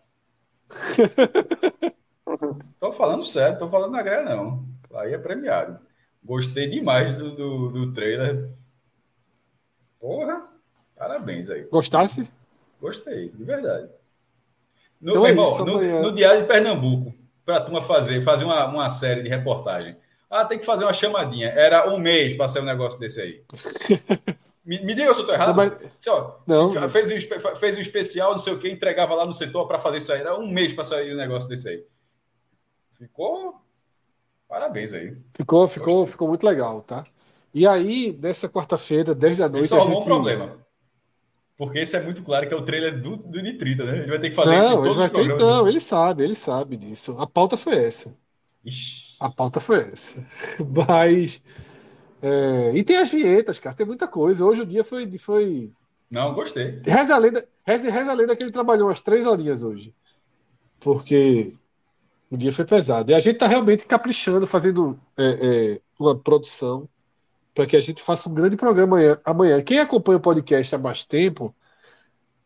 Falando 2.97 3.25
sério, 3.27 3.59
tô 3.59 3.69
falando 3.69 3.91
na 3.91 4.01
grana, 4.01 4.35
não. 4.35 4.65
Aí 4.95 5.13
é 5.13 5.17
premiado. 5.19 5.79
Gostei 6.23 6.65
demais 6.65 7.15
do, 7.15 7.35
do, 7.35 7.69
do 7.69 7.93
trailer. 7.93 8.49
Porra, 9.99 10.47
parabéns 10.97 11.47
aí. 11.49 11.63
Gostasse? 11.65 12.27
Gostei, 12.81 13.29
de 13.29 13.43
verdade. 13.43 13.87
No, 14.99 15.11
então 15.11 15.25
é 15.27 15.29
irmão, 15.29 15.63
no, 15.63 16.01
no, 16.01 16.11
Diário 16.11 16.41
de 16.41 16.47
Pernambuco, 16.47 17.13
para 17.45 17.57
a 17.57 17.61
turma 17.61 17.83
fazer, 17.83 18.23
fazer 18.23 18.45
uma, 18.45 18.65
uma 18.65 18.89
série 18.89 19.21
de 19.21 19.29
reportagem. 19.29 19.95
Ah, 20.27 20.43
tem 20.43 20.57
que 20.57 20.65
fazer 20.65 20.83
uma 20.83 20.93
chamadinha. 20.93 21.49
Era 21.49 21.87
um 21.89 21.99
mês 21.99 22.33
para 22.33 22.47
ser 22.47 22.61
um 22.61 22.65
negócio 22.65 22.99
desse 22.99 23.21
aí. 23.21 23.43
me, 24.65 24.81
me 24.81 24.95
diga 24.95 25.13
se 25.13 25.19
eu 25.19 25.21
estou 25.21 25.33
errado. 25.35 25.49
Não, 25.49 25.55
mas... 25.55 25.71
Só, 25.99 26.41
não, 26.47 26.71
fez, 26.89 27.11
um, 27.11 27.55
fez 27.55 27.77
um 27.77 27.81
especial, 27.81 28.31
não 28.31 28.39
sei 28.39 28.53
o 28.53 28.59
que, 28.59 28.67
entregava 28.69 29.13
lá 29.13 29.25
no 29.25 29.33
setor 29.33 29.67
para 29.67 29.79
fazer 29.79 29.97
isso 29.97 30.11
aí. 30.11 30.21
Era 30.21 30.37
um 30.37 30.47
mês 30.47 30.73
para 30.73 30.83
sair 30.83 31.13
um 31.13 31.17
negócio 31.17 31.47
desse 31.47 31.69
aí. 31.69 31.85
Ficou. 32.97 33.55
Parabéns 34.47 34.93
aí. 34.93 35.15
Ficou, 35.33 35.67
ficou, 35.67 36.05
ficou 36.05 36.27
muito 36.27 36.45
legal, 36.45 36.81
tá? 36.81 37.03
E 37.53 37.67
aí, 37.67 38.17
nessa 38.21 38.47
quarta-feira, 38.47 39.13
10 39.13 39.37
da 39.37 39.49
noite. 39.49 39.65
Isso 39.65 39.75
arrumou 39.75 40.01
gente... 40.01 40.03
um 40.03 40.05
problema. 40.05 40.57
Porque 41.57 41.79
esse 41.79 41.97
é 41.97 42.03
muito 42.03 42.21
claro 42.21 42.47
que 42.47 42.53
é 42.53 42.57
o 42.57 42.61
trailer 42.61 43.01
do, 43.01 43.17
do 43.17 43.41
Nitrita, 43.41 43.83
né? 43.83 43.97
Ele 43.99 44.07
vai 44.07 44.19
ter 44.19 44.29
que 44.29 44.35
fazer 44.35 44.57
não, 44.57 44.57
isso 44.57 44.67
em 44.67 44.83
todos 44.83 44.97
os 44.97 45.09
programas. 45.09 45.37
Ter... 45.37 45.45
Não, 45.45 45.63
né? 45.63 45.69
ele 45.69 45.79
sabe, 45.79 46.23
ele 46.23 46.35
sabe 46.35 46.77
disso. 46.77 47.15
A 47.19 47.25
pauta 47.25 47.57
foi 47.57 47.83
essa. 47.83 48.13
Ixi. 48.63 49.17
A 49.19 49.29
pauta 49.29 49.59
foi 49.59 49.79
essa. 49.79 50.23
Mas. 50.87 51.43
É... 52.21 52.71
E 52.75 52.83
tem 52.83 52.97
as 52.97 53.11
vinhetas, 53.11 53.57
cara. 53.57 53.75
Tem 53.75 53.85
muita 53.85 54.07
coisa. 54.07 54.45
Hoje 54.45 54.61
o 54.61 54.65
dia 54.65 54.83
foi. 54.83 55.17
foi... 55.17 55.71
Não, 56.11 56.33
gostei. 56.35 56.79
Reza 56.85 57.15
a 57.15 57.17
lenda, 57.17 57.47
reza, 57.65 57.89
reza 57.89 58.11
a 58.11 58.15
lenda 58.15 58.35
que 58.35 58.43
ele 58.43 58.51
trabalhou 58.51 58.87
umas 58.87 59.01
três 59.01 59.25
horinhas 59.25 59.63
hoje. 59.63 59.95
Porque 60.79 61.51
o 62.29 62.37
dia 62.37 62.51
foi 62.51 62.65
pesado. 62.65 63.11
E 63.11 63.15
a 63.15 63.19
gente 63.19 63.35
está 63.35 63.47
realmente 63.47 63.85
caprichando, 63.85 64.45
fazendo 64.45 64.99
é, 65.17 65.23
é, 65.75 65.81
uma 65.99 66.17
produção 66.17 66.87
para 67.53 67.65
que 67.65 67.75
a 67.75 67.81
gente 67.81 68.01
faça 68.01 68.29
um 68.29 68.33
grande 68.33 68.55
programa 68.55 68.97
amanhã, 68.97 69.19
amanhã. 69.25 69.61
Quem 69.63 69.79
acompanha 69.79 70.17
o 70.17 70.21
podcast 70.21 70.75
há 70.75 70.77
mais 70.77 71.03
tempo 71.03 71.55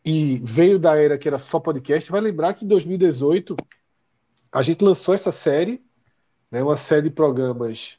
e 0.05 0.39
veio 0.43 0.79
da 0.79 0.95
era 0.95 1.17
que 1.17 1.27
era 1.27 1.37
só 1.37 1.59
podcast, 1.59 2.11
vai 2.11 2.21
lembrar 2.21 2.53
que 2.53 2.65
em 2.65 2.67
2018 2.67 3.55
a 4.51 4.61
gente 4.61 4.83
lançou 4.83 5.13
essa 5.13 5.31
série, 5.31 5.83
né, 6.51 6.63
uma 6.63 6.77
série 6.77 7.03
de 7.03 7.09
programas 7.09 7.97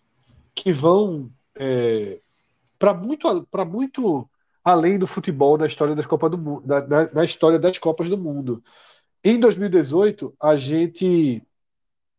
que 0.55 0.73
vão 0.73 1.31
é, 1.57 2.19
para 2.79 2.95
muito, 2.95 3.47
para 3.51 3.65
muito 3.65 4.29
além 4.65 4.99
do 4.99 5.07
futebol 5.07 5.59
na 5.59 5.67
história 5.67 5.95
das 5.95 6.07
Copas 6.07 6.31
do 6.31 6.39
Mundo, 6.39 6.67
na, 6.67 6.81
na, 6.87 7.13
na 7.13 7.25
história 7.25 7.59
das 7.59 7.79
Copas 7.79 8.09
do 8.09 8.19
Mundo. 8.19 8.63
Em 9.25 9.39
2018, 9.39 10.35
a 10.41 10.57
gente 10.57 11.43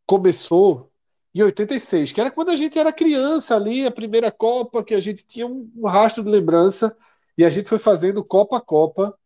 começou 0.06 0.92
em 1.34 1.42
86, 1.42 2.12
que 2.12 2.22
era 2.22 2.32
quando 2.32 2.52
a 2.52 2.56
gente 2.56 2.78
era 2.78 2.94
criança 2.94 3.56
ali, 3.56 3.86
a 3.86 3.92
primeira 3.92 4.32
Copa, 4.32 4.84
que 4.84 4.94
a 4.94 5.00
gente 5.00 5.26
tinha 5.26 5.48
um, 5.48 5.72
um 5.76 5.88
rastro 5.88 6.24
de 6.24 6.30
lembrança, 6.30 6.96
e 7.38 7.44
a 7.44 7.50
gente 7.50 7.70
foi 7.70 7.80
fazendo 7.80 8.24
Copa 8.24 8.58
a 8.58 8.62
Copa 8.62 9.18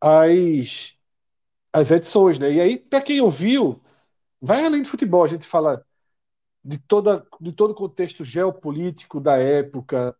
as, 0.00 0.96
as 1.72 1.90
edições, 1.90 2.38
né? 2.38 2.52
E 2.52 2.60
aí, 2.60 2.78
para 2.78 3.02
quem 3.02 3.20
ouviu, 3.20 3.82
vai 4.40 4.64
além 4.64 4.82
de 4.82 4.90
futebol, 4.90 5.24
a 5.24 5.28
gente 5.28 5.46
fala 5.46 5.84
de, 6.64 6.78
toda, 6.78 7.26
de 7.40 7.52
todo 7.52 7.72
o 7.72 7.74
contexto 7.74 8.24
geopolítico 8.24 9.20
da 9.20 9.36
época, 9.38 10.16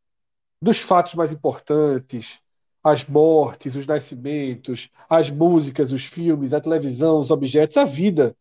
dos 0.63 0.79
fatos 0.81 1.15
mais 1.15 1.33
importantes, 1.33 2.41
as 2.83 3.05
mortes, 3.05 3.77
os 3.77 3.87
nascimentos, 3.87 4.91
as 5.09 5.31
músicas, 5.31 5.93
os 5.93 6.05
filmes, 6.07 6.53
a 6.55 6.61
televisão, 6.61 7.19
os 7.19 7.31
objetos, 7.31 7.77
a 7.77 7.85
vida 7.85 8.37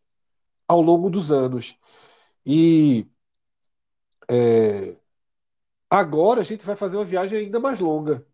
ao 0.68 0.82
longo 0.82 1.10
dos 1.10 1.32
anos. 1.32 1.76
E 2.46 3.06
é, 4.30 4.96
agora 5.90 6.40
a 6.40 6.44
gente 6.44 6.64
vai 6.66 6.76
fazer 6.76 6.96
uma 6.96 7.04
viagem 7.04 7.38
ainda 7.38 7.60
mais 7.60 7.80
longa, 7.80 8.26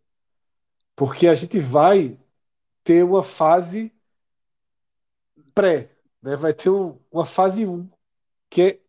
porque 0.96 1.26
a 1.28 1.34
gente 1.34 1.58
vai 1.60 2.18
ter 2.84 3.04
uma 3.04 3.22
fase 3.22 3.92
pré, 5.54 5.88
né? 6.22 6.36
vai 6.36 6.52
ter 6.54 6.70
um, 6.70 6.98
uma 7.10 7.26
fase 7.26 7.66
1, 7.66 7.88
que, 8.50 8.62
é, 8.62 8.80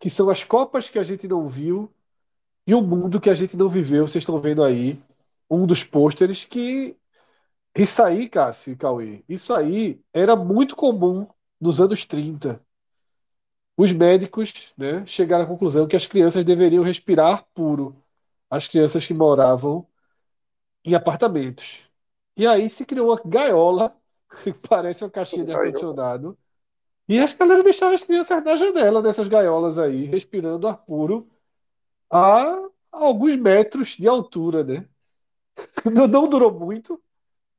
que 0.00 0.10
são 0.10 0.30
as 0.30 0.44
Copas 0.44 0.90
que 0.90 0.98
a 0.98 1.02
gente 1.02 1.28
não 1.28 1.48
viu 1.48 1.92
e 2.66 2.74
o 2.74 2.82
mundo 2.82 3.20
que 3.20 3.30
a 3.30 3.34
gente 3.34 3.56
não 3.56 3.68
viveu. 3.68 4.06
Vocês 4.06 4.22
estão 4.22 4.40
vendo 4.40 4.62
aí 4.64 5.02
um 5.50 5.66
dos 5.66 5.84
pôsteres 5.84 6.44
que. 6.44 6.96
Isso 7.76 8.02
aí, 8.02 8.28
Cássio 8.28 8.72
e 8.72 8.76
Cauê, 8.76 9.24
isso 9.28 9.54
aí 9.54 10.02
era 10.12 10.36
muito 10.36 10.76
comum 10.76 11.28
nos 11.60 11.80
anos 11.80 12.04
30 12.04 12.60
os 13.80 13.92
médicos 13.92 14.74
né, 14.76 15.06
chegaram 15.06 15.44
à 15.44 15.46
conclusão 15.46 15.88
que 15.88 15.96
as 15.96 16.06
crianças 16.06 16.44
deveriam 16.44 16.84
respirar 16.84 17.46
puro 17.54 17.96
as 18.50 18.68
crianças 18.68 19.06
que 19.06 19.14
moravam 19.14 19.86
em 20.84 20.94
apartamentos. 20.94 21.80
E 22.36 22.46
aí 22.46 22.68
se 22.68 22.84
criou 22.84 23.08
uma 23.08 23.22
gaiola, 23.24 23.96
que 24.44 24.52
parece 24.52 25.02
uma 25.02 25.10
caixinha 25.10 25.46
de 25.46 25.52
ar-condicionado, 25.52 26.38
e 27.08 27.18
as 27.18 27.32
galera 27.34 27.62
deixavam 27.62 27.94
as 27.94 28.04
crianças 28.04 28.44
na 28.44 28.56
janela 28.56 29.02
dessas 29.02 29.28
gaiolas 29.28 29.78
aí, 29.78 30.04
respirando 30.04 30.68
ar 30.68 30.76
puro 30.78 31.30
a 32.10 32.68
alguns 32.92 33.36
metros 33.36 33.90
de 33.96 34.08
altura, 34.08 34.64
né? 34.64 34.88
Não, 35.92 36.06
não 36.08 36.28
durou 36.28 36.52
muito, 36.52 37.02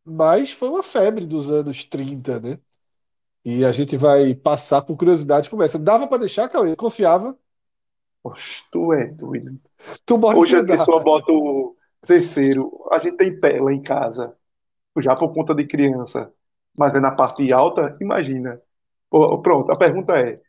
mas 0.05 0.51
foi 0.51 0.69
uma 0.69 0.83
febre 0.83 1.25
dos 1.25 1.49
anos 1.51 1.83
30, 1.83 2.39
né? 2.39 2.59
E 3.43 3.65
a 3.65 3.71
gente 3.71 3.97
vai 3.97 4.35
passar 4.35 4.81
por 4.81 4.95
curiosidades 4.95 5.49
como 5.49 5.63
essa. 5.63 5.79
Dava 5.79 6.07
para 6.07 6.19
deixar, 6.19 6.47
Cauê? 6.47 6.75
Confiava? 6.75 7.35
Poxa, 8.21 8.63
tu 8.71 8.93
é 8.93 9.07
doido. 9.07 9.59
Tu 10.05 10.19
Hoje 10.37 10.55
a 10.55 10.63
pessoa 10.63 10.99
bota 10.99 11.31
o 11.31 11.75
terceiro. 12.05 12.87
A 12.91 12.99
gente 12.99 13.17
tem 13.17 13.39
tela 13.39 13.73
em 13.73 13.81
casa, 13.81 14.35
já 14.99 15.15
por 15.15 15.33
conta 15.33 15.55
de 15.55 15.65
criança, 15.65 16.31
mas 16.77 16.95
é 16.95 16.99
na 16.99 17.11
parte 17.11 17.51
alta, 17.51 17.97
imagina. 17.99 18.61
Pronto, 19.09 19.71
a 19.71 19.75
pergunta 19.75 20.17
é: 20.17 20.39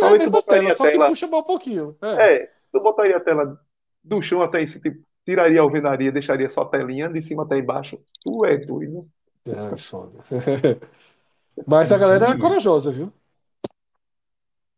qual 0.00 0.16
é 0.16 0.18
tu 0.18 0.30
botaria 0.30 0.74
tela, 0.74 0.88
a 0.88 0.92
tela? 0.92 1.08
puxa 1.08 1.26
um 1.26 1.42
pouquinho. 1.42 1.96
É. 2.02 2.34
é, 2.34 2.50
tu 2.72 2.80
botaria 2.80 3.16
a 3.16 3.20
tela 3.20 3.60
do 4.02 4.20
chão 4.20 4.42
até 4.42 4.60
esse 4.62 4.80
tipo, 4.80 5.00
tiraria 5.24 5.60
a 5.60 5.62
alvenaria, 5.62 6.10
deixaria 6.10 6.50
só 6.50 6.62
a 6.62 6.68
telinha 6.68 7.08
de 7.08 7.22
cima 7.22 7.44
até 7.44 7.58
embaixo. 7.58 7.98
Tu 8.22 8.44
é 8.44 8.56
doido. 8.56 9.08
É, 9.46 9.76
foda. 9.76 10.18
Mas 11.66 11.92
a 11.92 11.98
galera 11.98 12.30
é 12.30 12.38
corajosa, 12.38 12.90
viu? 12.90 13.12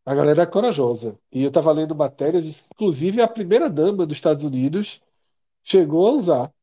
A 0.05 0.13
galera 0.13 0.43
é 0.43 0.45
corajosa. 0.45 1.17
E 1.31 1.43
eu 1.43 1.47
estava 1.47 1.71
lendo 1.71 1.95
matérias, 1.95 2.67
inclusive 2.73 3.21
a 3.21 3.27
primeira 3.27 3.69
dama 3.69 4.05
dos 4.05 4.17
Estados 4.17 4.43
Unidos 4.43 5.01
chegou 5.63 6.07
a 6.07 6.11
usar 6.11 6.53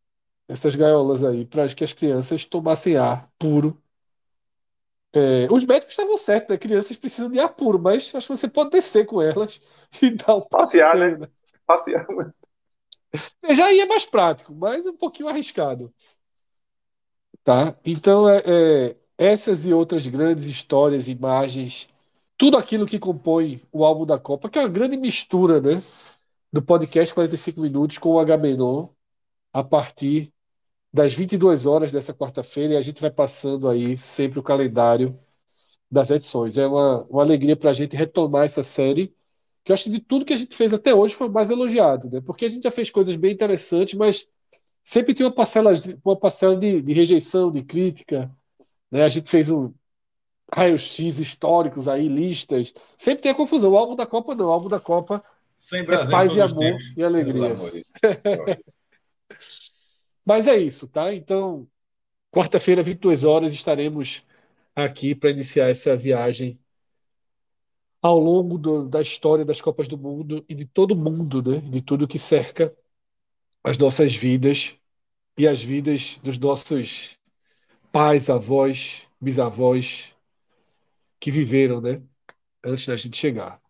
essas 0.47 0.75
gaiolas 0.75 1.25
aí 1.25 1.47
para 1.47 1.67
que 1.69 1.85
as 1.85 1.93
crianças 1.93 2.45
tomassem 2.45 2.97
ar 2.97 3.31
puro. 3.39 3.81
É, 5.13 5.49
os 5.51 5.65
médicos 5.65 5.93
estavam 5.93 6.17
certos, 6.19 6.51
né? 6.51 6.59
Crianças 6.59 6.97
precisam 6.97 7.31
de 7.31 7.41
ar 7.41 7.49
puro, 7.49 7.79
mas 7.79 8.13
acho 8.15 8.29
que 8.29 8.37
você 8.37 8.49
pode 8.49 8.71
descer 8.71 9.07
com 9.07 9.23
elas 9.23 9.61
e 10.03 10.11
dar 10.11 10.37
um 10.37 10.43
passear, 10.43 10.93
passeio, 10.93 11.19
né? 11.19 11.27
né? 11.27 11.29
Passear. 11.67 12.07
Já 13.51 13.73
ia 13.73 13.87
mais 13.87 14.05
prático, 14.05 14.55
mas 14.55 14.87
um 14.87 14.97
pouquinho 14.97 15.29
arriscado. 15.29 15.93
Tá? 17.43 17.77
Então, 17.85 18.29
é, 18.29 18.43
é, 18.47 18.97
essas 19.21 19.67
e 19.67 19.73
outras 19.75 20.07
grandes 20.07 20.47
histórias, 20.47 21.07
imagens, 21.07 21.87
tudo 22.39 22.57
aquilo 22.57 22.87
que 22.87 22.99
compõe 22.99 23.61
o 23.71 23.85
álbum 23.85 24.07
da 24.07 24.19
Copa, 24.19 24.49
que 24.49 24.59
é 24.59 24.63
uma 24.63 24.69
grande 24.69 24.97
mistura, 24.97 25.61
né? 25.61 25.83
Do 26.51 26.63
podcast 26.63 27.15
45 27.15 27.61
Minutos 27.61 27.99
com 27.99 28.11
o 28.15 28.19
Agamenon, 28.19 28.89
a 29.53 29.63
partir 29.63 30.33
das 30.91 31.13
22 31.13 31.67
horas 31.67 31.93
dessa 31.93 32.15
quarta-feira, 32.15 32.73
e 32.75 32.77
a 32.79 32.81
gente 32.81 32.99
vai 33.03 33.11
passando 33.11 33.69
aí 33.69 33.95
sempre 33.99 34.39
o 34.39 34.43
calendário 34.43 35.19
das 35.91 36.11
edições. 36.11 36.57
É 36.57 36.67
uma, 36.67 37.05
uma 37.05 37.23
alegria 37.23 37.57
para 37.57 37.71
a 37.71 37.75
gente 37.75 37.95
retomar 37.95 38.45
essa 38.47 38.63
série, 38.63 39.15
que 39.63 39.71
eu 39.71 39.75
acho 39.75 39.85
que 39.85 39.91
de 39.91 40.01
tudo 40.01 40.25
que 40.25 40.33
a 40.33 40.37
gente 40.39 40.57
fez 40.57 40.73
até 40.73 40.95
hoje 40.95 41.15
foi 41.15 41.29
mais 41.29 41.51
elogiado, 41.51 42.09
né? 42.09 42.23
Porque 42.23 42.47
a 42.47 42.49
gente 42.49 42.63
já 42.63 42.71
fez 42.71 42.91
coisas 42.91 43.15
bem 43.17 43.33
interessantes, 43.33 43.95
mas 43.99 44.27
sempre 44.83 45.13
tinha 45.13 45.29
uma 45.29 45.35
parcela, 45.35 45.75
uma 46.03 46.17
parcela 46.19 46.57
de, 46.57 46.81
de 46.81 46.93
rejeição, 46.95 47.53
de 47.53 47.63
crítica. 47.63 48.35
Né? 48.91 49.03
A 49.05 49.09
gente 49.09 49.31
fez 49.31 49.51
um 49.51 49.73
raio-x 50.53 51.21
históricos 51.21 51.87
aí, 51.87 52.09
listas. 52.09 52.73
Sempre 52.97 53.23
tem 53.23 53.33
a 53.33 53.35
confusão. 53.37 53.71
O 53.71 53.79
álbum 53.79 53.95
da 53.95 54.07
Copa 54.07 54.35
não. 54.35 54.47
O 54.47 54.53
álbum 54.53 54.69
da 54.69 54.81
Copa 54.81 55.23
sempre 55.55 55.95
é 55.95 56.09
paz 56.09 56.35
e 56.35 56.41
amor 56.41 56.77
e 56.97 57.03
alegria. 57.03 57.55
Mas 60.27 60.47
é 60.47 60.59
isso, 60.59 60.89
tá? 60.89 61.15
Então, 61.15 61.67
quarta-feira, 62.31 62.83
22 62.83 63.25
horas, 63.25 63.53
estaremos 63.53 64.25
aqui 64.75 65.15
para 65.15 65.31
iniciar 65.31 65.69
essa 65.69 65.97
viagem 65.97 66.59
ao 68.03 68.19
longo 68.19 68.57
do, 68.57 68.89
da 68.89 69.03
história 69.03 69.45
das 69.45 69.61
Copas 69.61 69.87
do 69.87 69.99
Mundo 69.99 70.45
e 70.49 70.55
de 70.55 70.65
todo 70.65 70.97
mundo, 70.97 71.43
né? 71.43 71.61
De 71.61 71.83
tudo 71.83 72.09
que 72.09 72.19
cerca 72.19 72.75
as 73.63 73.77
nossas 73.77 74.15
vidas 74.15 74.77
e 75.37 75.47
as 75.47 75.63
vidas 75.63 76.19
dos 76.23 76.39
nossos 76.39 77.20
pais, 77.93 78.31
avós, 78.31 79.03
bisavós 79.21 80.13
que 81.19 81.31
viveram, 81.31 81.81
né, 81.81 82.03
antes 82.65 82.87
da 82.87 82.97
gente 82.97 83.17
chegar. 83.17 83.61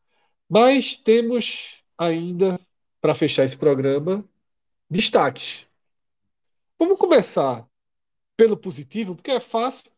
Mas 0.48 0.96
temos 0.96 1.82
ainda 1.96 2.58
para 3.00 3.14
fechar 3.14 3.44
esse 3.44 3.56
programa 3.56 4.24
destaques. 4.88 5.66
Vamos 6.78 6.98
começar 6.98 7.66
pelo 8.36 8.56
positivo, 8.56 9.14
porque 9.14 9.30
é 9.30 9.40
fácil. 9.40 9.90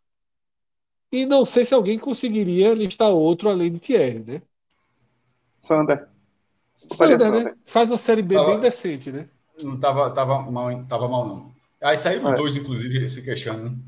E 1.11 1.27
não 1.27 1.45
sei 1.45 1.65
se 1.65 1.75
alguém 1.75 1.99
conseguiria 1.99 2.75
listar 2.75 3.11
outro 3.11 3.49
além 3.51 3.71
de 3.71 3.79
Thierry, 3.79 4.19
né? 4.21 4.43
Sander. 5.57 6.09
Sander, 6.75 7.31
né? 7.31 7.55
Faz 7.65 7.91
uma 7.91 7.99
série 7.99 8.23
B 8.23 8.35
bem 8.35 8.61
decente, 8.61 9.13
né? 9.13 9.29
Não 9.63 9.79
tava, 9.79 10.11
tava, 10.11 10.51
mal, 10.51 10.85
tava 10.87 11.09
mal, 11.09 11.29
não. 11.29 11.55
Aí 11.83 11.97
saíram 11.97 12.25
os 12.25 12.33
é. 12.33 12.37
dois, 12.37 12.57
inclusive, 12.57 13.09
se 13.09 13.23
queixando. 13.23 13.79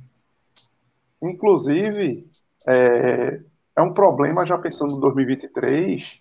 Inclusive, 1.23 2.31
é, 2.67 3.41
é 3.77 3.83
um 3.83 3.93
problema 3.93 4.47
já 4.47 4.59
pensando 4.59 4.93
em 4.97 5.01
2023. 5.01 6.21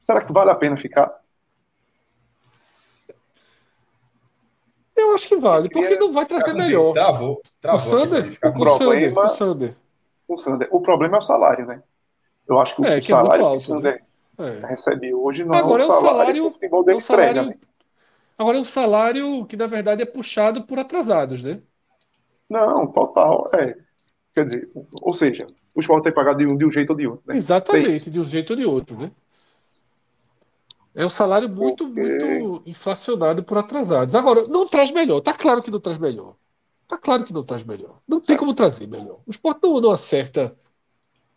Será 0.00 0.22
que 0.22 0.32
vale 0.32 0.50
a 0.50 0.54
pena 0.54 0.76
ficar? 0.76 1.20
Eu 4.96 5.14
acho 5.14 5.28
que 5.28 5.36
vale, 5.36 5.70
porque 5.70 5.96
não 5.96 6.12
vai 6.12 6.26
trazer 6.26 6.52
melhor. 6.52 6.92
Travou, 6.92 7.40
travou. 7.60 7.80
O 7.80 8.06
Sander, 8.06 8.32
o, 8.32 8.52
problema, 8.52 9.24
o 9.24 9.30
Sander. 9.30 9.74
O 10.28 10.36
Sander. 10.36 10.68
O 10.70 10.80
problema 10.80 11.16
é 11.16 11.18
o 11.18 11.22
salário, 11.22 11.66
né? 11.66 11.82
Eu 12.46 12.60
acho 12.60 12.76
que 12.76 12.86
é, 12.86 12.98
o 12.98 13.00
que 13.00 13.06
salário 13.06 13.42
é 13.42 13.44
alto, 13.44 13.56
que 13.56 13.62
o 13.62 13.66
Sander 13.66 14.04
né? 14.38 14.60
é. 14.62 14.66
recebe 14.66 15.14
hoje 15.14 15.44
não 15.44 15.54
Agora 15.54 15.82
é 15.82 15.86
o 15.86 16.00
salário, 16.00 16.46
o 16.46 16.52
futebol 16.52 16.84
dele 16.84 16.98
é 16.98 16.98
o 16.98 17.02
salário, 17.02 17.42
né? 17.44 17.54
Agora 18.36 18.56
é 18.56 18.60
um 18.60 18.64
salário 18.64 19.46
que, 19.46 19.56
na 19.56 19.66
verdade, 19.66 20.02
é 20.02 20.06
puxado 20.06 20.62
por 20.62 20.78
atrasados, 20.78 21.42
né? 21.42 21.60
Não, 22.48 22.86
total. 22.86 23.50
É. 23.54 23.76
Quer 24.40 24.44
dizer, 24.44 24.70
ou 25.02 25.12
seja, 25.12 25.46
o 25.74 25.80
esporte 25.80 26.04
tem 26.04 26.12
que 26.12 26.16
pagar 26.16 26.34
de 26.34 26.46
um, 26.46 26.56
de 26.56 26.64
um 26.64 26.70
jeito 26.70 26.90
ou 26.90 26.96
de 26.96 27.06
outro. 27.06 27.22
Né? 27.26 27.36
Exatamente, 27.36 28.04
tem. 28.04 28.12
de 28.14 28.20
um 28.20 28.24
jeito 28.24 28.50
ou 28.50 28.56
de 28.56 28.64
outro, 28.64 28.96
né? 28.96 29.10
É 30.94 31.04
um 31.04 31.10
salário 31.10 31.46
muito, 31.46 31.86
Porque... 31.86 32.00
muito 32.00 32.62
inflacionado 32.64 33.44
por 33.44 33.58
atrasados. 33.58 34.14
Agora, 34.14 34.46
não 34.48 34.66
traz 34.66 34.90
melhor. 34.90 35.20
Tá 35.20 35.34
claro 35.34 35.62
que 35.62 35.70
não 35.70 35.78
traz 35.78 35.98
melhor. 35.98 36.36
Tá 36.88 36.96
claro 36.96 37.24
que 37.24 37.34
não 37.34 37.42
traz 37.42 37.62
melhor. 37.62 37.98
Não 38.08 38.18
tem 38.18 38.34
como 38.34 38.54
trazer 38.54 38.88
melhor. 38.88 39.18
O 39.26 39.30
esporte 39.30 39.60
não, 39.62 39.78
não 39.78 39.90
acerta. 39.90 40.56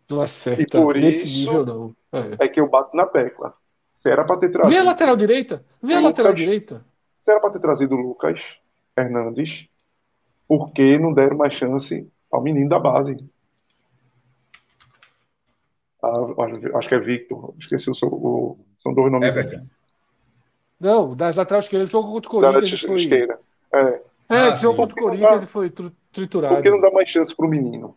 Não 0.10 0.22
acerta 0.22 0.84
nesse 0.94 1.26
nível, 1.26 1.66
não. 1.66 1.96
É. 2.12 2.46
é 2.46 2.48
que 2.48 2.60
eu 2.60 2.70
bato 2.70 2.96
na 2.96 3.06
tecla. 3.06 3.52
Se 3.92 4.10
era 4.10 4.24
para 4.24 4.38
ter 4.38 4.50
trazido. 4.50 4.74
Vê 4.74 4.80
a 4.80 4.84
lateral 4.84 5.18
direita. 5.18 5.66
Vê 5.82 5.94
a 5.94 6.00
lateral 6.00 6.34
direita. 6.34 6.86
Se 7.20 7.30
era 7.30 7.40
para 7.42 7.52
ter 7.52 7.60
trazido 7.60 7.96
o 7.96 8.02
Lucas 8.02 8.40
Hernandes, 8.98 9.68
por 10.48 10.72
que 10.72 10.98
não 10.98 11.14
deram 11.14 11.38
mais 11.38 11.54
chance 11.54 12.10
ao 12.34 12.42
menino 12.42 12.68
da 12.68 12.80
base? 12.80 13.18
Ah, 16.02 16.78
acho 16.78 16.90
que 16.90 16.96
é 16.96 17.00
Victor, 17.00 17.54
esqueci 17.60 17.90
o 17.90 17.96
seu. 17.96 18.10
O, 18.10 18.60
são 18.78 18.94
dois 18.94 19.12
nomes. 19.12 19.38
Everton. 19.38 19.66
Não, 20.80 21.16
das 21.16 21.38
laterais 21.38 21.66
esquerdas, 21.66 21.90
jogou 21.90 22.14
contra 22.14 22.28
o 22.28 22.32
Corinthians 22.32 22.82
e 22.82 22.86
foi. 22.86 22.98
Esquerda. 22.98 23.40
É, 23.72 23.80
é 23.80 24.02
ah, 24.30 24.56
jogou 24.56 24.88
contra 24.88 25.00
o 25.00 25.04
Corinthians 25.04 25.38
dá, 25.38 25.44
e 25.44 25.48
foi 25.48 25.72
triturado. 26.12 26.56
Por 26.56 26.64
que 26.64 26.70
não 26.70 26.82
dá 26.82 26.92
mais 26.92 27.08
chance 27.08 27.34
para 27.34 27.46
o 27.46 27.50
menino? 27.50 27.96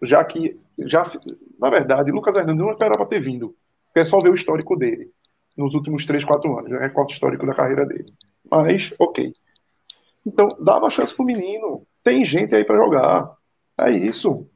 Já 0.00 0.24
que, 0.24 0.58
já 0.78 1.04
na 1.60 1.70
verdade, 1.70 2.10
Lucas 2.10 2.34
Hernandes 2.34 2.64
não 2.64 2.72
esperava 2.72 3.06
ter 3.06 3.20
vindo. 3.20 3.54
É 3.94 4.04
só 4.04 4.18
ver 4.20 4.30
o 4.30 4.34
histórico 4.34 4.74
dele 4.74 5.12
nos 5.56 5.74
últimos 5.74 6.06
3, 6.06 6.24
4 6.24 6.58
anos, 6.58 6.72
o 6.72 6.78
recorte 6.78 7.14
histórico 7.14 7.46
da 7.46 7.54
carreira 7.54 7.84
dele. 7.84 8.12
Mas, 8.50 8.92
ok. 8.98 9.32
Então, 10.26 10.56
dá 10.58 10.78
uma 10.78 10.90
chance 10.90 11.14
pro 11.14 11.24
menino. 11.24 11.86
Tem 12.02 12.24
gente 12.24 12.54
aí 12.54 12.64
para 12.64 12.76
jogar. 12.76 13.36
É 13.78 13.90
isso. 13.90 14.46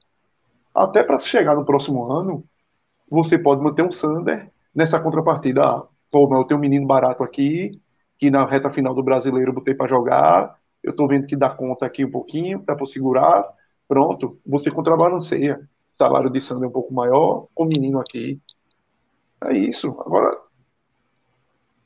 Até 0.74 1.02
para 1.02 1.18
chegar 1.18 1.54
no 1.54 1.64
próximo 1.64 2.10
ano, 2.10 2.44
você 3.10 3.38
pode 3.38 3.62
manter 3.62 3.82
um 3.82 3.90
Sander 3.90 4.50
nessa 4.74 5.00
contrapartida. 5.00 5.64
Ah, 5.64 5.86
pô, 6.10 6.28
eu 6.34 6.44
tenho 6.44 6.58
um 6.58 6.60
menino 6.60 6.86
barato 6.86 7.22
aqui, 7.22 7.80
que 8.18 8.30
na 8.30 8.44
reta 8.44 8.70
final 8.70 8.94
do 8.94 9.02
brasileiro 9.02 9.50
eu 9.50 9.54
botei 9.54 9.74
para 9.74 9.88
jogar. 9.88 10.58
Eu 10.82 10.94
tô 10.94 11.06
vendo 11.06 11.26
que 11.26 11.34
dá 11.34 11.50
conta 11.50 11.86
aqui 11.86 12.04
um 12.04 12.10
pouquinho, 12.10 12.62
dá 12.66 12.74
para 12.74 12.86
segurar. 12.86 13.44
Pronto, 13.88 14.38
você 14.44 14.70
contrabalanceia. 14.70 15.60
Salário 15.90 16.28
de 16.28 16.40
Sander 16.40 16.66
é 16.66 16.68
um 16.68 16.72
pouco 16.72 16.92
maior, 16.92 17.46
com 17.54 17.64
o 17.64 17.66
menino 17.66 17.98
aqui. 17.98 18.38
É 19.44 19.56
isso. 19.56 19.96
Agora, 20.00 20.38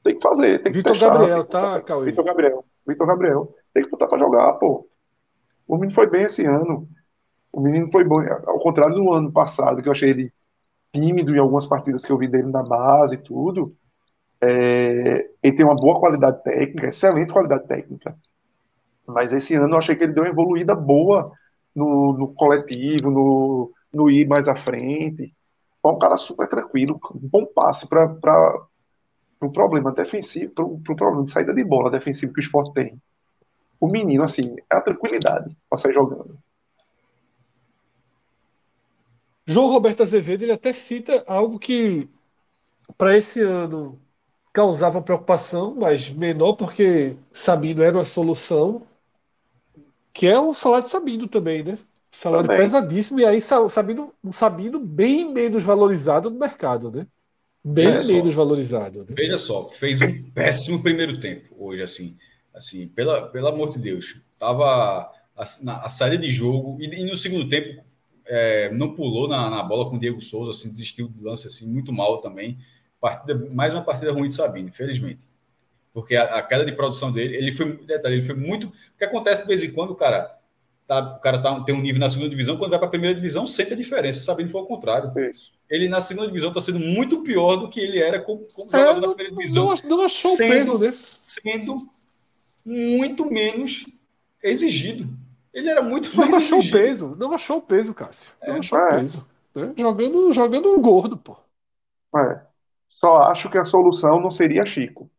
tem 0.03 0.17
que 0.17 0.23
fazer, 0.23 0.59
tem 0.63 0.73
que 0.73 0.79
Vitor 0.79 0.93
testar. 0.93 1.11
Gabriel, 1.11 1.45
tá, 1.45 1.81
Cauê? 1.83 2.07
Vitor 2.07 2.25
Gabriel. 2.25 2.65
Vitor 2.87 3.07
Gabriel. 3.07 3.55
Tem 3.73 3.85
que 3.85 3.91
botar 3.91 4.09
pra 4.09 4.19
jogar, 4.19 4.55
pô. 4.55 4.89
O 5.69 5.77
menino 5.77 5.95
foi 5.95 6.09
bem 6.09 6.25
esse 6.25 6.45
ano. 6.45 6.89
O 7.53 7.61
menino 7.61 7.89
foi 7.91 8.05
bom. 8.05 8.21
Ao 8.21 8.59
contrário 8.59 8.95
do 8.95 9.13
ano 9.13 9.33
passado, 9.33 9.83
que 9.83 9.89
eu 9.89 9.93
achei 9.93 10.11
ele 10.11 10.33
tímido 10.93 11.35
em 11.35 11.39
algumas 11.39 11.67
partidas 11.67 12.05
que 12.05 12.13
eu 12.13 12.19
vi 12.19 12.29
dele 12.29 12.49
na 12.51 12.63
base 12.63 13.17
e 13.17 13.23
tudo. 13.23 13.69
É, 14.41 15.29
ele 15.43 15.57
tem 15.57 15.65
uma 15.65 15.77
boa 15.77 16.01
qualidade 16.01 16.43
técnica, 16.43 16.89
excelente 16.89 17.33
qualidade 17.33 17.67
técnica. 17.67 18.17
Mas 19.07 19.33
esse 19.33 19.55
ano 19.55 19.75
eu 19.75 19.79
achei 19.79 19.97
que 19.97 20.05
ele 20.05 20.13
deu 20.13 20.25
uma 20.25 20.31
evoluída 20.31 20.75
boa 20.75 21.33
no, 21.75 22.13
no 22.13 22.29
coletivo, 22.35 23.11
no, 23.11 23.73
no 23.93 24.11
ir 24.11 24.27
mais 24.27 24.49
à 24.49 24.57
frente. 24.57 25.35
Foi 25.83 25.93
um 25.93 25.99
cara 25.99 26.17
super 26.17 26.49
tranquilo, 26.49 27.01
um 27.15 27.29
bom 27.29 27.47
passe 27.47 27.87
para 27.89 28.07
o 29.41 29.51
problema 29.51 29.93
defensivo, 29.93 30.53
para 30.53 30.65
o 30.65 30.81
pro 30.81 30.97
problema 30.97 31.25
de 31.25 31.33
saída 31.33 31.55
de 31.55 31.65
bola 31.65 31.91
defensivo 31.91 32.33
que 32.33 32.41
o 32.41 32.43
esporte 32.43 32.73
tem. 32.73 33.01
O 33.81 33.89
menino, 33.89 34.23
assim, 34.23 34.57
é 34.71 34.77
a 34.77 34.81
tranquilidade 34.81 35.57
para 35.69 35.79
sair 35.79 35.95
jogando. 35.95 36.39
João 39.51 39.67
Roberto 39.67 40.03
Azevedo 40.03 40.43
ele 40.43 40.53
até 40.53 40.73
cita 40.73 41.25
algo 41.27 41.59
que 41.59 42.09
para 42.97 43.17
esse 43.17 43.41
ano 43.41 44.01
causava 44.53 45.03
preocupação, 45.03 45.75
mas 45.75 46.09
menor 46.09 46.53
porque 46.55 47.17
Sabino 47.33 47.83
era 47.83 47.99
uma 47.99 48.05
solução, 48.05 48.83
que 50.13 50.27
é 50.27 50.39
o 50.39 50.55
salário 50.55 50.85
de 50.85 50.91
Sabino 50.91 51.27
também, 51.27 51.65
né? 51.65 51.79
Salário 52.13 52.49
também. 52.49 52.63
pesadíssimo, 52.63 53.21
e 53.21 53.25
aí 53.25 53.41
Sabino, 53.41 54.13
Sabino 54.31 54.79
bem 54.79 55.33
menos 55.33 55.65
valorizado 55.65 56.31
no 56.31 56.39
mercado, 56.39 56.91
né? 56.91 57.07
Bem 57.65 58.05
menos 58.05 58.35
valorizado. 58.35 59.01
Né? 59.01 59.07
Veja 59.11 59.37
só, 59.37 59.69
fez 59.69 60.01
um 60.01 60.31
péssimo 60.31 60.83
primeiro 60.83 61.21
tempo 61.21 61.55
hoje, 61.59 61.83
assim. 61.83 62.17
Assim, 62.55 62.89
pela, 62.89 63.29
pelo 63.29 63.49
amor 63.49 63.71
de 63.71 63.79
Deus. 63.79 64.21
Tava 64.39 65.11
a, 65.37 65.45
na, 65.63 65.81
a 65.83 65.89
saída 65.89 66.19
de 66.19 66.33
jogo, 66.33 66.79
e, 66.81 66.87
e 66.87 67.05
no 67.05 67.17
segundo 67.17 67.49
tempo 67.49 67.83
é, 68.31 68.71
não 68.73 68.95
pulou 68.95 69.29
na, 69.29 69.51
na, 69.51 69.63
bola 69.63 69.91
com 69.91 69.97
o 69.97 69.99
Diego 69.99 70.21
Souza, 70.21 70.53
assim, 70.53 70.71
desistiu 70.71 71.09
do 71.09 71.25
lance 71.25 71.49
assim, 71.49 71.67
muito 71.67 71.93
mal 71.93 72.19
também. 72.19 72.59
Partida, 73.01 73.35
mais 73.51 73.75
uma 73.75 73.83
partida 73.83 74.13
ruim 74.13 74.29
de 74.29 74.35
Sabino, 74.35 74.69
infelizmente. 74.69 75.29
Porque 75.93 76.15
a, 76.15 76.37
a, 76.37 76.43
queda 76.43 76.65
de 76.65 76.73
produção 76.73 77.11
dele, 77.11 77.37
ele 77.37 77.51
foi, 77.51 77.77
detalhe, 77.85 78.15
ele 78.15 78.23
foi 78.23 78.37
muito. 78.37 78.69
O 78.69 78.73
que 78.97 79.05
acontece 79.05 79.43
de 79.43 79.49
vez 79.49 79.65
em 79.65 79.73
quando, 79.73 79.97
cara, 79.97 80.39
tá, 80.87 81.17
o 81.17 81.21
cara 81.21 81.43
tá, 81.43 81.61
tem 81.65 81.75
um 81.75 81.81
nível 81.81 81.99
na 81.99 82.09
segunda 82.09 82.31
divisão, 82.31 82.57
quando 82.57 82.71
vai 82.71 82.79
para 82.79 82.87
a 82.87 82.91
primeira 82.91 83.17
divisão, 83.17 83.49
sente 83.49 83.73
a 83.73 83.77
diferença. 83.77 84.21
Sabino 84.21 84.49
foi 84.49 84.61
ao 84.61 84.67
contrário. 84.67 85.13
Isso. 85.29 85.53
Ele 85.69 85.89
na 85.89 86.01
segunda 86.01 86.29
divisão 86.29 86.51
está 86.51 86.61
sendo 86.61 86.79
muito 86.79 87.25
pior 87.25 87.57
do 87.57 87.69
que 87.69 87.81
ele 87.81 87.99
era 87.99 88.21
como, 88.21 88.47
como 88.55 88.69
é, 88.73 88.79
jogador 88.79 89.01
na 89.01 89.15
primeira 89.15 89.37
divisão. 89.37 89.67
Não, 89.67 89.97
não 89.97 90.01
achou 90.03 90.31
sendo, 90.37 90.53
peso, 90.53 90.79
né? 90.79 90.95
Sendo 91.09 91.91
muito 92.65 93.29
menos 93.29 93.87
exigido. 94.41 95.09
Ele 95.53 95.69
era 95.69 95.83
muito 95.83 96.15
mais. 96.17 96.31
Não 96.31 96.39
achou 96.39 96.59
exigido. 96.59 96.79
peso, 96.79 97.17
não 97.19 97.33
achou 97.33 97.59
o 97.59 97.63
peso, 97.63 97.93
Cássio. 97.93 98.31
Não 98.47 98.57
é, 98.57 98.59
achou 98.59 98.79
é. 98.79 98.99
peso. 98.99 99.27
Né? 99.55 99.75
Jogando, 99.77 100.33
jogando 100.33 100.73
um 100.73 100.81
gordo, 100.81 101.17
pô. 101.17 101.37
É. 102.17 102.41
Só 102.89 103.23
acho 103.23 103.49
que 103.51 103.59
a 103.59 103.65
solução 103.65 104.21
não 104.21 104.31
seria 104.31 104.67
Chico. 104.67 105.11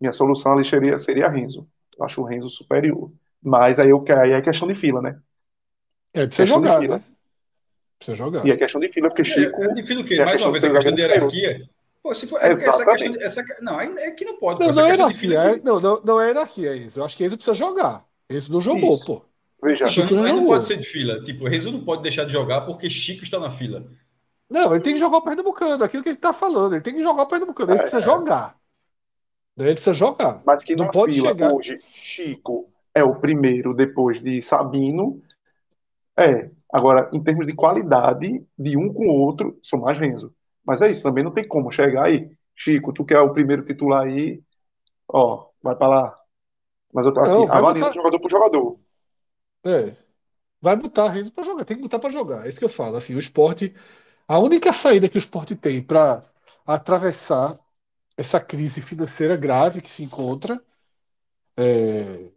Minha 0.00 0.12
solução 0.12 0.52
ali 0.52 0.64
seria, 0.64 0.98
seria 0.98 1.28
Renzo. 1.28 1.68
Eu 1.96 2.04
acho 2.04 2.20
o 2.20 2.24
Renzo 2.24 2.48
superior. 2.48 3.10
Mas 3.42 3.78
aí, 3.78 3.90
eu, 3.90 4.04
aí 4.20 4.32
é 4.32 4.40
questão 4.40 4.66
de 4.66 4.74
fila, 4.74 5.00
né? 5.00 5.18
É, 6.14 6.26
precisa 6.26 6.46
jogar, 6.46 6.80
né? 6.80 7.02
Precisa 7.98 8.16
jogar. 8.16 8.46
E 8.46 8.50
é 8.50 8.56
questão 8.56 8.80
de 8.80 8.90
fila, 8.92 9.08
porque 9.08 9.22
é, 9.22 9.24
Chico. 9.24 9.62
É, 9.62 9.74
de 9.74 9.82
fila 9.82 10.00
o 10.00 10.04
quê? 10.04 10.24
Mais 10.24 10.40
uma 10.40 10.52
vez, 10.52 10.64
a 10.64 10.70
questão 10.70 10.94
de 10.94 11.02
hierarquia. 11.02 11.68
Pô, 12.02 12.14
se 12.14 12.26
for, 12.26 12.40
essa 12.40 12.84
questão, 12.84 13.14
essa, 13.20 13.44
não, 13.60 13.80
é 13.80 14.10
que 14.12 14.24
não 14.24 14.38
pode. 14.38 14.60
Não, 14.60 14.72
não 14.72 14.84
é 14.84 14.90
hierarquia. 14.90 15.38
É, 15.40 15.60
não, 15.62 15.80
não, 15.80 16.00
não 16.02 16.20
é 16.20 16.28
hierarquia, 16.28 16.76
isso. 16.76 17.00
Eu 17.00 17.04
acho 17.04 17.16
que 17.16 17.24
Enzo 17.24 17.36
precisa 17.36 17.54
jogar. 17.54 18.04
Enzo 18.30 18.52
não 18.52 18.60
jogou, 18.60 18.94
Isso. 18.94 19.04
pô. 19.04 19.22
Veja, 19.62 19.86
Chico 19.86 20.14
não, 20.14 20.22
não 20.22 20.46
pode 20.46 20.64
ser 20.64 20.76
de 20.76 20.84
fila. 20.84 21.20
Tipo, 21.22 21.48
Enzo 21.48 21.72
não 21.72 21.84
pode 21.84 22.02
deixar 22.02 22.24
de 22.24 22.32
jogar 22.32 22.62
porque 22.62 22.88
Chico 22.88 23.24
está 23.24 23.40
na 23.40 23.50
fila. 23.50 23.84
Não, 24.48 24.72
ele 24.72 24.82
tem 24.82 24.94
que 24.94 25.00
jogar 25.00 25.18
o 25.18 25.22
Pernambucano, 25.22 25.84
aquilo 25.84 26.02
que 26.02 26.08
ele 26.10 26.16
tá 26.16 26.32
falando. 26.32 26.74
Ele 26.74 26.82
tem 26.82 26.94
que 26.94 27.02
jogar 27.02 27.22
o 27.22 27.26
Pernambucano. 27.26 27.72
Ele 27.72 27.78
é, 27.78 27.82
precisa 27.82 28.02
é. 28.02 28.04
jogar. 28.04 28.56
Ele 29.58 29.72
precisa 29.72 29.94
jogar. 29.94 30.40
Mas 30.46 30.62
que 30.62 30.76
não 30.76 30.90
pode 30.90 31.14
fila, 31.14 31.28
chegar. 31.28 31.52
Hoje, 31.52 31.78
Chico 31.92 32.70
é 32.94 33.02
o 33.02 33.16
primeiro 33.16 33.74
depois 33.74 34.22
de 34.22 34.40
Sabino. 34.40 35.20
É. 36.16 36.50
Agora, 36.72 37.08
em 37.12 37.22
termos 37.22 37.46
de 37.46 37.54
qualidade, 37.54 38.44
de 38.58 38.76
um 38.76 38.92
com 38.92 39.08
o 39.08 39.14
outro, 39.20 39.58
são 39.62 39.80
mais 39.80 39.98
Renzo. 39.98 40.34
Mas 40.64 40.82
é 40.82 40.90
isso, 40.90 41.02
também 41.02 41.24
não 41.24 41.30
tem 41.30 41.46
como 41.46 41.72
chegar 41.72 42.04
aí. 42.04 42.30
Chico, 42.54 42.92
tu 42.92 43.04
que 43.04 43.14
é 43.14 43.20
o 43.20 43.32
primeiro 43.32 43.64
titular 43.64 44.04
aí, 44.04 44.40
ó, 45.08 45.46
vai 45.62 45.74
para 45.74 45.88
lá. 45.88 46.18
Mas 46.92 47.06
eu 47.06 47.12
tô 47.12 47.20
assim, 47.20 47.46
avaliando 47.48 47.80
botar... 47.80 47.92
jogador 47.94 48.20
por 48.20 48.30
jogador. 48.30 48.78
É. 49.64 49.96
Vai 50.60 50.76
botar 50.76 51.08
Renzo 51.10 51.32
para 51.32 51.44
jogar, 51.44 51.64
tem 51.64 51.76
que 51.76 51.82
botar 51.82 51.98
para 51.98 52.10
jogar. 52.10 52.46
É 52.46 52.48
isso 52.48 52.58
que 52.58 52.64
eu 52.64 52.68
falo. 52.68 52.96
Assim, 52.96 53.14
o 53.14 53.18
esporte. 53.18 53.74
A 54.26 54.38
única 54.38 54.72
saída 54.72 55.08
que 55.08 55.16
o 55.16 55.18
esporte 55.18 55.54
tem 55.54 55.82
para 55.82 56.20
atravessar 56.66 57.58
essa 58.16 58.40
crise 58.40 58.80
financeira 58.80 59.36
grave 59.36 59.80
que 59.80 59.88
se 59.88 60.02
encontra 60.02 60.60
é, 61.56 62.30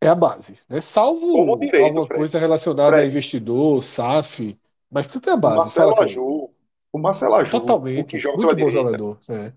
é 0.00 0.08
a 0.08 0.14
base. 0.14 0.58
Né? 0.68 0.80
Salvo 0.80 1.56
direito, 1.56 1.84
alguma 1.84 2.06
Fred. 2.06 2.18
coisa 2.18 2.38
relacionada 2.38 2.96
Fred. 2.96 3.04
a 3.04 3.06
investidor, 3.06 3.82
SAF, 3.82 4.58
mas 4.90 5.06
precisa 5.06 5.22
ter 5.22 5.30
a 5.30 5.36
base. 5.36 5.56
O 5.56 5.58
Marcelo 5.58 6.00
Aju, 6.00 6.50
o 6.92 6.98
Marcelo 6.98 7.34
Aju, 7.34 7.50
Totalmente. 7.50 8.00
O 8.00 8.06
que 8.06 8.18
joga 8.18 8.36
muito 8.36 8.48
bom 8.48 8.54
direita, 8.56 8.70
jogador. 8.70 9.18
É. 9.28 9.52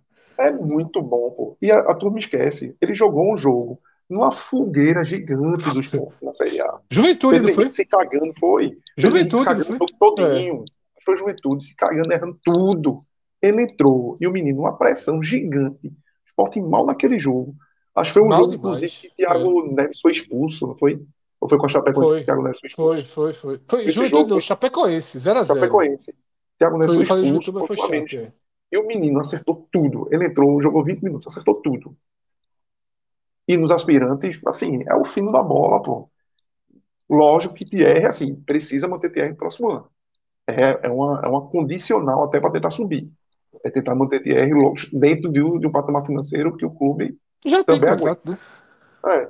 é. 0.48 0.52
muito 0.52 1.02
bom, 1.02 1.32
pô. 1.32 1.58
E 1.62 1.72
a, 1.72 1.80
a 1.80 1.96
turma 1.96 2.20
esquece. 2.20 2.76
Ele 2.82 2.94
jogou 2.94 3.34
um 3.34 3.38
jogo 3.38 3.80
numa 4.14 4.32
fogueira 4.32 5.04
gigante 5.04 5.70
do 5.72 5.82
esporte 5.82 6.24
na 6.24 6.32
Série 6.32 6.62
A. 6.62 6.80
Juventude, 6.90 7.40
não 7.40 7.50
foi? 7.50 7.70
Se 7.72 7.84
cagando, 7.84 8.34
foi. 8.40 8.78
Juventude, 8.96 9.38
se 9.38 9.44
cagando 9.44 9.78
foi? 9.78 9.88
todinho. 10.00 10.64
É. 10.64 11.02
Foi 11.04 11.18
Juventude, 11.18 11.64
se 11.64 11.76
cagando, 11.76 12.14
errando 12.14 12.40
tudo. 12.44 13.04
Ele 13.42 13.64
entrou, 13.64 14.18
e 14.22 14.28
o 14.28 14.32
menino, 14.32 14.62
uma 14.62 14.78
pressão 14.78 15.22
gigante. 15.22 15.92
Esporte 16.26 16.62
mal 16.62 16.86
naquele 16.86 17.18
jogo. 17.20 17.56
Acho 17.96 18.12
que 18.12 18.20
foi 18.20 18.22
um 18.24 18.30
mal 18.30 18.42
jogo, 18.42 18.52
demais. 18.52 18.78
inclusive, 18.78 19.10
que 19.10 19.16
Thiago 19.18 19.66
é. 19.66 19.74
Neves 19.74 20.00
foi 20.00 20.12
expulso, 20.12 20.68
não 20.68 20.76
foi? 20.78 21.02
Ou 21.42 21.50
foi 21.50 21.58
com 21.58 21.66
a 21.66 21.70
Chapecoense 21.70 22.12
foi. 22.12 22.20
que 22.20 22.26
Thiago 22.26 22.44
Neves 22.44 22.60
foi 22.60 22.70
expulso? 22.70 23.06
Foi, 23.06 23.34
foi, 23.34 23.58
foi. 23.58 23.62
Foi 23.68 23.90
Juventude, 23.90 24.30
jogo, 24.30 24.42
Chapecoense, 24.42 25.20
0x0. 25.20 25.46
Chapecoense. 25.46 26.16
Thiago 26.58 26.78
Neves 26.78 26.96
foi, 26.96 27.06
foi 27.06 27.22
expulso. 27.24 27.68
Foi 27.68 27.78
Chape, 27.78 28.18
é. 28.18 28.32
E 28.72 28.78
o 28.78 28.88
menino 28.88 29.20
acertou 29.20 29.68
tudo. 29.72 30.08
Ele 30.12 30.26
entrou, 30.26 30.62
jogou 30.62 30.84
20 30.84 31.02
minutos, 31.02 31.28
acertou 31.28 31.56
tudo. 31.56 31.96
E 33.48 33.58
nos 33.58 33.72
aspirantes, 33.72 34.40
assim, 34.48 34.84
é 34.88 34.96
o 34.96 35.04
fino 35.04 35.32
da 35.32 35.42
bola, 35.42 35.82
pô. 35.82 36.10
Lógico 37.10 37.54
que 37.54 37.66
Thierry, 37.66 38.06
assim, 38.06 38.36
precisa 38.36 38.88
manter 38.88 39.12
Thierry 39.12 39.32
no 39.32 39.36
próximo 39.36 39.70
ano. 39.70 39.90
É, 40.48 40.88
é, 40.88 40.90
uma, 40.90 41.22
é 41.24 41.28
uma 41.28 41.48
condicional 41.48 42.24
até 42.24 42.40
para 42.40 42.52
tentar 42.52 42.72
subir. 42.72 43.10
É 43.64 43.70
tentar 43.70 43.96
manter 43.96 44.22
Thierry 44.22 44.52
dentro 44.94 45.32
de 45.32 45.42
um, 45.42 45.60
de 45.60 45.68
um 45.68 45.72
patamar 45.72 46.06
financeiro 46.06 46.56
que 46.56 46.66
o 46.66 46.72
clube 46.72 47.18
já 47.46 47.64
também 47.64 47.82
tem 47.82 47.98
contrato, 47.98 48.32
né? 48.32 48.38
É. 49.06 49.30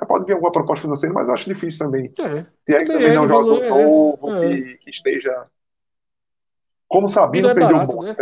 é. 0.00 0.04
Pode 0.04 0.26
vir 0.26 0.34
alguma 0.34 0.52
proposta 0.52 0.82
financeira, 0.82 1.14
mas 1.14 1.28
acho 1.28 1.52
difícil 1.52 1.86
também. 1.86 2.12
É. 2.18 2.46
Thierry 2.66 2.86
também, 2.86 3.14
não 3.14 3.22
é 3.22 3.24
um 3.24 3.28
jogador 3.28 3.68
novo, 3.68 4.34
é. 4.36 4.48
que, 4.48 4.76
que, 4.78 4.90
esteja. 4.90 5.46
Como 6.86 7.08
Sabino 7.08 7.48
é 7.48 7.54
perdeu 7.54 7.76
barato, 7.76 7.98
um 7.98 8.02
monte, 8.02 8.18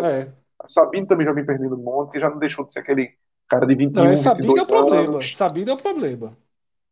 né, 0.00 0.22
É. 0.26 0.32
Sabino 0.66 1.06
também 1.06 1.24
já 1.24 1.32
vem 1.32 1.46
perdendo 1.46 1.76
um 1.76 1.82
monte, 1.82 2.18
já 2.18 2.28
não 2.28 2.38
deixou 2.38 2.66
de 2.66 2.72
ser 2.72 2.80
aquele 2.80 3.16
Cara 3.50 3.66
de 3.66 3.74
21, 3.74 4.04
não, 4.04 4.10
é 4.12 4.16
Sabino 4.16 4.56
é 4.56 4.62
o 4.62 4.66
problema. 4.66 5.08
Anos. 5.14 5.36
Sabino 5.36 5.70
é 5.70 5.74
o 5.74 5.76
problema. 5.76 6.38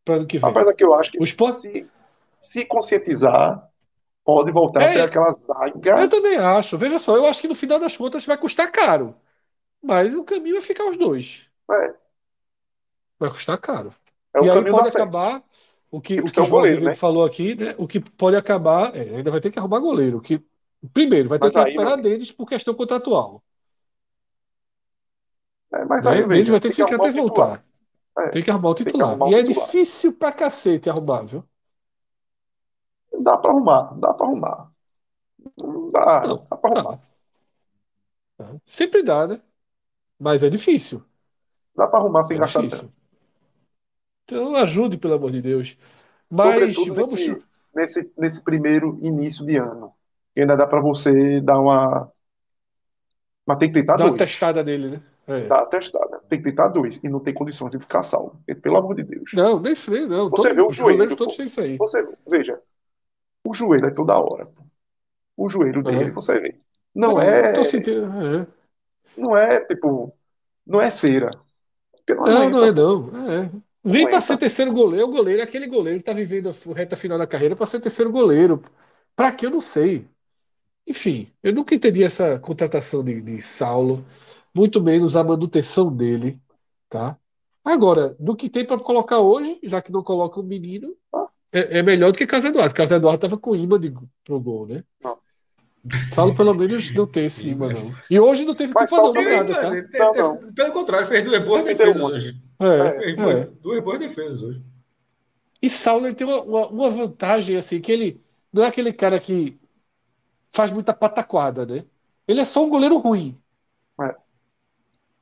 Para 0.05 0.17
ano 0.17 0.27
que 0.27 0.39
vem. 0.39 0.51
Apesar 0.51 0.75
que 0.75 0.85
eu 0.85 0.93
acho 0.93 1.13
que 1.13 1.21
o 1.21 1.23
esporte... 1.23 1.61
se, 1.61 1.87
se 2.41 2.65
conscientizar, 2.65 3.71
pode 4.25 4.51
voltar 4.51 4.83
é, 4.83 4.87
a 4.87 4.93
ser 4.93 5.01
aquela 5.03 5.31
zaga. 5.31 6.01
Eu 6.01 6.09
também 6.09 6.37
acho. 6.37 6.77
Veja 6.77 6.99
só, 6.99 7.17
eu 7.17 7.27
acho 7.27 7.41
que 7.41 7.47
no 7.47 7.55
final 7.55 7.79
das 7.79 7.97
contas 7.97 8.27
vai 8.27 8.37
custar 8.37 8.73
caro. 8.73 9.15
Mas 9.81 10.17
o 10.17 10.25
caminho 10.25 10.57
é 10.57 10.61
ficar 10.61 10.85
os 10.89 10.97
dois. 10.97 11.43
É. 11.71 11.95
Vai 13.21 13.31
custar 13.31 13.57
caro. 13.59 13.95
É 14.35 14.43
e 14.43 14.51
aí 14.51 14.65
pode 14.65 14.89
acabar. 14.89 15.43
O 15.91 16.01
que, 16.01 16.21
o 16.21 16.25
que 16.25 16.41
o 16.41 16.45
João 16.45 16.51
goleiro, 16.51 16.85
né? 16.85 16.93
falou 16.93 17.25
aqui, 17.25 17.55
né? 17.55 17.77
O 17.79 17.87
que 17.87 18.01
pode 18.01 18.37
acabar. 18.37 18.95
É, 18.97 19.17
ainda 19.17 19.31
vai 19.31 19.41
ter 19.41 19.53
que 19.53 19.61
arrumar 19.61 19.79
goleiro. 19.79 20.21
Que, 20.21 20.43
primeiro, 20.93 21.29
vai 21.29 21.39
ter 21.39 21.47
Mas 21.47 21.55
que 21.55 21.61
recuperar 21.61 22.03
deles 22.03 22.33
por 22.33 22.49
questão 22.49 22.75
contratual. 22.75 23.43
É, 25.73 25.85
mas 25.85 26.07
aí, 26.07 26.23
veja, 26.23 26.41
ele 26.41 26.51
vai 26.51 26.61
ter 26.61 26.69
que 26.71 26.75
ficar 26.77 26.97
até 26.97 27.11
voltar. 27.11 27.65
É, 28.19 28.29
tem 28.31 28.43
que 28.43 28.51
arrumar 28.51 28.71
o 28.71 28.75
titular. 28.75 29.11
Arrumar 29.11 29.31
e 29.31 29.35
o 29.35 29.39
é 29.39 29.45
titular. 29.45 29.67
difícil 29.67 30.13
pra 30.13 30.33
cacete 30.33 30.91
arrumar, 30.91 31.23
viu? 31.23 31.45
Dá 33.23 33.37
pra 33.37 33.51
arrumar, 33.51 33.95
dá 33.99 34.15
pra 34.15 34.27
arrumar. 34.27 34.71
Dá, 35.93 36.23
Não, 36.27 36.47
dá 36.49 36.57
pra 36.57 36.71
arrumar. 36.81 37.01
Dá. 38.39 38.55
Sempre 38.65 39.03
dá, 39.03 39.27
né? 39.27 39.41
Mas 40.19 40.43
é 40.43 40.51
difícil. 40.51 41.03
Dá 41.77 41.87
pra 41.87 42.01
arrumar 42.01 42.25
sem 42.25 42.37
é 42.37 42.41
gastar 42.41 42.63
tempo. 42.69 42.93
Então 44.25 44.55
ajude, 44.57 44.99
pelo 44.99 45.15
amor 45.15 45.31
de 45.31 45.41
Deus. 45.41 45.77
Mas 46.31 46.77
Sobretudo 46.77 46.95
vamos. 46.95 47.13
Nesse, 47.13 47.43
nesse, 47.75 48.13
nesse 48.17 48.43
primeiro 48.43 48.99
início 49.03 49.45
de 49.47 49.57
ano. 49.57 49.93
Ainda 50.37 50.57
dá 50.57 50.67
pra 50.67 50.81
você 50.81 51.41
dar 51.41 51.59
uma. 51.59 52.11
Mas 53.47 53.59
tem 53.59 53.69
que 53.73 53.81
tentar 53.81 53.95
Dá 53.95 54.05
dois. 54.05 54.13
uma 54.13 54.19
testada 54.19 54.63
nele, 54.63 54.91
né? 54.91 55.03
É. 55.29 55.47
Tá 55.47 55.61
atestada. 55.61 56.21
Tem 56.29 56.39
que 56.39 56.51
tentar 56.51 56.69
dois. 56.69 56.99
E 57.03 57.09
não 57.09 57.21
tem 57.21 57.35
condições 57.35 57.71
de 57.71 57.79
ficar 57.79 58.03
salvo. 58.03 58.41
Pelo 58.63 58.79
amor 58.79 58.95
de 58.95 59.03
Deus. 59.03 59.31
Não, 59.35 59.61
nem 59.61 59.75
sei, 59.75 60.07
não. 60.07 60.31
Você 60.31 60.49
Todo, 60.49 60.57
vê 60.57 60.63
o 60.63 60.73
joelho. 60.73 61.17
todos 61.17 61.37
têm 61.37 61.47
isso 61.47 61.61
aí. 61.61 61.77
Você, 61.77 62.09
veja, 62.27 62.59
o 63.45 63.53
joelho 63.53 63.87
é 63.87 63.91
toda 63.91 64.19
hora. 64.19 64.49
O 65.37 65.49
joelho 65.49 65.83
dele, 65.83 66.11
você 66.11 66.41
vê. 66.41 66.57
Não, 66.95 67.21
é. 67.21 67.53
Tô 67.53 67.63
sentindo, 67.63 68.07
é. 68.07 68.47
não 69.17 69.37
é 69.37 69.61
tipo, 69.61 70.13
não 70.67 70.81
é 70.81 70.91
cera. 70.91 71.31
Não, 72.09 72.25
não, 72.25 72.51
não 72.51 72.65
é 72.65 72.73
não. 72.73 73.31
É. 73.31 73.51
Vem 73.85 74.09
para 74.09 74.21
ser 74.21 74.37
terceiro 74.39 74.73
goleiro. 74.73 75.07
O 75.07 75.11
goleiro 75.11 75.41
é 75.41 75.45
aquele 75.45 75.67
goleiro 75.67 75.99
que 75.99 76.03
está 76.03 76.13
vivendo 76.13 76.49
a 76.49 76.75
reta 76.75 76.97
final 76.97 77.19
da 77.19 77.27
carreira 77.27 77.55
para 77.55 77.67
ser 77.67 77.81
terceiro 77.81 78.11
goleiro. 78.11 78.63
Para 79.15 79.31
que 79.33 79.47
eu 79.47 79.51
não 79.51 79.61
sei. 79.61 80.07
Enfim, 80.87 81.31
eu 81.43 81.53
nunca 81.53 81.75
entendi 81.75 82.03
essa 82.03 82.39
contratação 82.39 83.05
de, 83.05 83.21
de 83.21 83.43
Saulo, 83.43 84.03
muito 84.59 84.83
menos 84.83 85.15
a 85.15 85.23
manutenção 85.23 85.95
dele, 85.95 86.41
tá? 86.89 87.17
Agora, 87.65 88.17
do 88.19 88.35
que 88.35 88.51
tem 88.51 88.65
para 88.65 88.79
colocar 88.79 89.21
hoje, 89.21 89.59
já 89.63 89.81
que 89.81 89.93
não 89.93 90.03
coloca 90.03 90.41
o 90.41 90.43
menino, 90.43 90.97
é, 91.53 91.79
é, 91.79 91.83
melhor 91.83 92.11
do 92.11 92.19
que 92.19 92.27
Carlos 92.27 92.51
Eduardo. 92.51 92.75
Carlos 92.75 92.93
Eduardo 92.93 93.17
estava 93.17 93.39
com 93.39 93.55
imã 93.55 93.79
de, 93.79 93.95
pro 94.25 94.41
gol, 94.41 94.67
né? 94.67 94.83
Não. 95.03 95.17
Saulo, 96.13 96.35
pelo 96.35 96.53
menos, 96.55 96.93
não 96.93 97.07
tem 97.07 97.27
esse 97.27 97.49
imã, 97.49 97.69
não. 97.69 97.95
E 98.11 98.19
hoje 98.19 98.45
não 98.45 98.55
teve 98.55 98.75
culpa, 98.75 98.97
não, 98.97 99.13
nada, 99.13 99.55
tá? 99.55 99.71
Não, 99.99 100.15
não. 100.15 100.53
Pelo 100.53 100.73
contrário, 100.73 101.07
fez 101.07 101.25
duas 101.25 101.43
boas 101.45 101.65
defesas 101.65 102.03
hoje. 102.03 102.37
É, 102.59 102.99
fez 102.99 103.19
é. 103.19 103.51
duas 103.63 103.85
boas 103.85 103.99
defesas 104.01 104.43
hoje. 104.43 104.63
E 105.63 105.71
Saulo 105.71 106.13
tem 106.13 106.27
uma, 106.27 106.43
uma, 106.43 106.69
uma 106.69 106.91
vantagem, 106.91 107.57
assim, 107.57 107.81
que 107.81 107.93
ele 107.93 108.21
não 108.53 108.65
é 108.65 108.67
aquele 108.67 108.93
cara 108.93 109.21
que 109.21 109.59
faz 110.53 110.71
muita 110.73 110.93
pataquada, 110.93 111.65
né? 111.65 111.85
Ele 112.27 112.41
é 112.41 112.45
só 112.45 112.65
um 112.65 112.69
goleiro 112.69 112.99
ruim. 112.99 113.39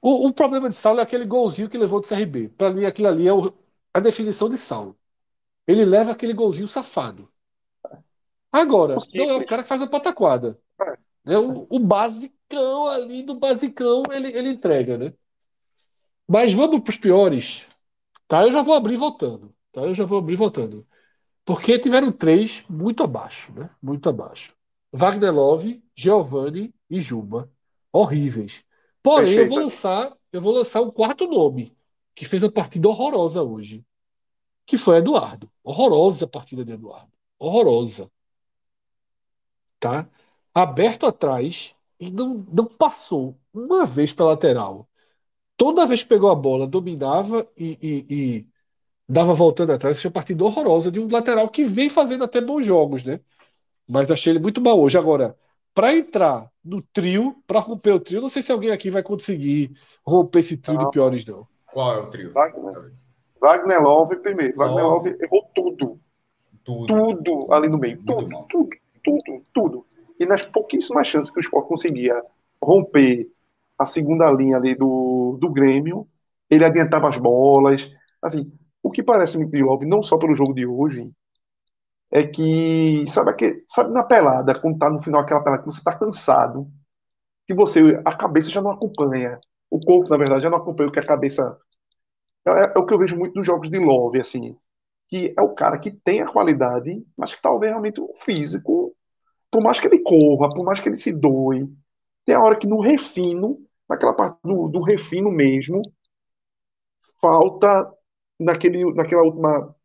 O, 0.01 0.29
o, 0.29 0.33
problema 0.33 0.69
de 0.69 0.77
Saulo 0.77 1.01
é 1.01 1.03
aquele 1.03 1.25
golzinho 1.25 1.69
que 1.69 1.79
levou 1.79 2.01
do 2.01 2.07
CRB. 2.07 2.49
Para 2.51 2.73
mim, 2.73 2.85
aquilo 2.85 3.09
ali 3.09 3.27
é 3.27 3.33
o, 3.33 3.53
a 3.93 4.01
definição 4.01 4.49
de 4.49 4.59
Saulo. 4.59 4.97
Ele 5.67 5.85
leva 5.85 6.13
aquele 6.13 6.33
golzinho 6.33 6.69
safado. 6.69 7.29
Agora, 8.53 8.97
não 9.15 9.31
é 9.31 9.37
o 9.37 9.47
cara 9.47 9.63
que 9.63 9.69
faz 9.69 9.83
a 9.83 9.87
pataquada. 9.87 10.59
É. 10.81 11.35
é 11.35 11.39
o, 11.39 11.67
o 11.69 11.79
basicão 11.79 12.87
ali 12.87 13.23
do 13.23 13.39
basicão 13.39 14.03
ele, 14.11 14.29
ele 14.29 14.51
entrega, 14.51 14.97
né? 14.97 15.13
Mas 16.29 16.53
vamos 16.53 16.81
para 16.81 16.91
os 16.91 16.97
piores. 16.97 17.67
Tá? 18.27 18.45
Eu 18.45 18.53
já 18.53 18.63
vou 18.63 18.75
abrir 18.75 18.97
voltando. 18.97 19.55
Tá? 19.73 19.83
Eu 19.83 19.95
já 19.95 20.05
vou 20.05 20.19
abrir 20.19 20.37
voltando. 20.37 20.87
Porque 21.45 21.79
tiveram 21.79 22.11
três 22.11 22.65
muito 22.69 23.03
abaixo, 23.03 23.53
né? 23.53 23.71
Muito 23.81 24.09
abaixo. 24.09 24.55
Wagner 24.93 25.33
Love, 25.33 25.83
Giovanni 25.95 26.75
e 26.91 27.01
Juba. 27.01 27.51
Horríveis. 27.93 28.65
Porém, 29.07 29.35
eu 29.35 29.47
vou 29.47 29.59
lançar, 29.59 30.17
eu 30.33 30.41
vou 30.43 30.53
lançar 30.53 30.83
um 30.83 30.91
quarto 30.91 31.29
nome, 31.29 31.73
que 32.13 32.25
fez 32.25 32.43
uma 32.43 32.51
partida 32.51 32.89
horrorosa 32.89 33.41
hoje. 33.41 33.85
Que 34.67 34.77
foi 34.77 34.97
Eduardo. 34.97 35.49
Horrorosa 35.63 36.25
a 36.25 36.29
partida 36.29 36.65
de 36.65 36.73
Eduardo. 36.73 37.13
Horrorosa. 37.39 38.11
Tá? 39.79 40.09
Aberto 40.53 41.07
atrás 41.07 41.73
e 42.01 42.11
não, 42.11 42.45
não 42.53 42.65
passou 42.65 43.39
uma 43.55 43.85
vez 43.85 44.13
para 44.13 44.27
lateral. 44.27 44.89
Toda 45.57 45.87
vez 45.87 46.03
que 46.03 46.09
pegou 46.09 46.29
a 46.31 46.35
bola, 46.35 46.67
dominava 46.67 47.49
e, 47.57 47.79
e, 47.81 48.07
e 48.39 48.47
dava 49.09 49.35
voltando 49.35 49.73
atrás. 49.73 49.99
Achei 49.99 50.09
uma 50.09 50.15
partida 50.15 50.45
horrorosa 50.45 50.91
de 50.91 50.99
um 50.99 51.09
lateral 51.09 51.49
que 51.49 51.65
vem 51.65 51.89
fazendo 51.89 52.25
até 52.25 52.41
bons 52.41 52.67
jogos, 52.67 53.05
né? 53.05 53.21
Mas 53.89 54.11
achei 54.11 54.33
ele 54.33 54.41
muito 54.41 54.61
mal 54.61 54.81
hoje. 54.81 54.99
Agora, 54.99 55.39
para 55.77 55.95
entrar 55.95 56.51
no 56.65 56.81
trio, 56.81 57.37
para 57.47 57.61
romper 57.61 57.93
o 57.93 58.01
trio, 58.01 58.23
não 58.23 58.31
sei 58.31 58.41
se 58.41 58.51
alguém 58.51 58.71
aqui 58.71 58.91
vai 58.91 59.03
conseguir 59.03 59.77
romper 60.03 60.39
esse 60.39 60.57
trio 60.57 60.79
não. 60.79 60.85
de 60.87 60.91
piores, 60.91 61.27
não. 61.27 61.47
Qual 61.71 61.95
é 61.95 61.99
o 61.99 62.07
trio? 62.07 62.33
Wagner, 62.33 62.93
Wagner 63.39 63.83
Love 63.83 64.17
primeiro. 64.17 64.57
Wagner 64.57 64.83
Love 64.83 65.17
errou 65.21 65.43
tudo. 65.55 66.01
Tudo. 66.65 66.87
Tudo 66.87 67.53
ali 67.53 67.69
no 67.69 67.77
meio. 67.77 68.03
Tudo, 68.07 68.27
tudo, 68.49 68.71
tudo, 69.05 69.23
tudo, 69.23 69.45
tudo. 69.53 69.87
E 70.19 70.25
nas 70.25 70.43
pouquíssimas 70.43 71.09
chances 71.09 71.31
que 71.31 71.41
o 71.41 71.43
Sport 71.43 71.69
conseguia 71.69 72.25
romper 72.61 73.27
a 73.79 73.85
segunda 73.85 74.31
linha 74.33 74.57
ali 74.57 74.75
do, 74.75 75.37
do 75.39 75.51
Grêmio, 75.51 76.09
ele 76.49 76.65
adiantava 76.65 77.11
as 77.11 77.19
bolas. 77.19 77.93
Assim, 78.23 78.51
o 78.83 78.91
que 78.91 79.03
parece 79.03 79.37
muito 79.37 79.53
de 79.53 79.63
Love, 79.63 79.85
não 79.85 80.03
só 80.03 80.17
pelo 80.17 80.35
jogo 80.35 80.55
de 80.55 80.67
hoje, 80.67 81.13
é 82.11 82.27
que, 82.27 83.05
sabe, 83.09 83.35
que, 83.35 83.65
sabe 83.69 83.93
na 83.93 84.03
pelada, 84.05 84.59
quando 84.61 84.79
tá 84.79 84.91
no 84.91 85.03
final 85.03 85.21
aquela 85.21 85.43
pelada 85.43 85.63
que 85.63 85.71
você 85.71 85.83
tá 85.83 85.97
cansado, 85.99 86.71
que 87.47 87.55
você, 87.55 88.01
a 88.05 88.17
cabeça 88.17 88.51
já 88.51 88.61
não 88.63 88.73
acompanha, 88.73 89.41
o 89.71 89.81
corpo, 89.81 90.11
na 90.11 90.17
verdade, 90.17 90.43
já 90.43 90.51
não 90.51 90.59
acompanha 90.59 90.89
o 90.89 90.93
que 90.93 91.01
a 91.01 91.07
cabeça. 91.07 91.59
É, 92.47 92.51
é, 92.51 92.73
é 92.77 92.79
o 92.79 92.87
que 92.87 92.95
eu 92.95 92.99
vejo 92.99 93.17
muito 93.17 93.35
nos 93.37 93.47
jogos 93.47 93.71
de 93.71 93.79
Love, 93.79 94.21
assim, 94.21 94.57
que 95.09 95.35
é 95.37 95.43
o 95.43 95.55
cara 95.55 95.79
que 95.79 95.91
tem 95.91 96.23
a 96.23 96.29
qualidade, 96.33 97.05
mas 97.17 97.35
que 97.35 97.43
talvez 97.43 97.71
realmente 97.71 98.01
o 98.01 98.13
físico, 98.17 98.95
por 99.51 99.63
mais 99.63 99.81
que 99.81 99.87
ele 99.89 100.01
corra, 100.01 100.51
por 100.51 100.65
mais 100.65 100.81
que 100.81 100.89
ele 100.89 100.99
se 100.99 101.13
doe, 101.13 101.69
tem 102.25 102.35
a 102.35 102.41
hora 102.43 102.57
que 102.57 102.67
no 102.67 102.81
refino, 102.81 103.59
naquela 103.89 104.15
parte 104.15 104.39
do, 104.45 104.69
do 104.69 104.83
refino 104.83 105.31
mesmo, 105.31 105.83
falta 107.21 107.93
naquele, 108.39 108.93
naquela 108.95 109.23
última 109.23 109.76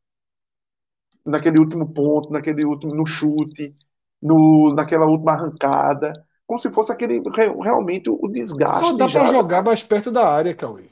naquele 1.25 1.59
último 1.59 1.91
ponto, 1.93 2.31
naquele 2.31 2.65
último 2.65 2.93
no 2.93 3.05
chute, 3.05 3.75
no, 4.21 4.73
naquela 4.73 5.05
última 5.05 5.33
arrancada, 5.33 6.13
como 6.45 6.59
se 6.59 6.69
fosse 6.69 6.91
aquele 6.91 7.21
realmente 7.61 8.09
o 8.09 8.27
desgaste. 8.27 8.79
Só 8.79 8.93
dá 8.93 9.09
para 9.09 9.31
jogar 9.31 9.63
mais 9.63 9.83
perto 9.83 10.11
da 10.11 10.27
área, 10.27 10.53
Cauê. 10.53 10.85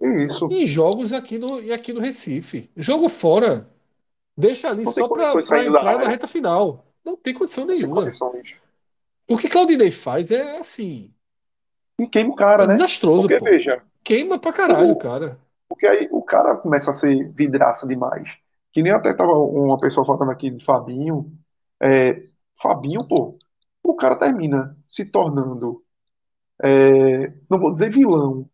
Isso. 0.00 0.48
Em 0.50 0.66
jogos 0.66 1.12
aqui 1.12 1.38
no, 1.38 1.60
e 1.60 1.72
aqui 1.72 1.92
no 1.92 2.00
Recife. 2.00 2.70
Jogo 2.76 3.08
fora. 3.08 3.68
Deixa 4.36 4.70
ali 4.70 4.84
só 4.86 5.08
para 5.08 5.64
entrar 5.64 5.98
na 5.98 6.08
reta 6.08 6.26
final. 6.26 6.86
Não 7.04 7.16
tem 7.16 7.34
condição 7.34 7.66
nenhuma. 7.66 8.08
Tem 8.08 8.10
o 9.30 9.38
que 9.38 9.48
Claudinei 9.48 9.92
faz 9.92 10.32
é 10.32 10.58
assim. 10.58 11.12
E 11.96 12.06
queima 12.08 12.30
o 12.30 12.34
cara, 12.34 12.64
é 12.64 12.66
né? 12.66 12.74
Desastroso. 12.74 13.22
Porque, 13.28 13.38
pô. 13.38 13.44
veja. 13.44 13.80
Queima 14.02 14.40
pra 14.40 14.52
caralho, 14.52 14.90
o, 14.90 14.96
cara. 14.96 15.38
Porque 15.68 15.86
aí 15.86 16.08
o 16.10 16.20
cara 16.20 16.56
começa 16.56 16.90
a 16.90 16.94
ser 16.94 17.30
vidraça 17.30 17.86
demais. 17.86 18.28
Que 18.72 18.82
nem 18.82 18.92
até 18.92 19.12
tava 19.14 19.32
uma 19.32 19.78
pessoa 19.80 20.06
falando 20.06 20.30
aqui 20.30 20.50
de 20.50 20.64
Fabinho. 20.64 21.32
É, 21.82 22.24
Fabinho, 22.60 23.06
pô, 23.06 23.38
o 23.82 23.94
cara 23.94 24.16
termina 24.16 24.76
se 24.88 25.04
tornando, 25.04 25.82
é, 26.62 27.28
não 27.50 27.58
vou 27.58 27.72
dizer 27.72 27.90
vilão, 27.90 28.48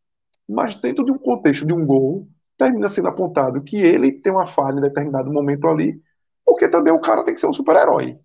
mas 0.48 0.74
dentro 0.76 1.04
de 1.04 1.12
um 1.12 1.18
contexto 1.18 1.66
de 1.66 1.72
um 1.72 1.84
gol, 1.86 2.28
termina 2.58 2.88
sendo 2.88 3.08
apontado 3.08 3.62
que 3.62 3.76
ele 3.76 4.12
tem 4.12 4.32
uma 4.32 4.46
falha 4.46 4.78
em 4.78 4.82
determinado 4.82 5.32
momento 5.32 5.66
ali, 5.68 6.00
porque 6.44 6.68
também 6.68 6.92
o 6.92 7.00
cara 7.00 7.24
tem 7.24 7.34
que 7.34 7.40
ser 7.40 7.48
um 7.48 7.52
super-herói. 7.52 8.18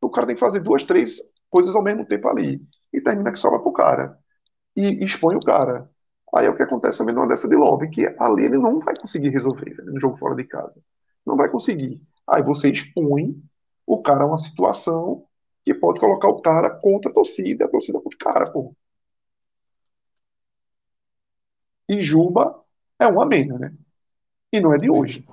O 0.00 0.10
cara 0.10 0.26
tem 0.26 0.34
que 0.36 0.40
fazer 0.40 0.60
duas, 0.60 0.84
três 0.84 1.20
coisas 1.50 1.74
ao 1.74 1.82
mesmo 1.82 2.06
tempo 2.06 2.28
ali. 2.28 2.60
E 2.92 3.00
termina 3.00 3.32
que 3.32 3.38
sobra 3.38 3.58
pro 3.60 3.72
cara. 3.72 4.18
E 4.76 5.04
expõe 5.04 5.36
o 5.36 5.40
cara. 5.40 5.90
Aí 6.34 6.46
é 6.46 6.50
o 6.50 6.56
que 6.56 6.62
acontece 6.62 6.98
também 6.98 7.14
numa 7.14 7.28
dessa 7.28 7.48
de 7.48 7.56
Love, 7.56 7.88
que 7.90 8.06
ali 8.18 8.44
ele 8.44 8.58
não 8.58 8.78
vai 8.80 8.96
conseguir 8.96 9.30
resolver 9.30 9.76
no 9.84 9.98
jogo 9.98 10.16
fora 10.18 10.34
de 10.34 10.44
casa. 10.44 10.82
Não 11.26 11.36
vai 11.36 11.48
conseguir. 11.48 12.02
Aí 12.28 12.42
você 12.42 12.70
expõe 12.70 13.42
o 13.86 14.02
cara 14.02 14.24
a 14.24 14.26
uma 14.26 14.38
situação 14.38 15.24
que 15.64 15.74
pode 15.74 16.00
colocar 16.00 16.28
o 16.28 16.40
cara 16.40 16.70
contra 16.70 17.10
a 17.10 17.14
torcida, 17.14 17.64
a 17.64 17.68
torcida 17.68 18.00
contra 18.00 18.16
o 18.16 18.18
cara, 18.18 18.50
pô. 18.50 18.74
E 21.88 22.02
Juba 22.02 22.62
é 22.98 23.06
um 23.08 23.20
a 23.20 23.26
menos, 23.26 23.58
né? 23.60 23.74
E 24.52 24.60
não 24.60 24.74
é 24.74 24.78
de 24.78 24.90
hoje. 24.90 25.26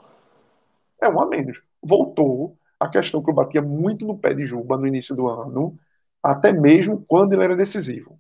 É 1.02 1.10
um 1.10 1.20
a 1.20 1.26
menos. 1.28 1.62
Voltou 1.82 2.58
a 2.80 2.90
questão 2.90 3.22
que 3.24 3.30
eu 3.30 3.34
batia 3.34 3.62
muito 3.62 4.06
no 4.06 4.18
pé 4.18 4.34
de 4.34 4.46
Juba 4.46 4.78
no 4.78 4.88
início 4.88 5.16
do 5.16 5.28
ano, 5.28 5.78
até 6.22 6.52
mesmo 6.52 7.04
quando 7.08 7.34
ele 7.34 7.44
era 7.44 7.56
decisivo 7.56 8.20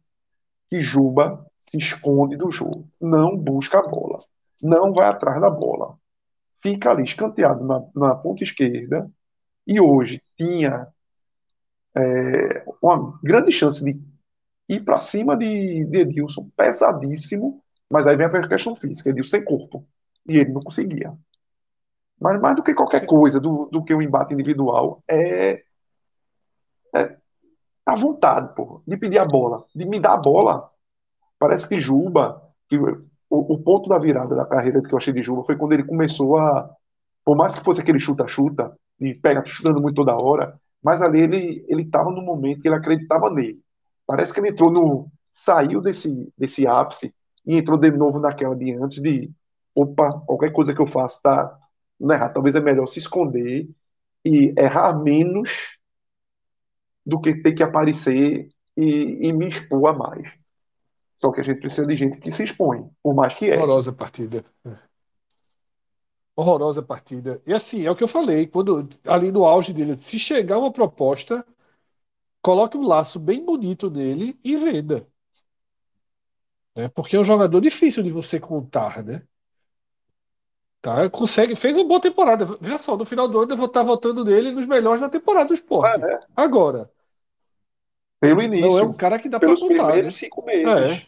que 0.69 0.81
Juba 0.81 1.45
se 1.57 1.77
esconde 1.77 2.37
do 2.37 2.51
jogo, 2.51 2.87
não 2.99 3.37
busca 3.37 3.79
a 3.79 3.87
bola, 3.87 4.19
não 4.61 4.93
vai 4.93 5.07
atrás 5.07 5.39
da 5.39 5.49
bola, 5.49 5.97
fica 6.61 6.91
ali 6.91 7.03
escanteado 7.03 7.63
na, 7.63 7.83
na 7.95 8.15
ponta 8.15 8.43
esquerda. 8.43 9.09
E 9.67 9.79
hoje 9.79 10.21
tinha 10.37 10.87
é, 11.95 12.65
uma 12.81 13.19
grande 13.23 13.51
chance 13.51 13.83
de 13.83 13.99
ir 14.69 14.83
para 14.83 14.99
cima 14.99 15.37
de, 15.37 15.85
de 15.85 15.99
Edilson, 15.99 16.49
pesadíssimo, 16.55 17.63
mas 17.89 18.07
aí 18.07 18.15
vem 18.15 18.27
a 18.27 18.47
questão 18.47 18.75
física, 18.75 19.09
Edilson 19.09 19.37
tem 19.37 19.45
corpo. 19.45 19.87
E 20.27 20.37
ele 20.37 20.51
não 20.51 20.61
conseguia. 20.61 21.15
Mas 22.19 22.41
mais 22.41 22.55
do 22.55 22.63
que 22.63 22.73
qualquer 22.73 23.05
coisa, 23.05 23.39
do, 23.39 23.65
do 23.71 23.83
que 23.83 23.93
um 23.93 24.01
embate 24.01 24.33
individual, 24.33 25.03
é, 25.07 25.63
é 26.95 27.17
à 27.85 27.95
vontade, 27.95 28.53
pô, 28.55 28.81
de 28.87 28.97
pedir 28.97 29.19
a 29.19 29.25
bola, 29.25 29.63
de 29.75 29.85
me 29.85 29.99
dar 29.99 30.13
a 30.13 30.17
bola. 30.17 30.69
Parece 31.39 31.67
que 31.67 31.79
Juba, 31.79 32.41
que 32.67 32.77
o, 32.77 32.99
o 33.29 33.59
ponto 33.59 33.89
da 33.89 33.99
virada 33.99 34.35
da 34.35 34.45
carreira 34.45 34.81
que 34.81 34.93
eu 34.93 34.97
achei 34.97 35.13
de 35.13 35.21
Juba 35.21 35.43
foi 35.43 35.55
quando 35.55 35.73
ele 35.73 35.83
começou 35.83 36.37
a, 36.37 36.69
por 37.23 37.35
mais 37.35 37.55
que 37.55 37.63
fosse 37.63 37.81
aquele 37.81 37.99
chuta-chuta, 37.99 38.75
e 38.99 39.13
pega 39.13 39.45
chutando 39.45 39.81
muito 39.81 39.95
toda 39.95 40.15
hora, 40.15 40.59
mas 40.81 41.01
ali 41.01 41.19
ele 41.21 41.65
ele 41.67 41.83
estava 41.83 42.09
no 42.11 42.21
momento 42.21 42.61
que 42.61 42.67
ele 42.67 42.75
acreditava 42.75 43.29
nele. 43.29 43.59
Parece 44.07 44.33
que 44.33 44.39
ele 44.39 44.49
entrou 44.49 44.71
no 44.71 45.11
saiu 45.33 45.81
desse 45.81 46.31
desse 46.37 46.65
ápice 46.67 47.13
e 47.45 47.57
entrou 47.57 47.77
de 47.77 47.91
novo 47.91 48.19
naquela 48.19 48.55
de 48.55 48.71
antes 48.73 49.01
de 49.01 49.29
opa, 49.73 50.21
qualquer 50.25 50.51
coisa 50.51 50.73
que 50.73 50.81
eu 50.81 50.87
faça 50.87 51.19
tá 51.21 51.59
errado. 52.01 52.33
Talvez 52.33 52.55
é 52.55 52.61
melhor 52.61 52.87
se 52.87 52.99
esconder 52.99 53.67
e 54.23 54.53
errar 54.57 54.97
menos 54.97 55.49
do 57.05 57.19
que 57.19 57.35
ter 57.35 57.53
que 57.53 57.63
aparecer 57.63 58.49
e, 58.75 59.27
e 59.27 59.33
me 59.33 59.47
expor 59.47 59.87
a 59.89 59.93
mais. 59.93 60.31
Só 61.21 61.31
que 61.31 61.41
a 61.41 61.43
gente 61.43 61.59
precisa 61.59 61.87
de 61.87 61.95
gente 61.95 62.17
que 62.17 62.31
se 62.31 62.43
expõe, 62.43 62.89
por 63.01 63.13
mais 63.13 63.35
que 63.35 63.49
é. 63.49 63.55
Horrorosa 63.55 63.93
partida. 63.93 64.43
Horrorosa 66.35 66.81
partida. 66.81 67.41
E 67.45 67.53
assim, 67.53 67.85
é 67.85 67.91
o 67.91 67.95
que 67.95 68.03
eu 68.03 68.07
falei, 68.07 68.47
quando 68.47 68.87
ali 69.07 69.31
no 69.31 69.45
auge 69.45 69.71
dele, 69.71 69.95
se 69.95 70.19
chegar 70.19 70.57
uma 70.57 70.71
proposta, 70.71 71.45
coloque 72.41 72.77
um 72.77 72.85
laço 72.85 73.19
bem 73.19 73.43
bonito 73.43 73.89
nele 73.89 74.37
e 74.43 74.57
venda. 74.57 75.07
Né? 76.75 76.89
Porque 76.89 77.15
é 77.15 77.19
um 77.19 77.23
jogador 77.23 77.61
difícil 77.61 78.03
de 78.03 78.11
você 78.11 78.39
contar, 78.39 79.01
né? 79.03 79.23
Tá? 80.81 81.09
Consegue, 81.09 81.55
fez 81.55 81.75
uma 81.75 81.85
boa 81.85 81.99
temporada. 82.01 82.45
Veja 82.61 82.77
só, 82.77 82.95
no 82.95 83.05
final 83.05 83.27
do 83.27 83.39
ano 83.39 83.53
eu 83.53 83.57
vou 83.57 83.65
estar 83.65 83.81
votando 83.81 84.23
nele 84.23 84.51
nos 84.51 84.67
melhores 84.67 85.01
da 85.01 85.09
temporada 85.09 85.47
do 85.47 85.53
esporte. 85.53 86.03
É, 86.03 86.19
Agora. 86.35 86.91
Pelo 88.27 88.41
início. 88.41 88.69
Não 88.69 88.79
é 88.79 88.83
um 88.83 88.93
cara 88.93 89.19
que 89.19 89.29
dá 89.29 89.39
para 89.39 89.49
contar. 89.49 89.65
primeiros 89.67 90.05
né? 90.05 90.11
cinco 90.11 90.45
meses. 90.45 90.67
É, 90.67 91.05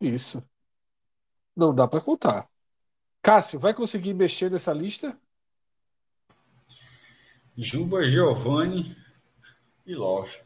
isso. 0.00 0.42
Não 1.56 1.74
dá 1.74 1.86
para 1.88 2.00
contar. 2.00 2.48
Cássio, 3.22 3.58
vai 3.58 3.74
conseguir 3.74 4.14
mexer 4.14 4.50
nessa 4.50 4.72
lista? 4.72 5.16
Juba, 7.56 8.06
Giovanni 8.06 8.96
e 9.84 9.94
Love. 9.94 10.38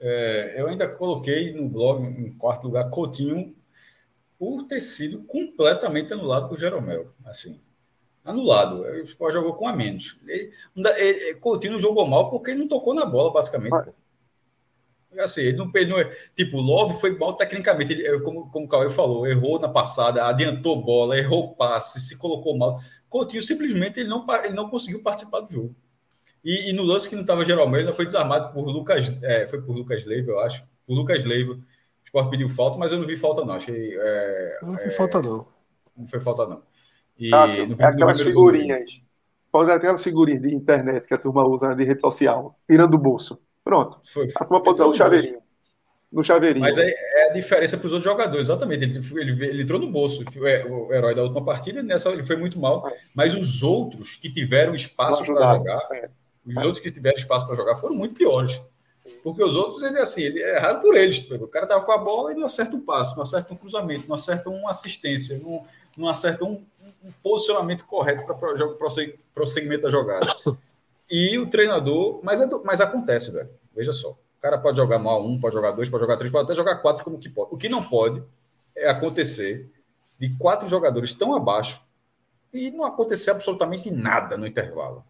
É, 0.00 0.54
eu 0.56 0.68
ainda 0.68 0.88
coloquei 0.88 1.52
no 1.52 1.68
blog, 1.68 2.02
em 2.02 2.32
quarto 2.32 2.64
lugar, 2.64 2.88
Coutinho, 2.88 3.54
por 4.38 4.64
ter 4.64 4.80
sido 4.80 5.24
completamente 5.24 6.12
anulado 6.12 6.48
por 6.48 6.58
Jeromel. 6.58 7.12
Assim, 7.26 7.60
anulado. 8.24 8.82
O 8.82 9.00
Sport 9.00 9.34
jogou 9.34 9.54
com 9.54 9.66
a 9.66 9.74
menos. 9.74 10.18
Ele, 10.26 10.52
ele, 10.96 11.34
Coutinho 11.34 11.78
jogou 11.78 12.06
mal 12.06 12.30
porque 12.30 12.52
ele 12.52 12.60
não 12.60 12.68
tocou 12.68 12.94
na 12.94 13.04
bola, 13.04 13.32
basicamente. 13.32 13.92
Assim, 15.18 15.40
ele 15.40 15.56
não, 15.56 15.70
ele 15.74 15.86
não 15.86 15.98
Tipo, 16.36 16.58
o 16.58 16.60
Love 16.60 17.00
foi 17.00 17.16
mal 17.16 17.34
tecnicamente. 17.34 17.92
Ele, 17.92 18.20
como, 18.20 18.50
como 18.50 18.66
o 18.66 18.68
Cauê 18.68 18.90
falou, 18.90 19.26
errou 19.26 19.58
na 19.58 19.68
passada, 19.68 20.26
adiantou 20.26 20.82
bola, 20.82 21.18
errou 21.18 21.54
passe, 21.54 22.00
se 22.00 22.18
colocou 22.18 22.56
mal. 22.56 22.80
Coutinho 23.08 23.42
simplesmente 23.42 24.00
ele 24.00 24.08
não, 24.08 24.26
ele 24.44 24.54
não 24.54 24.68
conseguiu 24.68 25.02
participar 25.02 25.40
do 25.40 25.52
jogo. 25.52 25.76
E, 26.44 26.70
e 26.70 26.72
no 26.72 26.82
lance 26.82 27.08
que 27.08 27.14
não 27.14 27.22
estava 27.22 27.44
Jeromel, 27.44 27.80
ele 27.80 27.92
foi 27.92 28.04
desarmado 28.04 28.52
por 28.52 28.66
Lucas. 28.66 29.10
É, 29.22 29.46
foi 29.46 29.60
por 29.62 29.74
Lucas 29.74 30.04
Leiva, 30.04 30.30
eu 30.30 30.40
acho. 30.40 30.62
Por 30.86 30.94
Lucas 30.94 31.24
Leiva. 31.24 31.54
O 31.54 31.60
Sport 32.04 32.30
pediu 32.30 32.48
falta, 32.48 32.78
mas 32.78 32.92
eu 32.92 32.98
não 32.98 33.06
vi 33.06 33.16
falta, 33.16 33.44
não. 33.44 33.54
Achei. 33.54 33.96
É, 33.98 34.58
não 34.62 34.74
foi 34.74 34.86
é, 34.86 34.90
falta, 34.90 35.22
não. 35.22 35.46
Não 35.96 36.06
foi 36.06 36.20
falta, 36.20 36.46
não. 36.46 36.62
E 37.18 37.30
Cássio, 37.30 37.76
é 37.78 37.84
aquelas 37.84 38.20
figurinhas. 38.20 38.90
Pode 39.50 39.72
aquelas 39.72 40.02
figurinhas 40.02 40.42
de 40.42 40.54
internet 40.54 41.06
que 41.06 41.14
a 41.14 41.18
turma 41.18 41.44
usa 41.46 41.74
de 41.74 41.84
rede 41.84 42.00
social, 42.00 42.58
tirando 42.68 42.92
do 42.92 42.98
bolso. 42.98 43.40
Pronto. 43.68 44.00
Foi, 44.10 44.26
foi. 44.30 44.32
A 44.34 44.46
turma 44.46 44.62
pode 44.62 44.80
usar 44.80 44.86
o 44.86 44.94
chaveirinho. 44.94 45.42
No 46.10 46.24
chaveirinho. 46.24 46.64
Mas 46.64 46.78
é, 46.78 46.88
é 46.88 47.28
a 47.28 47.32
diferença 47.34 47.76
para 47.76 47.86
os 47.86 47.92
outros 47.92 48.10
jogadores, 48.10 48.46
exatamente. 48.46 48.82
Ele, 48.82 48.98
ele, 49.20 49.44
ele, 49.44 49.62
entrou 49.62 49.78
no 49.78 49.92
bolso, 49.92 50.24
é, 50.42 50.64
o 50.64 50.90
herói 50.90 51.14
da 51.14 51.22
última 51.22 51.44
partida, 51.44 51.82
nessa 51.82 52.08
ele 52.08 52.22
foi 52.22 52.36
muito 52.36 52.58
mal. 52.58 52.88
É. 52.88 52.96
Mas 53.14 53.34
os 53.34 53.62
outros 53.62 54.16
que 54.16 54.32
tiveram 54.32 54.74
espaço 54.74 55.22
para 55.22 55.54
jogar, 55.54 55.86
é. 55.92 56.08
os 56.46 56.56
outros 56.56 56.80
que 56.80 56.90
tiveram 56.90 57.18
espaço 57.18 57.46
para 57.46 57.56
jogar 57.56 57.76
foram 57.76 57.94
muito 57.94 58.14
piores. 58.14 58.58
Porque 59.22 59.44
os 59.44 59.54
outros, 59.54 59.82
ele 59.82 59.98
assim, 59.98 60.22
ele 60.22 60.40
é 60.40 60.58
raro 60.58 60.80
por 60.80 60.96
eles. 60.96 61.30
O 61.30 61.46
cara 61.46 61.66
tava 61.66 61.84
com 61.84 61.92
a 61.92 61.98
bola 61.98 62.32
e 62.32 62.36
não 62.36 62.46
acerta 62.46 62.74
um 62.74 62.80
passo, 62.80 63.16
não 63.16 63.22
acerta 63.22 63.52
um 63.52 63.56
cruzamento, 63.56 64.08
não 64.08 64.14
acerta 64.14 64.48
uma 64.48 64.70
assistência, 64.70 65.38
não, 65.40 65.62
não 65.94 66.08
acerta 66.08 66.42
um, 66.42 66.64
um 67.04 67.12
posicionamento 67.22 67.84
correto 67.84 68.24
para 68.24 68.64
o 68.64 68.78
prosseguimento 69.34 69.82
da 69.82 69.90
jogada. 69.90 70.34
E 71.10 71.38
o 71.38 71.46
treinador, 71.46 72.20
mas, 72.22 72.40
é, 72.40 72.48
mas 72.64 72.80
acontece, 72.80 73.30
velho. 73.30 73.48
Veja 73.74 73.92
só. 73.92 74.10
O 74.10 74.40
cara 74.40 74.58
pode 74.58 74.76
jogar 74.76 74.98
mal 74.98 75.24
um, 75.24 75.40
pode 75.40 75.54
jogar 75.54 75.72
dois, 75.72 75.88
pode 75.88 76.02
jogar 76.02 76.16
três, 76.16 76.30
pode 76.30 76.44
até 76.44 76.54
jogar 76.54 76.76
quatro, 76.76 77.02
como 77.02 77.18
que 77.18 77.28
pode. 77.28 77.52
O 77.52 77.56
que 77.56 77.68
não 77.68 77.82
pode 77.82 78.22
é 78.76 78.88
acontecer 78.88 79.68
de 80.18 80.30
quatro 80.36 80.68
jogadores 80.68 81.12
tão 81.12 81.34
abaixo 81.34 81.82
e 82.52 82.70
não 82.70 82.84
acontecer 82.84 83.30
absolutamente 83.30 83.90
nada 83.90 84.36
no 84.36 84.46
intervalo. 84.46 85.04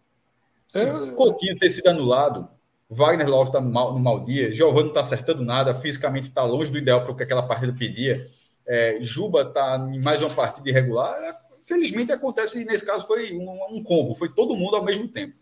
Se 0.67 0.81
é... 0.81 1.11
Coutinho 1.11 1.57
ter 1.57 1.69
sido 1.69 1.87
anulado, 1.87 2.47
Wagner 2.89 3.29
Love 3.29 3.49
está 3.49 3.61
no 3.61 3.71
mal, 3.71 3.93
no 3.93 3.99
mal 3.99 4.23
dia, 4.23 4.53
Giovanni 4.53 4.83
não 4.83 4.87
está 4.89 5.01
acertando 5.01 5.43
nada, 5.43 5.75
fisicamente 5.75 6.29
está 6.29 6.43
longe 6.43 6.71
do 6.71 6.77
ideal 6.77 7.01
para 7.01 7.11
o 7.11 7.15
que 7.15 7.23
aquela 7.23 7.43
partida 7.43 7.75
pedia. 7.77 8.25
É, 8.65 8.97
Juba 8.99 9.41
está 9.41 9.77
em 9.91 9.99
mais 9.99 10.21
uma 10.21 10.29
partida 10.33 10.69
irregular. 10.69 11.15
Felizmente 11.65 12.11
acontece, 12.11 12.61
e 12.61 12.65
nesse 12.65 12.85
caso 12.85 13.05
foi 13.05 13.35
um, 13.35 13.77
um 13.77 13.83
combo, 13.83 14.15
foi 14.15 14.29
todo 14.29 14.55
mundo 14.55 14.75
ao 14.75 14.83
mesmo 14.83 15.07
tempo. 15.07 15.35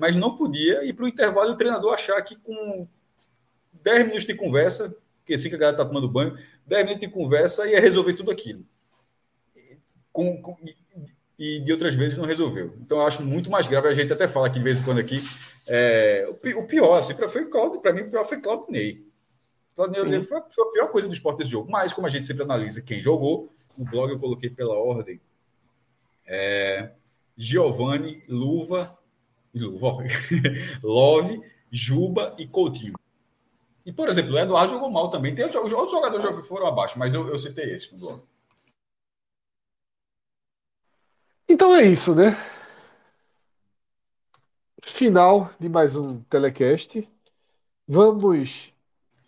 Mas 0.00 0.16
não 0.16 0.34
podia 0.34 0.82
ir 0.82 0.94
para 0.94 1.04
o 1.04 1.08
intervalo 1.08 1.50
e 1.50 1.52
o 1.52 1.56
treinador 1.56 1.92
achar 1.92 2.20
que 2.22 2.34
com 2.34 2.88
10 3.82 3.98
minutos 4.06 4.24
de 4.24 4.34
conversa, 4.34 4.96
que 5.26 5.34
assim 5.34 5.50
que 5.50 5.56
a 5.56 5.58
galera 5.58 5.76
está 5.76 5.84
tomando 5.84 6.08
banho, 6.08 6.38
10 6.64 6.84
minutos 6.84 7.06
de 7.06 7.12
conversa 7.12 7.68
ia 7.68 7.78
resolver 7.78 8.14
tudo 8.14 8.30
aquilo. 8.30 8.64
Com, 10.10 10.40
com, 10.40 10.56
e 11.38 11.60
de 11.60 11.70
outras 11.70 11.94
vezes 11.94 12.16
não 12.16 12.24
resolveu. 12.24 12.74
Então 12.80 12.98
eu 12.98 13.06
acho 13.06 13.22
muito 13.22 13.50
mais 13.50 13.68
grave, 13.68 13.88
a 13.88 13.94
gente 13.94 14.10
até 14.10 14.26
fala 14.26 14.46
aqui 14.46 14.58
de 14.58 14.64
vez 14.64 14.80
em 14.80 14.84
quando 14.84 15.00
aqui, 15.00 15.22
é, 15.68 16.26
o, 16.56 16.66
pior, 16.66 16.98
assim, 16.98 17.14
para 17.14 17.28
foi 17.28 17.44
Claudio, 17.44 17.82
para 17.82 17.92
mim 17.92 18.00
o 18.00 18.10
pior 18.10 18.24
foi 18.24 18.40
Claudinei. 18.40 19.06
Claudinei 19.76 20.22
foi, 20.22 20.40
foi 20.50 20.64
a 20.66 20.72
pior 20.72 20.88
coisa 20.88 21.08
do 21.08 21.12
esporte 21.12 21.38
desse 21.38 21.50
jogo. 21.50 21.70
Mas 21.70 21.92
como 21.92 22.06
a 22.06 22.10
gente 22.10 22.26
sempre 22.26 22.42
analisa 22.42 22.80
quem 22.80 23.02
jogou, 23.02 23.52
no 23.76 23.84
blog 23.84 24.10
eu 24.10 24.18
coloquei 24.18 24.48
pela 24.48 24.74
ordem 24.74 25.20
é, 26.26 26.92
Giovanni, 27.36 28.22
Luva, 28.26 28.78
Luva 28.78 28.99
Love, 30.82 31.42
Juba 31.70 32.34
e 32.38 32.46
Coutinho. 32.46 32.94
E, 33.84 33.92
por 33.92 34.08
exemplo, 34.08 34.34
o 34.34 34.38
Eduardo 34.38 34.72
jogou 34.72 34.90
mal 34.90 35.10
também. 35.10 35.34
Tem 35.34 35.44
outros, 35.44 35.70
jogadores 35.70 36.22
já 36.22 36.42
foram 36.42 36.66
abaixo, 36.66 36.98
mas 36.98 37.14
eu, 37.14 37.28
eu 37.28 37.38
citei 37.38 37.72
esse. 37.72 37.90
Então 41.48 41.74
é 41.74 41.82
isso, 41.82 42.14
né? 42.14 42.36
Final 44.82 45.50
de 45.58 45.68
mais 45.68 45.96
um 45.96 46.20
telecast. 46.22 47.08
Vamos 47.86 48.72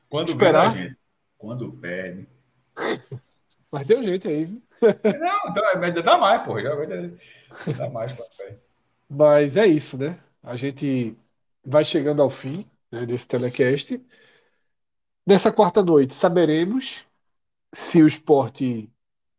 Quando 0.09 0.29
esperar. 0.29 0.97
Quando 1.37 1.73
perde. 1.73 2.29
Mas 3.71 3.87
deu 3.87 4.03
jeito 4.03 4.29
aí, 4.29 4.45
viu? 4.45 4.63
Não, 4.83 5.51
então, 5.51 6.03
dá 6.03 6.19
mais, 6.19 6.43
pô. 6.43 6.61
Já 6.61 6.75
vai 6.75 6.87
dar 6.87 7.91
mais 7.91 8.13
Mas 9.15 9.59
é 9.59 9.67
isso, 9.67 9.99
né? 9.99 10.19
A 10.43 10.57
gente 10.57 11.15
vai 11.63 11.85
chegando 11.85 12.23
ao 12.23 12.31
fim 12.31 12.67
né, 12.91 13.05
desse 13.05 13.29
telecast. 13.29 14.01
Nessa 15.27 15.53
quarta 15.53 15.83
noite, 15.83 16.15
saberemos 16.15 17.05
se 17.75 18.03
o 18.03 18.07
esporte 18.07 18.91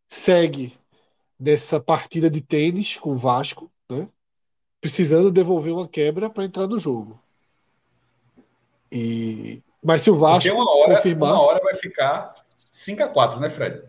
segue 0.07 0.77
dessa 1.39 1.79
partida 1.79 2.29
de 2.29 2.39
tênis 2.39 2.97
com 2.97 3.13
o 3.13 3.17
Vasco, 3.17 3.71
né? 3.89 4.07
precisando 4.79 5.31
devolver 5.31 5.73
uma 5.73 5.87
quebra 5.87 6.29
para 6.29 6.45
entrar 6.45 6.67
no 6.67 6.77
jogo. 6.77 7.19
E... 8.91 9.63
Mas 9.83 10.03
se 10.03 10.11
o 10.11 10.15
Vasco 10.15 10.49
Porque 10.49 10.51
uma 10.51 10.77
hora, 10.77 10.95
confirmar. 10.95 11.31
Uma 11.31 11.41
hora 11.41 11.59
vai 11.63 11.75
ficar 11.75 12.35
5 12.71 13.03
a 13.03 13.07
4 13.07 13.39
né, 13.39 13.49
Fred? 13.49 13.83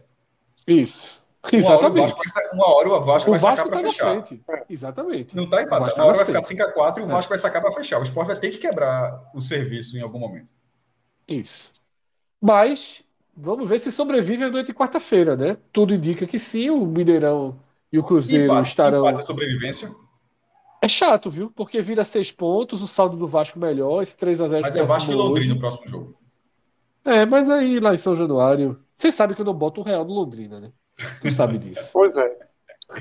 Isso. 0.67 1.23
Exatamente. 1.53 2.15
Uma 2.53 2.75
hora 2.75 2.89
o 2.89 3.01
Vasco 3.01 3.31
vai, 3.31 3.41
sacar 3.41 3.69
para 3.69 3.83
tá 3.83 3.87
fechar. 3.87 4.25
Exatamente. 4.69 5.37
Não 5.37 5.45
está 5.45 5.63
empatado. 5.63 5.95
Uma 5.95 6.05
hora 6.07 6.17
vai 6.17 6.27
ficar 6.27 6.43
5 6.43 6.63
a 6.63 6.73
4 6.73 7.03
e 7.03 7.07
o 7.07 7.09
Vasco 7.09 7.33
é. 7.33 7.37
vai 7.37 7.39
sacar 7.39 7.63
para 7.63 7.73
fechar. 7.73 8.01
O 8.01 8.05
Sport 8.05 8.27
vai 8.27 8.37
ter 8.37 8.51
que 8.51 8.59
quebrar 8.59 9.31
o 9.35 9.41
serviço 9.41 9.97
em 9.97 10.01
algum 10.01 10.19
momento. 10.19 10.49
Isso. 11.29 11.73
Mas 12.41 13.03
vamos 13.37 13.69
ver 13.69 13.79
se 13.79 13.91
sobrevive 13.91 14.45
a 14.45 14.51
noite 14.51 14.69
de 14.69 14.75
quarta-feira, 14.75 15.37
né? 15.37 15.57
Tudo 15.73 15.95
indica 15.95 16.27
que 16.27 16.39
sim, 16.39 16.71
o 16.71 16.87
Mineirão 16.87 17.59
e 17.93 17.99
o 17.99 18.03
Cruzeiro 18.03 18.45
empate, 18.45 18.69
estarão. 18.69 19.01
Empate 19.01 19.21
a 19.21 19.23
sobrevivência. 19.23 19.91
É 20.83 20.89
chato, 20.89 21.31
viu? 21.31 21.51
Porque 21.51 21.81
vira 21.81 22.05
seis 22.05 22.31
pontos, 22.31 22.83
o 22.83 22.89
saldo 22.89 23.17
do 23.17 23.27
Vasco 23.27 23.59
melhor, 23.59 24.03
esse 24.03 24.15
3x0. 24.17 24.61
Mas 24.61 24.77
é 24.77 24.83
Vasco 24.83 25.11
e 25.11 25.15
Londrina 25.15 25.55
no 25.55 25.61
próximo 25.61 25.89
jogo. 25.89 26.15
É, 27.05 27.25
mas 27.27 27.49
aí 27.51 27.81
lá 27.81 27.95
em 27.95 27.99
São 27.99 28.15
Januário. 28.15 28.79
Você 28.95 29.11
sabe 29.11 29.35
que 29.35 29.41
eu 29.41 29.45
não 29.45 29.55
boto 29.55 29.81
o 29.81 29.85
Real 29.85 30.05
no 30.05 30.13
Londrina, 30.13 30.61
né? 30.61 30.73
Tu 31.21 31.31
sabe 31.31 31.59
disso. 31.59 31.91
pois 31.93 32.17
é. 32.17 32.45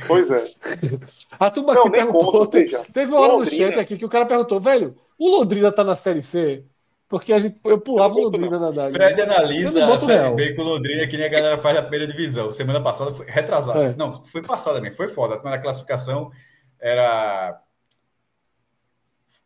Pois 0.07 0.31
é. 0.31 0.43
A 1.39 1.51
turma 1.51 1.73
aqui 1.73 1.89
perguntou. 1.89 2.31
Conto, 2.31 2.47
teve, 2.47 2.77
teve 2.93 3.11
uma 3.11 3.19
hora 3.19 3.37
no 3.37 3.45
chat 3.45 3.77
aqui 3.77 3.97
que 3.97 4.05
o 4.05 4.09
cara 4.09 4.25
perguntou, 4.25 4.59
velho, 4.59 4.95
o 5.19 5.29
Londrina 5.29 5.71
tá 5.71 5.83
na 5.83 5.95
Série 5.95 6.21
C? 6.21 6.63
Porque 7.07 7.31
a 7.31 7.37
gente, 7.37 7.59
eu 7.65 7.79
pulava 7.79 8.15
o 8.15 8.23
Londrina 8.23 8.57
na 8.57 8.71
Dália. 8.71 8.91
Fred 8.91 9.21
analisa 9.21 9.85
a 9.85 9.99
Série 9.99 10.33
B 10.33 10.53
com 10.55 10.63
o 10.63 10.65
Londrina, 10.65 11.05
que 11.05 11.17
nem 11.17 11.27
a 11.27 11.29
galera 11.29 11.57
faz 11.57 11.75
na 11.75 11.81
primeira 11.81 12.07
divisão. 12.07 12.51
Semana 12.51 12.81
passada 12.81 13.11
foi 13.11 13.25
retrasada. 13.27 13.83
É. 13.83 13.95
Não, 13.95 14.23
foi 14.23 14.41
passada 14.41 14.81
mesmo, 14.81 14.95
foi 14.95 15.07
foda. 15.07 15.39
Mas 15.43 15.53
a 15.53 15.59
classificação 15.59 16.31
era 16.79 17.61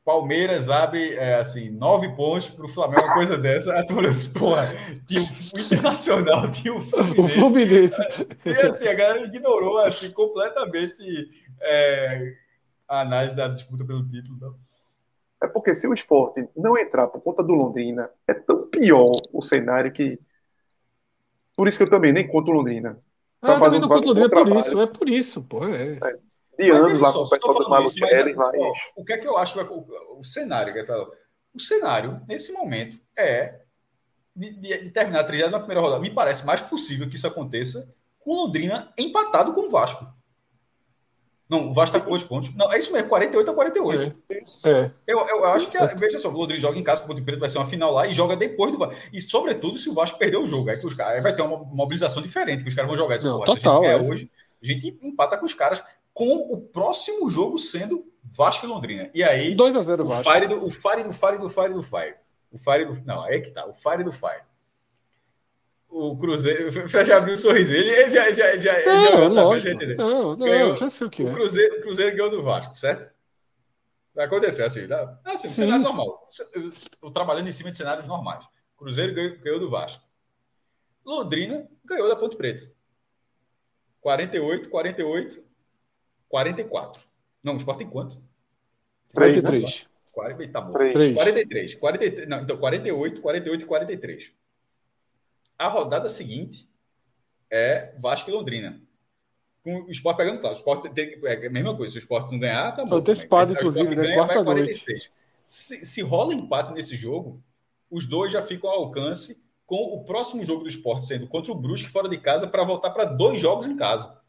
Palmeiras 0.07 0.69
abre 0.69 1.15
é, 1.15 1.35
assim, 1.35 1.69
nove 1.69 2.07
pontos 2.15 2.49
para 2.49 2.65
o 2.65 2.69
Flamengo, 2.69 3.03
uma 3.03 3.13
coisa 3.13 3.37
dessa. 3.37 3.75
A 3.77 3.85
turma 3.85 4.09
porra, 4.39 4.65
tinha 5.05 5.21
o 5.21 5.59
Internacional, 5.59 6.49
tinha 6.49 6.73
o 6.73 6.79
Fluminense. 6.79 7.19
O 7.19 7.27
Fluminense. 7.27 8.01
E 8.45 8.51
assim, 8.61 8.87
a 8.87 8.93
galera 8.93 9.25
ignorou 9.25 9.79
assim, 9.79 10.09
completamente 10.11 11.29
é, 11.59 12.35
a 12.87 13.01
análise 13.01 13.35
da 13.35 13.49
disputa 13.49 13.83
pelo 13.83 14.07
título. 14.07 14.37
Não. 14.39 14.55
É 15.43 15.47
porque 15.47 15.75
se 15.75 15.85
o 15.85 15.93
esporte 15.93 16.47
não 16.55 16.77
entrar 16.77 17.07
por 17.07 17.19
conta 17.19 17.43
do 17.43 17.53
Londrina, 17.53 18.09
é 18.25 18.33
tão 18.33 18.65
pior 18.69 19.11
o 19.33 19.41
cenário 19.41 19.91
que 19.91 20.17
Por 21.53 21.67
isso 21.67 21.77
que 21.77 21.83
eu 21.83 21.89
também 21.89 22.13
nem 22.13 22.25
conto 22.25 22.49
Londrina. 22.49 22.97
Ah, 23.41 23.55
eu 23.55 23.59
também 23.59 23.81
não 23.81 23.89
conto 23.89 24.07
Londrina 24.07 24.29
por 24.29 24.57
isso, 24.57 24.79
é 24.79 24.87
por 24.87 25.09
isso, 25.09 25.43
pô. 25.43 25.65
É. 25.65 25.99
é. 26.01 26.26
De 26.57 26.71
mas 26.71 26.81
anos 26.81 26.99
lá 26.99 27.13
com 27.13 27.19
o 27.19 27.29
pessoal 27.29 27.53
do 27.53 27.69
Marlon 27.69 27.89
Kelly, 27.89 28.35
mas... 28.35 28.55
O 28.95 29.05
que 29.05 29.13
é 29.13 29.17
que 29.17 29.27
eu 29.27 29.37
acho 29.37 29.53
que 29.53 29.63
vai, 29.63 29.69
o, 29.69 30.19
o 30.19 30.23
cenário, 30.23 30.73
que 30.73 30.91
o 31.53 31.59
cenário, 31.59 32.21
nesse 32.27 32.51
momento, 32.53 32.99
é 33.15 33.61
de, 34.37 34.51
de, 34.53 34.83
de 34.83 34.89
terminar 34.91 35.21
a 35.21 35.23
31 35.23 35.81
rodada. 35.81 35.99
Me 35.99 36.13
parece 36.13 36.45
mais 36.45 36.61
possível 36.61 37.09
que 37.09 37.15
isso 37.15 37.27
aconteça 37.27 37.93
com 38.19 38.35
Londrina 38.35 38.93
empatado 38.97 39.53
com 39.53 39.61
o 39.61 39.69
Vasco. 39.69 40.07
Não, 41.49 41.69
o 41.69 41.73
Vasco 41.73 41.95
está 41.95 42.05
com 42.05 42.11
dois 42.11 42.23
pontos. 42.23 42.53
Não, 42.55 42.71
é 42.71 42.77
isso 42.77 42.91
mesmo, 42.91 43.07
48 43.07 43.49
a 43.49 43.53
48. 43.53 44.15
É. 44.29 44.69
é. 44.69 44.91
Eu, 45.07 45.19
eu 45.19 45.45
acho 45.45 45.69
que, 45.69 45.77
veja 45.95 46.19
só, 46.19 46.29
o 46.29 46.33
Londrina 46.33 46.61
joga 46.61 46.77
em 46.77 46.83
casa 46.83 47.01
com 47.01 47.05
o 47.05 47.15
Ponte 47.15 47.23
Preto, 47.23 47.39
vai 47.39 47.49
ser 47.49 47.57
uma 47.57 47.67
final 47.67 47.93
lá 47.93 48.05
e 48.05 48.13
joga 48.13 48.35
depois 48.35 48.71
do 48.71 48.77
Vasco. 48.77 48.95
E, 49.13 49.21
sobretudo, 49.21 49.77
se 49.77 49.89
o 49.89 49.93
Vasco 49.93 50.19
perder 50.19 50.37
o 50.37 50.45
jogo. 50.45 50.69
Aí, 50.69 50.77
que 50.77 50.85
os 50.85 50.93
caras, 50.93 51.23
vai 51.23 51.33
ter 51.33 51.41
uma 51.41 51.57
mobilização 51.57 52.21
diferente, 52.21 52.63
que 52.63 52.69
os 52.69 52.75
caras 52.75 52.89
vão 52.89 52.97
jogar. 52.97 53.21
Não, 53.21 53.39
total, 53.43 53.83
a 53.83 53.91
gente 53.91 54.05
é. 54.05 54.09
hoje, 54.09 54.31
a 54.61 54.67
gente 54.67 54.99
empata 55.01 55.37
com 55.37 55.45
os 55.45 55.53
caras, 55.53 55.81
com 56.17 56.51
o 56.51 56.59
próximo 56.59 57.29
jogo 57.29 57.59
sendo 57.59 58.11
Vasco 58.23 58.65
e 58.65 58.69
Londrina. 58.69 59.11
E 59.13 59.23
aí. 59.23 59.53
2 59.53 59.75
a 59.75 59.83
0 59.83 60.03
Vasco. 60.03 60.27
O 60.27 60.33
Fire 60.33 60.47
do, 60.47 60.65
o 60.65 60.71
Fire 60.71 61.03
do 61.03 61.13
Fire 61.13 61.37
do 61.37 61.47
Fire 61.47 61.73
do 61.73 61.83
Fire. 61.83 62.15
O 62.51 62.57
Fire 62.57 62.85
do. 62.85 63.05
Não, 63.05 63.21
aí 63.21 63.35
é 63.35 63.39
que 63.39 63.51
tá. 63.51 63.67
O 63.67 63.73
Fire 63.73 64.03
do 64.03 64.11
Fire 64.11 64.41
o 65.89 66.17
Cruzeiro. 66.17 66.67
O 66.67 66.89
Fred 66.89 67.11
abriu 67.11 67.35
um 67.35 67.37
sorriso. 67.37 67.73
Ele 67.73 68.09
já. 68.09 68.33
já, 68.33 68.57
já, 68.59 68.85
não, 68.85 69.01
já, 69.01 69.27
lógico. 69.27 69.79
Já 69.79 69.95
não, 69.95 70.35
não, 70.35 70.35
ganhou, 70.35 70.75
já 70.75 70.89
sei 70.89 71.07
o 71.07 71.09
que 71.09 71.23
é. 71.23 71.31
O 71.31 71.33
Cruzeiro, 71.33 71.77
o 71.77 71.81
Cruzeiro 71.81 72.15
ganhou 72.15 72.31
do 72.31 72.43
Vasco, 72.43 72.75
certo? 72.75 73.13
Vai 74.13 74.25
acontecer 74.25 74.63
assim. 74.63 74.87
Dá, 74.87 75.19
assim, 75.25 75.47
cenário 75.47 75.83
normal. 75.83 76.27
Eu, 76.53 76.71
eu 77.03 77.11
trabalhando 77.11 77.47
em 77.47 77.51
cima 77.51 77.69
de 77.69 77.77
cenários 77.77 78.07
normais. 78.07 78.45
Cruzeiro 78.75 79.13
ganhou, 79.13 79.37
ganhou 79.37 79.59
do 79.59 79.69
Vasco. 79.69 80.03
Londrina 81.05 81.67
ganhou 81.85 82.09
da 82.09 82.15
Ponte 82.15 82.35
Preta. 82.35 82.69
48, 84.01 84.69
48, 84.69 85.46
44. 86.29 87.01
Não, 87.43 87.53
o 87.53 87.57
Sport 87.57 87.77
tem 87.77 87.89
quanto? 87.89 88.21
43. 89.13 89.87
40, 90.11 90.51
tá 90.51 90.61
bom. 90.61 90.73
3. 90.73 91.15
43. 91.15 91.75
43. 91.75 92.27
Não, 92.27 92.41
então 92.41 92.57
48, 92.57 93.21
48 93.21 93.61
e 93.61 93.65
43. 93.65 94.31
A 95.57 95.67
rodada 95.67 96.09
seguinte 96.09 96.67
é 97.51 97.93
Vasco 97.99 98.29
e 98.29 98.33
Londrina. 98.33 98.81
Com 99.63 99.83
o 99.83 99.91
Sport 99.91 100.17
pegando 100.17 100.39
claro. 100.39 100.55
O 100.55 100.57
Sport 100.57 100.91
tem, 100.93 101.19
é 101.23 101.47
a 101.47 101.49
mesma 101.49 101.75
coisa. 101.75 101.91
Se 101.91 101.99
o 101.99 101.99
Sport 101.99 102.31
não 102.31 102.39
ganhar, 102.39 102.71
tá 102.71 102.81
bom. 102.83 102.87
Só 102.87 102.95
antecipado, 102.97 103.51
inclusive, 103.51 103.95
né? 103.95 104.13
Quarta 104.15 104.43
noite. 104.43 105.11
Se, 105.45 105.85
se 105.85 106.01
rola 106.01 106.33
empate 106.33 106.73
nesse 106.73 106.95
jogo, 106.95 107.41
os 107.89 108.05
dois 108.05 108.31
já 108.31 108.41
ficam 108.41 108.69
ao 108.69 108.83
alcance 108.83 109.45
com 109.65 109.93
o 109.93 110.03
próximo 110.03 110.43
jogo 110.43 110.63
do 110.63 110.69
esporte 110.69 111.05
sendo 111.05 111.27
contra 111.27 111.51
o 111.51 111.55
Brusque 111.55 111.89
fora 111.89 112.07
de 112.07 112.17
casa 112.17 112.47
para 112.47 112.63
voltar 112.63 112.89
para 112.91 113.05
dois 113.05 113.39
jogos 113.39 113.67
em 113.67 113.75
casa. 113.75 114.19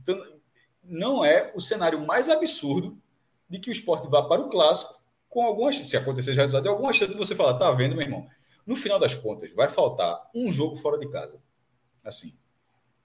Então, 0.00 0.16
não 0.84 1.24
é 1.24 1.52
o 1.54 1.60
cenário 1.60 2.04
mais 2.04 2.28
absurdo 2.28 2.98
de 3.48 3.58
que 3.58 3.70
o 3.70 3.72
esporte 3.72 4.08
vá 4.08 4.22
para 4.22 4.40
o 4.40 4.48
clássico 4.48 5.02
com 5.28 5.42
algumas, 5.42 5.76
se 5.76 5.96
acontecer 5.96 6.34
já 6.34 6.42
resultado, 6.42 6.68
alguma 6.68 6.92
chance 6.92 7.12
de 7.12 7.18
você 7.18 7.34
falar, 7.34 7.58
tá 7.58 7.70
vendo, 7.72 7.96
meu 7.96 8.06
irmão? 8.06 8.26
No 8.64 8.76
final 8.76 8.98
das 8.98 9.14
contas, 9.14 9.52
vai 9.52 9.68
faltar 9.68 10.30
um 10.34 10.50
jogo 10.50 10.76
fora 10.76 10.98
de 10.98 11.08
casa. 11.10 11.40
Assim. 12.04 12.32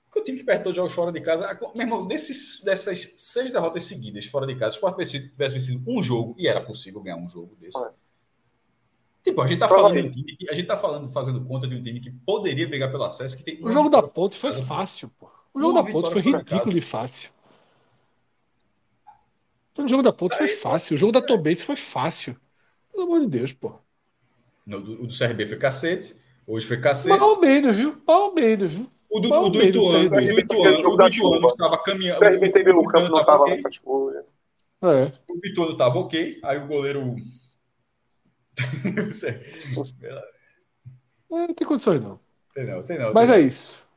Porque 0.05 0.19
o 0.19 0.23
time 0.23 0.37
que 0.39 0.43
perde 0.43 0.63
todos 0.63 0.73
os 0.73 0.77
jogos 0.77 0.93
fora 0.93 1.11
de 1.11 1.21
casa. 1.21 1.47
Meu 1.75 1.85
irmão, 1.85 2.07
desses, 2.07 2.63
dessas 2.63 3.13
seis 3.17 3.51
derrotas 3.51 3.83
seguidas 3.83 4.25
fora 4.25 4.47
de 4.47 4.55
casa, 4.55 4.77
se 4.77 4.83
o 4.83 4.89
Sport 4.89 5.07
tivesse 5.09 5.53
vencido 5.55 5.83
um 5.87 6.01
jogo, 6.01 6.35
e 6.37 6.47
era 6.47 6.61
possível 6.61 7.01
ganhar 7.01 7.17
um 7.17 7.29
jogo 7.29 7.55
desse. 7.59 7.77
É. 7.77 7.89
Tipo, 9.23 9.41
a 9.41 9.47
gente 9.47 9.59
tá 9.59 9.67
falando 9.67 10.01
de 10.01 10.07
um 10.07 10.11
time 10.11 10.35
que, 10.37 10.49
a 10.49 10.53
gente 10.53 10.67
tá 10.67 10.77
falando, 10.77 11.09
fazendo 11.09 11.43
conta 11.45 11.67
de 11.67 11.75
um 11.75 11.83
time 11.83 11.99
que 11.99 12.09
poderia 12.11 12.67
brigar 12.67 12.91
pelo 12.91 13.03
acesso. 13.03 13.37
Que 13.37 13.43
tem 13.43 13.59
o 13.61 13.71
jogo 13.71 13.89
da 13.89 14.01
ponte 14.01 14.37
foi 14.37 14.53
fácil, 14.53 15.11
pô. 15.19 15.29
O 15.53 15.59
jogo 15.59 15.73
da 15.73 15.91
ponte 15.91 16.11
foi 16.11 16.21
ridículo 16.21 16.77
e 16.77 16.81
fácil. 16.81 17.31
O 19.83 19.87
jogo 19.87 20.03
da 20.03 20.11
ponte 20.11 20.37
foi 20.37 20.47
fácil. 20.47 20.95
O 20.95 20.97
jogo 20.97 21.13
da 21.13 21.21
Tobense 21.21 21.63
foi 21.63 21.75
fácil. 21.75 22.35
Pelo 22.91 23.03
amor 23.03 23.21
de 23.21 23.27
Deus, 23.27 23.53
pô. 23.53 23.79
No, 24.65 24.77
o 24.77 25.07
do 25.07 25.17
CRB 25.17 25.47
foi 25.47 25.57
cacete. 25.57 26.15
Hoje 26.45 26.67
foi 26.67 26.79
cacete. 26.79 27.17
Mal 27.17 27.29
ou 27.29 27.39
menos, 27.39 27.77
viu? 27.77 28.01
Mal 28.05 28.23
ou 28.23 28.35
menos, 28.35 28.73
viu? 28.73 28.91
O 29.09 29.19
do, 29.19 29.33
o 29.33 29.49
do 29.49 29.63
Ituano, 29.63 30.05
o 30.05 30.09
do 30.09 30.39
Ituano, 30.39 30.89
o 30.89 30.97
do 30.97 31.07
Ituano 31.07 31.47
estava 31.47 31.81
caminhando. 31.81 32.17
O 32.17 32.19
CRB 32.19 32.49
teve 32.49 32.73
no 32.73 32.83
campo, 32.83 33.09
não 33.09 33.19
estava 33.19 33.45
nessas 33.45 33.77
coisas. 33.79 34.23
É. 34.81 35.11
O 35.27 35.39
Ituano 35.43 35.71
estava 35.71 35.97
ok, 35.97 36.39
aí 36.43 36.57
o 36.57 36.67
goleiro. 36.67 37.15
não 41.29 41.53
tem 41.53 41.67
condições, 41.67 42.01
não. 42.01 42.19
Tem 42.53 42.67
não, 42.67 42.83
tem 42.83 42.99
não. 42.99 43.13
Mas 43.13 43.31
é 43.31 43.39
isso. 43.39 43.87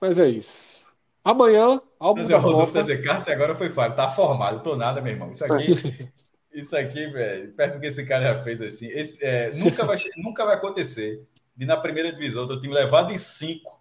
Mas 0.00 0.18
é 0.18 0.28
isso. 0.28 0.82
Amanhã, 1.24 1.80
álbum 1.98 2.20
Mas 2.20 2.30
da 2.30 2.38
Rodolfo 2.38 2.72
Copa. 2.72 2.96
Cássio 2.98 3.32
agora 3.32 3.56
foi 3.56 3.70
falho. 3.70 3.94
Tá 3.94 4.10
formado, 4.10 4.62
tô 4.62 4.76
nada, 4.76 5.00
meu 5.00 5.12
irmão. 5.12 5.30
Isso 5.30 5.44
aqui 5.44 6.10
Isso 6.52 6.76
aqui, 6.76 7.06
velho, 7.08 7.52
perto 7.52 7.74
do 7.74 7.80
que 7.80 7.86
esse 7.86 8.04
cara 8.06 8.34
já 8.34 8.42
fez 8.42 8.60
assim, 8.60 8.88
esse, 8.88 9.24
é, 9.24 9.52
nunca, 9.52 9.84
vai, 9.84 9.96
nunca 10.16 10.44
vai 10.44 10.56
acontecer 10.56 11.24
de 11.56 11.66
na 11.66 11.76
primeira 11.76 12.12
divisão 12.12 12.46
do 12.46 12.60
time 12.60 12.74
levado 12.74 13.12
em 13.12 13.18
cinco, 13.18 13.80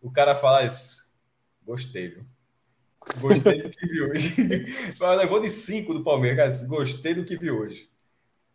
o 0.00 0.10
cara 0.10 0.36
falar 0.36 0.64
isso. 0.64 1.04
Gostei, 1.62 2.08
viu? 2.08 2.24
Gostei 3.18 3.62
do 3.62 3.70
que 3.70 3.86
vi 3.86 4.02
hoje. 4.02 4.34
Levou 5.18 5.40
de 5.40 5.50
cinco 5.50 5.92
do 5.92 6.02
Palmeiras, 6.02 6.66
gostei 6.66 7.14
do 7.14 7.24
que 7.24 7.36
vi 7.36 7.50
hoje. 7.50 7.90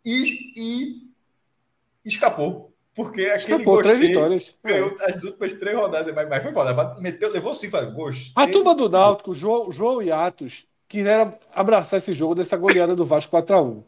E, 0.04 0.24
e 0.56 1.10
escapou. 2.04 2.69
Porque 2.94 3.22
aquele 3.26 3.36
Escapou, 3.36 3.76
gostei, 3.76 3.96
três 3.96 4.08
vitórias. 4.08 4.54
ganhou 4.64 4.96
é. 5.00 5.10
as 5.10 5.22
últimas 5.22 5.54
três 5.54 5.76
rodadas, 5.76 6.14
mas, 6.14 6.28
mas 6.28 6.42
foi 6.42 6.52
foda. 6.52 7.00
Meteu, 7.00 7.30
levou 7.30 7.54
sim, 7.54 7.70
falei, 7.70 7.90
gostei. 7.90 8.32
A 8.34 8.48
turma 8.48 8.74
do 8.74 8.88
Náutico, 8.88 9.32
João, 9.32 9.70
João 9.70 10.02
e 10.02 10.10
Atos, 10.10 10.66
quiseram 10.88 11.38
abraçar 11.54 11.98
esse 11.98 12.12
jogo 12.12 12.34
dessa 12.34 12.56
goleada 12.56 12.96
do 12.96 13.06
Vasco 13.06 13.36
4x1. 13.36 13.84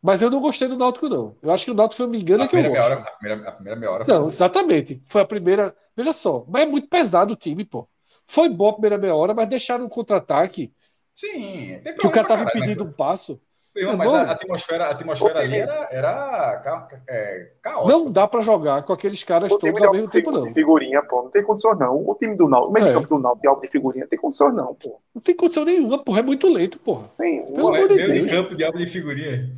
Mas 0.00 0.22
eu 0.22 0.30
não 0.30 0.40
gostei 0.40 0.68
do 0.68 0.76
Náutico, 0.76 1.08
não. 1.08 1.36
Eu 1.42 1.50
acho 1.50 1.64
que 1.64 1.70
o 1.72 1.74
Náutico 1.74 1.96
foi 1.96 2.06
me 2.06 2.20
engano 2.20 2.44
é 2.44 2.48
que 2.48 2.56
eu 2.56 2.62
gosto. 2.62 2.84
Hora, 2.84 2.94
a, 2.94 3.10
primeira, 3.10 3.48
a 3.48 3.52
primeira 3.52 3.80
meia 3.80 3.90
hora 3.90 4.04
Não, 4.06 4.20
foi 4.20 4.28
exatamente. 4.28 5.02
Foi 5.06 5.20
a 5.20 5.26
primeira. 5.26 5.76
Veja 5.96 6.12
só, 6.12 6.44
mas 6.48 6.62
é 6.62 6.66
muito 6.66 6.88
pesado 6.88 7.34
o 7.34 7.36
time, 7.36 7.64
pô. 7.64 7.88
Foi 8.24 8.48
bom 8.48 8.68
a 8.68 8.72
primeira 8.74 8.96
meia 8.96 9.16
hora, 9.16 9.34
mas 9.34 9.48
deixaram 9.48 9.86
um 9.86 9.88
contra-ataque. 9.88 10.72
Sim. 11.12 11.80
Que 11.98 12.06
o 12.06 12.10
cara 12.10 12.28
tava 12.28 12.44
impedindo 12.44 12.84
um 12.84 12.92
passo. 12.92 13.40
Irmão, 13.76 13.96
mas 13.96 14.12
a 14.12 14.32
atmosfera, 14.32 14.86
a 14.86 14.90
atmosfera 14.90 15.40
ali 15.40 15.56
era, 15.56 15.88
era 15.90 16.62
é, 17.08 17.52
caótica. 17.62 17.92
Não 17.92 18.10
dá 18.10 18.26
para 18.26 18.40
jogar 18.40 18.82
com 18.82 18.92
aqueles 18.92 19.22
caras 19.22 19.52
o 19.52 19.58
todos 19.58 19.82
ao 19.82 19.92
mesmo 19.92 20.10
tempo, 20.10 20.32
não. 20.32 20.52
figurinha, 20.52 21.02
pô, 21.02 21.22
não 21.22 21.30
tem 21.30 21.44
condição, 21.44 21.74
não. 21.76 21.96
O 21.96 22.14
time 22.14 22.34
do 22.36 22.48
Náutico, 22.48 22.70
o 22.70 22.72
meio 22.72 22.86
é. 22.86 22.92
campo 22.92 23.08
do 23.08 23.18
Náutico 23.18 23.42
de 23.42 23.48
alto 23.48 23.62
de 23.62 23.68
figurinha, 23.68 24.04
não 24.04 24.08
tem 24.08 24.18
condição, 24.18 24.52
não, 24.52 24.74
pô. 24.74 25.00
Não 25.14 25.22
tem 25.22 25.36
condição 25.36 25.64
nenhuma, 25.64 26.02
porra. 26.02 26.20
É 26.20 26.22
muito 26.22 26.48
lento, 26.48 26.78
porra. 26.78 27.08
Tem, 27.16 27.44
Pelo 27.44 27.68
amor 27.68 27.88
de 27.88 27.96
Deus. 27.96 28.12
de 28.12 28.36
campo 28.36 28.56
de 28.56 28.64
alto 28.64 28.78
de 28.78 28.86
figurinha. 28.86 29.48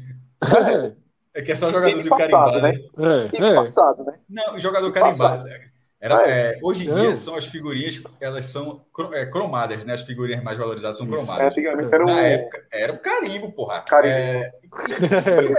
É. 0.43 1.41
é 1.41 1.43
que 1.43 1.53
é 1.53 1.55
só 1.55 1.71
jogador 1.71 2.03
de 2.03 2.09
carimbado, 2.09 2.61
né? 2.61 2.73
né? 2.97 3.31
É, 3.33 3.47
é. 3.47 3.55
Passado, 3.55 4.05
né? 4.05 4.19
Não, 4.29 4.59
jogador 4.59 4.93
carimbado. 4.93 5.45
Né? 5.45 5.70
Era, 6.01 6.27
é. 6.27 6.59
Hoje 6.63 6.89
em 6.89 6.95
dia 6.95 7.15
são 7.15 7.37
as 7.37 7.45
figurinhas, 7.45 8.03
elas 8.19 8.47
são 8.47 8.87
é, 9.13 9.27
cromadas, 9.27 9.85
né? 9.85 9.93
As 9.93 10.01
figurinhas 10.01 10.43
mais 10.43 10.57
valorizadas 10.57 10.97
são 10.97 11.07
cromadas. 11.07 11.43
É, 11.43 11.47
antigamente 11.49 11.95
era 11.95 12.03
o... 12.03 12.07
Na 12.07 12.21
época, 12.23 12.67
era 12.73 12.93
o 12.95 12.99
carimbo, 12.99 13.53
porra. 13.53 13.83
Carimbo. 13.83 14.15
É, 14.15 14.51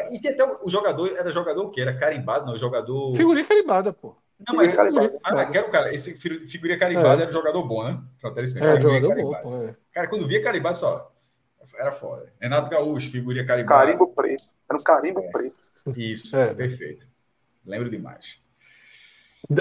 e, 0.10 0.16
e, 0.16 0.20
e, 0.20 0.28
até 0.28 0.44
o 0.64 0.68
jogador, 0.68 1.16
era 1.16 1.32
jogador 1.32 1.64
o 1.64 1.70
quê? 1.70 1.82
Era 1.82 1.96
carimbado, 1.96 2.48
não? 2.48 2.58
Jogador... 2.58 3.16
Figurinha 3.16 3.46
carimbada, 3.46 3.94
pô. 3.94 4.16
Não, 4.48 4.56
mas 4.56 4.72
figurinha 4.72 5.12
ah, 5.24 5.46
quero, 5.46 5.70
cara, 5.70 5.94
esse 5.94 6.18
figurinha 6.48 6.80
carimbada 6.80 7.22
é. 7.22 7.24
era 7.26 7.32
jogador 7.32 7.64
bom, 7.64 7.84
né? 7.84 8.02
Era 8.24 8.42
isso. 8.42 8.58
É, 8.58 8.82
jogador 8.82 9.10
carimbado. 9.10 9.44
bom, 9.44 9.68
pô, 9.68 9.76
Cara, 9.94 10.08
quando 10.08 10.28
via 10.28 10.42
carimbado, 10.42 10.78
só... 10.78 11.12
Era 11.78 11.92
foda. 11.92 12.34
Renato 12.42 12.70
Gaúcho, 12.70 13.12
figurinha 13.12 13.46
carimbada. 13.46 13.86
Carimbo 13.86 14.08
preto. 14.08 14.44
Era 14.68 14.80
um 14.80 14.84
carimbo 14.84 15.32
preto. 15.32 15.60
Isso, 15.96 16.32
perfeito. 16.58 17.08
Lembro 17.64 17.90
demais. 17.90 18.41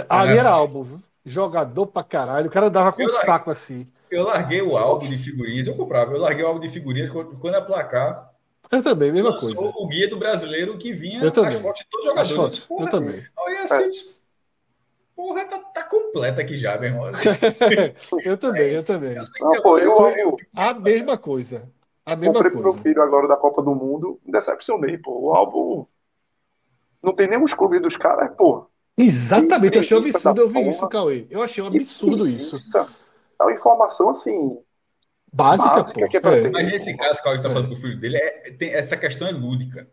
Ali 0.09 0.39
era 0.39 0.51
álbum, 0.51 0.83
viu? 0.83 1.01
Jogador 1.25 1.87
pra 1.87 2.03
caralho. 2.03 2.49
O 2.49 2.51
cara 2.51 2.71
dava 2.71 2.93
com 2.93 3.03
o 3.03 3.07
um 3.07 3.09
saco 3.09 3.51
assim. 3.51 3.87
Eu 4.11 4.25
larguei 4.25 4.61
o 4.61 4.77
álbum 4.77 5.09
de 5.09 5.19
figurinhas, 5.19 5.67
eu 5.67 5.77
comprava. 5.77 6.13
Eu 6.13 6.21
larguei 6.21 6.45
o 6.45 6.49
álbum 6.49 6.61
de 6.61 6.69
figurinhas 6.69 7.11
quando 7.11 7.55
a 7.55 7.63
placar. 7.63 8.31
Eu 8.71 8.83
também, 8.83 9.11
mesma 9.11 9.37
coisa. 9.37 9.55
o 9.59 9.89
guia 9.89 10.09
do 10.09 10.17
brasileiro 10.17 10.79
que 10.79 10.93
vinha 10.93 11.23
eu 11.23 11.33
também. 11.33 11.57
as 11.57 11.63
fotos 11.63 11.81
de 11.81 11.89
todos 11.89 12.07
os 12.07 12.11
jogadores. 12.11 12.59
Fotos, 12.59 12.71
eu, 12.71 12.87
eu 12.87 12.91
também. 12.91 13.27
Olha 13.37 13.63
assim, 13.65 14.21
porra, 15.17 15.45
tá, 15.45 15.59
tá 15.59 15.83
completa 15.83 16.41
aqui 16.41 16.57
já, 16.57 16.79
meu 16.79 16.91
irmão. 16.91 17.11
eu 18.25 18.37
também, 18.37 18.71
eu 18.71 18.85
também. 18.85 19.17
Não, 19.41 19.63
pô, 19.63 19.77
eu, 19.77 19.93
eu, 20.11 20.37
a 20.55 20.73
mesma 20.73 21.19
coisa. 21.19 21.69
A 22.07 22.15
mesma 22.15 22.35
comprei 22.35 22.53
coisa. 22.53 22.69
pro 22.69 22.75
meu 22.75 22.83
filho 22.83 23.03
agora 23.03 23.27
da 23.27 23.37
Copa 23.37 23.61
do 23.61 23.75
Mundo, 23.75 24.21
decepcionei, 24.25 24.99
pô. 24.99 25.19
O 25.19 25.35
álbum 25.35 25.87
não 27.03 27.13
tem 27.13 27.29
nem 27.29 27.43
os 27.43 27.53
clubes 27.53 27.81
dos 27.81 27.97
caras, 27.97 28.31
pô. 28.37 28.71
Exatamente, 28.97 29.77
eu 29.77 29.81
achei 29.81 29.97
um 29.97 30.01
absurdo 30.01 30.43
ouvir 30.43 30.69
isso, 30.69 30.89
Cauê. 30.89 31.27
Eu 31.31 31.43
achei 31.43 31.63
um 31.63 31.67
absurdo 31.69 32.29
isso. 32.29 32.79
É 33.41 33.43
uma 33.43 33.53
informação 33.53 34.11
assim. 34.11 34.59
Básica, 35.33 35.69
básica 35.69 36.09
que 36.09 36.17
é 36.17 36.21
pra 36.21 36.37
é. 36.37 36.51
Mas 36.51 36.69
nesse 36.69 36.97
caso, 36.97 37.23
Cauê 37.23 37.37
está 37.37 37.49
falando 37.49 37.69
com 37.69 37.75
o 37.75 37.77
filho 37.77 37.99
dele, 37.99 38.17
é, 38.17 38.51
tem, 38.53 38.71
essa 38.75 38.97
questão 38.97 39.29
é 39.29 39.31
lúdica. 39.31 39.89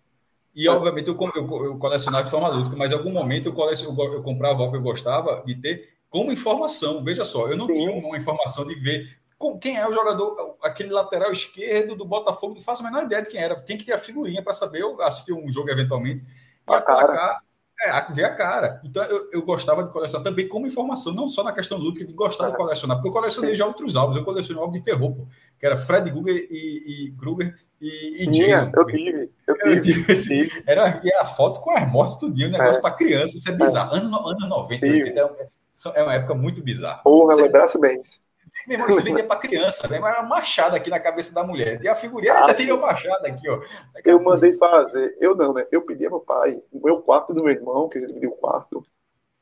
E, 0.53 0.67
é. 0.67 0.71
obviamente, 0.71 1.07
eu, 1.07 1.17
eu, 1.35 1.65
eu, 1.65 1.77
colecionava 1.77 2.23
de 2.23 2.31
forma 2.31 2.49
lúdica, 2.49 2.75
mas 2.75 2.91
em 2.91 2.95
algum 2.95 3.11
momento 3.11 3.47
eu, 3.47 3.53
colecion, 3.53 3.95
eu, 3.95 4.13
eu 4.13 4.23
comprava 4.23 4.61
algo 4.61 4.71
que 4.71 4.77
eu 4.77 4.81
gostava 4.81 5.43
de 5.45 5.55
ter 5.55 5.89
como 6.09 6.31
informação. 6.31 7.03
Veja 7.03 7.23
só, 7.23 7.47
eu 7.47 7.55
não 7.55 7.67
Sim. 7.67 7.75
tinha 7.75 7.91
uma 7.91 8.17
informação 8.17 8.65
de 8.65 8.73
ver 8.75 9.15
quem 9.61 9.77
é 9.77 9.87
o 9.87 9.93
jogador, 9.93 10.57
aquele 10.63 10.89
lateral 10.89 11.31
esquerdo 11.31 11.95
do 11.95 12.05
Botafogo, 12.05 12.55
não 12.55 12.61
faço 12.61 12.81
a 12.81 12.89
menor 12.89 13.03
ideia 13.03 13.21
de 13.21 13.29
quem 13.29 13.39
era. 13.39 13.55
Tem 13.55 13.77
que 13.77 13.85
ter 13.85 13.93
a 13.93 13.99
figurinha 13.99 14.41
para 14.41 14.51
saber, 14.51 14.81
eu 14.81 14.99
assistir 15.03 15.31
um 15.31 15.51
jogo 15.51 15.69
eventualmente. 15.69 16.21
E 16.21 16.73
a 16.73 16.81
placar, 16.81 17.43
é, 17.81 18.13
ver 18.13 18.25
a 18.25 18.33
cara. 18.33 18.81
Então 18.83 19.03
eu, 19.03 19.29
eu 19.31 19.41
gostava 19.43 19.83
de 19.83 19.91
colecionar 19.91 20.23
também 20.23 20.47
como 20.47 20.65
informação, 20.65 21.13
não 21.13 21.29
só 21.29 21.43
na 21.43 21.51
questão 21.51 21.77
do 21.77 21.85
Luke, 21.85 22.03
de 22.03 22.13
gostar 22.13 22.49
de 22.49 22.57
colecionar, 22.57 22.97
porque 22.97 23.09
eu 23.09 23.13
colecionei 23.13 23.55
já 23.55 23.65
outros 23.65 23.95
álbuns, 23.95 24.17
eu 24.17 24.25
colecionei 24.25 24.59
um 24.59 24.65
álbum 24.65 24.77
de 24.77 24.83
terror, 24.83 25.13
pô, 25.13 25.27
que 25.59 25.65
era 25.65 25.77
Fred 25.77 26.09
Guger 26.09 26.47
e, 26.49 27.05
e 27.07 27.11
Kruger 27.11 27.55
e, 27.79 28.23
e 28.23 28.27
Jason. 28.27 28.71
Eu 28.75 28.85
tive, 28.85 29.31
eu 29.47 29.57
tive. 29.57 29.75
Eu 29.75 29.81
tive 29.81 30.13
esse, 30.13 30.63
era, 30.65 30.99
e 31.03 31.13
a 31.13 31.25
foto 31.25 31.61
com 31.61 31.71
as 31.71 31.89
mortes, 31.91 32.15
tudo, 32.15 32.33
um 32.33 32.49
negócio 32.49 32.79
é. 32.79 32.81
para 32.81 32.91
criança, 32.91 33.37
isso 33.37 33.49
é 33.49 33.53
bizarro. 33.53 33.95
É. 33.95 33.99
Ano, 33.99 34.27
ano 34.27 34.47
90, 34.47 34.85
80, 34.85 35.19
é, 35.21 35.99
é 35.99 36.03
uma 36.03 36.15
época 36.15 36.33
muito 36.33 36.63
bizarra. 36.63 37.01
Porra, 37.03 37.35
lembrasse 37.35 37.79
bem 37.79 38.01
isso. 38.01 38.19
Meu 38.65 38.75
irmão, 38.75 38.89
isso 38.89 39.03
vendia 39.03 39.23
para 39.27 39.39
criança, 39.39 39.87
né? 39.87 39.99
Mas 39.99 40.13
era 40.13 40.23
machado 40.23 40.75
aqui 40.75 40.89
na 40.89 40.99
cabeça 40.99 41.33
da 41.33 41.43
mulher. 41.43 41.81
E 41.83 41.87
a 41.87 41.95
figurinha 41.95 42.33
ah, 42.33 42.39
ainda 42.41 42.53
tinha 42.53 42.73
o 42.73 42.81
machado 42.81 43.25
aqui, 43.25 43.47
ó. 43.49 43.59
Daqui 43.93 44.09
eu 44.09 44.21
mandei 44.21 44.57
fazer. 44.57 45.17
Eu 45.19 45.35
não, 45.35 45.53
né? 45.53 45.67
Eu 45.71 45.81
pedi 45.81 46.07
meu 46.07 46.19
pai, 46.19 46.59
o 46.71 46.83
meu 46.83 47.01
quarto 47.01 47.33
do 47.33 47.43
meu 47.43 47.53
irmão, 47.53 47.87
que 47.89 47.97
ele 47.97 48.07
dividiu 48.07 48.31
o 48.31 48.37
quarto, 48.37 48.85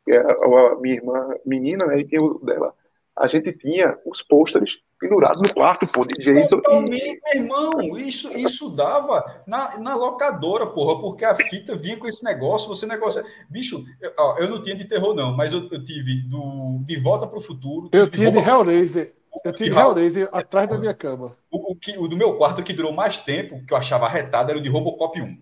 que 0.03 0.11
é 0.11 0.19
a 0.19 0.75
minha 0.75 0.95
irmã 0.95 1.35
menina, 1.45 1.85
né? 1.85 1.99
E 1.99 2.05
tem 2.05 2.19
o 2.19 2.39
dela. 2.39 2.73
A 3.15 3.27
gente 3.27 3.53
tinha 3.53 3.97
os 4.05 4.21
pôsteres 4.21 4.79
pendurados 5.07 5.41
no 5.41 5.53
quarto, 5.53 5.87
pô, 5.87 6.05
de 6.05 6.15
Jason. 6.15 6.57
Totalmente, 6.57 7.03
e... 7.03 7.21
meu 7.35 7.43
irmão, 7.43 7.97
isso, 7.97 8.35
isso 8.37 8.75
dava 8.75 9.43
na, 9.45 9.77
na 9.77 9.95
locadora, 9.95 10.67
porra, 10.67 10.99
porque 10.99 11.23
a 11.23 11.35
fita 11.35 11.75
vinha 11.75 11.97
com 11.97 12.07
esse 12.07 12.23
negócio, 12.23 12.67
você 12.67 12.85
negócio. 12.85 13.23
Bicho, 13.49 13.83
eu, 14.01 14.11
ó, 14.17 14.37
eu 14.39 14.49
não 14.49 14.61
tinha 14.61 14.75
de 14.75 14.85
terror, 14.85 15.13
não, 15.13 15.35
mas 15.35 15.53
eu, 15.53 15.67
eu 15.71 15.83
tive 15.83 16.21
do 16.23 16.79
De 16.85 16.97
Volta 16.97 17.27
para 17.27 17.37
o 17.37 17.41
Futuro. 17.41 17.89
Eu 17.91 18.09
tinha 18.09 18.31
de 18.31 18.39
Hellraiser. 18.39 19.13
Eu 19.43 19.51
tive 19.51 19.77
Hellraiser 19.77 20.29
atrás 20.31 20.67
da 20.67 20.77
minha 20.77 20.93
cama. 20.93 21.37
O, 21.51 21.73
o, 21.73 21.75
que, 21.75 21.97
o 21.97 22.07
do 22.07 22.17
meu 22.17 22.37
quarto 22.37 22.63
que 22.63 22.73
durou 22.73 22.93
mais 22.93 23.17
tempo, 23.17 23.63
que 23.65 23.73
eu 23.73 23.77
achava 23.77 24.05
arretado, 24.05 24.49
era 24.49 24.59
o 24.59 24.61
de 24.61 24.69
Robocop 24.69 25.21
1. 25.21 25.25
Sim. 25.25 25.37